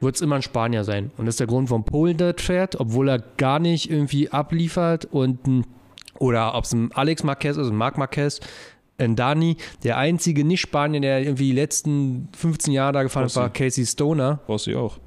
wird 0.00 0.14
es 0.16 0.20
immer 0.20 0.36
ein 0.36 0.42
Spanier 0.42 0.84
sein. 0.84 1.10
Und 1.16 1.26
das 1.26 1.34
ist 1.34 1.40
der 1.40 1.46
Grund, 1.46 1.70
warum 1.70 1.84
Polen 1.84 2.16
dort 2.16 2.40
fährt, 2.40 2.80
obwohl 2.80 3.08
er 3.08 3.18
gar 3.18 3.58
nicht 3.58 3.90
irgendwie 3.90 4.30
abliefert 4.30 5.06
und 5.06 5.46
ein, 5.46 5.66
oder 6.18 6.54
ob 6.54 6.64
es 6.64 6.72
ein 6.72 6.90
Alex 6.92 7.24
Marquez 7.24 7.56
ist, 7.56 7.68
ein 7.68 7.76
Marc 7.76 7.98
Marquez, 7.98 8.40
ein 9.02 9.16
Dani, 9.16 9.56
der 9.84 9.98
einzige 9.98 10.44
Nicht-Spanier, 10.44 11.00
der 11.00 11.22
irgendwie 11.22 11.46
die 11.50 11.52
letzten 11.52 12.28
15 12.36 12.72
Jahre 12.72 12.92
da 12.92 13.02
gefahren 13.02 13.26
ist, 13.26 13.36
war 13.36 13.50
Casey 13.50 13.84
Stoner. 13.86 14.40
Brauchst 14.46 14.66
du 14.66 14.78
auch. 14.78 14.98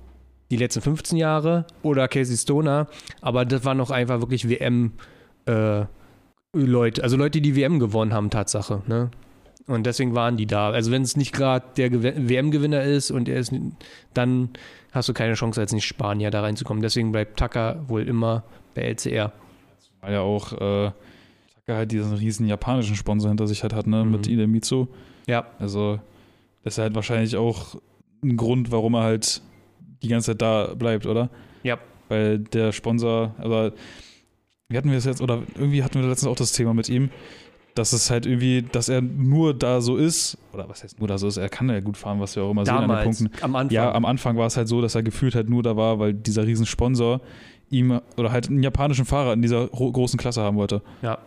Die 0.52 0.58
letzten 0.58 0.82
15 0.82 1.18
Jahre 1.18 1.66
oder 1.82 2.08
Casey 2.08 2.38
Stoner. 2.38 2.88
Aber 3.22 3.46
das 3.46 3.66
waren 3.66 3.78
noch 3.78 3.90
einfach 3.92 4.20
wirklich 4.20 4.48
WM 4.48 4.94
äh, 5.48 5.86
Leute, 6.54 7.04
also 7.04 7.18
Leute, 7.18 7.42
die 7.42 7.56
WM 7.56 7.80
gewonnen 7.80 8.14
haben, 8.14 8.30
Tatsache. 8.30 8.82
Ne? 8.88 9.12
Und 9.68 9.86
deswegen 9.86 10.14
waren 10.16 10.38
die 10.38 10.46
da. 10.46 10.70
Also 10.70 10.92
wenn 10.92 11.02
es 11.02 11.18
nicht 11.18 11.34
gerade 11.34 11.66
der 11.76 11.90
Gew- 11.92 12.30
WM-Gewinner 12.30 12.84
ist 12.84 13.10
und 13.12 13.28
er 13.28 13.38
ist, 13.40 13.52
dann 14.14 14.50
hast 14.92 15.10
du 15.10 15.14
keine 15.14 15.34
Chance 15.34 15.60
als 15.60 15.74
Nicht-Spanier 15.74 16.30
da 16.32 16.42
reinzukommen. 16.42 16.82
Deswegen 16.84 17.12
bleibt 17.12 17.40
Tucker 17.40 17.84
wohl 17.88 18.08
immer 18.08 18.44
bei 18.76 18.84
LCR. 18.84 19.32
Weil 20.02 20.14
ja 20.14 20.22
auch 20.22 20.54
äh, 20.54 20.92
halt 21.68 21.92
diesen 21.92 22.14
riesen 22.14 22.48
japanischen 22.48 22.96
Sponsor 22.96 23.30
hinter 23.30 23.48
sich 23.48 23.64
halt 23.64 23.74
hat, 23.74 23.88
ne, 23.88 24.04
Mhm. 24.06 24.12
mit 24.12 24.28
Idemitsu. 24.28 24.88
Ja, 25.28 25.48
Also, 25.60 26.00
das 26.64 26.76
ist 26.76 26.78
halt 26.80 26.94
wahrscheinlich 26.96 27.36
auch 27.36 27.76
ein 28.24 28.38
Grund, 28.38 28.72
warum 28.72 28.94
er 28.96 29.04
halt 29.04 29.42
die 30.04 30.08
ganze 30.08 30.32
Zeit 30.32 30.42
da 30.42 30.74
bleibt, 30.76 31.06
oder? 31.08 31.30
Ja. 31.64 31.78
Weil 32.10 32.40
der 32.40 32.72
Sponsor, 32.72 33.34
aber 33.40 33.74
wie 34.70 34.78
hatten 34.78 34.92
wir 34.92 34.98
es 34.98 35.06
jetzt, 35.06 35.22
oder 35.22 35.42
irgendwie 35.56 35.84
hatten 35.84 36.00
wir 36.00 36.08
letztens 36.08 36.32
auch 36.32 36.36
das 36.36 36.52
Thema 36.52 36.74
mit 36.74 36.90
ihm, 36.90 37.10
dass 37.74 37.92
es 37.94 38.10
halt 38.10 38.26
irgendwie, 38.26 38.62
dass 38.62 38.88
er 38.88 39.02
nur 39.02 39.54
da 39.54 39.82
so 39.82 39.98
ist, 39.98 40.38
oder 40.54 40.70
was 40.70 40.84
heißt 40.84 41.00
nur 41.00 41.08
da 41.08 41.18
so 41.18 41.28
ist, 41.28 41.38
er 41.38 41.50
kann 41.50 41.68
ja 41.70 41.80
gut 41.82 41.98
fahren, 41.98 42.20
was 42.20 42.36
wir 42.36 42.44
auch 42.44 42.52
immer 42.52 42.66
sehen 42.66 42.76
an 42.76 42.82
den 42.84 42.88
damals, 42.90 43.20
Punkten. 43.20 43.44
am 43.44 43.56
Anfang. 43.56 43.74
Ja, 43.76 43.92
am 43.94 44.06
Anfang 44.06 44.38
war 44.38 44.46
es 44.48 44.56
halt 44.58 44.68
so, 44.68 44.82
dass 44.82 44.96
er 44.96 45.04
gefühlt 45.04 45.36
halt 45.36 45.50
nur 45.50 45.62
da 45.64 45.76
war, 45.76 46.00
weil 46.00 46.14
dieser 46.14 46.46
riesen 46.46 46.66
Sponsor 46.66 47.20
ihm 47.70 48.00
oder 48.18 48.32
halt 48.32 48.48
einen 48.50 48.64
japanischen 48.64 49.06
Fahrer 49.06 49.34
in 49.34 49.42
dieser 49.42 49.66
ro- 49.70 49.92
großen 49.92 50.18
Klasse 50.18 50.42
haben 50.42 50.56
wollte. 50.58 50.82
Und 51.02 51.18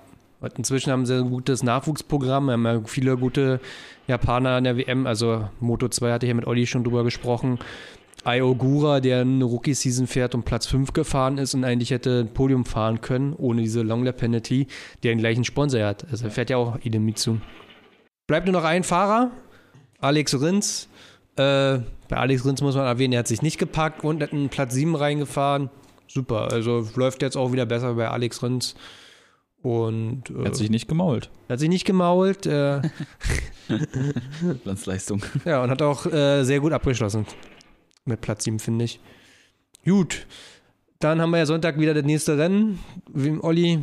inzwischen 0.56 0.92
haben 0.92 1.06
sie 1.06 1.18
ein 1.18 1.30
gutes 1.30 1.62
Nachwuchsprogramm, 1.62 2.50
haben 2.50 2.64
ja 2.64 2.80
viele 2.84 3.16
gute 3.16 3.60
Japaner 4.06 4.58
in 4.58 4.64
der 4.64 4.76
WM. 4.76 5.06
Also 5.06 5.48
Moto 5.60 5.88
2 5.88 6.12
hatte 6.12 6.26
ich 6.26 6.30
ja 6.30 6.34
mit 6.34 6.46
Olli 6.46 6.66
schon 6.66 6.84
drüber 6.84 7.04
gesprochen. 7.04 7.58
Ai 8.24 8.42
Ogura, 8.42 9.00
der 9.00 9.20
eine 9.20 9.44
Rookie-Season 9.44 10.06
fährt 10.06 10.34
und 10.34 10.44
Platz 10.44 10.66
5 10.66 10.92
gefahren 10.92 11.38
ist 11.38 11.54
und 11.54 11.64
eigentlich 11.64 11.90
hätte 11.90 12.20
ein 12.20 12.34
Podium 12.34 12.64
fahren 12.64 13.00
können, 13.00 13.32
ohne 13.32 13.62
diese 13.62 13.82
Long 13.82 14.04
Lap 14.04 14.18
Penalty, 14.18 14.66
der 15.02 15.14
den 15.14 15.18
gleichen 15.18 15.44
Sponsor 15.44 15.84
hat. 15.84 16.04
Also 16.10 16.26
er 16.26 16.30
fährt 16.30 16.50
ja 16.50 16.56
auch 16.56 16.78
Idemitsu. 16.82 17.38
Bleibt 18.26 18.46
nur 18.46 18.52
noch 18.52 18.64
ein 18.64 18.84
Fahrer, 18.84 19.30
Alex 20.00 20.40
Rins. 20.40 20.88
Äh, 21.36 21.78
bei 22.08 22.16
Alex 22.16 22.44
Rins 22.44 22.60
muss 22.60 22.74
man 22.74 22.84
erwähnen, 22.84 23.12
er 23.12 23.20
hat 23.20 23.28
sich 23.28 23.42
nicht 23.42 23.58
gepackt 23.58 24.04
und 24.04 24.22
hat 24.22 24.32
einen 24.32 24.48
Platz 24.48 24.74
7 24.74 24.94
reingefahren. 24.94 25.70
Super, 26.08 26.50
also 26.50 26.86
läuft 26.96 27.22
jetzt 27.22 27.36
auch 27.36 27.52
wieder 27.52 27.66
besser 27.66 27.94
bei 27.94 28.08
Alex 28.08 28.42
Rins. 28.42 28.74
Und 29.62 30.30
äh, 30.30 30.34
Er 30.40 30.44
hat 30.46 30.56
sich 30.56 30.70
nicht 30.70 30.88
gemault. 30.88 31.30
er 31.48 31.54
hat 31.54 31.60
sich 31.60 31.68
nicht 31.68 31.84
gemault, 31.84 32.46
äh, 32.46 32.80
Glanzleistung. 34.64 35.22
ja, 35.44 35.62
und 35.62 35.70
hat 35.70 35.82
auch 35.82 36.06
äh, 36.06 36.44
sehr 36.44 36.60
gut 36.60 36.72
abgeschlossen. 36.72 37.26
Mit 38.04 38.20
Platz 38.20 38.44
7, 38.44 38.58
finde 38.58 38.84
ich. 38.84 39.00
Gut. 39.84 40.26
Dann 41.00 41.20
haben 41.20 41.30
wir 41.30 41.38
ja 41.38 41.46
Sonntag 41.46 41.78
wieder 41.78 41.94
das 41.94 42.04
nächste 42.04 42.38
Rennen. 42.38 42.78
Olli, 43.42 43.80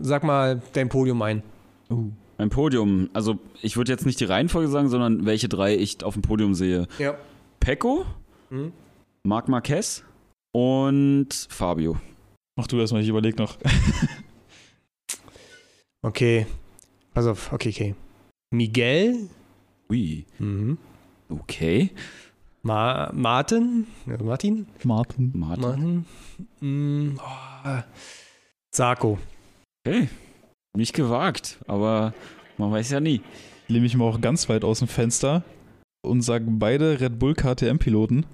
sag 0.00 0.24
mal 0.24 0.60
dein 0.72 0.88
Podium 0.88 1.20
ein. 1.22 1.42
Ein 2.38 2.48
Podium. 2.50 3.08
Also, 3.12 3.38
ich 3.62 3.76
würde 3.76 3.92
jetzt 3.92 4.06
nicht 4.06 4.18
die 4.18 4.24
Reihenfolge 4.24 4.68
sagen, 4.68 4.88
sondern 4.88 5.26
welche 5.26 5.48
drei 5.48 5.76
ich 5.76 6.02
auf 6.02 6.14
dem 6.14 6.22
Podium 6.22 6.54
sehe. 6.54 6.86
Ja. 6.98 7.16
Pecco, 7.60 8.04
Mhm. 8.48 8.72
Marc 9.22 9.48
Marquez 9.48 10.02
und 10.52 11.28
Fabio. 11.50 11.98
Mach 12.56 12.66
du 12.66 12.78
erstmal, 12.80 13.02
ich 13.02 13.08
überleg 13.08 13.38
noch. 13.38 13.58
Okay. 16.02 16.46
Pass 17.12 17.26
auf, 17.26 17.52
okay, 17.52 17.70
okay. 17.70 17.94
Miguel, 18.52 19.28
Ui, 19.90 20.24
mhm. 20.38 20.78
okay. 21.28 21.90
Ma 22.62 23.10
Martin, 23.12 23.86
Martin, 24.06 24.66
Martin. 24.84 25.32
Martin. 25.34 25.62
Martin, 25.62 26.06
mm, 26.60 27.18
oh. 27.18 27.82
Sarko. 28.74 29.18
Okay. 29.86 30.08
Nicht 30.76 30.92
gewagt, 30.94 31.58
aber 31.66 32.14
man 32.58 32.70
weiß 32.70 32.90
ja 32.90 33.00
nie. 33.00 33.22
Lehne 33.68 33.82
mich 33.82 33.96
mal 33.96 34.04
auch 34.04 34.20
ganz 34.20 34.48
weit 34.48 34.62
aus 34.64 34.80
dem 34.80 34.88
Fenster 34.88 35.42
und 36.02 36.22
sage 36.22 36.44
beide 36.48 37.00
Red 37.00 37.18
Bull 37.18 37.34
KTM-Piloten. 37.34 38.26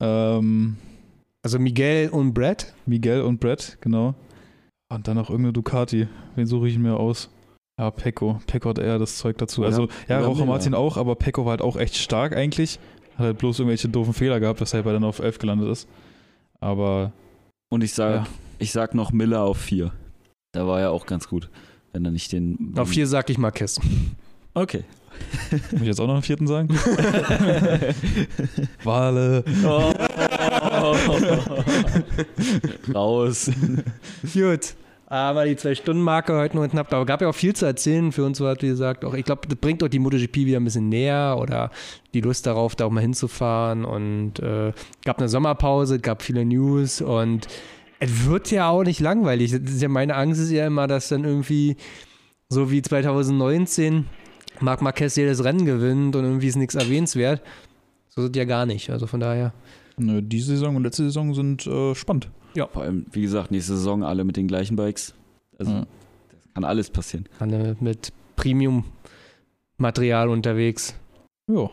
Ähm, 0.00 0.76
Also 1.42 1.58
Miguel 1.58 2.08
und 2.08 2.32
Brad. 2.32 2.72
Miguel 2.86 3.20
und 3.20 3.38
Brett, 3.38 3.76
genau. 3.82 4.14
Und 4.94 5.08
dann 5.08 5.16
noch 5.16 5.28
irgendeine 5.30 5.52
Ducati. 5.52 6.06
Wen 6.36 6.46
suche 6.46 6.68
ich 6.68 6.78
mir 6.78 6.96
aus? 6.96 7.28
Ja, 7.78 7.90
Pecco. 7.90 8.40
Pecco 8.46 8.70
hat 8.70 8.78
eher 8.78 8.98
das 8.98 9.18
Zeug 9.18 9.36
dazu. 9.38 9.64
Also, 9.64 9.88
ja, 10.08 10.18
oder 10.18 10.28
Raucher. 10.28 10.46
Martin 10.46 10.74
auch, 10.74 10.96
aber 10.96 11.16
Pecco 11.16 11.44
war 11.44 11.50
halt 11.50 11.62
auch 11.62 11.76
echt 11.76 11.96
stark 11.96 12.36
eigentlich. 12.36 12.78
Hat 13.16 13.26
halt 13.26 13.38
bloß 13.38 13.58
irgendwelche 13.58 13.88
doofen 13.88 14.14
Fehler 14.14 14.38
gehabt, 14.40 14.60
weshalb 14.60 14.86
er 14.86 14.92
dann 14.92 15.04
auf 15.04 15.18
11 15.18 15.38
gelandet 15.38 15.68
ist. 15.68 15.88
Aber 16.60 17.12
Und 17.70 17.82
ich 17.82 17.92
sag, 17.94 18.14
Ja. 18.14 18.26
ich 18.58 18.70
sag 18.72 18.94
noch 18.94 19.10
Miller 19.12 19.42
auf 19.42 19.58
vier. 19.58 19.92
Da 20.52 20.66
war 20.68 20.80
er 20.80 20.92
auch 20.92 21.06
ganz 21.06 21.28
gut. 21.28 21.50
Wenn 21.92 22.04
er 22.04 22.10
nicht 22.12 22.30
den. 22.32 22.74
Auf 22.76 22.90
vier 22.90 23.06
sag 23.08 23.28
ich 23.30 23.38
Marquez. 23.38 23.80
Okay. 24.56 24.84
Muss 25.72 25.80
ich 25.80 25.86
jetzt 25.88 26.00
auch 26.00 26.06
noch 26.06 26.14
einen 26.14 26.22
vierten 26.22 26.46
sagen? 26.46 26.68
Wale. 28.84 29.42
Oh. 29.64 29.92
Raus. 32.94 33.50
Gut. 34.32 34.74
Aber 35.14 35.44
die 35.44 35.54
Zwei-Stunden-Marke 35.54 36.34
heute 36.34 36.56
nur 36.56 36.66
knapp. 36.66 36.92
Aber 36.92 37.06
gab 37.06 37.22
ja 37.22 37.28
auch 37.28 37.34
viel 37.36 37.54
zu 37.54 37.66
erzählen 37.66 38.10
für 38.10 38.24
uns, 38.24 38.38
so 38.38 38.48
hat 38.48 38.58
gesagt. 38.58 39.04
Auch, 39.04 39.14
ich 39.14 39.24
glaube, 39.24 39.46
das 39.46 39.56
bringt 39.56 39.80
auch 39.84 39.88
die 39.88 40.00
MotoGP 40.00 40.38
wieder 40.38 40.58
ein 40.58 40.64
bisschen 40.64 40.88
näher 40.88 41.36
oder 41.38 41.70
die 42.14 42.20
Lust 42.20 42.46
darauf, 42.46 42.74
da 42.74 42.86
auch 42.86 42.90
mal 42.90 43.00
hinzufahren. 43.00 43.84
Und 43.84 44.40
äh, 44.40 44.72
gab 45.04 45.18
eine 45.18 45.28
Sommerpause, 45.28 46.00
gab 46.00 46.20
viele 46.20 46.44
News 46.44 47.00
und 47.00 47.46
es 48.00 48.26
wird 48.26 48.50
ja 48.50 48.68
auch 48.68 48.82
nicht 48.82 48.98
langweilig. 48.98 49.52
Das 49.52 49.60
ist 49.60 49.82
ja 49.82 49.88
meine 49.88 50.16
Angst 50.16 50.40
ist 50.40 50.50
ja 50.50 50.66
immer, 50.66 50.88
dass 50.88 51.10
dann 51.10 51.22
irgendwie 51.22 51.76
so 52.48 52.72
wie 52.72 52.82
2019 52.82 54.06
Marc 54.58 54.82
Marquez 54.82 55.14
jedes 55.14 55.44
Rennen 55.44 55.64
gewinnt 55.64 56.16
und 56.16 56.24
irgendwie 56.24 56.48
ist 56.48 56.56
nichts 56.56 56.74
erwähnenswert. 56.74 57.40
So 58.08 58.24
es 58.24 58.32
ja 58.34 58.46
gar 58.46 58.66
nicht. 58.66 58.90
Also 58.90 59.06
von 59.06 59.20
daher. 59.20 59.54
Nö, 59.96 60.20
diese 60.22 60.56
Saison 60.56 60.74
und 60.74 60.82
letzte 60.82 61.04
Saison 61.04 61.34
sind 61.34 61.68
äh, 61.68 61.94
spannend. 61.94 62.30
Vor 62.72 62.82
allem, 62.82 63.06
wie 63.12 63.22
gesagt, 63.22 63.50
nächste 63.50 63.74
Saison 63.76 64.02
alle 64.04 64.24
mit 64.24 64.36
den 64.36 64.46
gleichen 64.48 64.76
Bikes. 64.76 65.14
Also, 65.58 65.72
Ja. 65.72 65.86
das 66.30 66.54
kann 66.54 66.64
alles 66.64 66.90
passieren. 66.90 67.26
Alle 67.38 67.76
mit 67.80 68.12
Premium-Material 68.36 70.28
unterwegs. 70.28 70.94
Ja. 71.50 71.70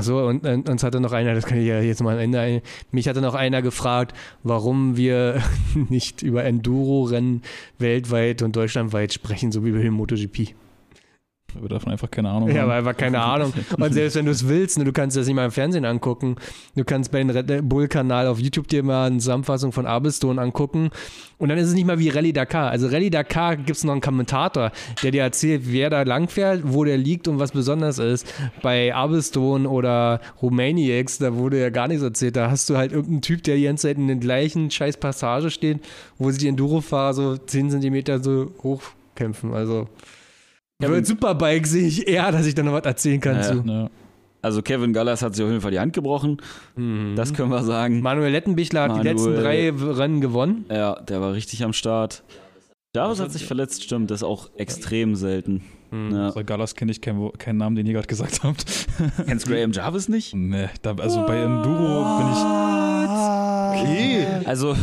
So, 0.00 0.18
und, 0.26 0.46
und 0.46 0.68
uns 0.68 0.82
hatte 0.84 1.00
noch 1.00 1.12
einer, 1.12 1.34
das 1.34 1.44
kann 1.46 1.58
ich 1.58 1.66
ja 1.66 1.80
jetzt 1.80 2.02
mal 2.02 2.14
am 2.14 2.20
Ende, 2.20 2.38
ein, 2.38 2.60
mich 2.92 3.08
hatte 3.08 3.20
noch 3.20 3.34
einer 3.34 3.62
gefragt, 3.62 4.14
warum 4.44 4.96
wir 4.96 5.42
nicht 5.88 6.22
über 6.22 6.44
Enduro-Rennen 6.44 7.42
weltweit 7.78 8.42
und 8.42 8.54
deutschlandweit 8.54 9.12
sprechen, 9.12 9.50
so 9.50 9.64
wie 9.64 9.74
wir 9.74 9.80
im 9.82 9.94
MotoGP. 9.94 10.54
Wir 11.58 11.68
davon 11.68 11.92
einfach 11.92 12.10
keine 12.10 12.28
Ahnung 12.28 12.48
Ja, 12.50 12.56
haben. 12.56 12.62
aber 12.64 12.74
einfach 12.74 12.96
keine 12.96 13.20
Ahnung. 13.22 13.52
Und 13.78 13.92
selbst 13.94 14.16
wenn 14.16 14.26
du 14.26 14.30
es 14.32 14.46
willst, 14.46 14.76
ne, 14.78 14.84
du 14.84 14.92
kannst 14.92 15.16
das 15.16 15.26
nicht 15.26 15.34
mal 15.34 15.46
im 15.46 15.50
Fernsehen 15.50 15.86
angucken. 15.86 16.36
Du 16.76 16.84
kannst 16.84 17.10
bei 17.10 17.18
dem 17.18 17.30
Red 17.30 17.66
Bull-Kanal 17.68 18.26
auf 18.26 18.38
YouTube 18.38 18.68
dir 18.68 18.82
mal 18.82 19.06
eine 19.06 19.16
Zusammenfassung 19.18 19.72
von 19.72 19.86
Abelstone 19.86 20.40
angucken. 20.40 20.90
Und 21.38 21.48
dann 21.48 21.56
ist 21.56 21.68
es 21.68 21.74
nicht 21.74 21.86
mal 21.86 21.98
wie 21.98 22.10
Rallye 22.10 22.32
Dakar. 22.34 22.70
Also 22.70 22.88
Rallye 22.88 23.08
Dakar 23.10 23.56
gibt 23.56 23.70
es 23.78 23.84
noch 23.84 23.92
einen 23.92 24.00
Kommentator, 24.02 24.72
der 25.02 25.10
dir 25.10 25.22
erzählt, 25.22 25.62
wer 25.64 25.88
da 25.88 26.02
langfährt, 26.02 26.62
wo 26.64 26.84
der 26.84 26.98
liegt 26.98 27.28
und 27.28 27.38
was 27.38 27.52
besonders 27.52 27.98
ist. 27.98 28.26
Bei 28.60 28.94
Abelstone 28.94 29.68
oder 29.68 30.20
Romaniacs, 30.42 31.18
da 31.18 31.34
wurde 31.34 31.60
ja 31.60 31.70
gar 31.70 31.88
nichts 31.88 32.02
erzählt. 32.02 32.36
Da 32.36 32.50
hast 32.50 32.68
du 32.68 32.76
halt 32.76 32.92
irgendeinen 32.92 33.22
Typ, 33.22 33.42
der 33.44 33.56
die 33.56 33.62
ganze 33.64 33.88
Zeit 33.88 33.96
in 33.96 34.06
den 34.08 34.20
gleichen 34.20 34.70
scheiß 34.70 34.98
Passage 34.98 35.50
steht, 35.50 35.78
wo 36.18 36.30
sich 36.30 36.40
die 36.40 36.48
Enduro-Fahrer 36.48 37.14
so 37.14 37.36
10 37.38 37.70
Zentimeter 37.70 38.22
so 38.22 38.52
hochkämpfen. 38.62 39.54
Also 39.54 39.88
Ja, 40.80 40.88
mit 40.88 41.06
Superbike 41.06 41.66
sehe 41.66 41.88
ich 41.88 42.06
eher, 42.06 42.30
dass 42.30 42.46
ich 42.46 42.54
da 42.54 42.62
noch 42.62 42.72
was 42.72 42.84
erzählen 42.84 43.20
kann 43.20 43.36
Ja. 43.36 43.42
zu. 43.42 43.62
Ja. 43.66 43.90
Also, 44.42 44.62
Kevin 44.62 44.92
Gallas 44.92 45.22
hat 45.22 45.34
sich 45.34 45.44
auf 45.44 45.50
jeden 45.50 45.60
Fall 45.60 45.72
die 45.72 45.80
Hand 45.80 45.92
gebrochen. 45.92 46.36
Das 47.16 47.34
können 47.34 47.50
wir 47.50 47.64
sagen. 47.64 48.00
Manuel 48.00 48.30
Lettenbichler 48.30 48.82
hat 48.82 48.90
die 48.92 48.96
Manuel- 48.98 49.12
letzten 49.14 49.34
drei 49.34 49.70
Rennen 49.70 50.20
gewonnen. 50.20 50.64
Ja, 50.70 51.00
der 51.00 51.20
war 51.20 51.32
richtig 51.32 51.64
am 51.64 51.72
Start. 51.72 52.22
Jarvis 52.94 53.18
hat 53.20 53.32
sich 53.32 53.44
verletzt, 53.44 53.82
stimmt. 53.82 54.12
Das 54.12 54.20
ist 54.20 54.24
auch 54.24 54.50
extrem 54.56 55.16
selten. 55.16 55.62
Ja. 55.90 56.28
Außer 56.28 56.44
Gallas 56.44 56.76
kenne 56.76 56.92
ich 56.92 57.00
keinen, 57.00 57.32
keinen 57.38 57.56
Namen, 57.56 57.74
den 57.74 57.84
ihr 57.86 57.94
gerade 57.94 58.06
gesagt 58.06 58.44
habt. 58.44 58.64
Kennst 59.26 59.48
Graham 59.48 59.72
Jarvis 59.72 60.08
nicht? 60.08 60.32
nee, 60.36 60.68
da, 60.82 60.94
also 60.94 61.26
bei 61.26 61.38
Enduro 61.42 62.18
bin 62.18 62.28
ich. 62.32 63.57
Okay. 63.82 64.26
Also, 64.44 64.76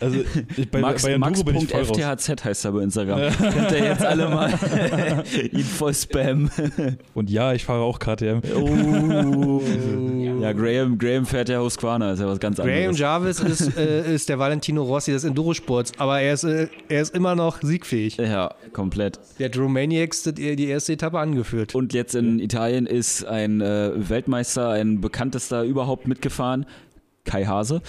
Also 0.00 0.18
ich, 0.56 0.70
bei, 0.70 0.80
Max, 0.80 1.02
bei 1.02 1.12
Enduro 1.12 1.44
bin 1.44 1.56
ich 1.56 1.68
voll 1.68 1.82
raus. 1.82 1.98
Max.fthz 1.98 2.44
heißt 2.44 2.64
er 2.64 2.72
bei 2.72 2.82
Instagram. 2.82 3.20
Könnt 3.36 3.72
ihr 3.72 3.84
jetzt 3.84 4.04
alle 4.04 4.28
mal 4.28 4.52
ihn 5.52 5.64
voll 5.64 5.94
spammen. 5.94 6.50
Und 7.14 7.30
ja, 7.30 7.52
ich 7.52 7.64
fahre 7.64 7.82
auch 7.82 7.98
KTM. 7.98 8.40
Oh. 8.56 9.60
Ja, 10.40 10.52
Graham, 10.52 10.98
Graham 10.98 11.24
fährt 11.26 11.48
ja 11.48 11.60
Husqvarna, 11.60 12.12
ist 12.12 12.20
ja 12.20 12.26
was 12.26 12.40
ganz 12.40 12.56
Graham 12.56 12.70
anderes. 12.70 12.98
Jarvis 12.98 13.40
ist, 13.40 13.76
äh, 13.76 14.14
ist 14.14 14.28
der 14.28 14.38
Valentino 14.38 14.82
Rossi 14.82 15.12
des 15.12 15.24
Endurosports, 15.24 15.92
aber 15.98 16.20
er 16.20 16.34
ist, 16.34 16.44
äh, 16.44 16.68
er 16.88 17.02
ist 17.02 17.14
immer 17.14 17.34
noch 17.34 17.62
siegfähig. 17.62 18.16
Ja, 18.16 18.54
komplett. 18.72 19.20
Der 19.38 19.48
hat 19.48 19.56
Romaniacs 19.56 20.24
die 20.24 20.56
die 20.56 20.66
erste 20.66 20.94
Etappe 20.94 21.18
angeführt. 21.18 21.74
Und 21.74 21.94
jetzt 21.94 22.14
in 22.14 22.38
Italien 22.40 22.86
ist 22.86 23.24
ein 23.24 23.60
äh, 23.60 23.92
Weltmeister, 23.94 24.70
ein 24.70 25.00
bekanntester 25.00 25.62
überhaupt 25.62 26.08
mitgefahren. 26.08 26.66
Kai 27.24 27.44
Hase. 27.46 27.80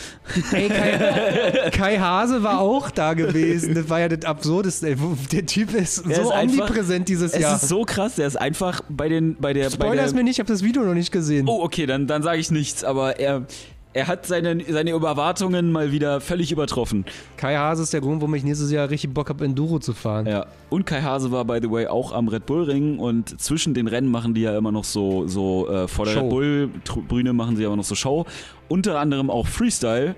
Ey, 0.51 0.69
Kai, 0.69 1.69
Kai 1.71 1.97
Hase 1.97 2.43
war 2.43 2.59
auch 2.59 2.91
da 2.91 3.13
gewesen. 3.15 3.73
Das 3.73 3.89
war 3.89 3.99
ja 3.99 4.07
das 4.07 4.25
Absurdeste. 4.25 4.89
ey. 4.89 4.95
Der 5.31 5.45
Typ 5.47 5.73
ist 5.73 6.05
Er 6.07 6.15
so 6.17 6.21
ist 6.21 6.31
einfach- 6.31 6.65
omnipräsent 6.65 7.09
dieses 7.09 7.33
Es 7.33 7.41
Jahr. 7.41 7.55
ist 7.55 7.67
so 7.67 7.83
krass, 7.83 8.15
der 8.15 8.27
ist 8.27 8.35
einfach 8.39 8.81
bei 8.89 9.09
den 9.09 9.35
bei 9.37 9.53
der 9.53 9.65
bei 9.65 9.69
Spoilers 9.71 10.11
der, 10.11 10.15
mir 10.17 10.23
nicht, 10.23 10.33
ich 10.33 10.39
habe 10.39 10.51
das 10.53 10.61
Video 10.63 10.83
noch 10.83 10.93
nicht 10.93 11.11
gesehen. 11.11 11.47
Oh, 11.49 11.63
okay, 11.63 11.87
dann 11.87 12.05
dann 12.05 12.21
sage 12.21 12.39
ich 12.39 12.51
nichts, 12.51 12.83
aber 12.83 13.19
er 13.19 13.45
er 13.93 14.07
hat 14.07 14.25
seine, 14.25 14.63
seine 14.67 14.91
Erwartungen 14.91 15.71
mal 15.71 15.91
wieder 15.91 16.19
völlig 16.19 16.51
übertroffen. 16.51 17.05
Kai 17.37 17.55
Hase 17.55 17.83
ist 17.83 17.93
der 17.93 18.01
Grund, 18.01 18.21
warum 18.21 18.33
ich 18.33 18.43
nächstes 18.43 18.71
Jahr 18.71 18.89
richtig 18.89 19.13
Bock 19.13 19.29
habe, 19.29 19.45
Enduro 19.45 19.79
zu 19.79 19.93
fahren. 19.93 20.25
Ja. 20.25 20.47
Und 20.69 20.85
Kai 20.85 21.01
Hase 21.01 21.31
war, 21.31 21.45
by 21.45 21.59
the 21.61 21.69
way, 21.69 21.87
auch 21.87 22.11
am 22.11 22.27
Red 22.27 22.45
Bull 22.45 22.63
Ring 22.63 22.97
und 22.97 23.39
zwischen 23.39 23.73
den 23.73 23.87
Rennen 23.87 24.09
machen 24.09 24.33
die 24.33 24.41
ja 24.41 24.57
immer 24.57 24.71
noch 24.71 24.83
so, 24.83 25.27
so 25.27 25.69
äh, 25.69 25.87
vor 25.87 26.05
der 26.05 26.13
Show. 26.13 26.21
Red 26.21 26.29
Bull 26.29 26.69
Bühne 27.07 27.33
machen 27.33 27.55
sie 27.55 27.65
aber 27.65 27.75
noch 27.75 27.83
so 27.83 27.95
Show. 27.95 28.25
Unter 28.67 28.99
anderem 28.99 29.29
auch 29.29 29.47
Freestyle. 29.47 30.15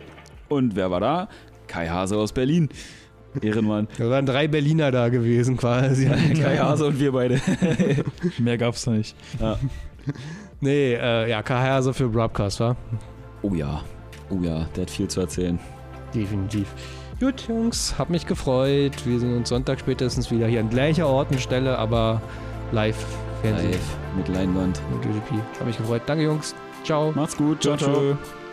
Und 0.48 0.76
wer 0.76 0.92
war 0.92 1.00
da? 1.00 1.28
Kai 1.68 1.88
Hase 1.88 2.18
aus 2.18 2.32
Berlin. 2.32 2.70
Ehrenmann. 3.42 3.90
Da 3.98 4.10
waren 4.10 4.26
drei 4.26 4.48
Berliner 4.48 4.92
da 4.92 5.10
gewesen 5.10 5.58
quasi. 5.58 6.06
Kai 6.06 6.58
Hase 6.58 6.86
und 6.86 7.00
wir 7.00 7.12
beide. 7.12 7.42
Mehr 8.38 8.58
gab's 8.58 8.86
da 8.86 8.92
nicht. 8.92 9.16
Nee, 10.62 10.94
äh, 10.94 11.30
ja, 11.30 11.44
Kai 11.44 11.68
Hase 11.68 11.94
für 11.94 12.08
Broadcast, 12.08 12.62
war? 12.62 12.78
Oh 13.46 13.54
ja. 13.54 13.84
Oh 14.30 14.38
ja, 14.42 14.66
der 14.76 14.84
hat 14.84 14.90
viel 14.90 15.08
zu 15.08 15.22
erzählen. 15.22 15.60
Definitiv. 16.14 16.68
Gut, 17.20 17.48
Jungs, 17.48 17.96
hab 17.98 18.10
mich 18.10 18.26
gefreut. 18.26 19.06
Wir 19.06 19.20
sehen 19.20 19.38
uns 19.38 19.50
Sonntag 19.50 19.80
spätestens 19.80 20.32
wieder 20.32 20.48
hier 20.48 20.60
an 20.60 20.70
gleicher 20.70 21.08
Ort 21.08 21.32
und 21.32 21.40
Stelle, 21.40 21.78
aber 21.78 22.22
live 22.72 22.98
Fernsehen. 23.42 23.72
Live 23.72 23.98
mit 24.18 24.28
Leinwand. 24.30 24.82
MotoGP. 24.92 25.32
Hab 25.60 25.68
mich 25.68 25.78
gefreut. 25.78 26.02
Danke, 26.08 26.24
Jungs. 26.24 26.56
Ciao. 26.84 27.12
Macht's 27.16 27.38
gut. 27.38 27.62
Ciao, 27.62 27.78
Ciao, 27.78 27.94
ciao. 27.94 28.16
ciao. 28.16 28.45